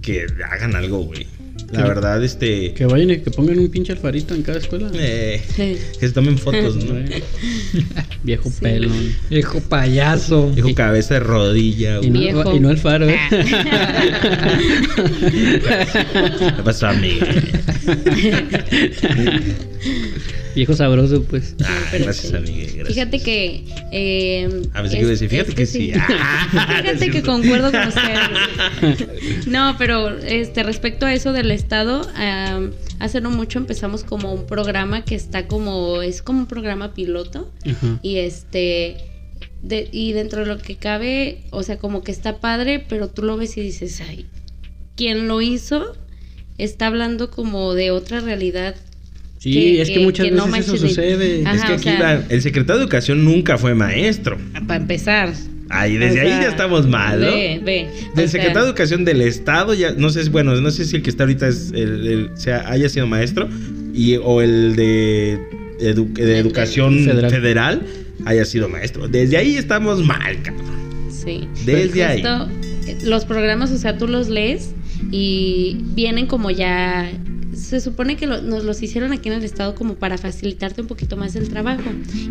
que 0.02 0.26
hagan 0.50 0.74
algo, 0.74 0.98
güey. 1.04 1.28
La 1.72 1.82
Que- 1.82 1.88
verdad, 1.88 2.22
este 2.22 2.74
Que 2.74 2.84
vayan 2.84 3.10
y 3.10 3.18
que 3.20 3.30
pongan 3.30 3.58
un 3.58 3.68
pinche 3.70 3.92
alfarito 3.92 4.34
en 4.34 4.42
cada 4.42 4.58
escuela. 4.58 4.90
eh, 4.94 5.40
que 5.56 5.78
se 6.06 6.10
tomen 6.12 6.36
fotos, 6.38 6.76
¿no? 6.76 6.94
Viejo 8.24 8.50
Sí. 8.50 8.56
pelón. 8.60 9.16
Viejo 9.30 9.60
payaso. 9.60 10.52
Dijo 10.54 10.74
cabeza 10.74 11.14
de 11.14 11.20
rodilla, 11.20 11.94
Y 11.96 11.98
güey. 11.98 12.10
no, 12.10 12.20
Viejo. 12.20 12.56
y 12.56 12.60
no 12.60 12.70
el 12.70 12.76
faro, 12.78 13.08
¿eh? 13.08 13.18
¿Qué 16.56 16.62
pasó, 16.62 16.88
amigo? 16.88 17.26
Viejo 20.54 20.74
sabroso, 20.74 21.22
pues. 21.24 21.54
Ah, 21.64 21.80
pero 21.90 22.04
gracias, 22.04 22.28
sí. 22.30 22.36
amiga. 22.36 22.58
Gracias. 22.66 22.88
Fíjate 22.88 23.20
que. 23.20 23.64
Eh, 23.90 24.62
A 24.74 24.82
ver 24.82 24.90
si 24.90 24.98
iba 24.98 25.06
a 25.06 25.10
decir, 25.10 25.28
fíjate 25.28 25.54
que 25.54 25.66
sí. 25.66 25.92
Ah, 25.94 26.46
fíjate 26.50 26.94
no 26.94 27.04
es 27.04 27.10
que 27.12 27.22
concuerdo 27.22 27.70
con 27.72 27.88
ustedes. 27.88 29.46
no, 29.46 29.76
pero 29.78 30.10
este 30.18 30.62
respecto 30.62 31.06
a 31.06 31.14
eso 31.14 31.32
del 31.32 31.50
Estado, 31.50 32.02
am, 32.14 32.72
hace 32.98 33.20
no 33.20 33.30
mucho 33.30 33.58
empezamos 33.58 34.04
como 34.04 34.32
un 34.32 34.46
programa 34.46 35.04
que 35.04 35.14
está 35.14 35.46
como, 35.46 36.02
es 36.02 36.22
como 36.22 36.40
un 36.40 36.46
programa 36.46 36.92
piloto. 36.94 37.50
Y 38.02 38.16
este, 38.16 38.96
de- 39.62 39.88
y 39.92 40.12
dentro 40.12 40.40
de 40.40 40.46
lo 40.46 40.58
que 40.58 40.76
cabe, 40.76 41.44
o 41.50 41.62
sea, 41.62 41.78
como 41.78 42.02
que 42.02 42.12
está 42.12 42.38
padre, 42.40 42.84
pero 42.88 43.08
tú 43.08 43.22
lo 43.22 43.36
ves 43.36 43.56
y 43.56 43.62
dices, 43.62 44.00
ay, 44.06 44.26
quien 44.96 45.28
lo 45.28 45.40
hizo 45.40 45.96
está 46.58 46.88
hablando 46.88 47.30
como 47.30 47.72
de 47.74 47.90
otra 47.90 48.20
realidad. 48.20 48.74
Sí, 49.42 49.52
Que- 49.52 49.82
es 49.82 49.88
que, 49.88 49.94
que- 49.94 50.00
muchas 50.00 50.26
que 50.26 50.32
no 50.32 50.46
veces 50.46 50.66
eso 50.74 50.76
sucede. 50.76 51.42
Ajá. 51.44 51.56
es 51.56 51.62
que 51.64 51.72
o 51.72 51.74
aquí 51.74 51.82
sea- 51.84 51.98
la- 51.98 52.24
el 52.28 52.42
secretario 52.42 52.78
de 52.78 52.82
Educación 52.84 53.24
nunca 53.24 53.58
fue 53.58 53.74
maestro. 53.74 54.38
Para 54.68 54.80
empezar. 54.80 55.32
Ahí, 55.68 55.96
desde 55.96 56.18
O 56.20 56.22
ahí 56.22 56.28
sea, 56.28 56.42
ya 56.42 56.48
estamos 56.48 56.86
mal, 56.86 57.18
¿no? 57.20 57.26
Ve, 57.26 57.60
ve. 57.64 57.88
Del 58.14 58.28
sea, 58.28 58.28
secretario 58.28 58.62
de 58.62 58.68
Educación 58.68 59.04
del 59.04 59.20
Estado, 59.22 59.74
ya 59.74 59.92
no 59.92 60.10
sé, 60.10 60.22
si- 60.24 60.30
bueno, 60.30 60.54
no 60.60 60.70
sé 60.70 60.84
si 60.84 60.94
el 60.96 61.02
que 61.02 61.10
está 61.10 61.24
ahorita 61.24 61.48
es 61.48 61.72
el, 61.74 62.06
el- 62.06 62.30
sea, 62.36 62.70
haya 62.70 62.88
sido 62.88 63.06
maestro 63.08 63.48
y, 63.94 64.14
o 64.16 64.42
el 64.42 64.76
de, 64.76 65.38
edu- 65.80 66.12
de 66.12 66.38
Educación 66.38 67.04
Federal. 67.04 67.30
federal. 67.30 67.82
haya 68.26 68.44
sido 68.44 68.68
maestro. 68.68 69.08
Desde 69.08 69.36
ahí 69.38 69.56
estamos 69.56 70.04
mal, 70.06 70.40
cabrón. 70.42 71.08
Sí. 71.10 71.48
Desde 71.66 72.04
ahí. 72.04 72.22
Los 73.02 73.24
programas, 73.24 73.72
o 73.72 73.78
sea, 73.78 73.98
tú 73.98 74.06
los 74.06 74.28
lees 74.28 74.70
y 75.10 75.78
vienen 75.94 76.26
como 76.28 76.50
ya. 76.52 77.10
Se 77.54 77.80
supone 77.80 78.16
que 78.16 78.26
lo- 78.26 78.40
nos 78.42 78.64
los 78.64 78.82
hicieron 78.82 79.12
aquí 79.12 79.28
en 79.28 79.34
el 79.36 79.44
estado 79.44 79.74
como 79.74 79.94
para 79.94 80.16
facilitarte 80.18 80.80
un 80.80 80.86
poquito 80.86 81.16
más 81.16 81.36
el 81.36 81.48
trabajo. 81.48 81.82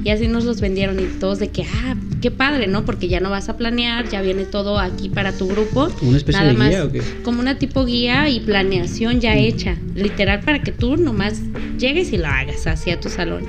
Y 0.04 0.10
así 0.10 0.28
nos 0.28 0.46
los 0.46 0.62
vendieron 0.62 1.00
y 1.00 1.04
todos 1.20 1.40
de 1.40 1.50
que, 1.50 1.64
ah, 1.64 1.96
qué 2.22 2.32
padre, 2.32 2.68
¿no? 2.68 2.86
Porque 2.86 3.08
ya 3.08 3.20
no 3.20 3.30
vas 3.30 3.48
a 3.50 3.58
planear, 3.58 4.10
ya 4.10 4.22
viene 4.22 4.46
todo 4.46 4.80
aquí 4.80 5.10
para 5.10 5.32
tu 5.32 5.48
grupo. 5.48 5.90
¿Como 5.98 6.10
una 6.10 6.18
especie 6.18 6.40
Nada 6.42 6.52
de 6.54 6.58
más 6.58 6.70
guía 6.70 6.86
o 6.86 6.92
qué? 6.92 7.02
como 7.24 7.40
una 7.40 7.58
tipo 7.60 7.86
guía 7.86 8.30
y 8.30 8.40
planeación 8.40 9.20
ya 9.22 9.36
hecha, 9.38 9.78
literal 9.96 10.40
para 10.42 10.62
que 10.64 10.72
tú 10.72 10.98
nomás 10.98 11.40
llegues 11.78 12.12
y 12.14 12.18
lo 12.18 12.28
hagas 12.28 12.66
hacia 12.68 13.00
tu 13.00 13.10
salón. 13.10 13.46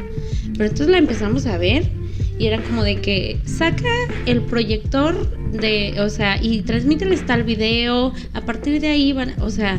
Pero 0.53 0.65
entonces 0.65 0.89
la 0.89 0.99
empezamos 0.99 1.47
a 1.47 1.57
ver 1.59 1.85
y 2.39 2.47
era 2.47 2.63
como 2.63 2.83
de 2.83 2.97
que 3.01 3.39
saca 3.45 3.89
el 4.27 4.43
proyector 4.43 5.31
de, 5.53 5.95
o 6.01 6.09
sea, 6.11 6.43
y 6.43 6.63
transmíteles 6.63 7.25
tal 7.27 7.45
video, 7.45 8.13
a 8.35 8.41
partir 8.43 8.81
de 8.81 8.89
ahí 8.89 9.13
van, 9.13 9.35
o 9.41 9.51
sea, 9.51 9.79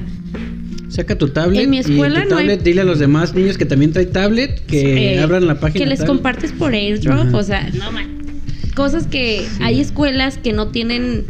Saca 0.93 1.17
tu 1.17 1.27
tablet 1.29 1.63
En 1.63 1.69
mi 1.71 1.77
y 1.77 1.79
escuela 1.79 2.23
tu 2.23 2.29
no 2.29 2.37
hay- 2.37 2.45
tablet 2.47 2.63
dile 2.63 2.81
a 2.81 2.83
los 2.83 2.99
demás 2.99 3.33
niños 3.33 3.57
que 3.57 3.65
también 3.65 3.91
trae 3.93 4.05
tablet 4.05 4.63
que 4.67 5.15
eh, 5.15 5.19
abran 5.21 5.47
la 5.47 5.59
página. 5.59 5.83
que 5.83 5.89
les 5.89 6.03
compartes 6.03 6.51
por 6.51 6.73
airdrop, 6.75 7.27
Ajá. 7.29 7.37
o 7.37 7.43
sea, 7.43 7.67
no 7.73 7.91
man, 7.91 8.07
cosas 8.75 9.07
que 9.07 9.43
hay 9.59 9.79
escuelas 9.81 10.37
que 10.37 10.53
no 10.53 10.67
tienen 10.67 11.25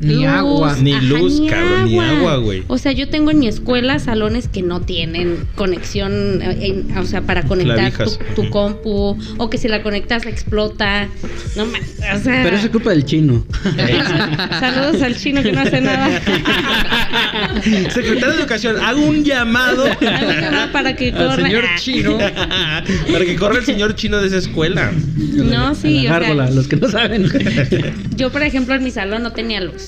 Ni 0.00 0.24
agua. 0.26 0.76
Ni 0.80 0.92
luz, 1.00 1.40
cabrón, 1.50 1.86
ni 1.86 1.98
agua, 1.98 2.36
güey. 2.36 2.62
O 2.68 2.78
sea, 2.78 2.92
yo 2.92 3.08
tengo 3.08 3.30
en 3.32 3.38
mi 3.40 3.48
escuela 3.48 3.98
salones 3.98 4.46
que 4.48 4.62
no 4.62 4.80
tienen 4.80 5.46
conexión, 5.56 6.40
eh, 6.42 6.56
en- 6.88 6.96
o 6.96 7.04
sea, 7.04 7.22
para 7.22 7.42
conectar 7.42 7.92
tu, 8.04 8.42
tu 8.42 8.50
compu, 8.50 9.18
o 9.38 9.50
que 9.50 9.58
si 9.58 9.66
la 9.68 9.82
conectas 9.82 10.24
explota. 10.26 11.08
No 11.56 11.64
o 11.64 12.18
sea. 12.22 12.42
Pero 12.44 12.56
eso 12.56 12.66
es 12.66 12.70
culpa 12.72 12.90
del 12.90 13.04
chino. 13.04 13.44
Saludos 14.60 15.02
al 15.02 15.16
chino 15.16 15.42
que 15.42 15.52
no 15.52 15.60
hace 15.62 15.80
nada. 15.80 16.08
Secretario 17.90 18.28
de 18.34 18.40
Educación, 18.40 18.76
hago 18.80 19.00
un 19.00 19.24
llamado 19.24 19.84
Hago 19.84 19.96
un 20.00 20.40
llamado 20.40 20.72
para 20.72 20.94
que 20.96 21.08
Al 21.12 21.14
corra. 21.28 21.42
señor 21.44 21.64
chino. 21.78 22.18
para 22.18 23.24
que 23.24 23.36
corra 23.36 23.58
el 23.58 23.64
señor 23.64 23.94
chino 23.94 24.18
de 24.18 24.28
esa 24.28 24.38
escuela. 24.38 24.92
No, 25.16 25.74
sí, 25.74 26.06
A 26.06 26.18
la 26.20 26.30
o 26.30 26.34
sea, 26.34 26.50
los 26.50 26.68
que 26.68 26.76
no 26.76 26.88
saben. 26.88 27.26
Yo, 28.16 28.30
por 28.30 28.42
ejemplo, 28.42 28.74
en 28.74 28.82
mi 28.84 28.90
salón 28.90 29.22
no 29.22 29.32
tenía 29.32 29.60
luz. 29.60 29.87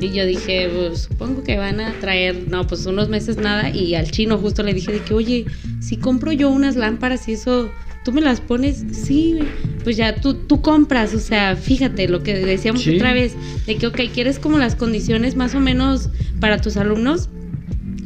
Y 0.00 0.10
yo 0.12 0.24
dije, 0.26 0.70
pues, 0.72 1.02
supongo 1.02 1.42
que 1.42 1.58
van 1.58 1.80
a 1.80 1.92
traer, 2.00 2.44
no, 2.48 2.66
pues 2.66 2.86
unos 2.86 3.08
meses 3.08 3.36
nada. 3.36 3.70
Y 3.70 3.94
al 3.94 4.10
chino 4.10 4.38
justo 4.38 4.62
le 4.62 4.72
dije 4.74 4.92
de 4.92 5.00
que, 5.00 5.12
oye, 5.14 5.46
si 5.80 5.96
compro 5.96 6.32
yo 6.32 6.48
unas 6.50 6.76
lámparas 6.76 7.26
y 7.28 7.32
eso, 7.32 7.70
¿tú 8.04 8.12
me 8.12 8.20
las 8.20 8.40
pones? 8.40 8.84
Sí, 8.92 9.38
pues 9.82 9.96
ya 9.96 10.14
tú, 10.14 10.34
tú 10.34 10.62
compras. 10.62 11.14
O 11.14 11.18
sea, 11.18 11.56
fíjate 11.56 12.08
lo 12.08 12.22
que 12.22 12.34
decíamos 12.38 12.82
Sí. 12.82 12.94
otra 12.96 13.12
vez, 13.12 13.34
de 13.66 13.76
que, 13.76 13.86
ok, 13.88 14.00
quieres 14.14 14.38
como 14.38 14.58
las 14.58 14.76
condiciones 14.76 15.34
más 15.34 15.54
o 15.56 15.60
menos 15.60 16.10
para 16.40 16.60
tus 16.60 16.76
alumnos. 16.76 17.28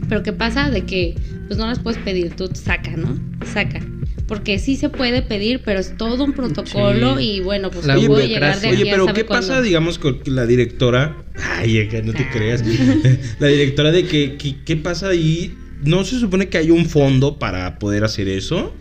Pero 0.09 0.23
¿qué 0.23 0.33
pasa? 0.33 0.71
De 0.71 0.83
que, 0.85 1.15
pues 1.47 1.59
no 1.59 1.67
las 1.67 1.79
puedes 1.79 2.01
pedir, 2.03 2.35
tú 2.35 2.49
saca, 2.55 2.97
¿no? 2.97 3.19
Saca. 3.53 3.81
Porque 4.29 4.59
sí 4.59 4.77
se 4.77 4.89
puede 4.89 5.23
pedir, 5.23 5.63
pero 5.65 5.81
es 5.81 5.97
todo 5.97 6.25
un 6.25 6.33
protocolo 6.33 7.19
Sí. 7.19 7.25
y 7.25 7.41
bueno, 7.41 7.71
pues 7.71 7.85
La 7.87 7.97
no 7.97 8.07
puedo 8.07 8.27
llegar 8.27 8.61
de 8.61 8.69
aquí 8.69 8.83
oye, 8.83 8.91
a 8.91 8.95
pero 8.95 9.07
¿qué 9.13 9.25
pasa, 9.25 9.61
digamos, 9.61 9.99
con 9.99 10.21
la 10.27 10.47
directora? 10.47 11.17
Ay, 11.37 11.89
que 11.89 12.03
no 12.03 12.13
te 12.13 12.29
creas. 12.31 12.63
La 13.41 13.49
directora 13.49 13.91
de 13.93 14.07
que, 14.07 14.37
que- 14.37 14.57
¿qué 14.65 14.77
pasa 14.77 15.09
ahí? 15.09 15.55
¿No 15.85 16.05
se 16.05 16.19
supone 16.21 16.49
que 16.49 16.59
hay 16.59 16.71
un 16.71 16.87
fondo 16.87 17.39
para 17.39 17.79
poder 17.79 18.05
hacer 18.05 18.29
eso? 18.29 18.73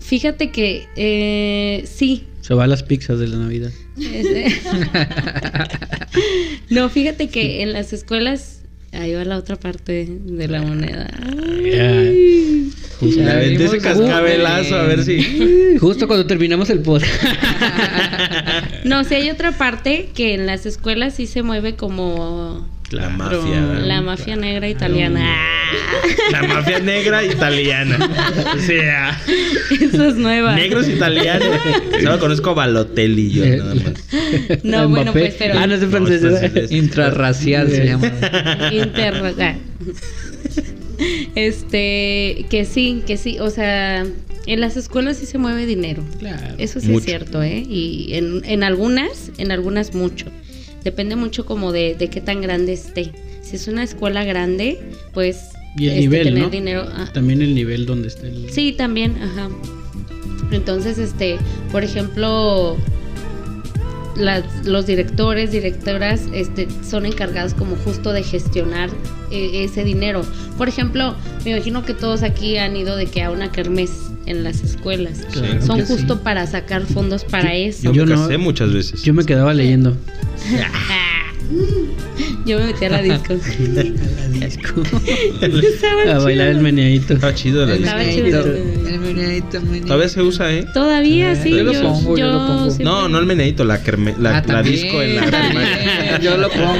Fíjate 0.00 0.50
que 0.50 0.86
eh, 0.96 1.84
sí. 1.86 2.24
Se 2.40 2.54
va 2.54 2.64
a 2.64 2.66
las 2.66 2.82
pizzas 2.82 3.20
de 3.20 3.28
la 3.28 3.36
Navidad. 3.36 3.70
Este- 3.96 4.50
no, 6.70 6.88
fíjate 6.88 7.28
que 7.28 7.62
en 7.62 7.72
las 7.72 7.92
escuelas. 7.92 8.56
Ahí 8.92 9.14
va 9.14 9.24
la 9.24 9.36
otra 9.38 9.54
parte 9.54 10.08
de 10.20 10.48
la 10.48 10.62
moneda. 10.62 11.08
Ay. 11.22 12.72
Justo, 13.00 13.22
venimos 13.24 13.72
ese 13.74 13.78
cascabelazo, 13.78 14.76
a 14.76 14.82
ver 14.84 15.02
si. 15.04 15.76
justo 15.80 16.06
cuando 16.06 16.26
terminamos 16.26 16.68
el 16.70 16.80
podcast. 16.80 17.12
No, 18.84 19.04
sí 19.04 19.14
hay 19.14 19.28
otra 19.30 19.52
parte 19.52 20.08
que 20.14 20.32
en 20.34 20.46
las 20.46 20.64
escuelas 20.66 21.14
sí 21.14 21.26
se 21.26 21.42
mueve 21.42 21.74
como 21.76 22.66
La 22.90 23.10
mafia. 23.10 23.60
la 23.60 24.00
mafia 24.00 24.36
negra 24.36 24.68
italiana. 24.68 25.22
La 26.32 26.42
mafia 26.44 26.78
negra 26.80 27.22
italiana. 27.22 27.98
O 28.56 28.58
sea, 28.58 29.20
Eso 29.70 30.04
es 30.08 30.14
nueva. 30.16 30.54
negros 30.56 30.88
italianos. 30.88 31.48
Solo 32.02 32.18
conozco 32.18 32.50
a 32.50 32.54
Balotelli 32.54 33.30
yo 33.30 33.44
nada 33.44 33.74
más. 33.74 34.64
No, 34.64 34.88
bueno, 34.88 35.12
Mbappé. 35.12 35.20
pues, 35.20 35.34
pero. 35.38 35.58
Ah, 35.58 35.66
no 35.66 35.74
es 35.74 35.82
No, 35.82 35.90
francés. 35.90 36.20
francés. 36.22 36.72
Intrarracial 36.72 37.68
se 37.70 37.84
llama. 37.86 38.06
Interra- 38.72 39.34
ah. 39.40 39.54
Este, 41.34 42.46
que 42.50 42.64
sí, 42.64 43.02
que 43.06 43.16
sí, 43.16 43.38
o 43.40 43.50
sea, 43.50 44.06
en 44.46 44.60
las 44.60 44.76
escuelas 44.76 45.16
sí 45.18 45.26
se 45.26 45.38
mueve 45.38 45.66
dinero. 45.66 46.02
Claro. 46.18 46.54
Eso 46.58 46.80
sí 46.80 46.88
Mucho. 46.88 46.98
es 47.00 47.04
cierto, 47.04 47.42
¿eh? 47.42 47.62
Y 47.68 48.10
en, 48.14 48.42
en 48.44 48.62
algunas, 48.62 49.30
en 49.38 49.52
algunas 49.52 49.94
mucho. 49.94 50.26
Depende 50.84 51.16
mucho 51.16 51.44
como 51.46 51.72
de, 51.72 51.94
de 51.94 52.08
qué 52.08 52.20
tan 52.20 52.40
grande 52.40 52.72
esté. 52.72 53.12
Si 53.42 53.56
es 53.56 53.68
una 53.68 53.82
escuela 53.82 54.24
grande, 54.24 54.78
pues 55.12 55.50
Y 55.76 55.84
el 55.86 55.90
este, 55.90 56.00
nivel, 56.00 56.24
tener 56.24 56.42
¿no? 56.44 56.50
dinero. 56.50 56.84
ah, 56.92 57.10
También 57.12 57.42
el 57.42 57.54
nivel 57.54 57.86
donde 57.86 58.08
está 58.08 58.26
el. 58.26 58.50
Sí, 58.50 58.72
también, 58.72 59.16
ajá. 59.22 59.48
Entonces, 60.52 60.98
este, 60.98 61.36
por 61.70 61.84
ejemplo, 61.84 62.76
las- 64.16 64.44
los 64.64 64.86
directores, 64.86 65.50
directoras, 65.52 66.22
este, 66.32 66.68
son 66.88 67.06
encargados 67.06 67.54
como 67.54 67.76
justo 67.76 68.12
de 68.12 68.22
gestionar 68.22 68.90
eh, 69.30 69.64
ese 69.64 69.84
dinero. 69.84 70.22
Por 70.58 70.68
ejemplo, 70.68 71.14
me 71.44 71.52
imagino 71.52 71.84
que 71.84 71.94
todos 71.94 72.22
aquí 72.22 72.56
han 72.56 72.76
ido 72.76 72.96
de 72.96 73.06
que 73.06 73.22
a 73.22 73.30
una 73.30 73.52
kermés 73.52 73.90
en 74.26 74.42
las 74.44 74.62
escuelas. 74.62 75.20
Claro 75.32 75.62
son 75.64 75.86
sí. 75.86 75.92
justo 75.94 76.20
para 76.22 76.46
sacar 76.46 76.82
fondos 76.82 77.24
para 77.24 77.54
eso. 77.54 77.84
Yo, 77.84 77.92
Yo 77.92 78.06
me 78.06 78.14
no- 78.16 78.38
muchas 78.38 78.72
veces. 78.72 79.02
Yo 79.02 79.14
me 79.14 79.24
quedaba 79.24 79.54
leyendo. 79.54 79.96
Yo 82.46 82.58
me 82.58 82.66
metí 82.66 82.84
a 82.84 82.90
la 82.90 83.02
disco. 83.02 83.34
a 86.08 86.18
bailar 86.18 86.48
el 86.48 86.60
meneadito. 86.60 87.14
Estaba 87.14 87.34
chido 87.34 87.66
la 87.66 87.74
Estaba 87.74 88.00
disco. 88.02 88.24
chido. 88.26 88.46
El 88.46 89.00
meneadito, 89.00 89.60
meneadito. 89.60 89.86
Todavía 89.86 90.08
se 90.08 90.22
usa, 90.22 90.52
¿eh? 90.52 90.64
Todavía 90.72 91.34
sí. 91.34 91.50
yo 91.50 91.64
lo 91.64 91.72
yo, 91.72 91.82
pongo, 91.82 92.16
yo 92.16 92.26
lo 92.32 92.46
pongo. 92.46 92.76
No, 92.80 93.08
no 93.08 93.18
el 93.18 93.26
meneadito, 93.26 93.64
la, 93.64 93.82
kerme- 93.82 94.16
la, 94.18 94.38
Ah, 94.38 94.44
la 94.46 94.62
disco 94.62 95.02
en 95.02 95.16
la 95.16 95.22
primaria. 95.26 96.18
Yo 96.22 96.36
lo 96.36 96.48
pongo. 96.50 96.74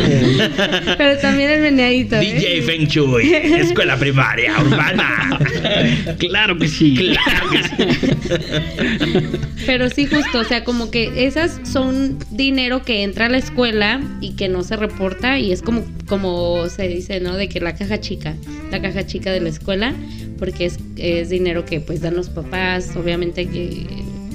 Pero 0.99 1.19
también 1.21 1.51
el 1.51 1.61
meneadito. 1.63 2.17
¿eh? 2.17 2.21
DJ 2.35 2.63
Feng 2.63 2.87
Shui, 2.87 3.33
escuela 3.35 3.97
primaria 3.97 4.55
urbana. 4.61 5.39
Claro 6.19 6.59
que 6.59 6.69
sí. 6.69 6.95
Claro 6.97 7.51
que 7.51 7.63
sí. 7.63 9.39
Pero 9.67 9.89
sí, 9.91 10.07
justo, 10.07 10.41
o 10.41 10.45
sea, 10.45 10.65
como 10.65 10.91
que 10.91 11.27
esas 11.27 11.61
son 11.65 12.19
dinero 12.31 12.83
que 12.83 13.03
entra 13.03 13.27
a 13.27 13.29
la 13.29 13.39
escuela 13.39 14.01
y 14.21 14.33
que 14.33 14.49
no 14.49 14.63
se 14.63 14.77
reporta 14.77 15.39
y 15.39 15.53
es 15.53 15.63
como, 15.63 15.85
como 16.07 16.69
se 16.69 16.89
dice, 16.89 17.21
¿no? 17.21 17.37
De 17.37 17.49
que 17.49 17.61
la 17.61 17.75
caja 17.75 18.01
chica, 18.01 18.37
la 18.71 18.81
caja 18.81 19.07
chica 19.07 19.33
de 19.33 19.41
la 19.41 19.49
escuela, 19.49 19.95
porque 20.39 20.67
es, 20.67 20.79
es 20.97 21.31
dinero 21.31 21.65
que 21.65 21.81
pues 21.81 22.01
dan 22.01 22.17
los 22.17 22.29
papás, 22.29 22.97
obviamente 22.97 23.47
que, 23.47 23.87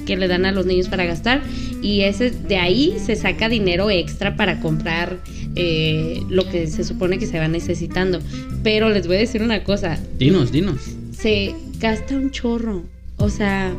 que 0.06 0.16
le 0.16 0.28
dan 0.28 0.46
a 0.46 0.52
los 0.52 0.66
niños 0.66 0.88
para 0.88 1.04
gastar 1.04 1.42
y 1.82 2.02
ese 2.02 2.30
de 2.30 2.56
ahí 2.56 2.96
se 3.04 3.16
saca 3.16 3.48
dinero 3.48 3.90
extra 3.90 4.36
para 4.36 4.60
comprar 4.60 5.18
eh, 5.54 6.22
lo 6.28 6.48
que 6.48 6.66
se 6.66 6.84
supone 6.84 7.18
que 7.18 7.26
se 7.26 7.38
va 7.38 7.48
necesitando. 7.48 8.20
Pero 8.62 8.88
les 8.90 9.06
voy 9.06 9.16
a 9.16 9.20
decir 9.20 9.42
una 9.42 9.64
cosa, 9.64 9.98
Dinos, 10.18 10.52
dinos. 10.52 10.80
Se 11.16 11.54
gasta 11.78 12.14
un 12.14 12.30
chorro. 12.30 12.84
O 13.18 13.28
sea, 13.28 13.72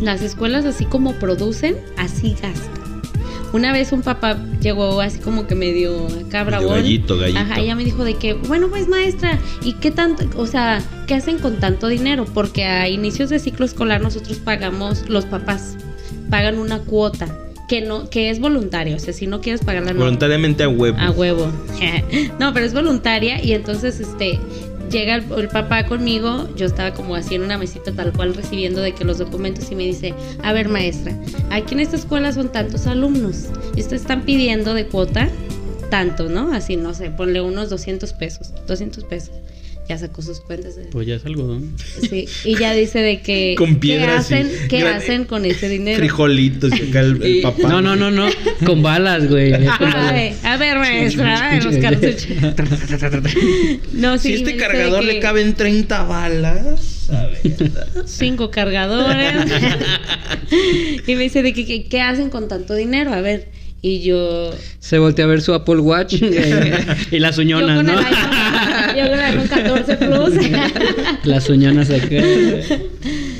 las 0.00 0.22
escuelas 0.22 0.64
así 0.64 0.84
como 0.86 1.14
producen, 1.14 1.76
así 1.96 2.34
gastan. 2.40 2.80
Una 3.52 3.72
vez 3.72 3.90
un 3.90 4.02
papá 4.02 4.38
llegó 4.60 5.00
así 5.00 5.18
como 5.18 5.46
que 5.48 5.56
medio 5.56 6.06
cabrabón. 6.30 6.76
gallito, 6.76 7.18
gallito. 7.18 7.40
Ajá, 7.40 7.58
ella 7.58 7.74
me 7.74 7.84
dijo 7.84 8.04
de 8.04 8.14
que, 8.14 8.34
bueno, 8.34 8.68
pues 8.68 8.86
maestra, 8.86 9.40
¿y 9.62 9.72
qué 9.74 9.90
tanto, 9.90 10.24
o 10.36 10.46
sea, 10.46 10.82
qué 11.08 11.14
hacen 11.14 11.38
con 11.38 11.58
tanto 11.58 11.88
dinero? 11.88 12.26
Porque 12.32 12.64
a 12.64 12.88
inicios 12.88 13.28
de 13.28 13.40
ciclo 13.40 13.66
escolar 13.66 14.00
nosotros 14.00 14.38
pagamos, 14.38 15.08
los 15.08 15.26
papás 15.26 15.76
pagan 16.30 16.58
una 16.58 16.78
cuota 16.78 17.26
que 17.68 17.80
no, 17.80 18.08
que 18.08 18.30
es 18.30 18.40
voluntaria, 18.40 18.94
o 18.94 18.98
sea, 19.00 19.12
si 19.12 19.26
no 19.26 19.40
quieres 19.40 19.64
pagarla 19.64 19.92
no. 19.92 20.00
Voluntariamente 20.00 20.62
a 20.62 20.68
huevo. 20.68 20.98
A 20.98 21.10
huevo. 21.10 21.52
no, 22.38 22.52
pero 22.54 22.66
es 22.66 22.74
voluntaria 22.74 23.44
y 23.44 23.52
entonces 23.52 23.98
este 23.98 24.38
llega 24.90 25.14
el, 25.14 25.48
papá 25.48 25.86
conmigo, 25.86 26.48
yo 26.56 26.66
estaba 26.66 26.92
como 26.92 27.14
así 27.14 27.34
en 27.34 27.42
una 27.42 27.58
mesita 27.58 27.92
tal 27.92 28.12
cual 28.12 28.34
recibiendo 28.34 28.80
de 28.80 28.92
que 28.92 29.04
los 29.04 29.18
documentos 29.18 29.70
y 29.70 29.76
me 29.76 29.84
dice, 29.84 30.14
a 30.42 30.52
ver 30.52 30.68
maestra, 30.68 31.16
aquí 31.50 31.74
en 31.74 31.80
esta 31.80 31.96
escuela 31.96 32.32
son 32.32 32.50
tantos 32.50 32.86
alumnos 32.86 33.46
y 33.76 33.80
ustedes 33.80 34.02
están 34.02 34.22
pidiendo 34.22 34.74
de 34.74 34.86
cuota 34.86 35.28
tanto, 35.90 36.28
¿no? 36.28 36.52
Así, 36.52 36.76
no 36.76 36.94
sé, 36.94 37.10
ponle 37.10 37.40
unos 37.40 37.70
200 37.70 38.12
pesos, 38.12 38.52
200 38.66 39.04
pesos. 39.04 39.32
Ya 39.90 39.98
sacó 39.98 40.22
sus 40.22 40.38
cuentas. 40.38 40.76
De... 40.76 40.84
Pues 40.84 41.04
ya 41.08 41.16
es 41.16 41.26
algodón. 41.26 41.74
Sí, 42.08 42.28
y 42.44 42.56
ya 42.56 42.72
dice 42.74 43.00
de 43.00 43.22
que... 43.22 43.54
Con 43.58 43.80
piedras. 43.80 44.28
¿Qué 44.28 44.36
hacen, 44.36 44.68
¿qué 44.68 44.86
hacen 44.86 45.24
con 45.24 45.44
ese 45.44 45.68
dinero? 45.68 45.98
Frijolitos 45.98 46.70
y 46.78 46.90
acá 46.90 47.00
el, 47.00 47.40
papá. 47.42 47.66
No, 47.68 47.82
no, 47.82 47.96
no, 47.96 48.08
no. 48.12 48.28
Con 48.64 48.84
balas, 48.84 49.28
güey. 49.28 49.50
Con 49.50 49.64
balas. 49.90 50.12
Ay, 50.12 50.36
a 50.44 50.56
ver, 50.58 50.78
maestra, 50.78 51.60
los 51.60 51.76
cartuchos. 51.78 52.28
No, 53.92 54.16
sí, 54.18 54.28
si 54.28 54.34
este 54.34 54.56
cargador 54.56 55.00
que 55.00 55.06
le 55.06 55.18
caben 55.18 55.54
30 55.54 56.04
balas. 56.04 57.10
A 57.10 57.26
ver. 57.26 57.72
Cinco 58.06 58.52
cargadores. 58.52 59.34
y 61.08 61.14
me 61.16 61.22
dice 61.24 61.42
de 61.42 61.52
que, 61.52 61.66
que- 61.66 61.86
¿qué 61.88 62.00
hacen 62.00 62.30
con 62.30 62.46
tanto 62.46 62.76
dinero? 62.76 63.12
A 63.12 63.22
ver. 63.22 63.48
Y 63.82 64.02
yo... 64.02 64.52
Se 64.78 64.98
voltea 64.98 65.24
a 65.24 65.28
ver 65.28 65.40
su 65.40 65.54
Apple 65.54 65.78
Watch. 65.78 66.14
y 67.10 67.18
las 67.18 67.36
Yo 67.36 67.42
uñonas, 67.42 67.76
con 67.78 67.86
¿no? 67.86 67.92
el 67.98 68.06
iPhone, 68.06 68.30
yo 69.04 69.10
con 69.10 69.18
el 69.18 69.24
iPhone 69.24 69.48
14 69.48 69.96
Plus. 69.96 70.34
las 71.24 71.48
uñonas 71.48 71.90
acá. 71.90 72.06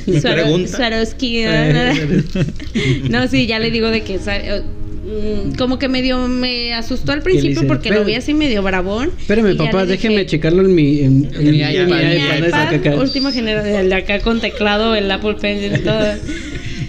¿Me 0.07 0.21
Swaro- 0.21 0.35
pregunta? 0.43 0.77
Swarovski, 0.77 1.43
¿no? 1.45 3.21
No, 3.21 3.29
sí, 3.29 3.47
ya 3.47 3.59
le 3.59 3.71
digo 3.71 3.89
de 3.91 4.03
que 4.03 4.15
eh, 4.27 4.63
mm, 5.05 5.55
como 5.57 5.79
que 5.79 5.89
medio 5.89 6.27
me 6.29 6.75
asustó 6.75 7.13
al 7.13 7.23
principio 7.23 7.67
porque 7.67 7.91
lo 7.91 8.05
vi 8.05 8.15
así 8.15 8.35
medio 8.35 8.63
bravón. 8.63 9.11
Espérame, 9.19 9.57
papá, 9.57 9.85
déjeme 9.87 10.15
dije, 10.17 10.27
checarlo 10.27 10.63
en 10.63 10.75
mi, 10.75 11.01
en, 11.01 11.31
en 11.35 11.45
mi 11.45 11.51
mi 11.51 11.59
iPad. 11.59 12.73
mi 12.73 12.89
mi 12.91 12.97
última 12.97 13.33
generación, 13.33 13.75
el 13.77 13.89
de 13.89 13.95
acá 13.95 14.21
con 14.21 14.41
teclado, 14.41 14.95
el 14.95 15.11
Apple 15.11 15.35
Pencil 15.41 15.77
y 15.77 15.83
todo. 15.85 16.15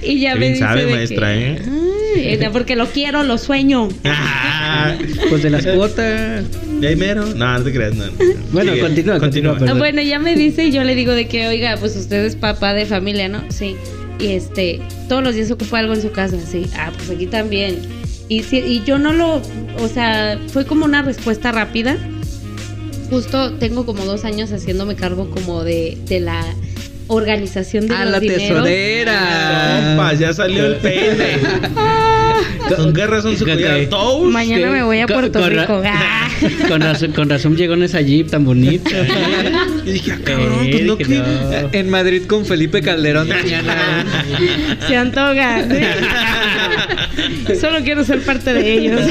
Y 0.03 0.19
ya 0.19 0.33
Qué 0.33 0.39
me 0.39 0.47
dice 0.49 0.59
sabe, 0.61 0.85
de 0.85 0.91
maestra, 0.95 1.33
que, 1.33 1.47
¿eh? 1.51 1.59
"Ay, 2.31 2.37
no, 2.41 2.51
porque 2.51 2.75
lo 2.75 2.87
quiero, 2.87 3.23
lo 3.23 3.37
sueño. 3.37 3.87
Ah, 4.05 4.95
Pues 5.29 5.43
de 5.43 5.49
las 5.51 5.65
cuotas. 5.75 6.43
¿De 6.81 6.87
ahí 6.87 6.95
mero? 6.95 7.23
No, 7.35 7.59
no 7.59 7.63
te 7.63 7.71
creas, 7.71 7.93
no. 7.95 8.05
Bueno, 8.51 8.71
Sigue, 8.71 8.81
continúa, 8.83 9.19
continúa, 9.19 9.57
perdón. 9.57 9.77
bueno, 9.77 10.01
ya 10.01 10.17
me 10.17 10.35
dice 10.35 10.65
y 10.65 10.71
yo 10.71 10.83
le 10.83 10.95
digo 10.95 11.11
de 11.13 11.27
que, 11.27 11.47
oiga, 11.47 11.77
pues 11.79 11.95
usted 11.95 12.25
es 12.25 12.35
papá 12.35 12.73
de 12.73 12.87
familia, 12.87 13.29
¿no? 13.29 13.43
Sí. 13.49 13.75
Y 14.19 14.31
este, 14.31 14.81
todos 15.07 15.23
los 15.23 15.35
días 15.35 15.51
ocupa 15.51 15.77
algo 15.77 15.93
en 15.93 16.01
su 16.01 16.11
casa, 16.11 16.37
sí. 16.43 16.65
Ah, 16.75 16.91
pues 16.97 17.11
aquí 17.11 17.27
también. 17.27 17.79
Y, 18.29 18.41
sí, 18.41 18.57
y 18.57 18.83
yo 18.83 18.97
no 18.97 19.13
lo, 19.13 19.41
o 19.77 19.87
sea, 19.93 20.39
fue 20.47 20.65
como 20.65 20.85
una 20.85 21.03
respuesta 21.03 21.51
rápida. 21.51 21.97
Justo 23.11 23.53
tengo 23.53 23.85
como 23.85 24.03
dos 24.05 24.25
años 24.25 24.51
haciéndome 24.51 24.95
cargo 24.95 25.29
como 25.29 25.63
de, 25.63 25.99
de 26.07 26.19
la 26.19 26.43
organización 27.11 27.87
de 27.87 27.95
¡A 27.95 28.03
los 28.05 28.11
la 28.13 28.19
dineros. 28.19 28.63
tesorera! 28.63 29.83
Compa, 29.95 30.13
ya 30.13 30.33
salió 30.33 30.65
el 30.65 30.75
pene. 30.77 31.39
¿Con 32.75 32.93
qué 32.93 33.05
razón 33.05 33.35
se 33.37 33.87
todos? 33.87 34.31
Mañana 34.31 34.69
me 34.69 34.83
voy 34.83 34.99
a 34.99 35.07
Con- 35.07 35.15
Puerto 35.15 35.39
con 35.41 35.49
Rico. 35.49 35.81
Ah. 35.85 36.29
Con 36.67 36.81
razón, 36.81 37.11
con 37.11 37.29
razón 37.29 37.55
llegó 37.55 37.73
en 37.75 37.83
esa 37.83 38.01
jeep 38.01 38.29
tan 38.29 38.43
bonita. 38.45 38.89
Y 39.85 39.91
dije, 39.93 40.11
ah, 40.13 40.19
cabrón, 40.23 40.67
pues 40.71 40.83
no 40.83 40.97
que. 40.97 41.05
no. 41.05 41.23
En 41.71 41.89
Madrid 41.89 42.23
con 42.27 42.45
Felipe 42.45 42.81
Calderón 42.81 43.27
mañana. 43.29 44.05
Se 44.87 44.95
antoja. 44.95 45.63
¿sí? 47.47 47.55
Solo 47.59 47.79
quiero 47.83 48.03
ser 48.03 48.21
parte 48.21 48.53
de 48.53 48.73
ellos. 48.73 49.01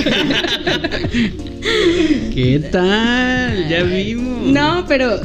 ¿Qué 2.34 2.58
tal? 2.70 3.68
Ya 3.68 3.82
vimos. 3.82 4.46
No, 4.52 4.84
pero 4.88 5.20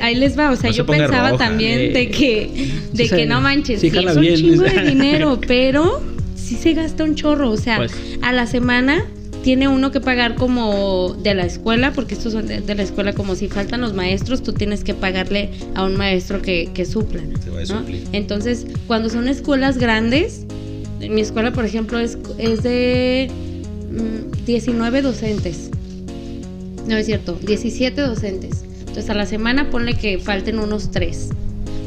ahí 0.00 0.14
les 0.14 0.38
va. 0.38 0.50
O 0.50 0.56
sea, 0.56 0.70
No 0.70 0.76
yo 0.76 0.86
pensaba 0.86 1.30
roja. 1.30 1.44
también 1.44 1.78
Eh. 1.80 1.90
de 1.92 2.10
que, 2.10 2.70
de 2.92 3.08
Sí 3.08 3.14
que 3.16 3.26
no 3.26 3.40
manches, 3.40 3.80
sí 3.80 3.90
sí, 3.90 3.98
es 3.98 4.14
un 4.14 4.20
bien. 4.20 4.36
chingo 4.36 4.62
de 4.62 4.82
dinero, 4.84 5.40
pero 5.46 6.02
sí 6.36 6.56
se 6.56 6.74
gasta 6.74 7.04
un 7.04 7.14
chorro. 7.14 7.50
O 7.50 7.56
sea, 7.56 7.76
Pues. 7.78 7.92
a 8.22 8.32
la 8.32 8.46
semana 8.46 9.04
tiene 9.42 9.68
uno 9.68 9.90
que 9.92 10.00
pagar 10.00 10.34
como 10.34 11.14
de 11.22 11.34
la 11.34 11.44
escuela, 11.46 11.92
porque 11.92 12.14
estos 12.14 12.32
son 12.34 12.46
de, 12.46 12.60
de 12.60 12.74
la 12.74 12.82
escuela, 12.82 13.12
como 13.14 13.34
si 13.34 13.48
faltan 13.48 13.80
los 13.80 13.94
maestros, 13.94 14.42
tú 14.42 14.52
tienes 14.52 14.84
que 14.84 14.94
pagarle 14.94 15.50
a 15.74 15.84
un 15.84 15.96
maestro 15.96 16.42
que, 16.42 16.68
que 16.74 16.84
supla. 16.84 17.22
Se 17.42 17.50
va 17.50 17.58
a 17.58 17.60
¿no? 17.60 17.66
suplir. 17.80 18.04
Entonces, 18.12 18.66
cuando 18.86 19.08
son 19.08 19.28
escuelas 19.28 19.78
grandes, 19.78 20.44
en 21.00 21.14
mi 21.14 21.20
escuela, 21.20 21.52
por 21.52 21.64
ejemplo, 21.64 21.98
es, 21.98 22.18
es 22.38 22.62
de 22.64 23.30
mm, 23.92 24.44
19 24.44 25.02
docentes. 25.02 25.70
No 26.88 26.96
es 26.96 27.06
cierto, 27.06 27.38
17 27.40 28.00
docentes. 28.00 28.64
Entonces, 28.80 29.08
a 29.10 29.14
la 29.14 29.26
semana 29.26 29.70
ponle 29.70 29.94
que 29.94 30.18
falten 30.18 30.58
unos 30.58 30.90
3. 30.90 31.28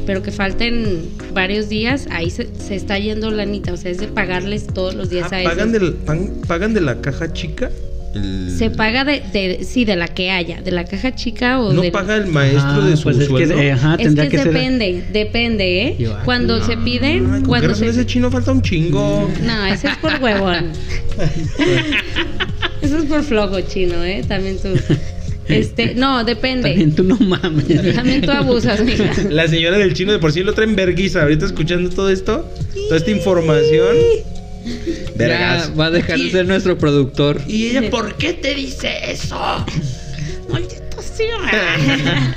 Pero 0.06 0.22
que 0.22 0.32
falten 0.32 1.00
varios 1.32 1.68
días, 1.68 2.08
ahí 2.10 2.30
se, 2.30 2.48
se 2.58 2.74
está 2.74 2.98
yendo 2.98 3.30
la 3.30 3.42
anita. 3.44 3.72
O 3.72 3.76
sea, 3.76 3.90
es 3.90 3.98
de 3.98 4.08
pagarles 4.08 4.66
todos 4.66 4.94
los 4.94 5.10
días 5.10 5.28
Ah, 5.32 5.38
a 5.40 5.44
¿pagan, 5.44 5.68
esos. 5.74 5.80
del, 5.80 5.92
pan- 5.94 6.30
¿Pagan 6.48 6.74
de 6.74 6.80
la 6.80 7.00
caja 7.00 7.32
chica? 7.32 7.70
El- 8.14 8.50
Se 8.58 8.68
paga 8.70 9.04
de, 9.04 9.22
de, 9.32 9.64
sí, 9.64 9.84
de 9.84 9.96
la 9.96 10.06
que 10.08 10.30
haya, 10.30 10.60
de 10.60 10.70
la 10.70 10.84
caja 10.84 11.14
chica 11.14 11.60
o 11.60 11.72
¿No 11.72 11.82
de... 11.82 11.90
paga 11.92 12.16
el 12.16 12.26
maestro 12.26 12.82
Ah, 12.82 12.86
de 12.86 12.96
su 12.96 13.04
pues 13.04 13.16
es 13.16 13.22
que, 13.22 13.28
sueldo? 13.28 13.58
eh, 13.58 13.72
ajá, 13.72 13.94
es 13.98 14.14
que, 14.14 14.28
que, 14.28 14.38
ser. 14.38 14.52
depende, 14.52 15.04
depende, 15.12 15.82
¿eh? 15.86 15.96
Yo, 15.98 16.14
ah, 16.14 16.22
Cuando 16.24 16.62
se 16.64 16.76
piden, 16.76 17.24
Ay, 17.26 17.30
¿con 17.30 17.40
qué 17.42 17.46
cuando 17.48 17.68
razón 17.68 17.84
se... 17.84 17.90
ese 17.90 18.06
chino 18.06 18.30
falta 18.30 18.52
un 18.52 18.60
chingo? 18.62 19.30
No, 19.44 19.66
ese 19.66 19.88
es 19.88 19.96
por 19.98 20.12
huevón. 20.20 20.72
Eso 22.92 23.00
es 23.00 23.08
por 23.08 23.22
flojo 23.22 23.58
chino, 23.62 24.04
¿eh? 24.04 24.22
También 24.26 24.58
tú. 24.58 24.68
Este, 25.48 25.94
no, 25.96 26.22
depende. 26.24 26.68
También 26.68 26.94
tú 26.94 27.02
no 27.02 27.16
mames. 27.16 27.66
También 27.96 28.22
tú 28.22 28.30
abusas, 28.30 28.80
mija. 28.84 29.12
La 29.30 29.48
señora 29.48 29.76
del 29.76 29.92
chino 29.92 30.12
de 30.12 30.20
por 30.20 30.32
sí 30.32 30.42
lo 30.44 30.54
traen 30.54 30.76
verguiza. 30.76 31.22
Ahorita 31.22 31.46
escuchando 31.46 31.90
todo 31.90 32.10
esto, 32.10 32.48
toda 32.86 32.96
esta 32.96 33.10
información. 33.10 33.96
Vergas. 35.16 35.68
Ya 35.68 35.74
va 35.74 35.86
a 35.86 35.90
dejar 35.90 36.16
de 36.16 36.30
ser 36.30 36.46
nuestro 36.46 36.78
productor. 36.78 37.40
¿Y 37.48 37.66
ella 37.66 37.90
por 37.90 38.14
qué 38.14 38.34
te 38.34 38.54
dice 38.54 39.10
eso? 39.10 39.66
Maldito 40.48 41.02
sea. 41.02 42.36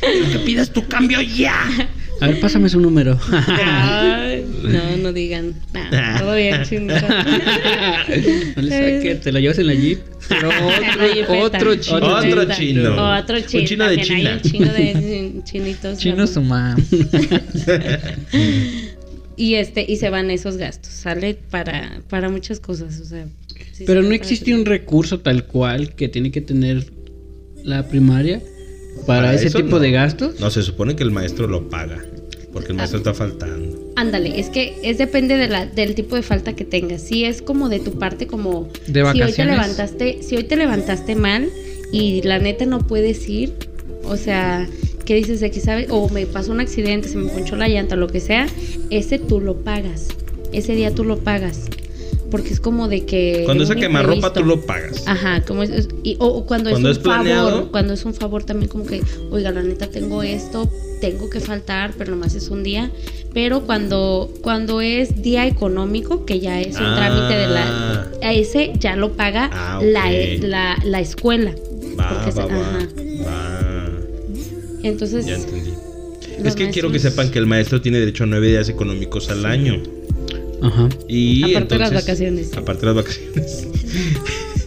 Que 0.32 0.38
pidas 0.40 0.70
tu 0.70 0.86
cambio 0.86 1.20
ya. 1.20 1.88
A 2.20 2.28
ver, 2.28 2.40
pásame 2.40 2.68
su 2.68 2.80
número. 2.80 3.18
Ay, 3.30 4.44
no, 4.62 4.96
no 4.96 5.12
digan. 5.12 5.54
Nah, 5.72 6.18
todo 6.18 6.34
bien, 6.34 6.62
chino. 6.64 6.94
no 6.94 8.62
le 8.62 8.70
saques, 8.70 9.20
te 9.20 9.32
lo 9.32 9.38
llevas 9.38 9.58
en 9.58 9.66
la 9.66 9.74
jeep. 9.74 10.00
Pero 10.28 10.48
otro, 11.44 11.44
otro 11.44 11.76
chino. 11.76 11.96
Otro 11.98 12.44
chino. 12.54 13.16
Otro 13.18 13.40
chino. 13.40 13.60
Un 13.60 13.66
chino 13.66 13.88
de 13.88 13.96
también 13.96 14.16
hay 14.16 14.22
China. 14.22 14.32
un 14.32 14.40
chino 14.50 14.72
de 14.72 15.42
chinitos. 15.44 15.98
Chino 15.98 16.26
su. 16.26 16.42
Y 19.38 19.56
este, 19.56 19.84
y 19.86 19.96
se 19.96 20.08
van 20.08 20.30
esos 20.30 20.56
gastos. 20.56 20.90
Sale 20.90 21.36
para, 21.50 22.00
para 22.08 22.30
muchas 22.30 22.58
cosas. 22.58 22.98
O 23.00 23.04
sea. 23.04 23.26
sí 23.72 23.84
Pero 23.86 24.02
se 24.02 24.08
no 24.08 24.14
existe 24.14 24.54
un 24.54 24.64
recurso 24.64 25.20
tal 25.20 25.44
cual 25.44 25.94
que 25.94 26.08
tiene 26.08 26.30
que 26.30 26.40
tener 26.40 26.86
la 27.62 27.86
primaria 27.86 28.40
para, 29.06 29.22
Para 29.22 29.34
ese 29.34 29.48
eso 29.48 29.58
tipo 29.58 29.76
no. 29.76 29.78
de 29.80 29.90
gastos. 29.90 30.40
No, 30.40 30.50
se 30.50 30.62
supone 30.62 30.96
que 30.96 31.02
el 31.02 31.10
maestro 31.10 31.46
lo 31.46 31.68
paga. 31.68 32.04
Porque 32.52 32.72
el 32.72 32.78
maestro 32.78 32.98
está 32.98 33.12
faltando. 33.12 33.92
Ándale, 33.96 34.40
es 34.40 34.48
que 34.48 34.78
es 34.82 34.96
depende 34.96 35.36
de 35.36 35.46
la, 35.48 35.66
del 35.66 35.94
tipo 35.94 36.16
de 36.16 36.22
falta 36.22 36.54
que 36.54 36.64
tengas. 36.64 37.02
Si 37.02 37.24
es 37.24 37.42
como 37.42 37.68
de 37.68 37.80
tu 37.80 37.98
parte, 37.98 38.26
como 38.26 38.68
De 38.86 39.04
si 39.12 39.22
hoy 39.22 39.32
te 39.32 39.44
levantaste, 39.44 40.22
si 40.22 40.36
hoy 40.36 40.44
te 40.44 40.56
levantaste 40.56 41.16
mal 41.16 41.50
y 41.92 42.22
la 42.22 42.38
neta 42.38 42.64
no 42.64 42.78
puedes 42.86 43.28
ir, 43.28 43.52
o 44.04 44.16
sea, 44.16 44.66
¿qué 45.04 45.14
dices 45.14 45.40
de 45.40 45.50
que 45.50 45.60
sabes? 45.60 45.88
O 45.90 46.08
me 46.08 46.24
pasó 46.26 46.52
un 46.52 46.60
accidente, 46.60 47.08
se 47.08 47.18
me 47.18 47.28
ponchó 47.28 47.56
la 47.56 47.68
llanta, 47.68 47.94
lo 47.94 48.08
que 48.08 48.20
sea, 48.20 48.46
ese 48.90 49.18
tú 49.18 49.40
lo 49.40 49.56
pagas. 49.56 50.08
Ese 50.52 50.74
día 50.74 50.94
tú 50.94 51.04
lo 51.04 51.18
pagas. 51.18 51.60
Porque 52.30 52.52
es 52.52 52.60
como 52.60 52.88
de 52.88 53.04
que. 53.06 53.42
Cuando 53.44 53.62
un 53.64 53.70
esa 53.70 53.78
quemarropa 53.78 54.32
tú 54.32 54.42
lo 54.44 54.60
pagas. 54.66 55.06
Ajá, 55.06 55.42
como 55.46 55.62
es, 55.62 55.70
es- 55.70 55.88
y, 56.02 56.16
o, 56.18 56.26
o 56.26 56.44
cuando, 56.46 56.70
Cuando 56.70 56.90
es 56.90 56.98
es 56.98 57.04
un 57.04 57.12
favor, 57.12 57.70
cuando 57.70 57.92
es 57.94 58.04
un 58.04 58.14
favor 58.14 58.42
también 58.44 58.68
como 58.68 58.84
que, 58.84 59.00
oiga, 59.30 59.52
la 59.52 59.62
neta 59.62 59.86
tengo 59.88 60.22
esto, 60.24 60.68
tengo 61.00 61.30
que 61.30 61.38
faltar, 61.40 61.94
pero 61.96 62.10
nomás 62.10 62.34
es 62.34 62.48
un 62.48 62.62
día. 62.64 62.90
Pero 63.32 63.60
cuando, 63.62 64.32
cuando 64.42 64.80
es 64.80 65.22
día 65.22 65.46
económico, 65.46 66.24
que 66.24 66.40
ya 66.40 66.60
es 66.60 66.76
un 66.78 66.84
Ah. 66.86 66.96
trámite 66.96 67.34
de 67.38 67.46
la, 67.48 68.10
a 68.22 68.32
ese 68.32 68.72
ya 68.80 68.96
lo 68.96 69.12
paga 69.12 69.50
Ah, 69.52 69.80
la, 69.84 70.10
la, 70.40 70.76
la 70.84 71.00
escuela. 71.00 71.54
Va, 72.00 72.08
Porque 72.24 72.30
va, 72.40 72.46
va. 72.46 72.60
ajá. 72.60 72.88
Va. 73.24 73.90
Entonces, 74.82 75.26
Ya 75.26 75.34
entendí. 75.36 75.70
Es 76.44 76.54
que 76.54 76.70
quiero 76.70 76.90
que 76.92 76.98
sepan 76.98 77.30
que 77.30 77.38
el 77.38 77.46
maestro 77.46 77.80
tiene 77.80 77.98
derecho 77.98 78.24
a 78.24 78.26
nueve 78.26 78.48
días 78.48 78.68
económicos 78.68 79.30
al 79.30 79.46
año. 79.46 79.82
Ajá. 80.62 80.88
Y 81.08 81.42
Aparte 81.42 81.74
de 81.74 81.78
las 81.78 81.90
entonces- 81.90 82.06
vacaciones. 82.06 82.52
Aparte 82.56 82.80
de 82.86 82.86
las 82.86 82.96
vacaciones. 82.96 83.68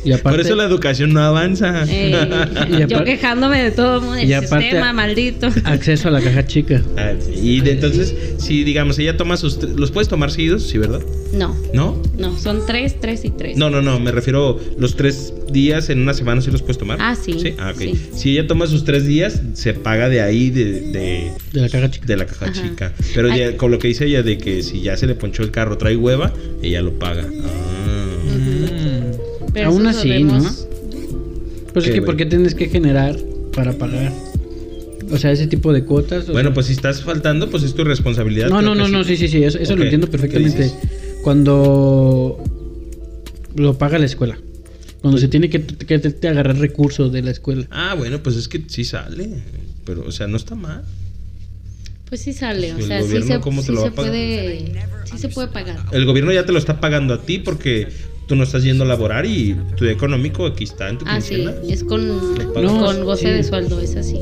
Y 0.05 0.13
aparte, 0.13 0.37
Por 0.37 0.45
eso 0.45 0.55
la 0.55 0.63
educación 0.63 1.11
no 1.11 1.19
avanza. 1.21 1.83
Eh, 1.89 2.15
Y 2.69 2.87
yo 2.89 3.03
quejándome 3.03 3.61
de 3.61 3.71
todo 3.71 3.99
mundo, 3.99 4.17
y 4.17 4.31
el 4.31 4.33
aparte- 4.45 4.61
sistema 4.69 4.93
maldito. 4.93 5.47
acceso 5.65 6.07
a 6.07 6.11
la 6.11 6.21
caja 6.21 6.47
chica. 6.47 6.81
Ah, 6.97 7.11
sí. 7.19 7.33
Y 7.57 7.59
de 7.59 7.71
entonces, 7.71 8.15
si 8.37 8.63
digamos, 8.63 8.97
ella 8.97 9.17
toma 9.17 9.35
sus... 9.35 9.61
¿Los 9.61 9.91
puedes 9.91 10.07
tomar 10.07 10.31
seguidos? 10.31 10.63
Sí, 10.67 10.77
¿verdad? 10.77 11.01
No, 11.33 11.53
¿No? 11.73 12.01
no, 12.17 12.37
son 12.39 12.65
tres, 12.65 12.95
tres 13.01 13.25
y 13.25 13.29
tres. 13.29 13.57
No, 13.57 13.69
no, 13.69 13.81
no, 13.81 13.99
me 13.99 14.11
refiero 14.11 14.57
los 14.79 14.95
tres 14.95 15.33
días 15.51 15.89
en 15.89 15.99
una 16.01 16.13
semana, 16.13 16.41
¿sí 16.41 16.49
los 16.49 16.61
puedes 16.61 16.77
tomar? 16.77 16.97
Ah, 17.01 17.15
sí, 17.21 17.33
Sí, 17.37 17.53
ah, 17.59 17.71
ok. 17.75 17.79
sí. 17.81 17.99
Si 18.15 18.31
ella 18.31 18.47
toma 18.47 18.67
sus 18.67 18.85
tres 18.85 19.05
días, 19.05 19.41
se 19.53 19.73
paga 19.73 20.07
de 20.07 20.21
ahí, 20.21 20.49
de, 20.49 20.65
de, 20.79 21.31
De 21.51 21.59
la 21.61 21.67
caja 21.67 21.91
chica. 21.91 22.05
de 22.07 22.15
la 22.17 22.25
caja 22.25 22.45
Ajá. 22.45 22.53
chica. 22.53 22.93
Pero 23.13 23.31
Ay. 23.31 23.39
ya, 23.39 23.57
con 23.57 23.69
lo 23.69 23.79
que 23.79 23.89
dice 23.89 24.05
ella 24.05 24.23
de 24.23 24.37
que 24.37 24.63
si 24.63 24.79
ya 24.81 24.95
se 24.95 25.07
le 25.07 25.15
ponchó 25.15 25.43
el 25.43 25.51
carro, 25.51 25.77
trae 25.77 25.97
hueva, 25.97 26.33
ella 26.63 26.81
lo 26.81 26.97
paga. 26.97 27.25
Ah. 27.43 27.98
Pero 29.59 29.69
Aún 29.71 29.87
así, 29.87 30.23
¿no? 30.23 30.39
Pues 31.73 31.85
¿Qué, 31.85 31.91
es 31.91 31.95
que? 31.95 32.01
¿por 32.01 32.17
qué 32.17 32.25
tienes 32.25 32.55
que 32.55 32.67
generar 32.69 33.17
para 33.55 33.73
pagar? 33.73 34.11
O 35.11 35.17
sea, 35.17 35.31
ese 35.31 35.47
tipo 35.47 35.73
de 35.73 35.83
cuotas. 35.85 36.29
o 36.29 36.33
Bueno, 36.33 36.49
sea- 36.49 36.53
pues 36.55 36.67
si 36.67 36.73
estás 36.73 37.01
faltando, 37.03 37.49
pues 37.49 37.63
es 37.63 37.73
tu 37.73 37.83
responsabilidad. 37.83 38.49
No, 38.49 38.61
no, 38.61 38.73
que 38.73 38.79
no, 38.79 38.87
no, 38.87 39.03
sí, 39.03 39.17
sí, 39.17 39.27
sí, 39.27 39.43
eso, 39.43 39.57
lo 39.75 39.83
entiendo 39.83 40.07
¿qué 40.07 40.11
perfectamente. 40.11 40.71
Cuando 41.23 42.43
lo 43.55 43.77
paga 43.77 43.97
la 43.99 44.05
escuela. 44.05 44.37
Cuando 45.01 45.17
se 45.17 45.27
tiene 45.29 45.49
que, 45.49 45.63
que 45.65 45.99
te- 45.99 46.11
te 46.11 46.27
agarrar 46.27 46.57
recursos 46.57 47.11
de 47.11 47.21
la 47.21 47.31
escuela. 47.31 47.65
Ah, 47.71 47.95
bueno, 47.97 48.21
pues 48.21 48.35
es 48.35 48.47
que 48.47 48.61
sí 48.67 48.83
sale. 48.83 49.29
Pero, 49.85 50.03
o 50.05 50.11
sea, 50.11 50.27
no 50.27 50.37
está 50.37 50.55
mal. 50.55 50.83
Pues 52.09 52.21
sí 52.21 52.33
sale, 52.33 52.71
o 52.73 52.75
Pues 52.75 52.85
el 52.85 52.87
sea, 52.89 52.97
sí 53.01 53.07
gobierno, 53.07 53.35
se, 53.35 53.39
¿cómo 53.39 53.61
te 53.61 53.67
sí 53.67 53.73
lo 53.73 53.81
va 53.81 53.87
se 53.87 53.91
puede, 53.91 54.71
sí 55.05 55.17
se 55.17 55.29
puede 55.29 55.47
pagar. 55.49 55.77
El 55.91 56.05
gobierno 56.05 56.31
ya 56.33 56.45
te 56.45 56.51
lo 56.51 56.57
está 56.57 56.79
pagando 56.81 57.13
a 57.13 57.21
ti 57.21 57.37
porque 57.39 57.87
tú 58.29 58.35
no 58.35 58.43
estás 58.43 58.63
yendo 58.63 58.83
a 58.85 58.87
laborar 58.87 59.25
y 59.25 59.55
tu 59.75 59.83
día 59.83 59.93
económico 59.93 60.45
aquí 60.45 60.63
está 60.63 60.87
en 60.87 60.99
tu 60.99 61.05
Ah, 61.07 61.19
sí, 61.19 61.45
es 61.67 61.83
con, 61.83 62.07
No, 62.07 62.85
con 62.85 63.03
goce 63.03 63.23
sí. 63.27 63.31
de 63.33 63.43
sueldo, 63.43 63.81
es 63.81 63.95
así. 63.97 64.19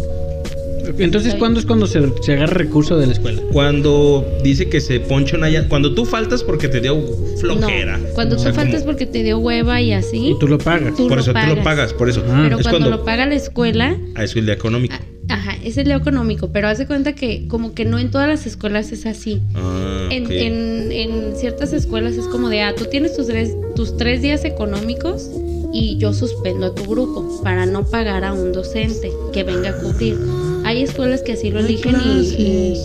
Entonces, 0.99 1.35
¿cuándo 1.35 1.59
es 1.59 1.65
cuando 1.65 1.85
se, 1.85 2.01
se 2.23 2.31
agarra 2.34 2.53
recurso 2.53 2.97
de 2.97 3.07
la 3.07 3.11
escuela? 3.13 3.41
Cuando 3.51 4.25
dice 4.41 4.69
que 4.69 4.79
se 4.79 5.01
poncha 5.01 5.35
una 5.35 5.49
llanta. 5.49 5.67
Cuando 5.67 5.93
tú 5.93 6.05
faltas 6.05 6.43
porque 6.43 6.69
te 6.69 6.79
dio 6.79 6.97
flojera. 7.41 7.97
No, 7.97 8.05
cuando 8.15 8.35
O 8.35 8.38
tú 8.38 8.43
sea, 8.45 8.53
faltas 8.53 8.81
como- 8.84 8.93
porque 8.93 9.05
te 9.05 9.21
dio 9.21 9.38
hueva 9.39 9.81
y 9.81 9.91
así, 9.91 10.29
Y 10.29 10.39
tú 10.39 10.47
lo 10.47 10.57
pagas. 10.57 10.95
Tú 10.95 11.09
Por 11.09 11.17
lo 11.17 11.21
eso 11.23 11.34
tú 11.34 11.38
lo 11.39 11.43
pagas. 11.55 11.63
pagas, 11.65 11.93
por 11.93 12.09
eso. 12.09 12.23
Ah. 12.29 12.39
pero 12.45 12.59
es 12.59 12.63
cuando, 12.63 12.79
cuando. 12.79 12.89
lo 12.89 13.03
paga 13.03 13.25
la 13.25 13.35
escuela, 13.35 13.97
Ah, 14.15 14.23
eso 14.23 14.31
es 14.31 14.35
el 14.38 14.45
día 14.45 14.53
económico. 14.55 14.95
ah, 14.97 15.03
ajá, 15.29 15.55
es 15.63 15.77
el 15.77 15.85
día 15.85 15.95
económico, 15.95 16.49
pero 16.51 16.67
haz 16.67 16.77
de 16.77 16.87
cuenta 16.87 17.13
que 17.13 17.47
como 17.47 17.73
que 17.73 17.85
no 17.85 17.99
en 17.99 18.11
todas 18.11 18.27
las 18.27 18.45
escuelas 18.45 18.91
es 18.91 19.05
así. 19.05 19.41
Ah, 19.55 20.07
En, 20.11 20.31
en- 20.31 20.91
en 20.91 21.35
ciertas 21.35 21.73
escuelas 21.73 22.13
es 22.15 22.25
como 22.27 22.49
de, 22.49 22.61
ah, 22.61 22.73
tú 22.75 22.85
tienes 22.85 23.15
tus 23.15 23.27
tres, 23.27 23.53
tus 23.75 23.97
tres 23.97 24.21
días 24.21 24.45
económicos 24.45 25.29
y 25.73 25.97
yo 25.97 26.13
suspendo 26.13 26.67
a 26.67 26.75
tu 26.75 26.83
grupo 26.85 27.41
para 27.43 27.65
no 27.65 27.83
pagar 27.85 28.23
a 28.23 28.33
un 28.33 28.53
docente 28.53 29.11
que 29.33 29.43
venga 29.43 29.69
a 29.71 29.77
cubrir. 29.77 30.17
Hay 30.65 30.81
escuelas 30.83 31.21
que 31.21 31.33
así 31.33 31.49
lo 31.51 31.59
eligen 31.59 31.95
y, 32.03 32.19
y- 32.41 32.77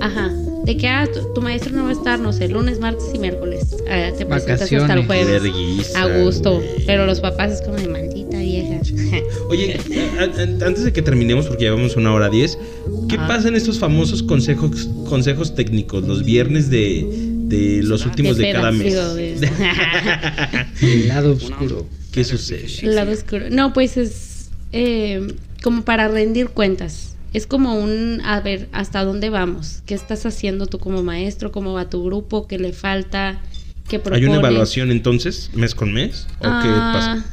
ajá, 0.00 0.30
de 0.64 0.76
que, 0.76 0.88
ah, 0.88 1.06
tu, 1.12 1.32
tu 1.34 1.40
maestro 1.42 1.72
no 1.74 1.84
va 1.84 1.90
a 1.90 1.92
estar, 1.92 2.18
no 2.18 2.32
sé, 2.32 2.48
lunes, 2.48 2.80
martes 2.80 3.06
y 3.14 3.18
miércoles. 3.18 3.76
Ah, 3.90 4.10
te 4.16 4.24
presentas 4.26 4.62
hasta 4.62 4.74
el 4.76 4.80
Vacaciones. 5.06 5.06
jueves. 5.06 5.94
A 5.96 6.06
gusto. 6.22 6.62
Pero 6.86 7.06
los 7.06 7.20
papás 7.20 7.50
es 7.52 7.62
como 7.62 7.76
de 7.76 7.86
vieja. 7.88 8.09
Oye, 9.48 9.78
antes 10.64 10.84
de 10.84 10.92
que 10.92 11.02
terminemos, 11.02 11.46
porque 11.46 11.64
llevamos 11.64 11.96
una 11.96 12.12
hora 12.12 12.28
diez, 12.28 12.58
¿qué 13.08 13.16
Ajá. 13.16 13.26
pasa 13.28 13.48
en 13.48 13.56
estos 13.56 13.78
famosos 13.78 14.22
consejos, 14.22 14.88
consejos 15.08 15.54
técnicos, 15.54 16.06
los 16.06 16.24
viernes 16.24 16.70
de, 16.70 17.06
de 17.48 17.82
los 17.82 18.06
últimos 18.06 18.36
de, 18.36 18.46
De 18.46 18.52
cada 18.52 18.72
mes? 18.72 18.94
El 20.82 21.08
lado 21.08 21.32
oscuro. 21.32 21.86
¿Qué 22.12 22.24
sucede? 22.24 22.66
El 22.82 22.94
lado 22.96 23.12
oscuro. 23.12 23.46
No, 23.50 23.72
pues 23.72 23.96
es 23.96 24.50
eh, 24.72 25.34
como 25.62 25.82
para 25.82 26.08
rendir 26.08 26.48
cuentas. 26.48 27.16
Es 27.32 27.46
como 27.46 27.76
un, 27.78 28.20
a 28.24 28.40
ver, 28.40 28.68
¿hasta 28.72 29.04
dónde 29.04 29.30
vamos? 29.30 29.82
¿Qué 29.86 29.94
estás 29.94 30.26
haciendo 30.26 30.66
tú 30.66 30.80
como 30.80 31.04
maestro? 31.04 31.52
¿Cómo 31.52 31.72
va 31.72 31.88
tu 31.88 32.04
grupo? 32.04 32.48
¿Qué 32.48 32.58
le 32.58 32.72
falta? 32.72 33.40
¿Qué 33.88 34.00
¿Hay 34.10 34.24
una 34.24 34.36
evaluación 34.36 34.90
entonces, 34.90 35.50
mes 35.54 35.74
con 35.76 35.92
mes? 35.92 36.26
¿O 36.38 36.42
qué 36.42 36.48
Ah, 36.48 36.90
pasa? 36.92 37.26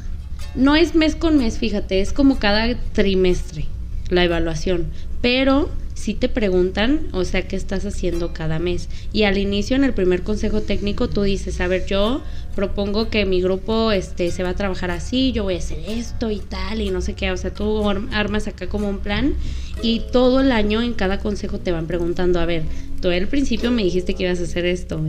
No 0.54 0.74
es 0.76 0.94
mes 0.94 1.14
con 1.14 1.38
mes, 1.38 1.58
fíjate, 1.58 2.00
es 2.00 2.12
como 2.12 2.38
cada 2.38 2.74
trimestre 2.92 3.66
la 4.08 4.24
evaluación. 4.24 4.86
Pero 5.20 5.68
sí 5.94 6.14
te 6.14 6.28
preguntan, 6.28 7.00
o 7.12 7.24
sea, 7.24 7.46
qué 7.48 7.56
estás 7.56 7.84
haciendo 7.84 8.32
cada 8.32 8.58
mes. 8.58 8.88
Y 9.12 9.24
al 9.24 9.36
inicio, 9.38 9.76
en 9.76 9.84
el 9.84 9.94
primer 9.94 10.22
consejo 10.22 10.60
técnico, 10.62 11.08
tú 11.08 11.22
dices, 11.22 11.60
a 11.60 11.66
ver, 11.66 11.86
yo 11.86 12.22
propongo 12.54 13.08
que 13.08 13.24
mi 13.24 13.40
grupo 13.40 13.92
este, 13.92 14.30
se 14.30 14.42
va 14.42 14.50
a 14.50 14.54
trabajar 14.54 14.90
así, 14.90 15.32
yo 15.32 15.44
voy 15.44 15.54
a 15.54 15.58
hacer 15.58 15.78
esto 15.88 16.30
y 16.30 16.38
tal, 16.38 16.80
y 16.80 16.90
no 16.90 17.00
sé 17.00 17.14
qué. 17.14 17.30
O 17.30 17.36
sea, 17.36 17.52
tú 17.52 17.82
arm- 17.84 18.08
armas 18.12 18.46
acá 18.48 18.68
como 18.68 18.88
un 18.88 18.98
plan 18.98 19.34
y 19.82 20.02
todo 20.12 20.40
el 20.40 20.50
año 20.52 20.82
en 20.82 20.94
cada 20.94 21.18
consejo 21.18 21.58
te 21.58 21.70
van 21.72 21.86
preguntando, 21.86 22.40
a 22.40 22.46
ver, 22.46 22.62
tú 23.02 23.10
al 23.10 23.28
principio 23.28 23.70
me 23.70 23.82
dijiste 23.84 24.14
que 24.14 24.24
ibas 24.24 24.40
a 24.40 24.44
hacer 24.44 24.66
esto. 24.66 25.00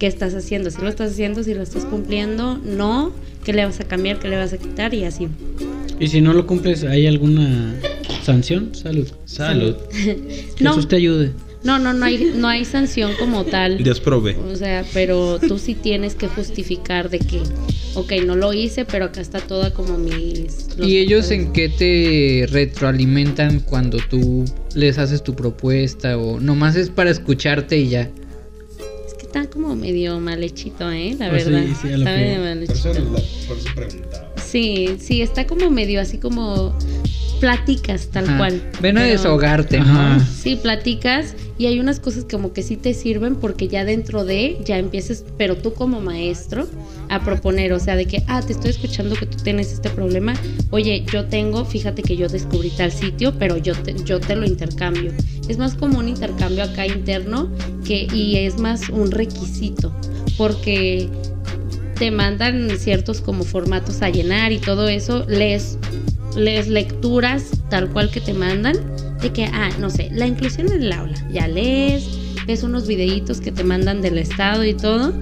¿Qué 0.00 0.06
estás 0.06 0.34
haciendo? 0.34 0.70
¿Si 0.70 0.80
lo 0.80 0.88
estás 0.88 1.12
haciendo? 1.12 1.44
¿Si 1.44 1.52
lo 1.52 1.60
estás 1.60 1.84
cumpliendo? 1.84 2.56
¿No? 2.56 3.12
¿Qué 3.44 3.52
le 3.52 3.66
vas 3.66 3.80
a 3.80 3.84
cambiar? 3.84 4.18
¿Qué 4.18 4.28
le 4.28 4.36
vas 4.38 4.50
a 4.54 4.56
quitar? 4.56 4.94
Y 4.94 5.04
así. 5.04 5.28
Y 6.00 6.08
si 6.08 6.22
no 6.22 6.32
lo 6.32 6.46
cumples, 6.46 6.84
¿hay 6.84 7.06
alguna 7.06 7.74
sanción? 8.22 8.74
Salud. 8.74 9.06
Salud. 9.26 9.76
Que 9.92 10.64
No. 10.64 10.70
Jesús 10.70 10.88
te 10.88 10.96
ayude. 10.96 11.32
No, 11.64 11.78
no, 11.78 11.92
no 11.92 12.06
hay, 12.06 12.32
no 12.34 12.48
hay 12.48 12.64
sanción 12.64 13.12
como 13.18 13.44
tal. 13.44 13.76
Dios 13.84 14.00
provee. 14.00 14.36
O 14.50 14.56
sea, 14.56 14.86
pero 14.94 15.38
tú 15.38 15.58
sí 15.58 15.74
tienes 15.74 16.14
que 16.14 16.28
justificar 16.28 17.10
de 17.10 17.18
que, 17.18 17.42
ok, 17.92 18.12
no 18.24 18.36
lo 18.36 18.54
hice, 18.54 18.86
pero 18.86 19.04
acá 19.04 19.20
está 19.20 19.40
toda 19.40 19.74
como 19.74 19.98
mis... 19.98 20.68
¿Y 20.82 20.96
ellos 20.96 21.30
en 21.30 21.52
qué 21.52 21.68
te 21.68 22.46
retroalimentan 22.50 23.60
cuando 23.60 23.98
tú 24.08 24.46
les 24.74 24.96
haces 24.96 25.22
tu 25.22 25.36
propuesta 25.36 26.16
o 26.16 26.40
nomás 26.40 26.76
es 26.76 26.88
para 26.88 27.10
escucharte 27.10 27.76
y 27.76 27.90
ya? 27.90 28.10
Está 29.32 29.48
como 29.48 29.76
medio 29.76 30.18
mal 30.18 30.42
hechito, 30.42 30.90
¿eh? 30.90 31.14
La 31.16 31.30
Pues 31.30 31.44
sí, 31.44 31.50
verdad. 31.52 31.68
sí, 31.80 31.86
a 31.86 31.90
lo 31.92 31.98
está 31.98 32.16
que- 32.16 32.20
medio 32.20 32.40
mal 32.40 32.58
Por 32.66 32.76
eso, 32.76 32.88
hechito. 32.90 33.04
la- 33.04 33.20
por 33.46 33.56
eso 33.58 33.68
preguntaba. 33.76 34.32
Sí, 34.44 34.96
sí, 34.98 35.22
está 35.22 35.46
como 35.46 35.70
medio 35.70 36.00
así 36.00 36.18
como 36.18 36.76
platicas 37.38 38.08
tal 38.08 38.24
Ajá. 38.24 38.36
cual. 38.38 38.70
Ven 38.82 38.98
a 38.98 39.02
pero- 39.02 39.12
desahogarte, 39.12 39.76
Ajá. 39.78 40.16
¿no? 40.18 40.24
Sí, 40.24 40.56
platicas 40.56 41.36
y 41.58 41.66
hay 41.66 41.78
unas 41.78 42.00
cosas 42.00 42.26
como 42.28 42.52
que 42.52 42.64
sí 42.64 42.76
te 42.76 42.92
sirven 42.92 43.36
porque 43.36 43.68
ya 43.68 43.84
dentro 43.84 44.24
de, 44.24 44.58
ya 44.64 44.78
empieces, 44.78 45.24
pero 45.38 45.56
tú 45.56 45.74
como 45.74 46.00
maestro, 46.00 46.66
a 47.10 47.18
proponer, 47.24 47.72
o 47.72 47.80
sea, 47.80 47.96
de 47.96 48.06
que, 48.06 48.22
ah, 48.28 48.40
te 48.40 48.52
estoy 48.52 48.70
escuchando 48.70 49.16
que 49.16 49.26
tú 49.26 49.36
tienes 49.42 49.72
este 49.72 49.90
problema, 49.90 50.32
oye, 50.70 51.04
yo 51.12 51.26
tengo, 51.26 51.64
fíjate 51.64 52.02
que 52.02 52.16
yo 52.16 52.28
descubrí 52.28 52.70
tal 52.70 52.92
sitio, 52.92 53.34
pero 53.36 53.56
yo 53.56 53.74
te, 53.74 53.94
yo 54.04 54.20
te 54.20 54.36
lo 54.36 54.46
intercambio. 54.46 55.12
Es 55.48 55.58
más 55.58 55.74
como 55.74 55.98
un 55.98 56.08
intercambio 56.08 56.62
acá 56.62 56.86
interno 56.86 57.50
que, 57.84 58.06
y 58.14 58.36
es 58.36 58.58
más 58.58 58.88
un 58.88 59.10
requisito, 59.10 59.92
porque 60.38 61.08
te 61.98 62.12
mandan 62.12 62.78
ciertos 62.78 63.20
como 63.20 63.42
formatos 63.42 64.02
a 64.02 64.08
llenar 64.08 64.52
y 64.52 64.58
todo 64.58 64.88
eso, 64.88 65.26
lees, 65.28 65.78
lees 66.36 66.68
lecturas 66.68 67.50
tal 67.70 67.90
cual 67.90 68.12
que 68.12 68.20
te 68.20 68.34
mandan, 68.34 68.76
de 69.20 69.32
que, 69.32 69.46
ah, 69.46 69.70
no 69.80 69.90
sé, 69.90 70.10
la 70.12 70.28
inclusión 70.28 70.70
en 70.70 70.84
el 70.84 70.92
aula, 70.92 71.16
ya 71.32 71.48
lees, 71.48 72.04
ves 72.46 72.62
unos 72.62 72.86
videitos 72.86 73.40
que 73.40 73.50
te 73.50 73.64
mandan 73.64 74.00
del 74.00 74.16
estado 74.16 74.64
y 74.64 74.74
todo, 74.74 75.12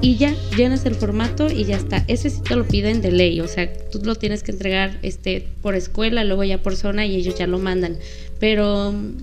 y 0.00 0.16
ya 0.16 0.34
llenas 0.56 0.86
el 0.86 0.94
formato 0.94 1.50
y 1.50 1.64
ya 1.64 1.76
está. 1.76 2.04
Ese 2.08 2.30
sí 2.30 2.40
te 2.42 2.56
lo 2.56 2.66
piden 2.66 3.00
de 3.00 3.12
ley, 3.12 3.40
o 3.40 3.48
sea, 3.48 3.72
tú 3.90 4.00
lo 4.04 4.14
tienes 4.14 4.42
que 4.42 4.52
entregar 4.52 4.98
este 5.02 5.46
por 5.62 5.74
escuela, 5.74 6.24
luego 6.24 6.44
ya 6.44 6.62
por 6.62 6.76
zona 6.76 7.06
y 7.06 7.16
ellos 7.16 7.36
ya 7.36 7.46
lo 7.46 7.58
mandan, 7.58 7.96
pero 8.38 8.92
mm, 8.92 9.16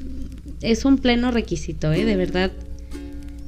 es 0.61 0.85
un 0.85 0.97
pleno 0.97 1.31
requisito, 1.31 1.91
¿eh? 1.93 2.05
De 2.05 2.15
verdad. 2.15 2.51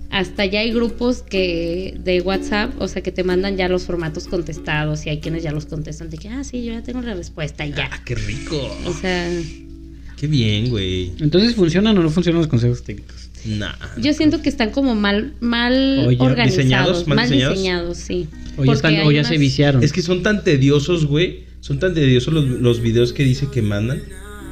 Hasta 0.10 0.46
ya 0.46 0.62
hay 0.62 0.72
grupos 0.72 1.22
que 1.22 2.00
de 2.04 2.22
WhatsApp, 2.22 2.82
o 2.82 2.88
sea, 2.88 3.04
que 3.04 3.12
te 3.12 3.24
mandan 3.24 3.58
ya 3.58 3.68
los 3.68 3.84
formatos 3.84 4.28
contestados 4.28 5.06
y 5.06 5.10
hay 5.10 5.20
quienes 5.20 5.44
ya 5.44 5.52
los 5.52 5.66
contestan 5.66 6.10
de 6.10 6.18
que, 6.18 6.30
ah, 6.30 6.44
sí, 6.46 6.64
yo 6.64 6.72
ya 6.74 6.82
tengo 6.82 7.02
la 7.02 7.14
respuesta 7.14 7.66
y 7.66 7.72
ya. 7.74 7.90
Ah, 7.92 8.02
qué 8.06 8.16
rico. 8.16 8.58
O 8.86 8.94
sea, 8.94 9.30
Qué 10.18 10.26
bien, 10.26 10.70
güey. 10.70 11.14
Entonces, 11.20 11.54
¿funcionan 11.56 11.96
o 11.98 12.02
no 12.02 12.10
funcionan 12.10 12.40
los 12.40 12.48
consejos 12.48 12.84
técnicos? 12.84 13.30
Nah. 13.48 13.76
yo 13.98 14.14
siento 14.14 14.42
que 14.42 14.50
están 14.50 14.72
como 14.72 14.94
mal, 14.94 15.34
mal 15.40 16.18
organizados, 16.20 16.58
diseñados, 16.58 17.08
mal 17.08 17.16
mal 17.16 17.30
diseñados. 17.30 17.58
diseñados, 17.58 17.98
sí. 17.98 18.28
O 18.58 18.66
ya, 18.66 18.74
están, 18.74 18.96
o 18.96 19.24
se 19.24 19.38
viciaron. 19.38 19.84
Es 19.84 19.94
que 19.94 20.02
son 20.02 20.24
tan 20.24 20.44
tediosos, 20.44 21.06
güey. 21.06 21.46
Son 21.62 21.80
tan 21.80 21.94
tediosos 21.94 22.34
los, 22.34 22.46
los 22.46 22.82
videos 22.82 23.14
que 23.14 23.24
dice 23.24 23.48
que 23.52 23.62
mandan. 23.62 24.02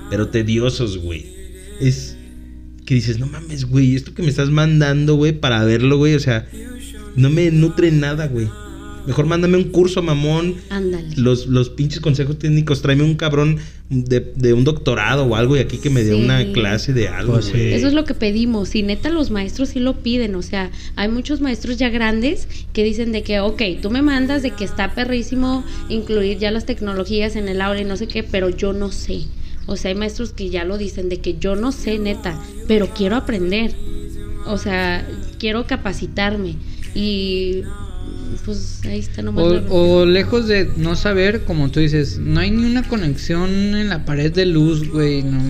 Pero 0.09 0.30
tediosos, 0.30 0.99
güey. 0.99 1.26
Es 1.81 2.15
que 2.85 2.95
dices, 2.95 3.19
no 3.19 3.26
mames, 3.26 3.65
güey. 3.65 3.95
Esto 3.95 4.13
que 4.13 4.22
me 4.22 4.30
estás 4.30 4.49
mandando, 4.49 5.15
güey, 5.15 5.34
para 5.34 5.63
verlo, 5.63 5.97
güey. 5.97 6.13
O 6.13 6.19
sea, 6.19 6.47
no 7.15 7.30
me 7.30 7.49
nutre 7.51 7.91
nada, 7.91 8.27
güey. 8.27 8.47
Mejor 9.07 9.26
mándame 9.26 9.57
un 9.57 9.65
curso, 9.65 10.02
mamón. 10.02 10.56
Ándale. 10.69 11.15
Los, 11.15 11.48
los 11.48 11.69
pinches 11.69 11.99
consejos 11.99 12.40
técnicos, 12.40 12.82
tráeme 12.82 13.03
un 13.03 13.15
cabrón 13.15 13.57
de, 13.90 14.19
de 14.36 14.53
un 14.53 14.64
doctorado 14.64 15.26
o 15.26 15.36
algo 15.36 15.56
y 15.56 15.60
aquí 15.60 15.77
que 15.77 15.90
me 15.90 16.03
dé 16.03 16.15
Sí. 16.15 16.22
una 16.23 16.52
clase 16.53 16.91
de 16.94 17.07
algo, 17.07 17.34
Pues 17.34 17.45
sí. 17.45 17.60
Eso 17.60 17.88
es 17.88 17.94
lo 17.94 18.03
que 18.06 18.14
pedimos. 18.14 18.73
Y 18.76 18.84
neta, 18.84 19.10
los 19.10 19.30
maestros 19.32 19.69
sí 19.69 19.80
lo 19.80 20.02
piden. 20.02 20.36
O 20.36 20.41
sea, 20.41 20.72
hay 20.95 21.07
muchos 21.10 21.41
maestros 21.41 21.77
ya 21.77 21.90
grandes 21.90 22.48
que 22.73 22.84
dicen 22.84 23.11
de 23.11 23.22
que, 23.23 23.40
ok, 23.40 23.61
tú 23.82 23.91
me 23.91 24.02
mandas 24.02 24.41
de 24.44 24.52
que 24.52 24.64
está 24.64 24.94
perrísimo 24.95 25.64
incluir 25.90 26.38
ya 26.40 26.52
las 26.52 26.65
tecnologías 26.65 27.36
en 27.36 27.48
el 27.48 27.61
aula 27.61 27.82
y 27.82 27.86
no 27.86 27.98
sé 27.98 28.07
qué, 28.07 28.23
pero 28.23 28.49
yo 28.49 28.73
no 28.73 28.91
sé. 28.91 29.22
O 29.68 29.77
sea, 29.77 29.90
hay 29.90 29.95
maestros 29.95 30.32
que 30.32 30.49
ya 30.49 30.64
lo 30.64 30.77
dicen 30.77 31.10
de 31.10 31.18
que 31.22 31.38
yo 31.40 31.56
no 31.56 31.72
sé, 31.72 31.98
neta, 31.99 32.40
pero 32.68 32.90
quiero 32.94 33.15
aprender. 33.15 33.73
O 34.48 34.57
sea, 34.60 35.07
quiero 35.40 35.65
capacitarme. 35.65 36.56
Y 36.94 37.61
pues 38.44 38.82
ahí 38.86 38.99
está 38.99 39.22
nomás. 39.22 39.44
O, 39.70 40.02
o 40.02 40.06
lejos 40.06 40.48
de 40.48 40.70
no 40.78 40.95
saber, 40.95 41.41
como 41.45 41.70
tú 41.72 41.80
dices, 41.80 42.18
no 42.20 42.40
hay 42.40 42.52
ni 42.52 42.66
una 42.66 42.84
conexión 42.88 43.49
en 43.76 43.90
la 43.90 44.06
pared 44.06 44.32
de 44.32 44.45
luz, 44.45 44.90
güey. 44.90 45.24
No. 45.24 45.41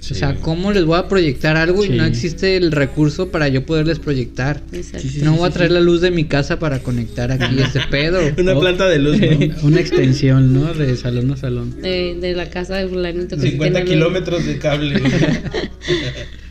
Sí. 0.00 0.14
O 0.14 0.16
sea, 0.18 0.36
¿cómo 0.36 0.70
les 0.70 0.84
voy 0.84 0.96
a 0.98 1.08
proyectar 1.08 1.56
algo 1.56 1.84
y 1.84 1.88
Sí. 1.88 1.94
no 1.94 2.04
existe 2.04 2.56
el 2.56 2.70
recurso 2.70 3.30
para 3.32 3.48
yo 3.48 3.66
poderles 3.66 3.98
proyectar? 3.98 4.62
Exacto. 4.72 5.08
no 5.22 5.34
voy 5.34 5.48
a 5.48 5.50
traer 5.52 5.72
la 5.72 5.80
luz 5.80 6.00
de 6.00 6.12
mi 6.12 6.26
casa 6.26 6.60
para 6.60 6.78
conectar 6.78 7.32
aquí 7.32 7.56
este 7.60 7.80
pedo. 7.90 8.20
Una 8.38 8.54
Oh. 8.54 8.60
planta 8.60 8.86
de 8.88 9.00
luz, 9.00 9.18
¿no? 9.20 9.26
Una 9.66 9.80
extensión, 9.80 10.52
¿no? 10.54 10.72
De 10.74 10.96
salón 10.96 11.32
a 11.32 11.36
salón. 11.36 11.82
De, 11.82 12.16
de 12.20 12.34
la 12.34 12.48
casa 12.50 12.76
de 12.76 12.86
fulanito. 12.88 13.36
que 13.36 13.50
50 13.50 13.80
tiene- 13.80 13.90
kilómetros 13.96 14.46
de 14.46 14.58
cable. 14.58 15.02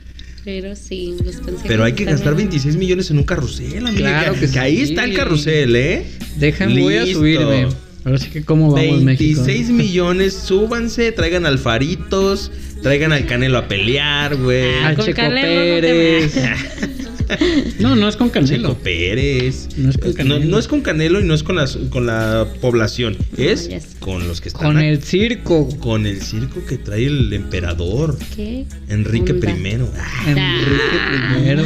Pero 0.45 0.76
sí, 0.76 1.15
los 1.26 1.38
consejos 1.38 1.63
Pero 1.67 1.84
hay 1.84 1.93
que 1.93 2.05
gastar 2.05 2.34
ahí. 2.34 2.38
26 2.38 2.76
millones 2.77 3.09
en 3.09 3.17
un 3.17 3.23
carrusel, 3.23 3.88
amiga. 3.88 4.22
Claro 4.22 4.35
que 4.39 4.59
ahí 4.59 4.77
sí. 4.77 4.84
está 4.84 5.03
el 5.03 5.15
carrusel, 5.15 5.76
¿eh? 5.76 6.05
Dejen, 6.38 6.80
voy 6.80 6.97
a 6.97 7.05
subirme. 7.07 7.67
Ahora 8.05 8.19
sí 8.19 8.30
que 8.30 8.43
cómo 8.43 8.72
vamos, 8.72 9.01
México. 9.01 9.41
26 9.41 9.72
millones, 9.72 10.34
súbanse, 10.35 11.11
traigan 11.11 11.47
alfaritos, 11.47 12.51
traigan 12.84 13.11
al 13.11 13.26
Canelo 13.26 13.57
a 13.57 13.67
pelear, 13.67 14.35
güey. 14.35 14.76
Ah, 14.84 14.89
Al 14.89 14.95
con 14.95 15.05
Checo 15.05 15.15
Canelo 15.15 15.81
Pérez. 15.81 16.35
No, 16.35 17.05
no 17.80 18.07
es 18.07 18.15
con 18.15 18.27
Checo 18.30 18.45
Canelo. 18.45 18.73
Pérez. 18.80 19.69
No 19.77 19.89
es 19.89 19.97
con 19.97 20.10
no, 20.10 20.15
Canelo. 20.15 20.45
no 20.45 20.60
es 20.60 20.68
con 20.68 20.81
Canelo 20.81 21.19
y 21.19 21.23
no 21.23 21.34
es 21.34 21.43
con, 21.43 21.56
las, 21.56 21.77
con 21.89 22.06
la 22.06 22.47
población. 22.61 23.18
Es 23.38 23.69
ya 23.69 23.80
sé. 23.80 23.97
con 23.99 24.27
los 24.27 24.41
que 24.41 24.49
están 24.49 24.64
Con 24.64 24.77
aquí. 24.77 24.88
el 24.88 25.03
circo. 25.03 25.69
con 25.80 26.06
el 26.06 26.22
circo 26.22 26.65
que 26.65 26.77
trae 26.77 27.06
el 27.06 27.31
emperador 27.34 28.18
¿Qué? 28.35 28.65
Enrique 28.89 29.31
Onda. 29.34 29.52
I. 29.52 29.81
Ah, 29.97 30.26
Enrique 30.27 30.99
primero. 31.34 31.64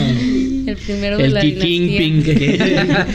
El 0.69 0.77
primero 0.77 1.17
de 1.17 1.25
El 1.25 1.33
la 1.33 1.41
dinastía. 1.41 3.07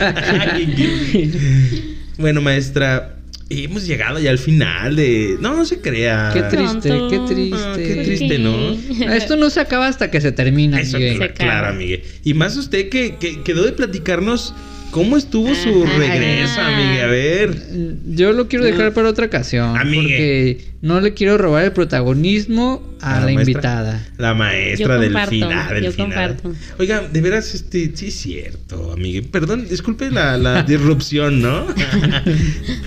bueno, 2.17 2.41
maestra, 2.41 3.14
hemos 3.49 3.85
llegado 3.85 4.19
ya 4.19 4.31
al 4.31 4.37
final 4.39 4.95
de. 4.95 5.37
No, 5.39 5.55
no 5.55 5.65
se 5.65 5.79
crea. 5.81 6.31
Qué 6.33 6.41
triste, 6.43 6.89
Tonto. 6.89 7.09
qué 7.09 7.33
triste. 7.33 7.57
Ah, 7.59 7.73
qué 7.77 7.95
triste, 8.03 8.39
¿no? 8.39 8.71
Esto 9.13 9.35
no 9.35 9.49
se 9.49 9.59
acaba 9.59 9.87
hasta 9.87 10.09
que 10.11 10.21
se 10.21 10.31
termina, 10.31 10.81
Eso, 10.81 10.97
Miguel. 10.97 11.17
claro, 11.33 11.53
acaba. 11.53 11.69
amigue. 11.69 12.03
Y 12.23 12.33
más 12.33 12.57
usted 12.57 12.89
que, 12.89 13.15
que 13.17 13.41
quedó 13.43 13.63
de 13.65 13.71
platicarnos 13.73 14.53
cómo 14.91 15.17
estuvo 15.17 15.53
su 15.55 15.85
regreso, 15.85 16.61
amigue. 16.61 17.01
A 17.01 17.07
ver. 17.07 17.61
Yo 18.07 18.31
lo 18.33 18.47
quiero 18.47 18.65
dejar 18.65 18.93
para 18.93 19.09
otra 19.09 19.25
ocasión. 19.25 19.77
Amigue. 19.77 20.01
Porque 20.01 20.75
no 20.81 21.01
le 21.01 21.13
quiero 21.13 21.37
robar 21.37 21.65
el 21.65 21.71
protagonismo 21.71 22.81
a, 23.01 23.17
A 23.17 23.19
la 23.19 23.25
la, 23.27 23.33
maestra. 23.33 23.41
invitada. 23.51 24.07
La 24.17 24.33
maestra 24.33 24.95
Yo 24.95 25.01
del 25.01 25.11
comparto, 25.11 25.29
final. 25.31 25.73
Del 25.73 25.83
yo 25.83 25.91
final. 25.91 26.07
comparto. 26.37 26.53
Oiga, 26.79 27.01
de 27.11 27.21
veras, 27.21 27.53
este, 27.55 27.91
sí 27.95 28.07
es 28.07 28.15
cierto, 28.15 28.91
amigue. 28.93 29.21
Perdón, 29.23 29.67
disculpe 29.69 30.09
la, 30.11 30.37
la 30.37 30.63
disrupción, 30.67 31.41
¿no? 31.41 31.65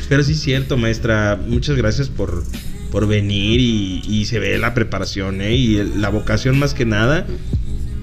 Pero 0.08 0.22
sí 0.22 0.32
es 0.32 0.40
cierto, 0.40 0.76
maestra. 0.76 1.38
Muchas 1.46 1.76
gracias 1.76 2.08
por, 2.08 2.44
por 2.90 3.06
venir 3.06 3.60
y, 3.60 4.02
y 4.08 4.24
se 4.26 4.38
ve 4.38 4.58
la 4.58 4.74
preparación, 4.74 5.40
¿eh? 5.40 5.54
Y 5.54 5.76
el- 5.76 6.00
la 6.00 6.08
vocación 6.08 6.58
más 6.58 6.74
que 6.74 6.84
nada. 6.86 7.26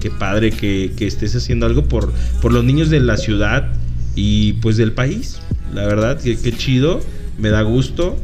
Qué 0.00 0.10
padre 0.10 0.50
que, 0.52 0.92
que 0.96 1.06
estés 1.06 1.34
haciendo 1.34 1.66
algo 1.66 1.84
por, 1.88 2.12
por 2.40 2.52
los 2.52 2.62
niños 2.64 2.90
de 2.90 3.00
la 3.00 3.16
ciudad 3.16 3.72
y 4.16 4.54
pues 4.54 4.76
del 4.76 4.92
país. 4.92 5.38
La 5.72 5.86
verdad, 5.86 6.20
que 6.20 6.36
qué 6.36 6.50
chido. 6.50 7.00
Me 7.38 7.50
da 7.50 7.62
gusto. 7.62 8.16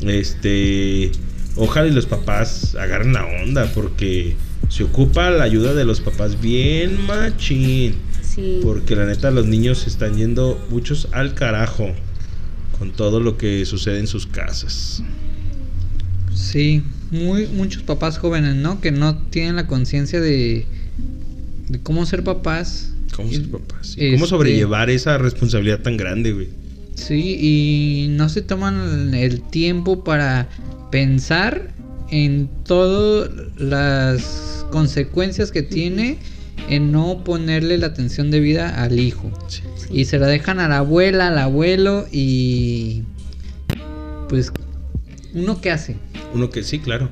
Este. 0.00 1.12
Ojalá 1.54 1.86
y 1.88 1.92
los 1.92 2.06
papás 2.06 2.74
agarren 2.74 3.12
la 3.12 3.24
onda 3.44 3.70
porque 3.74 4.36
se 4.68 4.84
ocupa 4.84 5.30
la 5.30 5.44
ayuda 5.44 5.74
de 5.74 5.84
los 5.84 6.00
papás 6.00 6.40
bien 6.40 7.06
machín. 7.06 7.94
Sí. 8.22 8.60
Porque 8.62 8.96
la 8.96 9.06
neta 9.06 9.30
los 9.30 9.46
niños 9.46 9.80
se 9.80 9.90
están 9.90 10.16
yendo 10.16 10.64
muchos 10.70 11.08
al 11.12 11.34
carajo 11.34 11.92
con 12.78 12.92
todo 12.92 13.20
lo 13.20 13.36
que 13.36 13.66
sucede 13.66 13.98
en 13.98 14.06
sus 14.06 14.26
casas. 14.26 15.02
Sí, 16.32 16.84
muy, 17.10 17.48
muchos 17.48 17.82
papás 17.82 18.18
jóvenes, 18.18 18.54
¿no? 18.54 18.80
Que 18.80 18.92
no 18.92 19.16
tienen 19.16 19.56
la 19.56 19.66
conciencia 19.66 20.20
de, 20.20 20.66
de 21.68 21.80
cómo 21.80 22.06
ser 22.06 22.22
papás. 22.22 22.92
¿Cómo 23.18 23.30
ser 23.32 23.50
papás? 23.50 23.96
¿Y 23.96 24.12
¿Cómo 24.12 24.24
este- 24.24 24.28
sobrellevar 24.28 24.90
esa 24.90 25.18
responsabilidad 25.18 25.80
tan 25.80 25.96
grande, 25.96 26.32
güey? 26.32 26.48
Sí, 26.94 27.36
y 27.40 28.08
no 28.10 28.28
se 28.28 28.42
toman 28.42 29.12
el 29.12 29.40
tiempo 29.40 30.04
para 30.04 30.48
pensar 30.92 31.72
en 32.10 32.48
todas 32.64 33.28
las 33.56 34.64
consecuencias 34.70 35.50
que 35.50 35.62
tiene 35.62 36.18
en 36.70 36.92
no 36.92 37.24
ponerle 37.24 37.76
la 37.78 37.88
atención 37.88 38.30
debida 38.30 38.82
al 38.82 39.00
hijo. 39.00 39.30
Sí. 39.48 39.62
Y 39.90 40.04
se 40.04 40.18
la 40.18 40.28
dejan 40.28 40.60
a 40.60 40.68
la 40.68 40.78
abuela, 40.78 41.26
al 41.28 41.38
abuelo 41.38 42.06
y 42.12 43.02
pues 44.28 44.52
uno 45.34 45.60
qué 45.60 45.72
hace. 45.72 45.96
Uno 46.34 46.50
que 46.50 46.62
sí, 46.62 46.78
claro. 46.78 47.10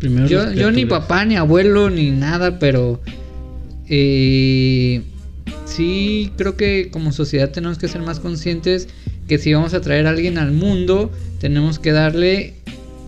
Primero 0.00 0.26
Yo, 0.26 0.52
yo 0.52 0.72
ni 0.72 0.86
papá, 0.86 1.24
ni 1.24 1.36
abuelo, 1.36 1.88
ni 1.88 2.10
nada, 2.10 2.58
pero 2.58 3.00
eh, 3.88 5.02
sí 5.80 6.32
creo 6.36 6.56
que 6.56 6.90
como 6.90 7.10
sociedad 7.10 7.50
tenemos 7.50 7.78
que 7.78 7.88
ser 7.88 8.02
más 8.02 8.20
conscientes 8.20 8.88
que 9.26 9.38
si 9.38 9.54
vamos 9.54 9.72
a 9.72 9.80
traer 9.80 10.06
a 10.06 10.10
alguien 10.10 10.36
al 10.36 10.52
mundo, 10.52 11.10
tenemos 11.38 11.78
que 11.78 11.92
darle 11.92 12.54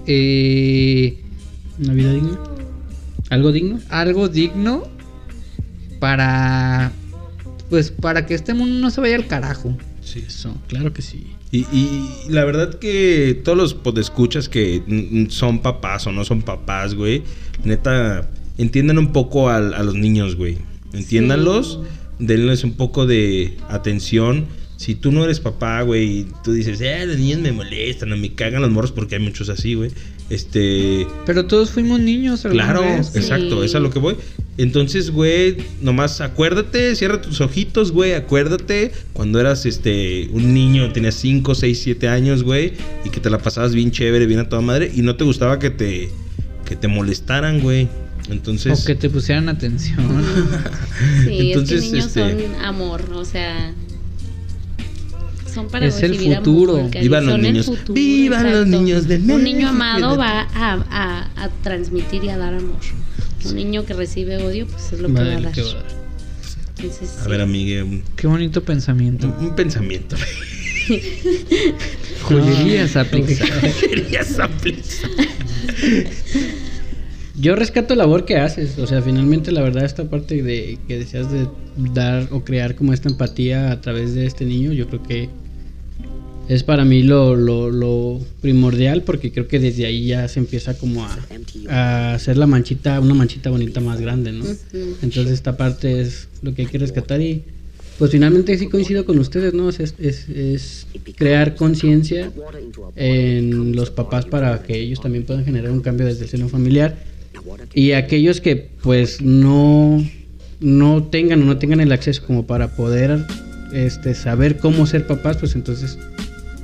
eh, 0.06 1.18
¿Una 1.78 1.92
vida 1.92 2.12
digna? 2.12 2.38
¿Algo 3.30 3.52
digno? 3.52 3.80
algo 3.90 4.28
digno 4.28 4.88
para 5.98 6.92
pues 7.68 7.90
para 7.90 8.26
que 8.26 8.34
este 8.34 8.54
mundo 8.54 8.78
no 8.80 8.90
se 8.90 9.00
vaya 9.00 9.16
al 9.16 9.26
carajo. 9.26 9.76
Sí. 10.02 10.24
Eso, 10.26 10.54
claro 10.68 10.92
que 10.92 11.02
sí. 11.02 11.26
Y, 11.50 11.60
y 11.72 12.08
la 12.28 12.44
verdad 12.44 12.78
que 12.78 13.40
todos 13.44 13.56
los 13.56 13.74
podescuchas 13.74 14.48
que 14.48 14.82
son 15.28 15.60
papás 15.60 16.06
o 16.06 16.12
no 16.12 16.24
son 16.24 16.42
papás, 16.42 16.94
güey, 16.94 17.22
neta, 17.64 18.28
entiendan 18.58 18.98
un 18.98 19.12
poco 19.12 19.48
a, 19.50 19.60
los 19.60 19.94
niños, 19.94 20.36
güey. 20.36 20.58
Entiéndanlos, 20.92 21.80
denles 22.26 22.64
un 22.64 22.72
poco 22.72 23.06
de 23.06 23.56
atención. 23.68 24.46
Si 24.76 24.96
tú 24.96 25.12
no 25.12 25.22
eres 25.24 25.38
papá, 25.38 25.82
güey, 25.82 26.20
y 26.20 26.26
tú 26.42 26.52
dices, 26.52 26.80
eh, 26.80 27.04
los 27.06 27.16
niños 27.18 27.40
me 27.40 27.52
molestan 27.52 28.10
o 28.12 28.16
me 28.16 28.34
cagan 28.34 28.62
los 28.62 28.70
morros 28.72 28.90
porque 28.90 29.14
hay 29.14 29.20
muchos 29.22 29.48
así, 29.48 29.74
güey. 29.74 29.90
Este, 30.28 31.06
Pero 31.26 31.44
todos 31.46 31.70
fuimos 31.70 32.00
niños 32.00 32.44
alguna 32.44 32.64
Claro, 32.64 32.80
vez. 32.82 33.14
exacto, 33.14 33.60
Sí. 33.60 33.66
es 33.66 33.74
a 33.74 33.80
lo 33.80 33.90
que 33.90 33.98
voy. 34.00 34.16
Entonces, 34.58 35.10
güey, 35.10 35.56
nomás 35.82 36.20
acuérdate, 36.20 36.96
cierra 36.96 37.20
tus 37.22 37.40
ojitos, 37.40 37.92
güey, 37.92 38.14
acuérdate 38.14 38.92
cuando 39.12 39.38
eras 39.40 39.66
este 39.66 40.28
un 40.32 40.52
niño, 40.52 40.90
tenías 40.92 41.14
5, 41.14 41.54
6, 41.54 41.78
7 41.82 42.08
años, 42.08 42.42
güey, 42.42 42.72
y 43.04 43.10
que 43.10 43.20
te 43.20 43.30
la 43.30 43.38
pasabas 43.38 43.74
bien 43.74 43.90
chévere, 43.92 44.26
bien 44.26 44.40
a 44.40 44.48
toda 44.48 44.62
madre, 44.62 44.90
y 44.94 45.02
no 45.02 45.16
te 45.16 45.24
gustaba 45.24 45.58
que 45.58 45.70
te, 45.70 46.08
que 46.64 46.76
te 46.76 46.88
molestaran, 46.88 47.60
güey. 47.60 47.88
Entonces, 48.30 48.80
O 48.80 48.84
que 48.86 48.94
te 48.94 49.10
pusieran 49.10 49.48
atención. 49.48 49.98
Sí, 51.24 51.50
Entonces, 51.52 51.78
es 51.78 51.84
que 51.86 51.90
niños 51.92 52.06
este- 52.16 52.20
son 52.54 52.64
amor, 52.64 53.02
o 53.14 53.24
sea, 53.24 53.72
son 55.52 55.68
para 55.68 55.86
Es 55.86 56.02
el 56.02 56.16
futuro. 56.16 56.76
amor, 56.78 56.90
Vivan 57.00 57.26
los 57.26 57.38
niños. 57.38 57.66
futuro, 57.66 57.94
Vivan 57.94 58.42
los 58.44 58.52
exacto. 58.62 58.76
niños 58.78 59.08
de 59.08 59.16
Un 59.16 59.42
niño 59.44 59.68
amado 59.68 60.16
va 60.16 60.42
a, 60.54 60.74
a- 60.90 61.30
a 61.44 61.48
transmitir 61.62 62.24
y 62.24 62.28
a 62.30 62.38
dar 62.38 62.54
amor. 62.54 62.76
Un 63.44 63.56
niño 63.56 63.84
que 63.84 63.92
recibe 63.94 64.36
odio, 64.38 64.66
pues 64.68 64.92
es 64.92 65.00
lo 65.00 65.08
que 65.08 65.14
va 65.14 65.20
a 65.20 65.24
dar. 65.24 65.42
va. 65.46 65.48
Entonces, 65.48 67.16
a 67.18 67.24
sí. 67.24 67.30
ver, 67.30 67.40
amigue, 67.40 67.82
un, 67.82 68.02
Qué 68.16 68.26
bonito 68.28 68.62
pensamiento. 68.62 69.26
un- 69.26 69.46
un 69.48 69.54
pensamiento. 69.56 70.16
Joyerías 72.22 72.96
aplica. 72.96 73.44
Querías 73.80 74.38
aplicar. 74.38 75.10
Yo 77.34 77.56
rescato 77.56 77.94
la 77.94 78.04
labor 78.04 78.24
que 78.24 78.36
haces, 78.36 78.78
o 78.78 78.86
sea, 78.86 79.00
finalmente 79.00 79.52
la 79.52 79.62
verdad 79.62 79.84
esta 79.84 80.04
parte 80.04 80.42
de 80.42 80.78
que 80.86 80.98
deseas 80.98 81.32
de 81.32 81.48
dar 81.94 82.28
o 82.30 82.44
crear 82.44 82.74
como 82.74 82.92
esta 82.92 83.08
empatía 83.08 83.72
a 83.72 83.80
través 83.80 84.14
de 84.14 84.26
este 84.26 84.44
niño, 84.44 84.72
yo 84.72 84.86
creo 84.88 85.02
que 85.02 85.30
es 86.48 86.62
para 86.62 86.84
mí 86.84 87.02
lo, 87.02 87.34
lo, 87.34 87.70
lo 87.70 88.20
primordial 88.42 89.02
porque 89.02 89.32
creo 89.32 89.48
que 89.48 89.58
desde 89.58 89.86
ahí 89.86 90.08
ya 90.08 90.28
se 90.28 90.40
empieza 90.40 90.74
como 90.74 91.04
a, 91.04 91.18
a 91.70 92.14
hacer 92.14 92.36
la 92.36 92.46
manchita, 92.46 93.00
una 93.00 93.14
manchita 93.14 93.48
bonita 93.48 93.80
más 93.80 94.00
grande, 94.00 94.32
¿no? 94.32 94.44
Entonces 95.02 95.32
esta 95.32 95.56
parte 95.56 96.00
es 96.00 96.28
lo 96.42 96.54
que 96.54 96.62
hay 96.62 96.68
que 96.68 96.78
rescatar 96.78 97.22
y 97.22 97.42
pues 97.98 98.10
finalmente 98.10 98.58
sí 98.58 98.68
coincido 98.68 99.04
con 99.04 99.18
ustedes, 99.18 99.54
¿no? 99.54 99.68
Es, 99.68 99.94
es, 99.98 100.28
es 100.28 100.86
crear 101.16 101.54
conciencia 101.54 102.30
en 102.96 103.74
los 103.76 103.90
papás 103.90 104.26
para 104.26 104.62
que 104.62 104.78
ellos 104.78 105.00
también 105.00 105.24
puedan 105.24 105.44
generar 105.44 105.70
un 105.70 105.80
cambio 105.80 106.06
desde 106.06 106.24
el 106.24 106.28
seno 106.28 106.48
familiar. 106.48 107.11
Y 107.74 107.92
aquellos 107.92 108.40
que 108.40 108.68
pues 108.82 109.20
no, 109.20 110.04
no 110.60 111.04
tengan 111.04 111.42
o 111.42 111.44
no 111.44 111.58
tengan 111.58 111.80
el 111.80 111.92
acceso 111.92 112.22
como 112.26 112.46
para 112.46 112.68
poder 112.68 113.24
este, 113.72 114.14
saber 114.14 114.58
cómo 114.58 114.86
ser 114.86 115.06
papás, 115.06 115.36
pues 115.38 115.54
entonces 115.54 115.98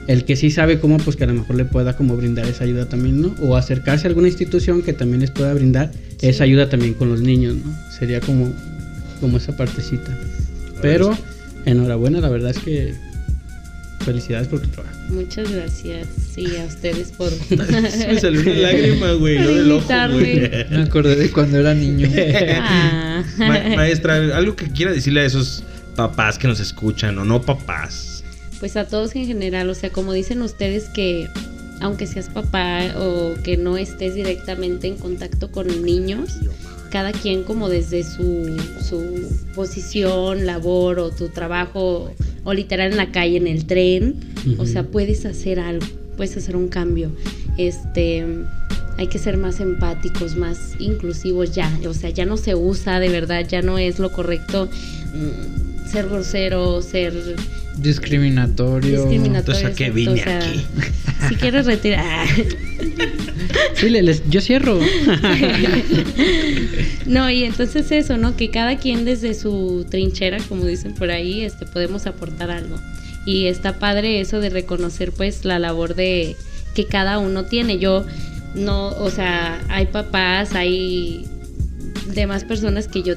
el 0.09 0.25
que 0.25 0.37
sí 0.37 0.51
sabe 0.51 0.81
cómo, 0.81 0.97
pues 0.97 1.17
que 1.17 1.25
a 1.25 1.27
lo 1.27 1.35
mejor 1.35 1.57
le 1.57 1.67
pueda 1.67 1.97
como 1.97 2.17
brindar 2.17 2.47
esa 2.47 2.65
ayuda 2.65 2.89
también, 2.89 3.21
¿no? 3.21 3.35
O 3.43 3.57
acercarse 3.57 4.07
a 4.07 4.09
alguna 4.09 4.29
institución 4.29 4.83
que 4.83 4.95
también 4.95 5.21
les 5.21 5.31
pueda 5.31 5.53
brindar 5.53 5.93
esa 6.23 6.45
ayuda 6.45 6.71
también 6.71 6.95
con 6.95 7.11
los 7.11 7.21
niños, 7.21 7.57
¿no? 7.57 7.77
Sería 7.91 8.21
como, 8.21 8.51
como 9.21 9.37
esa 9.37 9.55
partecita. 9.55 10.19
Pero 10.81 11.17
enhorabuena, 11.67 12.21
la 12.21 12.31
verdad 12.31 12.53
es 12.53 12.59
que 12.59 12.95
felicidades 14.05 14.49
por 14.49 14.61
tu 14.61 14.69
trabajo. 14.69 14.97
Muchas 15.09 15.51
gracias. 15.51 16.07
Sí, 16.35 16.47
a 16.57 16.65
ustedes 16.67 17.13
por. 17.13 17.31
Me 17.51 18.21
salió 18.21 18.41
una 18.41 18.55
lágrima, 18.55 19.13
güey, 19.13 19.39
no 19.39 19.49
del 19.49 19.73
ojo, 19.73 19.87
güey. 20.13 20.41
Me 20.71 20.83
acordé 20.83 21.17
de 21.17 21.31
cuando 21.31 21.59
era 21.59 21.75
niño. 21.75 22.09
Ah. 22.61 23.25
Ma- 23.39 23.77
maestra, 23.77 24.15
algo 24.37 24.55
que 24.55 24.71
quiera 24.71 24.93
decirle 24.93 25.21
a 25.23 25.25
esos 25.25 25.65
papás 25.97 26.39
que 26.39 26.47
nos 26.47 26.61
escuchan 26.61 27.19
o 27.19 27.25
no 27.25 27.43
papás. 27.43 28.23
Pues 28.61 28.77
a 28.77 28.87
todos 28.87 29.15
en 29.17 29.27
general, 29.27 29.69
o 29.71 29.75
sea, 29.75 29.91
como 29.91 30.13
dicen 30.13 30.43
ustedes 30.43 30.85
que 30.89 31.29
aunque 31.81 32.07
seas 32.07 32.29
papá 32.29 32.95
o 32.97 33.35
que 33.43 33.57
no 33.57 33.77
estés 33.77 34.15
directamente 34.15 34.87
en 34.89 34.97
contacto 34.97 35.51
con 35.51 35.67
niños, 35.85 36.39
cada 36.91 37.13
quien 37.13 37.45
como 37.45 37.69
desde 37.69 38.03
su, 38.03 38.57
su 38.83 39.29
posición, 39.55 40.47
labor 40.47 40.99
o 40.99 41.11
tu 41.11 41.29
trabajo 41.29 42.13
o 42.45 42.55
literal 42.55 42.93
en 42.93 42.97
la 42.97 43.13
calle, 43.13 43.37
en 43.37 43.47
el 43.47 43.67
tren, 43.67 44.21
o 44.59 44.67
sea, 44.67 44.85
puedes 44.85 45.27
hacer 45.27 45.61
algo, 45.61 45.87
puedes 46.17 46.37
hacer 46.37 46.57
un 46.57 46.69
cambio. 46.69 47.11
Este, 47.59 48.25
hay 48.97 49.07
que 49.07 49.19
ser 49.19 49.37
más 49.37 49.61
empáticos, 49.61 50.37
más 50.37 50.75
inclusivos 50.79 51.55
ya, 51.55 51.71
o 51.87 51.95
sea, 51.95 52.11
ya 52.11 52.25
no 52.25 52.37
se 52.37 52.55
usa 52.55 53.01
de 53.01 53.09
verdad, 53.09 53.47
ya 53.47 53.63
no 53.63 53.79
es 53.79 53.99
lo 53.99 54.11
correcto 54.11 54.69
mm, 55.15 55.89
ser 55.89 56.09
grosero, 56.09 56.83
ser 56.83 57.13
Discriminatorio. 57.79 59.01
discriminatorio. 59.03 59.39
Entonces, 59.39 59.65
¿a 59.65 59.75
qué 59.75 59.91
vine 59.91 60.13
o 60.13 60.17
sea, 60.17 60.39
aquí? 60.39 60.65
Si 61.29 61.35
quieres 61.37 61.67
retirar. 61.67 62.27
Sí, 63.75 63.89
le- 63.91 64.03
les- 64.03 64.23
yo 64.29 64.41
cierro. 64.41 64.79
No, 67.07 67.31
y 67.31 67.45
entonces 67.45 67.91
eso, 67.93 68.17
¿no? 68.17 68.37
Que 68.37 68.51
cada 68.51 68.77
quien 68.79 69.05
desde 69.05 69.35
su 69.35 69.87
trinchera, 69.91 70.39
como 70.49 70.65
dicen 70.67 70.95
por 70.95 71.11
ahí, 71.11 71.43
este, 71.43 71.65
podemos 71.67 72.07
aportar 72.07 72.51
algo. 72.51 72.77
Y 73.25 73.47
está 73.47 73.79
padre 73.79 74.21
eso 74.21 74.41
de 74.41 74.51
reconocer 74.51 75.13
pues 75.13 75.45
la 75.45 75.59
labor 75.59 75.95
de 75.95 76.37
que 76.75 76.87
cada 76.87 77.19
uno 77.19 77.45
tiene. 77.45 77.79
Yo 77.79 78.05
no, 78.55 78.89
o 78.89 79.11
sea, 79.11 79.61
hay 79.69 79.87
papás, 79.87 80.55
hay 80.55 81.27
demás 82.15 82.45
personas 82.45 82.89
que 82.89 83.03
yo 83.03 83.15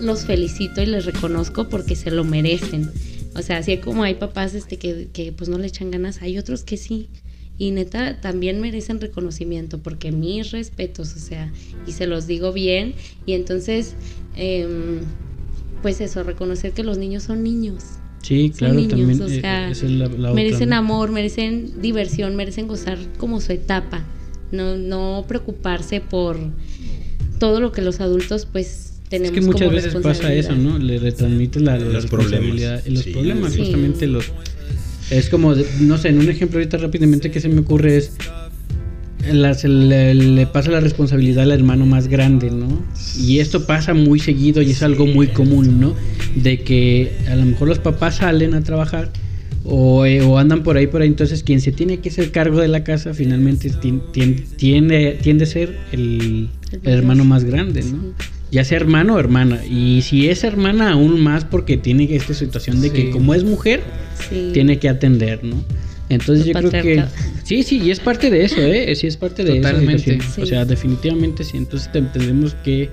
los 0.00 0.24
felicito 0.24 0.80
y 0.82 0.86
les 0.86 1.04
reconozco 1.06 1.68
porque 1.68 1.96
se 1.96 2.10
lo 2.10 2.24
merecen. 2.24 2.90
O 3.38 3.42
sea, 3.42 3.58
así 3.58 3.76
como 3.78 4.02
hay 4.02 4.14
papás 4.14 4.54
este 4.54 4.76
que, 4.78 5.08
que 5.12 5.32
pues 5.32 5.48
no 5.48 5.58
le 5.58 5.66
echan 5.66 5.90
ganas, 5.90 6.22
hay 6.22 6.38
otros 6.38 6.64
que 6.64 6.76
sí. 6.76 7.08
Y 7.60 7.72
neta, 7.72 8.20
también 8.20 8.60
merecen 8.60 9.00
reconocimiento, 9.00 9.78
porque 9.78 10.12
mis 10.12 10.52
respetos, 10.52 11.16
o 11.16 11.18
sea, 11.18 11.52
y 11.86 11.92
se 11.92 12.06
los 12.06 12.26
digo 12.28 12.52
bien. 12.52 12.94
Y 13.26 13.32
entonces, 13.32 13.94
em, 14.36 15.00
pues 15.82 16.00
eso, 16.00 16.22
reconocer 16.22 16.72
que 16.72 16.84
los 16.84 16.98
niños 16.98 17.24
son 17.24 17.42
niños. 17.42 17.82
Sí, 18.22 18.52
claro, 18.56 18.74
niños, 18.74 18.90
también. 18.90 19.22
o 19.22 19.26
eh, 19.26 19.40
sea, 19.40 19.70
esa 19.70 19.86
es 19.86 19.92
la- 19.92 20.06
la 20.06 20.12
otra, 20.30 20.32
merecen 20.34 20.72
amor, 20.72 21.10
merecen 21.10 21.80
diversión, 21.80 22.36
merecen 22.36 22.68
gozar 22.68 22.98
como 23.16 23.40
su 23.40 23.52
etapa. 23.52 24.04
No, 24.50 24.76
no 24.76 25.24
preocuparse 25.28 26.00
por 26.00 26.38
todo 27.38 27.60
lo 27.60 27.70
que 27.72 27.82
los 27.82 28.00
adultos 28.00 28.46
pues 28.46 28.87
Es 29.10 29.30
que 29.30 29.40
muchas 29.40 29.62
como 29.62 29.76
veces 29.76 29.94
pasa 30.02 30.32
eso. 30.34 30.54
¿no? 30.54 30.78
Le 30.78 30.98
retransmites 30.98 31.62
la, 31.62 31.76
la 31.78 31.84
Los 31.84 32.02
responsabilidad 32.02 32.82
problemas. 32.82 32.86
y 32.86 32.90
los 32.90 33.02
Sí. 33.04 33.10
problemas, 33.12 33.52
Sí. 33.52 33.58
justamente 33.60 34.06
los... 34.06 34.32
Es 35.10 35.28
como, 35.30 35.54
de- 35.54 35.66
no 35.80 35.96
sé, 35.96 36.08
en 36.08 36.18
un 36.18 36.28
ejemplo 36.28 36.58
ahorita 36.58 36.76
rápidamente 36.76 37.30
que 37.30 37.40
se 37.40 37.48
me 37.48 37.60
ocurre 37.60 37.96
es... 37.96 38.12
la- 39.32 39.54
se 39.54 39.68
le, 39.68 40.14
le 40.14 40.46
pasa 40.46 40.70
la 40.70 40.80
responsabilidad 40.80 41.44
al 41.44 41.52
hermano 41.52 41.86
más 41.86 42.08
grande, 42.08 42.50
¿no? 42.50 42.82
Y 43.18 43.38
esto 43.38 43.66
pasa 43.66 43.94
muy 43.94 44.20
seguido 44.20 44.60
y 44.62 44.70
es 44.72 44.82
algo 44.82 45.06
muy 45.06 45.28
común, 45.28 45.80
¿no? 45.80 45.94
De 46.36 46.60
que 46.60 47.12
a 47.28 47.34
lo 47.36 47.44
mejor 47.46 47.68
los 47.68 47.78
papás 47.78 48.16
salen 48.16 48.54
a 48.54 48.62
trabajar 48.62 49.10
o, 49.64 50.06
eh, 50.06 50.22
o 50.22 50.38
andan 50.38 50.62
por 50.62 50.76
ahí, 50.76 50.86
por 50.86 51.02
ahí, 51.02 51.08
entonces 51.08 51.42
quien 51.42 51.60
se 51.60 51.72
tiene 51.72 51.98
que 52.00 52.08
hacer 52.10 52.30
cargo 52.30 52.60
de 52.60 52.68
la 52.68 52.84
casa 52.84 53.12
finalmente 53.12 53.70
tien- 53.70 54.00
tien- 54.12 54.44
tiende, 54.56 55.18
tiende 55.22 55.44
a 55.44 55.46
ser 55.46 55.76
el, 55.92 56.48
hermano 56.84 57.24
más 57.24 57.44
grande, 57.44 57.82
¿no? 57.82 57.98
Ya 58.50 58.64
sea 58.64 58.76
hermano 58.78 59.14
o 59.16 59.18
hermana. 59.18 59.60
Y 59.66 60.02
si 60.02 60.28
es 60.28 60.42
hermana, 60.44 60.92
aún 60.92 61.20
más 61.20 61.44
porque 61.44 61.76
tiene 61.76 62.08
esta 62.14 62.32
situación 62.34 62.80
de 62.80 62.88
Sí. 62.88 62.94
que 62.94 63.10
como 63.10 63.34
es 63.34 63.44
mujer, 63.44 63.82
Sí. 64.30 64.50
tiene 64.54 64.78
que 64.78 64.88
atender, 64.88 65.44
¿no? 65.44 65.56
Entonces 66.08 66.46
yo 66.46 66.52
creo 66.54 66.70
que... 66.70 67.04
Sí, 67.44 67.62
sí, 67.62 67.80
y 67.82 67.90
es 67.90 68.00
parte 68.00 68.30
de 68.30 68.44
eso, 68.44 68.60
¿eh? 68.60 68.94
Sí, 68.96 69.06
es 69.06 69.16
parte 69.18 69.44
de 69.44 69.56
Totalmente. 69.56 69.94
esa 69.96 70.04
situación. 70.04 70.34
Sí. 70.34 70.42
O 70.42 70.46
sea, 70.46 70.64
definitivamente 70.64 71.44
sí. 71.44 71.56
Entonces 71.58 71.92
te- 71.92 72.00
tendremos 72.00 72.54
que, 72.64 72.88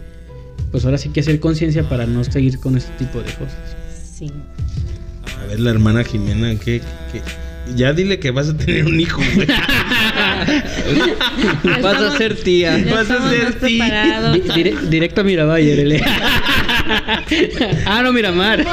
pues 0.71 0.83
ahora 0.83 0.97
sí 0.97 1.09
que 1.09 1.21
hacer 1.21 1.39
conciencia 1.39 1.87
para 1.87 2.05
no 2.05 2.23
seguir 2.25 2.59
con 2.59 2.75
este 2.75 2.91
tipo 2.97 3.19
de 3.19 3.31
cosas. 3.31 3.55
Sí. 4.17 4.27
A 5.41 5.45
ver, 5.47 5.59
la 5.61 5.71
hermana 5.71 6.03
Jimena, 6.03 6.55
¿qué, 6.55 6.81
qué? 7.13 7.21
Ya 7.77 7.93
dile 7.93 8.19
que 8.19 8.31
vas 8.31 8.49
a 8.49 8.57
tener 8.57 8.85
un 8.85 8.99
hijo, 8.99 9.21
güey. 9.35 9.47
Vas 11.81 12.01
a 12.01 12.17
ser 12.17 12.35
tía. 12.35 12.77
Ya 12.77 12.93
Vas 12.93 13.09
a 13.09 13.29
ser. 13.29 13.59
Di- 13.61 13.79
dire- 14.53 14.75
directo 14.89 15.21
a 15.21 15.23
Miravalle, 15.23 15.75
Lele. 15.75 16.01
ah, 17.85 18.01
no, 18.03 18.13
Miramar. 18.13 18.65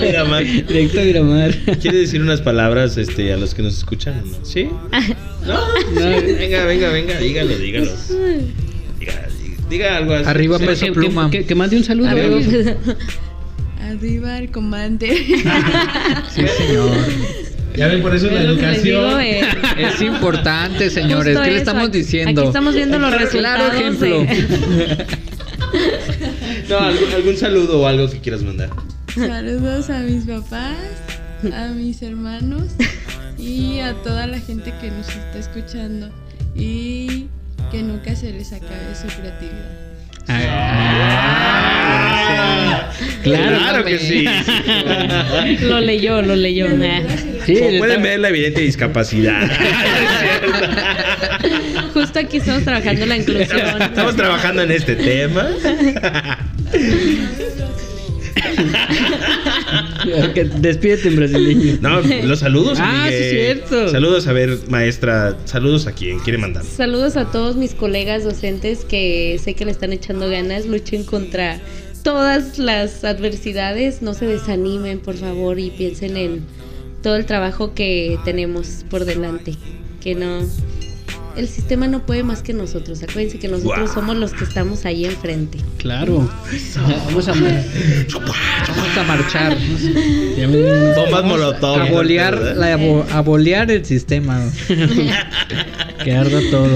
Miramar. 0.00 0.44
directo 0.44 1.00
a 1.00 1.04
Miramar. 1.04 1.54
¿Quiere 1.80 1.98
decir 1.98 2.20
unas 2.22 2.40
palabras 2.40 2.96
este, 2.96 3.32
a 3.32 3.36
los 3.36 3.54
que 3.54 3.62
nos 3.62 3.76
escuchan 3.78 4.22
no? 4.30 4.44
¿Sí? 4.44 4.64
¿No? 5.46 5.60
Sí, 5.94 6.32
Venga, 6.38 6.64
venga, 6.64 6.90
venga, 6.90 7.18
dígalo, 7.18 7.56
dígalo. 7.56 7.90
Diga, 8.98 9.28
diga 9.70 9.96
algo 9.98 10.14
así. 10.14 10.28
Arriba, 10.28 10.58
peso 10.58 10.86
que, 10.86 10.92
pluma. 10.92 11.30
que- 11.30 11.44
que 11.44 11.54
mande 11.54 11.76
un 11.76 11.84
saludo. 11.84 12.08
Arriba 13.80 14.38
el 14.38 14.50
comandante. 14.50 15.14
Sí, 16.34 16.42
señor. 16.58 16.90
Ya 17.76 17.86
ven, 17.88 18.00
por 18.02 18.14
eso 18.14 18.26
la 18.30 18.40
digo, 18.40 18.52
educación. 18.54 19.20
eh, 19.20 19.40
Es 19.78 20.00
importante, 20.00 20.88
señores. 20.90 21.34
justo 21.34 21.42
¿Qué 21.42 21.50
le 21.50 21.56
eso, 21.56 21.62
estamos 21.62 21.88
aquí- 21.88 21.98
diciendo? 21.98 22.40
Aquí 22.40 22.46
estamos 22.48 22.74
viendo 22.74 22.98
los 22.98 23.10
Claro 23.10 23.24
resultados. 23.24 23.74
ejemplo. 23.74 24.18
de- 24.20 25.06
No, 26.68 26.78
algún, 26.78 27.12
algún 27.14 27.36
saludo 27.36 27.80
o 27.80 27.86
algo 27.86 28.08
que 28.10 28.18
quieras 28.20 28.42
mandar. 28.42 28.70
Saludos 29.14 29.90
a 29.90 30.00
mis 30.00 30.24
papás, 30.24 30.76
a 31.54 31.68
mis 31.68 32.02
hermanos 32.02 32.68
y 33.38 33.78
a 33.80 33.94
toda 34.02 34.26
la 34.26 34.38
gente 34.40 34.72
que 34.80 34.90
nos 34.90 35.08
está 35.08 35.38
escuchando. 35.38 36.10
Y 36.54 37.26
que 37.70 37.82
nunca 37.82 38.14
se 38.16 38.32
les 38.32 38.52
acabe 38.52 38.94
su 39.00 39.06
creatividad. 39.08 39.70
Ah, 40.28 41.55
Claro, 43.26 43.58
claro. 43.58 43.84
que 43.84 43.98
sí. 43.98 44.24
Lo 45.66 45.80
leyó, 45.80 46.22
lo 46.22 46.36
leyó. 46.36 46.66
Sí, 47.44 47.54
Como 47.54 47.66
está- 47.68 47.78
pueden 47.78 48.02
ver 48.02 48.20
la 48.20 48.28
evidente 48.28 48.60
discapacidad. 48.60 49.48
Justo 51.94 52.18
aquí 52.18 52.36
estamos 52.38 52.64
trabajando 52.64 53.06
la 53.06 53.16
inclusión. 53.16 53.60
Estamos 53.82 54.16
trabajando 54.16 54.62
en 54.62 54.70
este 54.70 54.96
tema. 54.96 55.48
Despídete 60.60 61.08
en 61.08 61.16
brasileño. 61.16 61.78
No, 61.80 62.00
los 62.00 62.38
saludos. 62.40 62.78
Ah, 62.80 63.06
sí 63.08 63.14
es 63.14 63.30
cierto. 63.30 63.88
Saludos 63.88 64.26
a 64.26 64.32
ver, 64.32 64.58
maestra. 64.68 65.36
Saludos 65.44 65.86
a 65.86 65.92
quien 65.92 66.18
quiere 66.20 66.38
mandar. 66.38 66.64
Saludos 66.64 67.16
a 67.16 67.30
todos 67.30 67.56
mis 67.56 67.74
colegas 67.74 68.24
docentes 68.24 68.84
que 68.84 69.38
sé 69.42 69.54
que 69.54 69.64
le 69.64 69.70
están 69.70 69.92
echando 69.92 70.28
ganas, 70.28 70.66
luchen 70.66 71.04
contra 71.04 71.60
todas 72.06 72.56
las 72.60 73.02
adversidades, 73.02 74.00
no 74.00 74.14
se 74.14 74.26
desanimen 74.26 75.00
por 75.00 75.16
favor 75.16 75.58
y 75.58 75.70
piensen 75.70 76.16
en 76.16 76.44
todo 77.02 77.16
el 77.16 77.26
trabajo 77.26 77.74
que 77.74 78.16
tenemos 78.24 78.84
por 78.88 79.04
delante, 79.04 79.56
que 80.00 80.14
no 80.14 80.38
el 81.36 81.48
sistema 81.48 81.88
no 81.88 82.06
puede 82.06 82.22
más 82.22 82.42
que 82.42 82.52
nosotros, 82.54 83.02
acuérdense 83.02 83.40
que 83.40 83.48
nosotros 83.48 83.90
somos 83.92 84.16
los 84.16 84.32
que 84.32 84.44
estamos 84.44 84.86
ahí 84.86 85.04
enfrente. 85.04 85.58
Claro. 85.78 86.30
Vamos 87.06 87.28
a. 87.28 87.32
Vamos 87.34 88.96
a 88.96 89.02
marchar. 89.02 89.56
Bombas 90.96 91.24
molotov. 91.24 91.80
A 91.80 91.84
bolear, 91.90 92.40
la- 92.56 92.74
a 93.12 93.20
bolear 93.20 93.68
el 93.70 93.84
sistema. 93.84 94.40
Que 96.04 96.12
arda 96.14 96.38
todo. 96.52 96.68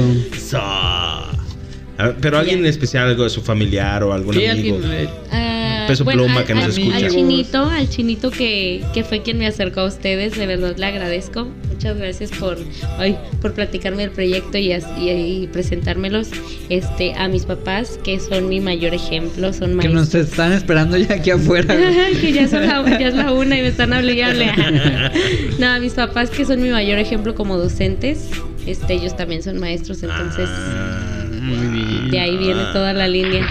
So. 2.00 2.04
A 2.04 2.06
ver, 2.08 2.16
Pero 2.20 2.38
alguien 2.38 2.60
en 2.60 2.66
especial, 2.66 3.08
algo 3.08 3.24
de 3.24 3.30
su 3.30 3.42
familiar 3.42 4.02
o 4.02 4.12
algún 4.12 4.34
Sí, 4.34 4.46
amigo. 4.46 4.76
alguien. 4.76 5.08
Ah, 5.30 5.56
Ah, 5.82 5.84
peso 5.88 6.04
bueno, 6.04 6.24
pluma 6.24 6.40
al- 6.40 6.46
que 6.46 6.54
nos 6.54 6.64
al- 6.64 6.70
escucha. 6.70 6.96
Al 6.96 7.08
chinito, 7.10 7.64
al 7.64 7.88
chinito 7.88 8.30
que, 8.30 8.84
que 8.94 9.02
fue 9.02 9.22
quien 9.22 9.38
me 9.38 9.46
acercó 9.46 9.80
a 9.80 9.84
ustedes, 9.86 10.36
de 10.36 10.46
verdad 10.46 10.76
le 10.76 10.86
agradezco. 10.86 11.48
Muchas 11.72 11.96
gracias 11.96 12.30
por, 12.32 12.58
ay, 12.98 13.16
por 13.40 13.54
platicarme 13.54 14.02
del 14.02 14.10
proyecto 14.10 14.58
y, 14.58 14.72
as- 14.72 14.86
y- 15.00 15.08
y 15.10 15.46
presentármelos. 15.48 16.28
Este, 16.68 17.14
a 17.14 17.26
mis 17.28 17.44
papás, 17.46 17.98
que 18.04 18.20
son 18.20 18.48
mi 18.48 18.60
mayor 18.60 18.92
ejemplo, 18.94 19.52
son 19.52 19.78
Que 19.78 19.88
nos 19.88 19.94
maestros. 19.94 20.28
están 20.28 20.52
esperando 20.52 20.96
ya 20.98 21.14
aquí 21.14 21.30
afuera. 21.30 21.74
que 22.20 22.32
ya, 22.32 22.46
son 22.46 22.66
la, 22.66 22.84
ya 23.00 23.08
es 23.08 23.14
la 23.14 23.32
una 23.32 23.58
y 23.58 23.62
me 23.62 23.68
están 23.68 23.92
obligando. 23.92 24.44
no, 25.58 25.66
a 25.66 25.78
mis 25.80 25.94
papás 25.94 26.30
que 26.30 26.44
son 26.44 26.62
mi 26.62 26.68
mayor 26.70 26.98
ejemplo 26.98 27.34
como 27.34 27.56
docentes, 27.56 28.28
este, 28.66 28.94
ellos 28.94 29.16
también 29.16 29.42
son 29.42 29.58
maestros, 29.58 30.02
entonces 30.02 30.48
Ah, 30.52 31.09
Muy 31.40 31.66
bien. 31.68 32.10
de 32.10 32.20
ahí 32.20 32.36
viene 32.36 32.62
toda 32.72 32.92
la 32.92 33.08
línea. 33.08 33.46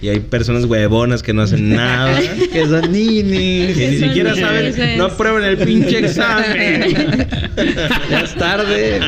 Y 0.00 0.08
hay 0.10 0.20
personas 0.20 0.66
huevonas 0.66 1.22
que 1.22 1.32
no 1.32 1.42
hacen 1.42 1.70
nada. 1.76 2.20
que 2.52 2.66
son 2.66 2.92
ninis. 2.92 3.76
Que 3.76 3.90
ni 3.90 3.96
siquiera 3.98 4.34
saben, 4.34 4.66
es. 4.66 4.98
no 4.98 5.04
aprueban 5.06 5.44
el 5.44 5.56
pinche 5.56 5.98
examen. 6.04 7.26
ya 8.10 8.20
es 8.20 8.34
tarde. 8.34 9.00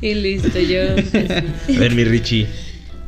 Y 0.00 0.14
listo, 0.14 0.58
yo. 0.60 0.82
A 0.82 1.78
ver, 1.78 1.92
mi 1.94 2.04
Richie. 2.04 2.46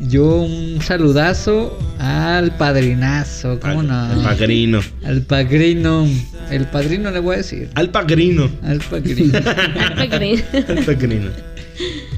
Yo 0.00 0.24
un 0.42 0.80
saludazo 0.80 1.76
al 1.98 2.56
padrinazo, 2.56 3.58
¿cómo 3.60 3.80
Al- 3.80 3.86
no? 3.88 3.94
al 4.00 4.22
padrino. 4.22 4.80
Al 5.04 5.22
padrino. 5.22 6.06
El 6.50 6.66
padrino 6.66 7.10
le 7.10 7.20
voy 7.20 7.34
a 7.34 7.38
decir. 7.38 7.68
Al 7.74 7.90
pagrino. 7.90 8.50
Al 8.62 8.78
padrino. 8.80 9.38
Al 10.68 10.84
pagrino. 10.84 11.30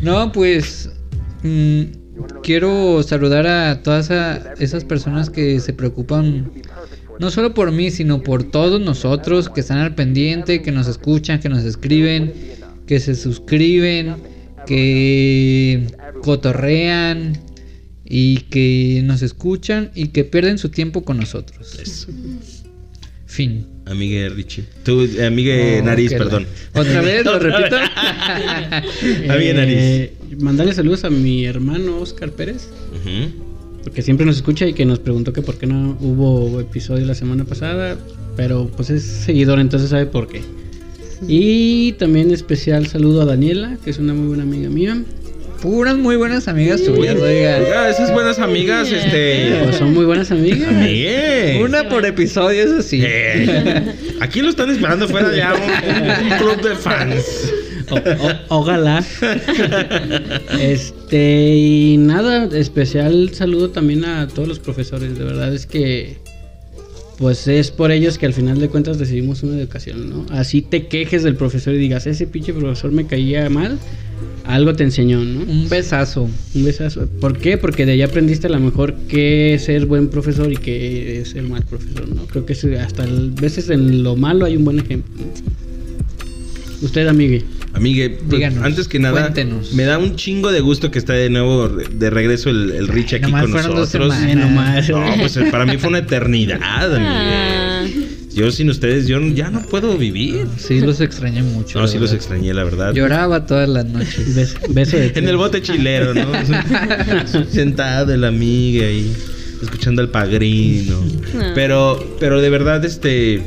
No, 0.02 0.32
pues 0.32 0.90
mm, 1.42 1.82
quiero 2.42 3.02
saludar 3.02 3.46
a 3.46 3.82
todas 3.82 4.06
esa- 4.06 4.54
esas 4.58 4.84
personas 4.84 5.30
que 5.30 5.60
se 5.60 5.72
preocupan 5.72 6.50
no 7.18 7.30
solo 7.30 7.52
por 7.52 7.70
mí, 7.70 7.90
sino 7.90 8.22
por 8.22 8.44
todos 8.44 8.80
nosotros 8.80 9.50
que 9.50 9.60
están 9.60 9.78
al 9.78 9.94
pendiente, 9.94 10.62
que 10.62 10.72
nos 10.72 10.86
escuchan, 10.88 11.38
que 11.40 11.50
nos 11.50 11.64
escriben, 11.64 12.32
que 12.86 12.98
se 12.98 13.14
suscriben, 13.14 14.14
que 14.66 15.86
cotorrean 16.22 17.38
y 18.06 18.38
que 18.48 19.02
nos 19.04 19.20
escuchan 19.20 19.90
y 19.94 20.08
que 20.08 20.24
pierden 20.24 20.56
su 20.56 20.70
tiempo 20.70 21.02
con 21.04 21.18
nosotros. 21.18 21.78
Eso. 21.78 22.08
Fin. 23.30 23.64
Amigue 23.86 24.28
Richie. 24.28 24.64
Tú, 24.84 25.02
eh, 25.02 25.24
amigue 25.26 25.78
Oh, 25.80 25.84
Nariz, 25.84 26.10
la- 26.12 26.18
perdón. 26.18 26.46
¿Otra 26.74 27.00
vez? 27.08 27.24
¿Lo 27.24 27.38
repito? 27.38 27.76
Amigue 29.32 29.54
Nariz. 29.54 29.76
Eh, 29.78 30.12
mandarle 30.40 30.74
saludos 30.74 31.04
a 31.04 31.10
mi 31.10 31.44
hermano 31.44 31.98
Oscar 31.98 32.30
Pérez, 32.32 32.68
Ujú. 32.92 33.82
porque 33.84 34.02
siempre 34.02 34.26
nos 34.26 34.36
escucha 34.36 34.66
y 34.66 34.72
que 34.72 34.84
nos 34.84 34.98
preguntó 34.98 35.32
que 35.32 35.42
por 35.42 35.58
qué 35.58 35.66
no 35.66 35.96
hubo 36.00 36.60
episodio 36.60 37.06
la 37.06 37.14
semana 37.14 37.44
pasada, 37.44 37.96
pero 38.36 38.68
pues 38.76 38.90
es 38.90 39.02
seguidor, 39.04 39.60
entonces 39.60 39.90
sabe 39.90 40.06
por 40.06 40.28
qué. 40.28 40.42
Y 41.28 41.92
también 41.92 42.30
especial 42.32 42.86
saludo 42.86 43.22
a 43.22 43.26
Daniela, 43.26 43.76
que 43.84 43.90
es 43.90 43.98
una 43.98 44.14
muy 44.14 44.26
buena 44.28 44.42
amiga 44.42 44.70
mía. 44.70 45.02
Puras 45.60 45.96
muy 45.96 46.16
buenas 46.16 46.48
amigas 46.48 46.82
tuyas, 46.82 47.16
oiga. 47.20 47.58
Oiga, 47.58 47.90
esas 47.90 48.10
buenas 48.14 48.38
amigas, 48.38 48.88
Pues 48.88 49.04
este. 49.04 49.72
son 49.78 49.92
muy 49.92 50.06
buenas 50.06 50.30
amigas. 50.30 50.70
Una 51.60 51.86
por 51.88 52.06
episodio, 52.06 52.62
eso 52.62 52.80
sí. 52.82 53.02
Eh, 53.04 53.84
aquí 54.20 54.40
lo 54.40 54.48
están 54.48 54.70
esperando 54.70 55.06
fuera 55.06 55.34
ya 55.36 55.52
un, 55.54 56.32
un 56.32 56.38
club 56.38 56.62
de 56.66 56.76
fans. 56.76 57.52
O- 57.90 57.94
o- 57.96 58.60
ojalá. 58.60 59.04
Este, 60.58 61.54
y 61.54 61.96
nada, 61.98 62.48
especial 62.56 63.30
saludo 63.34 63.68
también 63.70 64.04
a 64.06 64.28
todos 64.28 64.48
los 64.48 64.58
profesores. 64.60 65.18
De 65.18 65.24
verdad 65.24 65.52
es 65.54 65.66
que, 65.66 66.16
pues 67.18 67.46
es 67.48 67.70
por 67.70 67.90
ellos 67.90 68.16
que 68.16 68.24
al 68.24 68.32
final 68.32 68.60
de 68.60 68.68
cuentas 68.68 68.98
recibimos 68.98 69.42
una 69.42 69.58
educación, 69.58 70.08
¿no? 70.08 70.24
Así 70.30 70.62
te 70.62 70.86
quejes 70.86 71.22
del 71.22 71.34
profesor 71.36 71.74
y 71.74 71.78
digas, 71.78 72.06
ese 72.06 72.26
pinche 72.26 72.54
profesor 72.54 72.92
me 72.92 73.06
caía 73.06 73.50
mal, 73.50 73.76
algo 74.44 74.74
te 74.74 74.84
enseñó, 74.84 75.24
¿no? 75.24 75.40
Un 75.40 75.68
besazo. 75.68 76.28
Un 76.54 76.64
besazo. 76.64 77.06
¿Por 77.20 77.38
qué? 77.38 77.56
Porque 77.58 77.86
de 77.86 77.92
ahí 77.92 78.02
aprendiste 78.02 78.46
a 78.46 78.50
lo 78.50 78.58
mejor 78.60 78.94
qué 79.08 79.54
es 79.54 79.64
ser 79.64 79.86
buen 79.86 80.08
profesor 80.08 80.50
y 80.52 80.56
qué 80.56 81.20
es 81.20 81.30
ser 81.30 81.42
mal 81.44 81.64
profesor, 81.64 82.08
¿no? 82.08 82.26
Creo 82.26 82.46
que 82.46 82.54
hasta 82.78 83.04
el- 83.04 83.30
veces 83.32 83.70
en 83.70 84.02
lo 84.02 84.16
malo 84.16 84.44
hay 84.46 84.56
un 84.56 84.64
buen 84.64 84.78
ejemplo. 84.80 85.12
Usted, 86.82 87.06
amigue. 87.06 87.44
Amigue, 87.72 88.10
pues, 88.10 88.30
Díganos, 88.30 88.64
antes 88.64 88.88
que 88.88 88.98
nada, 88.98 89.20
cuéntenos. 89.20 89.72
me 89.74 89.84
da 89.84 89.96
un 89.98 90.16
chingo 90.16 90.50
de 90.50 90.60
gusto 90.60 90.90
que 90.90 90.98
está 90.98 91.12
de 91.12 91.30
nuevo 91.30 91.68
de 91.68 92.10
regreso 92.10 92.50
el, 92.50 92.72
el 92.72 92.88
Rich 92.88 93.14
aquí 93.14 93.22
nomás 93.26 93.42
con 93.44 93.52
dos 93.52 93.64
nosotros. 93.64 94.12
semanas. 94.14 94.26
Ay, 94.28 94.34
nomás. 94.34 94.88
No, 94.88 95.04
pues 95.20 95.38
para 95.52 95.66
mí 95.66 95.76
fue 95.78 95.90
una 95.90 95.98
eternidad, 95.98 96.58
Ah, 96.60 96.82
amigue. 96.84 97.69
Yo 98.32 98.50
sin 98.52 98.70
ustedes, 98.70 99.06
yo 99.08 99.20
ya 99.20 99.50
no 99.50 99.62
puedo 99.62 99.96
vivir. 99.98 100.46
Sí, 100.56 100.80
los 100.80 101.00
extrañé 101.00 101.42
mucho. 101.42 101.78
No, 101.78 101.86
la 101.86 101.90
sí 101.90 101.98
los 101.98 102.12
extrañé, 102.12 102.54
la 102.54 102.64
verdad. 102.64 102.94
Lloraba 102.94 103.44
todas 103.46 103.68
las 103.68 103.84
noches. 103.86 104.36
Bes- 104.36 104.72
beso 104.72 104.96
de 104.96 105.08
En 105.16 105.28
el 105.28 105.36
bote 105.36 105.60
chilero, 105.62 106.14
¿no? 106.14 106.26
Sentado 107.50 108.14
el 108.14 108.24
amiga 108.24 108.86
ahí, 108.86 109.12
escuchando 109.62 110.00
al 110.02 110.10
pagrino. 110.10 111.02
Ah. 111.38 111.52
Pero, 111.54 112.16
pero 112.20 112.40
de 112.40 112.50
verdad, 112.50 112.84
este. 112.84 113.42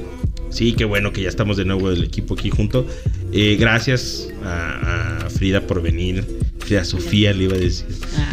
Sí, 0.50 0.74
qué 0.74 0.86
bueno 0.86 1.12
que 1.14 1.24
ya 1.24 1.30
estamos 1.30 1.58
de 1.58 1.66
nuevo 1.66 1.90
el 1.90 2.04
equipo 2.04 2.36
aquí 2.36 2.50
junto. 2.52 2.86
Eh, 3.32 3.58
gracias 3.60 4.28
a, 4.44 5.26
a 5.26 5.30
Frida 5.30 5.62
por 5.62 5.82
venir. 5.82 6.24
Frida 6.66 6.86
Sofía 6.86 7.34
le 7.34 7.44
iba 7.46 7.56
a 7.56 7.60
decir. 7.60 7.86
ah, 8.18 8.32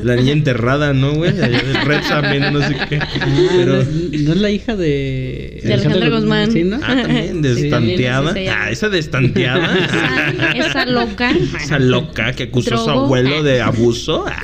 a 0.00 0.04
La 0.04 0.16
niña 0.16 0.32
enterrada, 0.32 0.92
¿no, 0.92 1.14
güey? 1.14 1.30
Allá 1.30 1.62
del 1.62 1.82
Repsamen, 1.84 2.52
no 2.52 2.60
sé 2.66 2.76
qué. 2.88 2.98
Ah, 3.00 3.08
Pero. 3.56 3.74
¿no, 3.84 4.32
es- 4.32 4.36
la 4.38 4.50
hija 4.50 4.76
de... 4.76 5.60
De 5.64 5.74
Alejandra 5.74 6.08
Guzmán. 6.10 6.52
Sí, 6.52 6.62
¿no? 6.64 6.76
Ah, 6.82 6.96
también, 7.02 7.42
destanteada. 7.42 8.32
Sí, 8.34 8.46
Ah, 8.48 8.70
esa 8.70 8.88
destanteada. 8.88 9.78
Esa, 10.54 10.68
esa 10.68 10.86
loca. 10.86 11.30
Esa 11.30 11.78
loca 11.78 12.32
que 12.34 12.44
acusó 12.44 12.74
a 12.74 12.78
su 12.84 12.90
abuelo 12.90 13.42
de 13.42 13.60
abuso. 13.60 14.24
Ah, 14.28 14.42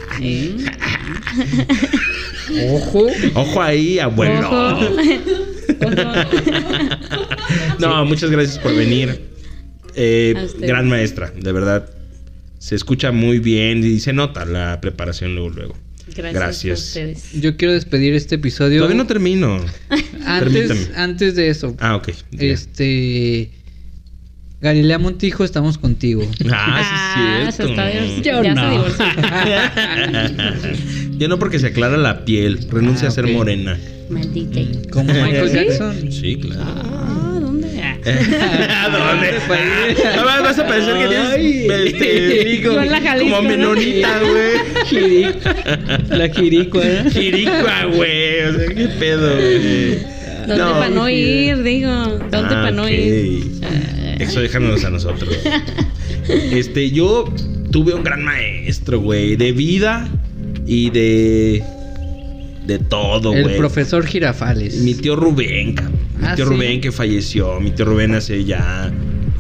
Ojo. 2.73 3.07
Ojo 3.35 3.63
ahí, 3.63 3.99
abuelo. 3.99 4.49
Ojo. 4.51 4.97
No, 7.79 8.05
muchas 8.05 8.31
gracias 8.31 8.59
por 8.59 8.75
venir. 8.75 9.21
Eh, 9.95 10.35
A 10.37 10.67
gran 10.67 10.89
maestra, 10.89 11.33
de 11.37 11.53
verdad. 11.53 11.89
Se 12.59 12.75
escucha 12.75 13.13
muy 13.13 13.39
bien 13.39 13.85
y 13.85 14.01
se 14.01 14.13
nota 14.13 14.45
la 14.45 14.81
preparación 14.81 15.35
luego, 15.35 15.51
luego. 15.51 15.77
Gracias, 16.17 16.35
Gracias. 16.35 16.79
a 16.79 16.83
ustedes. 16.85 17.33
Yo 17.43 17.57
quiero 17.57 17.75
despedir 17.75 18.15
este 18.15 18.37
episodio. 18.37 18.79
Todavía 18.79 18.97
no 18.97 19.07
termino. 19.07 19.61
antes, 20.25 20.91
antes 20.97 21.35
de 21.35 21.51
eso. 21.51 21.77
Ah, 21.79 21.97
ok. 21.97 22.09
Este. 22.39 23.51
Galilea 24.63 24.99
Montijo, 24.99 25.45
estamos 25.45 25.77
contigo. 25.79 26.23
Ah, 26.51 27.51
sí, 27.51 27.57
se 27.57 27.63
es 27.65 27.71
está 27.71 27.91
cierto. 27.91 28.43
divorciando. 28.43 28.43
Ya 28.43 28.55
no. 28.55 30.61
se 30.61 30.69
divorció. 30.73 31.19
Yo 31.19 31.29
no 31.29 31.39
porque 31.39 31.59
se 31.59 31.67
aclara 31.69 31.97
la 31.99 32.25
piel, 32.25 32.67
renuncia 32.71 33.09
Ah, 33.09 33.11
a 33.11 33.15
ser 33.15 33.27
morena. 33.29 33.79
Maldita. 34.09 34.61
Como 34.91 35.13
Michael. 35.13 35.53
Jackson. 35.53 36.11
Sí, 36.13 36.37
claro. 36.37 36.63
Ah. 36.65 36.83
Ah. 36.85 37.26
¿A 38.07 38.89
dónde? 38.93 39.33
No, 40.17 40.25
vas- 40.25 40.43
vas 40.43 40.59
a 40.59 40.67
parecer 40.67 40.95
que 40.97 41.09
tienes 41.09 41.95
este, 41.95 42.61
Yo 42.63 42.81
en 42.81 42.91
la 42.91 43.01
Jalisco, 43.01 43.31
como 43.37 43.43
¿no? 43.43 43.49
menonita, 43.49 44.21
güey. 44.21 45.35
La 46.11 46.29
Jiricua, 46.29 46.83
¿eh? 46.85 47.05
Jiricua, 47.13 47.85
güey. 47.95 48.41
O 48.43 48.53
sea, 48.59 48.69
qué 48.69 48.89
pedo, 48.99 49.35
güey. 49.35 49.99
¿Dónde 50.47 50.57
No. 50.65 50.73
para 50.75 50.89
no 50.91 51.09
ir? 51.09 51.63
Digo, 51.65 51.91
¿dónde 51.91 52.37
Ah, 52.39 52.49
para 52.63 52.71
no 52.71 52.89
ir? 52.89 53.43
Eso 54.21 54.41
déjanos 54.41 54.85
a 54.85 54.91
nosotros. 54.91 55.37
Este, 56.29 56.91
yo 56.91 57.33
tuve 57.71 57.95
un 57.95 58.03
gran 58.03 58.25
maestro, 58.25 58.99
güey, 59.01 59.37
de 59.37 59.53
vida 59.53 60.09
y 60.67 60.91
de 60.91 61.63
de 62.67 62.79
todo, 62.79 63.33
El 63.35 63.43
güey. 63.45 63.57
profesor 63.59 64.05
Girafales. 64.07 64.77
Mi 64.79 64.95
tío 64.95 65.17
Rubén, 65.17 65.75
cabrón. 65.75 65.97
Mi 66.21 66.27
Ah, 66.27 66.35
tío 66.35 66.47
¿sí? 66.47 66.51
Rubén 66.55 66.81
que 66.81 66.93
falleció. 66.93 67.61
Mi 67.61 67.71
tío 67.71 67.85
Rubén 67.85 68.15
hace 68.15 68.45
ya 68.45 68.93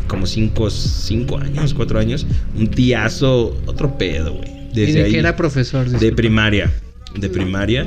como 0.07 0.27
cinco, 0.27 0.71
cinco 0.71 1.39
años, 1.39 1.75
cuatro 1.75 1.99
años. 1.99 2.27
Un 2.57 2.69
tiazo, 2.69 3.61
otro 3.67 3.99
pedo, 3.99 4.35
güey. 4.35 4.49
¿Y 4.73 4.77
Desde 4.81 4.93
de 5.01 5.05
ahí. 5.05 5.13
qué 5.13 5.19
era 5.19 5.35
profesor? 5.37 5.89
De 5.89 6.13
primaria. 6.13 6.71
De 7.17 7.29
primaria. 7.29 7.87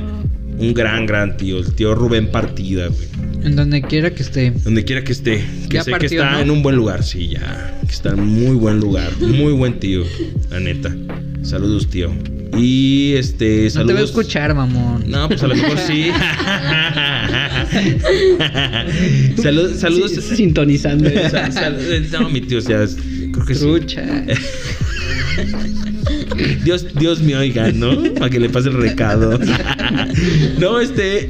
Un 0.58 0.74
gran, 0.74 1.06
gran 1.06 1.36
tío. 1.36 1.58
El 1.58 1.72
tío 1.74 1.94
Rubén 1.94 2.30
Partida, 2.30 2.88
güey. 2.88 3.08
En 3.42 3.56
donde 3.56 3.80
quiera 3.80 4.10
que 4.12 4.22
esté. 4.22 4.50
Donde 4.50 4.84
quiera 4.84 5.02
que 5.02 5.12
esté. 5.12 5.42
Que 5.70 5.76
Ya 5.76 5.84
sé 5.84 5.92
que 5.92 6.06
está 6.06 6.32
¿no? 6.32 6.40
en 6.40 6.50
un 6.50 6.62
buen 6.62 6.76
lugar, 6.76 7.02
sí, 7.04 7.28
ya. 7.28 7.78
Que 7.86 7.92
está 7.92 8.10
en 8.10 8.26
muy 8.26 8.56
buen 8.56 8.78
lugar. 8.80 9.10
Muy 9.20 9.52
buen 9.54 9.78
tío, 9.80 10.02
la 10.50 10.60
neta. 10.60 10.94
Saludos, 11.42 11.88
tío. 11.88 12.10
Y 12.56 13.14
este, 13.16 13.64
No 13.64 13.70
saludos. 13.70 13.86
te 13.86 13.92
voy 13.92 14.02
a 14.02 14.04
escuchar, 14.04 14.54
mamón. 14.54 15.04
No, 15.08 15.28
pues 15.28 15.42
a 15.42 15.46
lo 15.46 15.54
mejor 15.54 15.78
sí. 15.78 16.10
Salud- 19.36 19.74
saludos. 19.76 20.12
Sí, 20.12 20.36
sintonizando. 20.36 21.08
Sal- 21.30 21.52
sal- 21.52 22.06
no, 22.12 22.28
mi 22.28 22.40
tío, 22.40 22.58
o 22.58 22.60
sea, 22.60 22.84
creo 23.32 23.46
que 23.46 23.54
sí. 23.54 23.60
Trucha. 23.60 24.02
Dios, 26.64 26.86
Dios 26.94 27.20
me 27.22 27.36
oiga, 27.36 27.70
¿no? 27.72 28.14
Para 28.14 28.30
que 28.30 28.40
le 28.40 28.48
pase 28.48 28.68
el 28.68 28.76
recado. 28.76 29.38
no, 30.58 30.80
este. 30.80 31.28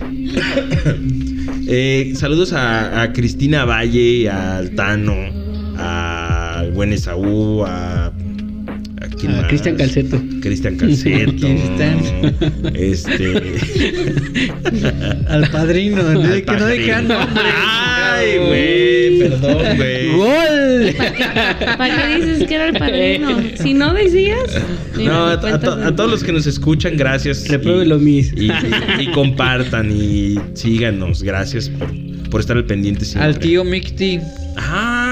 eh, 1.68 2.12
saludos 2.16 2.52
a, 2.52 3.02
a 3.02 3.12
Cristina 3.12 3.64
Valle, 3.64 4.28
al 4.30 4.70
Tano, 4.74 5.16
al 5.76 6.70
buen 6.72 6.92
Esaú, 6.92 7.64
a. 7.66 8.09
¿a 9.20 9.22
quién 9.22 9.32
A 9.32 9.36
más? 9.38 9.46
Cristian 9.48 9.76
Calceto. 9.76 10.22
Cristian 10.40 10.76
Calceto. 10.76 11.32
Cristian. 11.36 11.98
este. 12.74 13.42
Al 15.28 15.48
padrino, 15.50 16.00
al 16.06 16.42
que 16.44 16.52
no 16.52 16.66
dejan 16.66 17.08
nombre. 17.08 17.42
Ay, 17.54 18.38
güey, 18.38 19.18
perdón, 19.30 19.76
güey. 19.76 20.08
¡Gol! 20.16 20.94
¿Para 21.78 21.96
qué 22.08 22.16
dices 22.16 22.48
que 22.48 22.54
era 22.54 22.66
el 22.68 22.78
padrino? 22.78 23.40
Si 23.62 23.74
no 23.74 23.94
decías. 23.94 24.60
No, 24.98 25.26
a, 25.26 25.28
me 25.28 25.32
a 25.34 25.40
cuentas 25.40 25.60
to- 25.62 25.84
a 25.84 25.94
todos 25.96 26.10
los 26.10 26.24
que 26.24 26.32
nos 26.32 26.46
escuchan, 26.46 26.96
gracias. 26.96 27.48
Repruébelo, 27.48 27.96
Y- 27.98 28.00
mis. 28.00 28.32
Y, 28.34 28.46
y- 28.50 29.02
y 29.02 29.06
compartan 29.12 29.90
y 29.92 30.36
síganos. 30.54 31.22
Gracias 31.22 31.68
por, 31.68 31.90
por 32.30 32.40
estar 32.40 32.56
al 32.56 32.64
pendiente 32.66 33.04
siempre. 33.04 33.26
Al 33.28 33.38
tío 33.38 33.64
Micti 33.64 34.20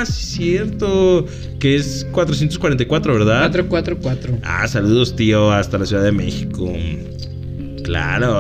Ah, 0.01 0.07
sí, 0.07 0.37
cierto. 0.37 1.27
Que 1.59 1.77
es 1.77 2.07
444, 2.13 3.13
¿verdad? 3.15 3.51
444. 3.51 4.39
Ah, 4.45 4.67
saludos, 4.69 5.17
tío, 5.17 5.51
hasta 5.53 5.79
la 5.79 5.87
Ciudad 5.87 6.03
de 6.05 6.13
México. 6.13 6.73
Claro, 7.85 8.35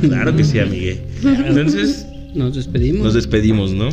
claro 0.00 0.36
que 0.36 0.44
sí, 0.44 0.58
amigue. 0.58 1.00
Entonces, 1.24 2.06
Nos 2.34 2.54
despedimos. 2.54 3.04
nos 3.04 3.14
despedimos, 3.14 3.72
¿no? 3.72 3.88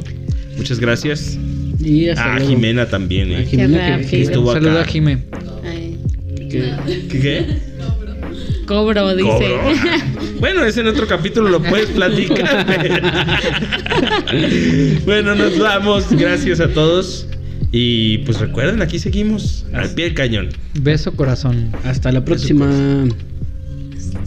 Muchas 0.58 0.80
gracias. 0.80 1.38
y 1.80 2.08
hasta 2.10 2.24
Ah, 2.34 2.36
luego. 2.38 2.50
Jimena 2.52 2.86
también, 2.86 3.32
A 3.32 3.40
¿eh? 3.42 3.46
Jimena 3.46 4.00
que- 4.02 4.22
Estuvo 4.22 4.50
Un 4.50 4.54
saludo 4.54 4.72
acá. 4.72 4.82
a 4.82 4.86
Jime. 4.86 5.18
Ay, 5.66 5.98
que- 6.50 6.74
¿Qué? 7.10 7.20
qué? 7.20 7.46
Cobro, 8.66 9.16
dice. 9.16 9.30
Cobro. 9.30 9.62
Bueno, 10.40 10.66
ese 10.66 10.82
en 10.82 10.88
otro 10.88 11.08
capítulo 11.08 11.48
lo 11.48 11.64
puedes 11.64 11.90
platicar. 11.92 12.66
bueno, 15.06 15.36
nos 15.36 15.58
vamos. 15.58 16.12
Gracias 16.12 16.60
a 16.60 16.68
todos. 16.68 17.28
Y 17.72 18.20
pues 18.20 18.40
recuerden, 18.40 18.82
aquí 18.82 19.00
seguimos 19.00 19.66
al 19.74 19.90
pie 19.92 20.06
del 20.06 20.14
cañón. 20.14 20.50
Beso 20.74 21.14
corazón. 21.14 21.72
hasta 21.86 22.12
la 22.12 22.26
próxima. 22.26 22.68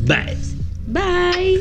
Bye. 0.06 0.38
Bye. 0.86 1.60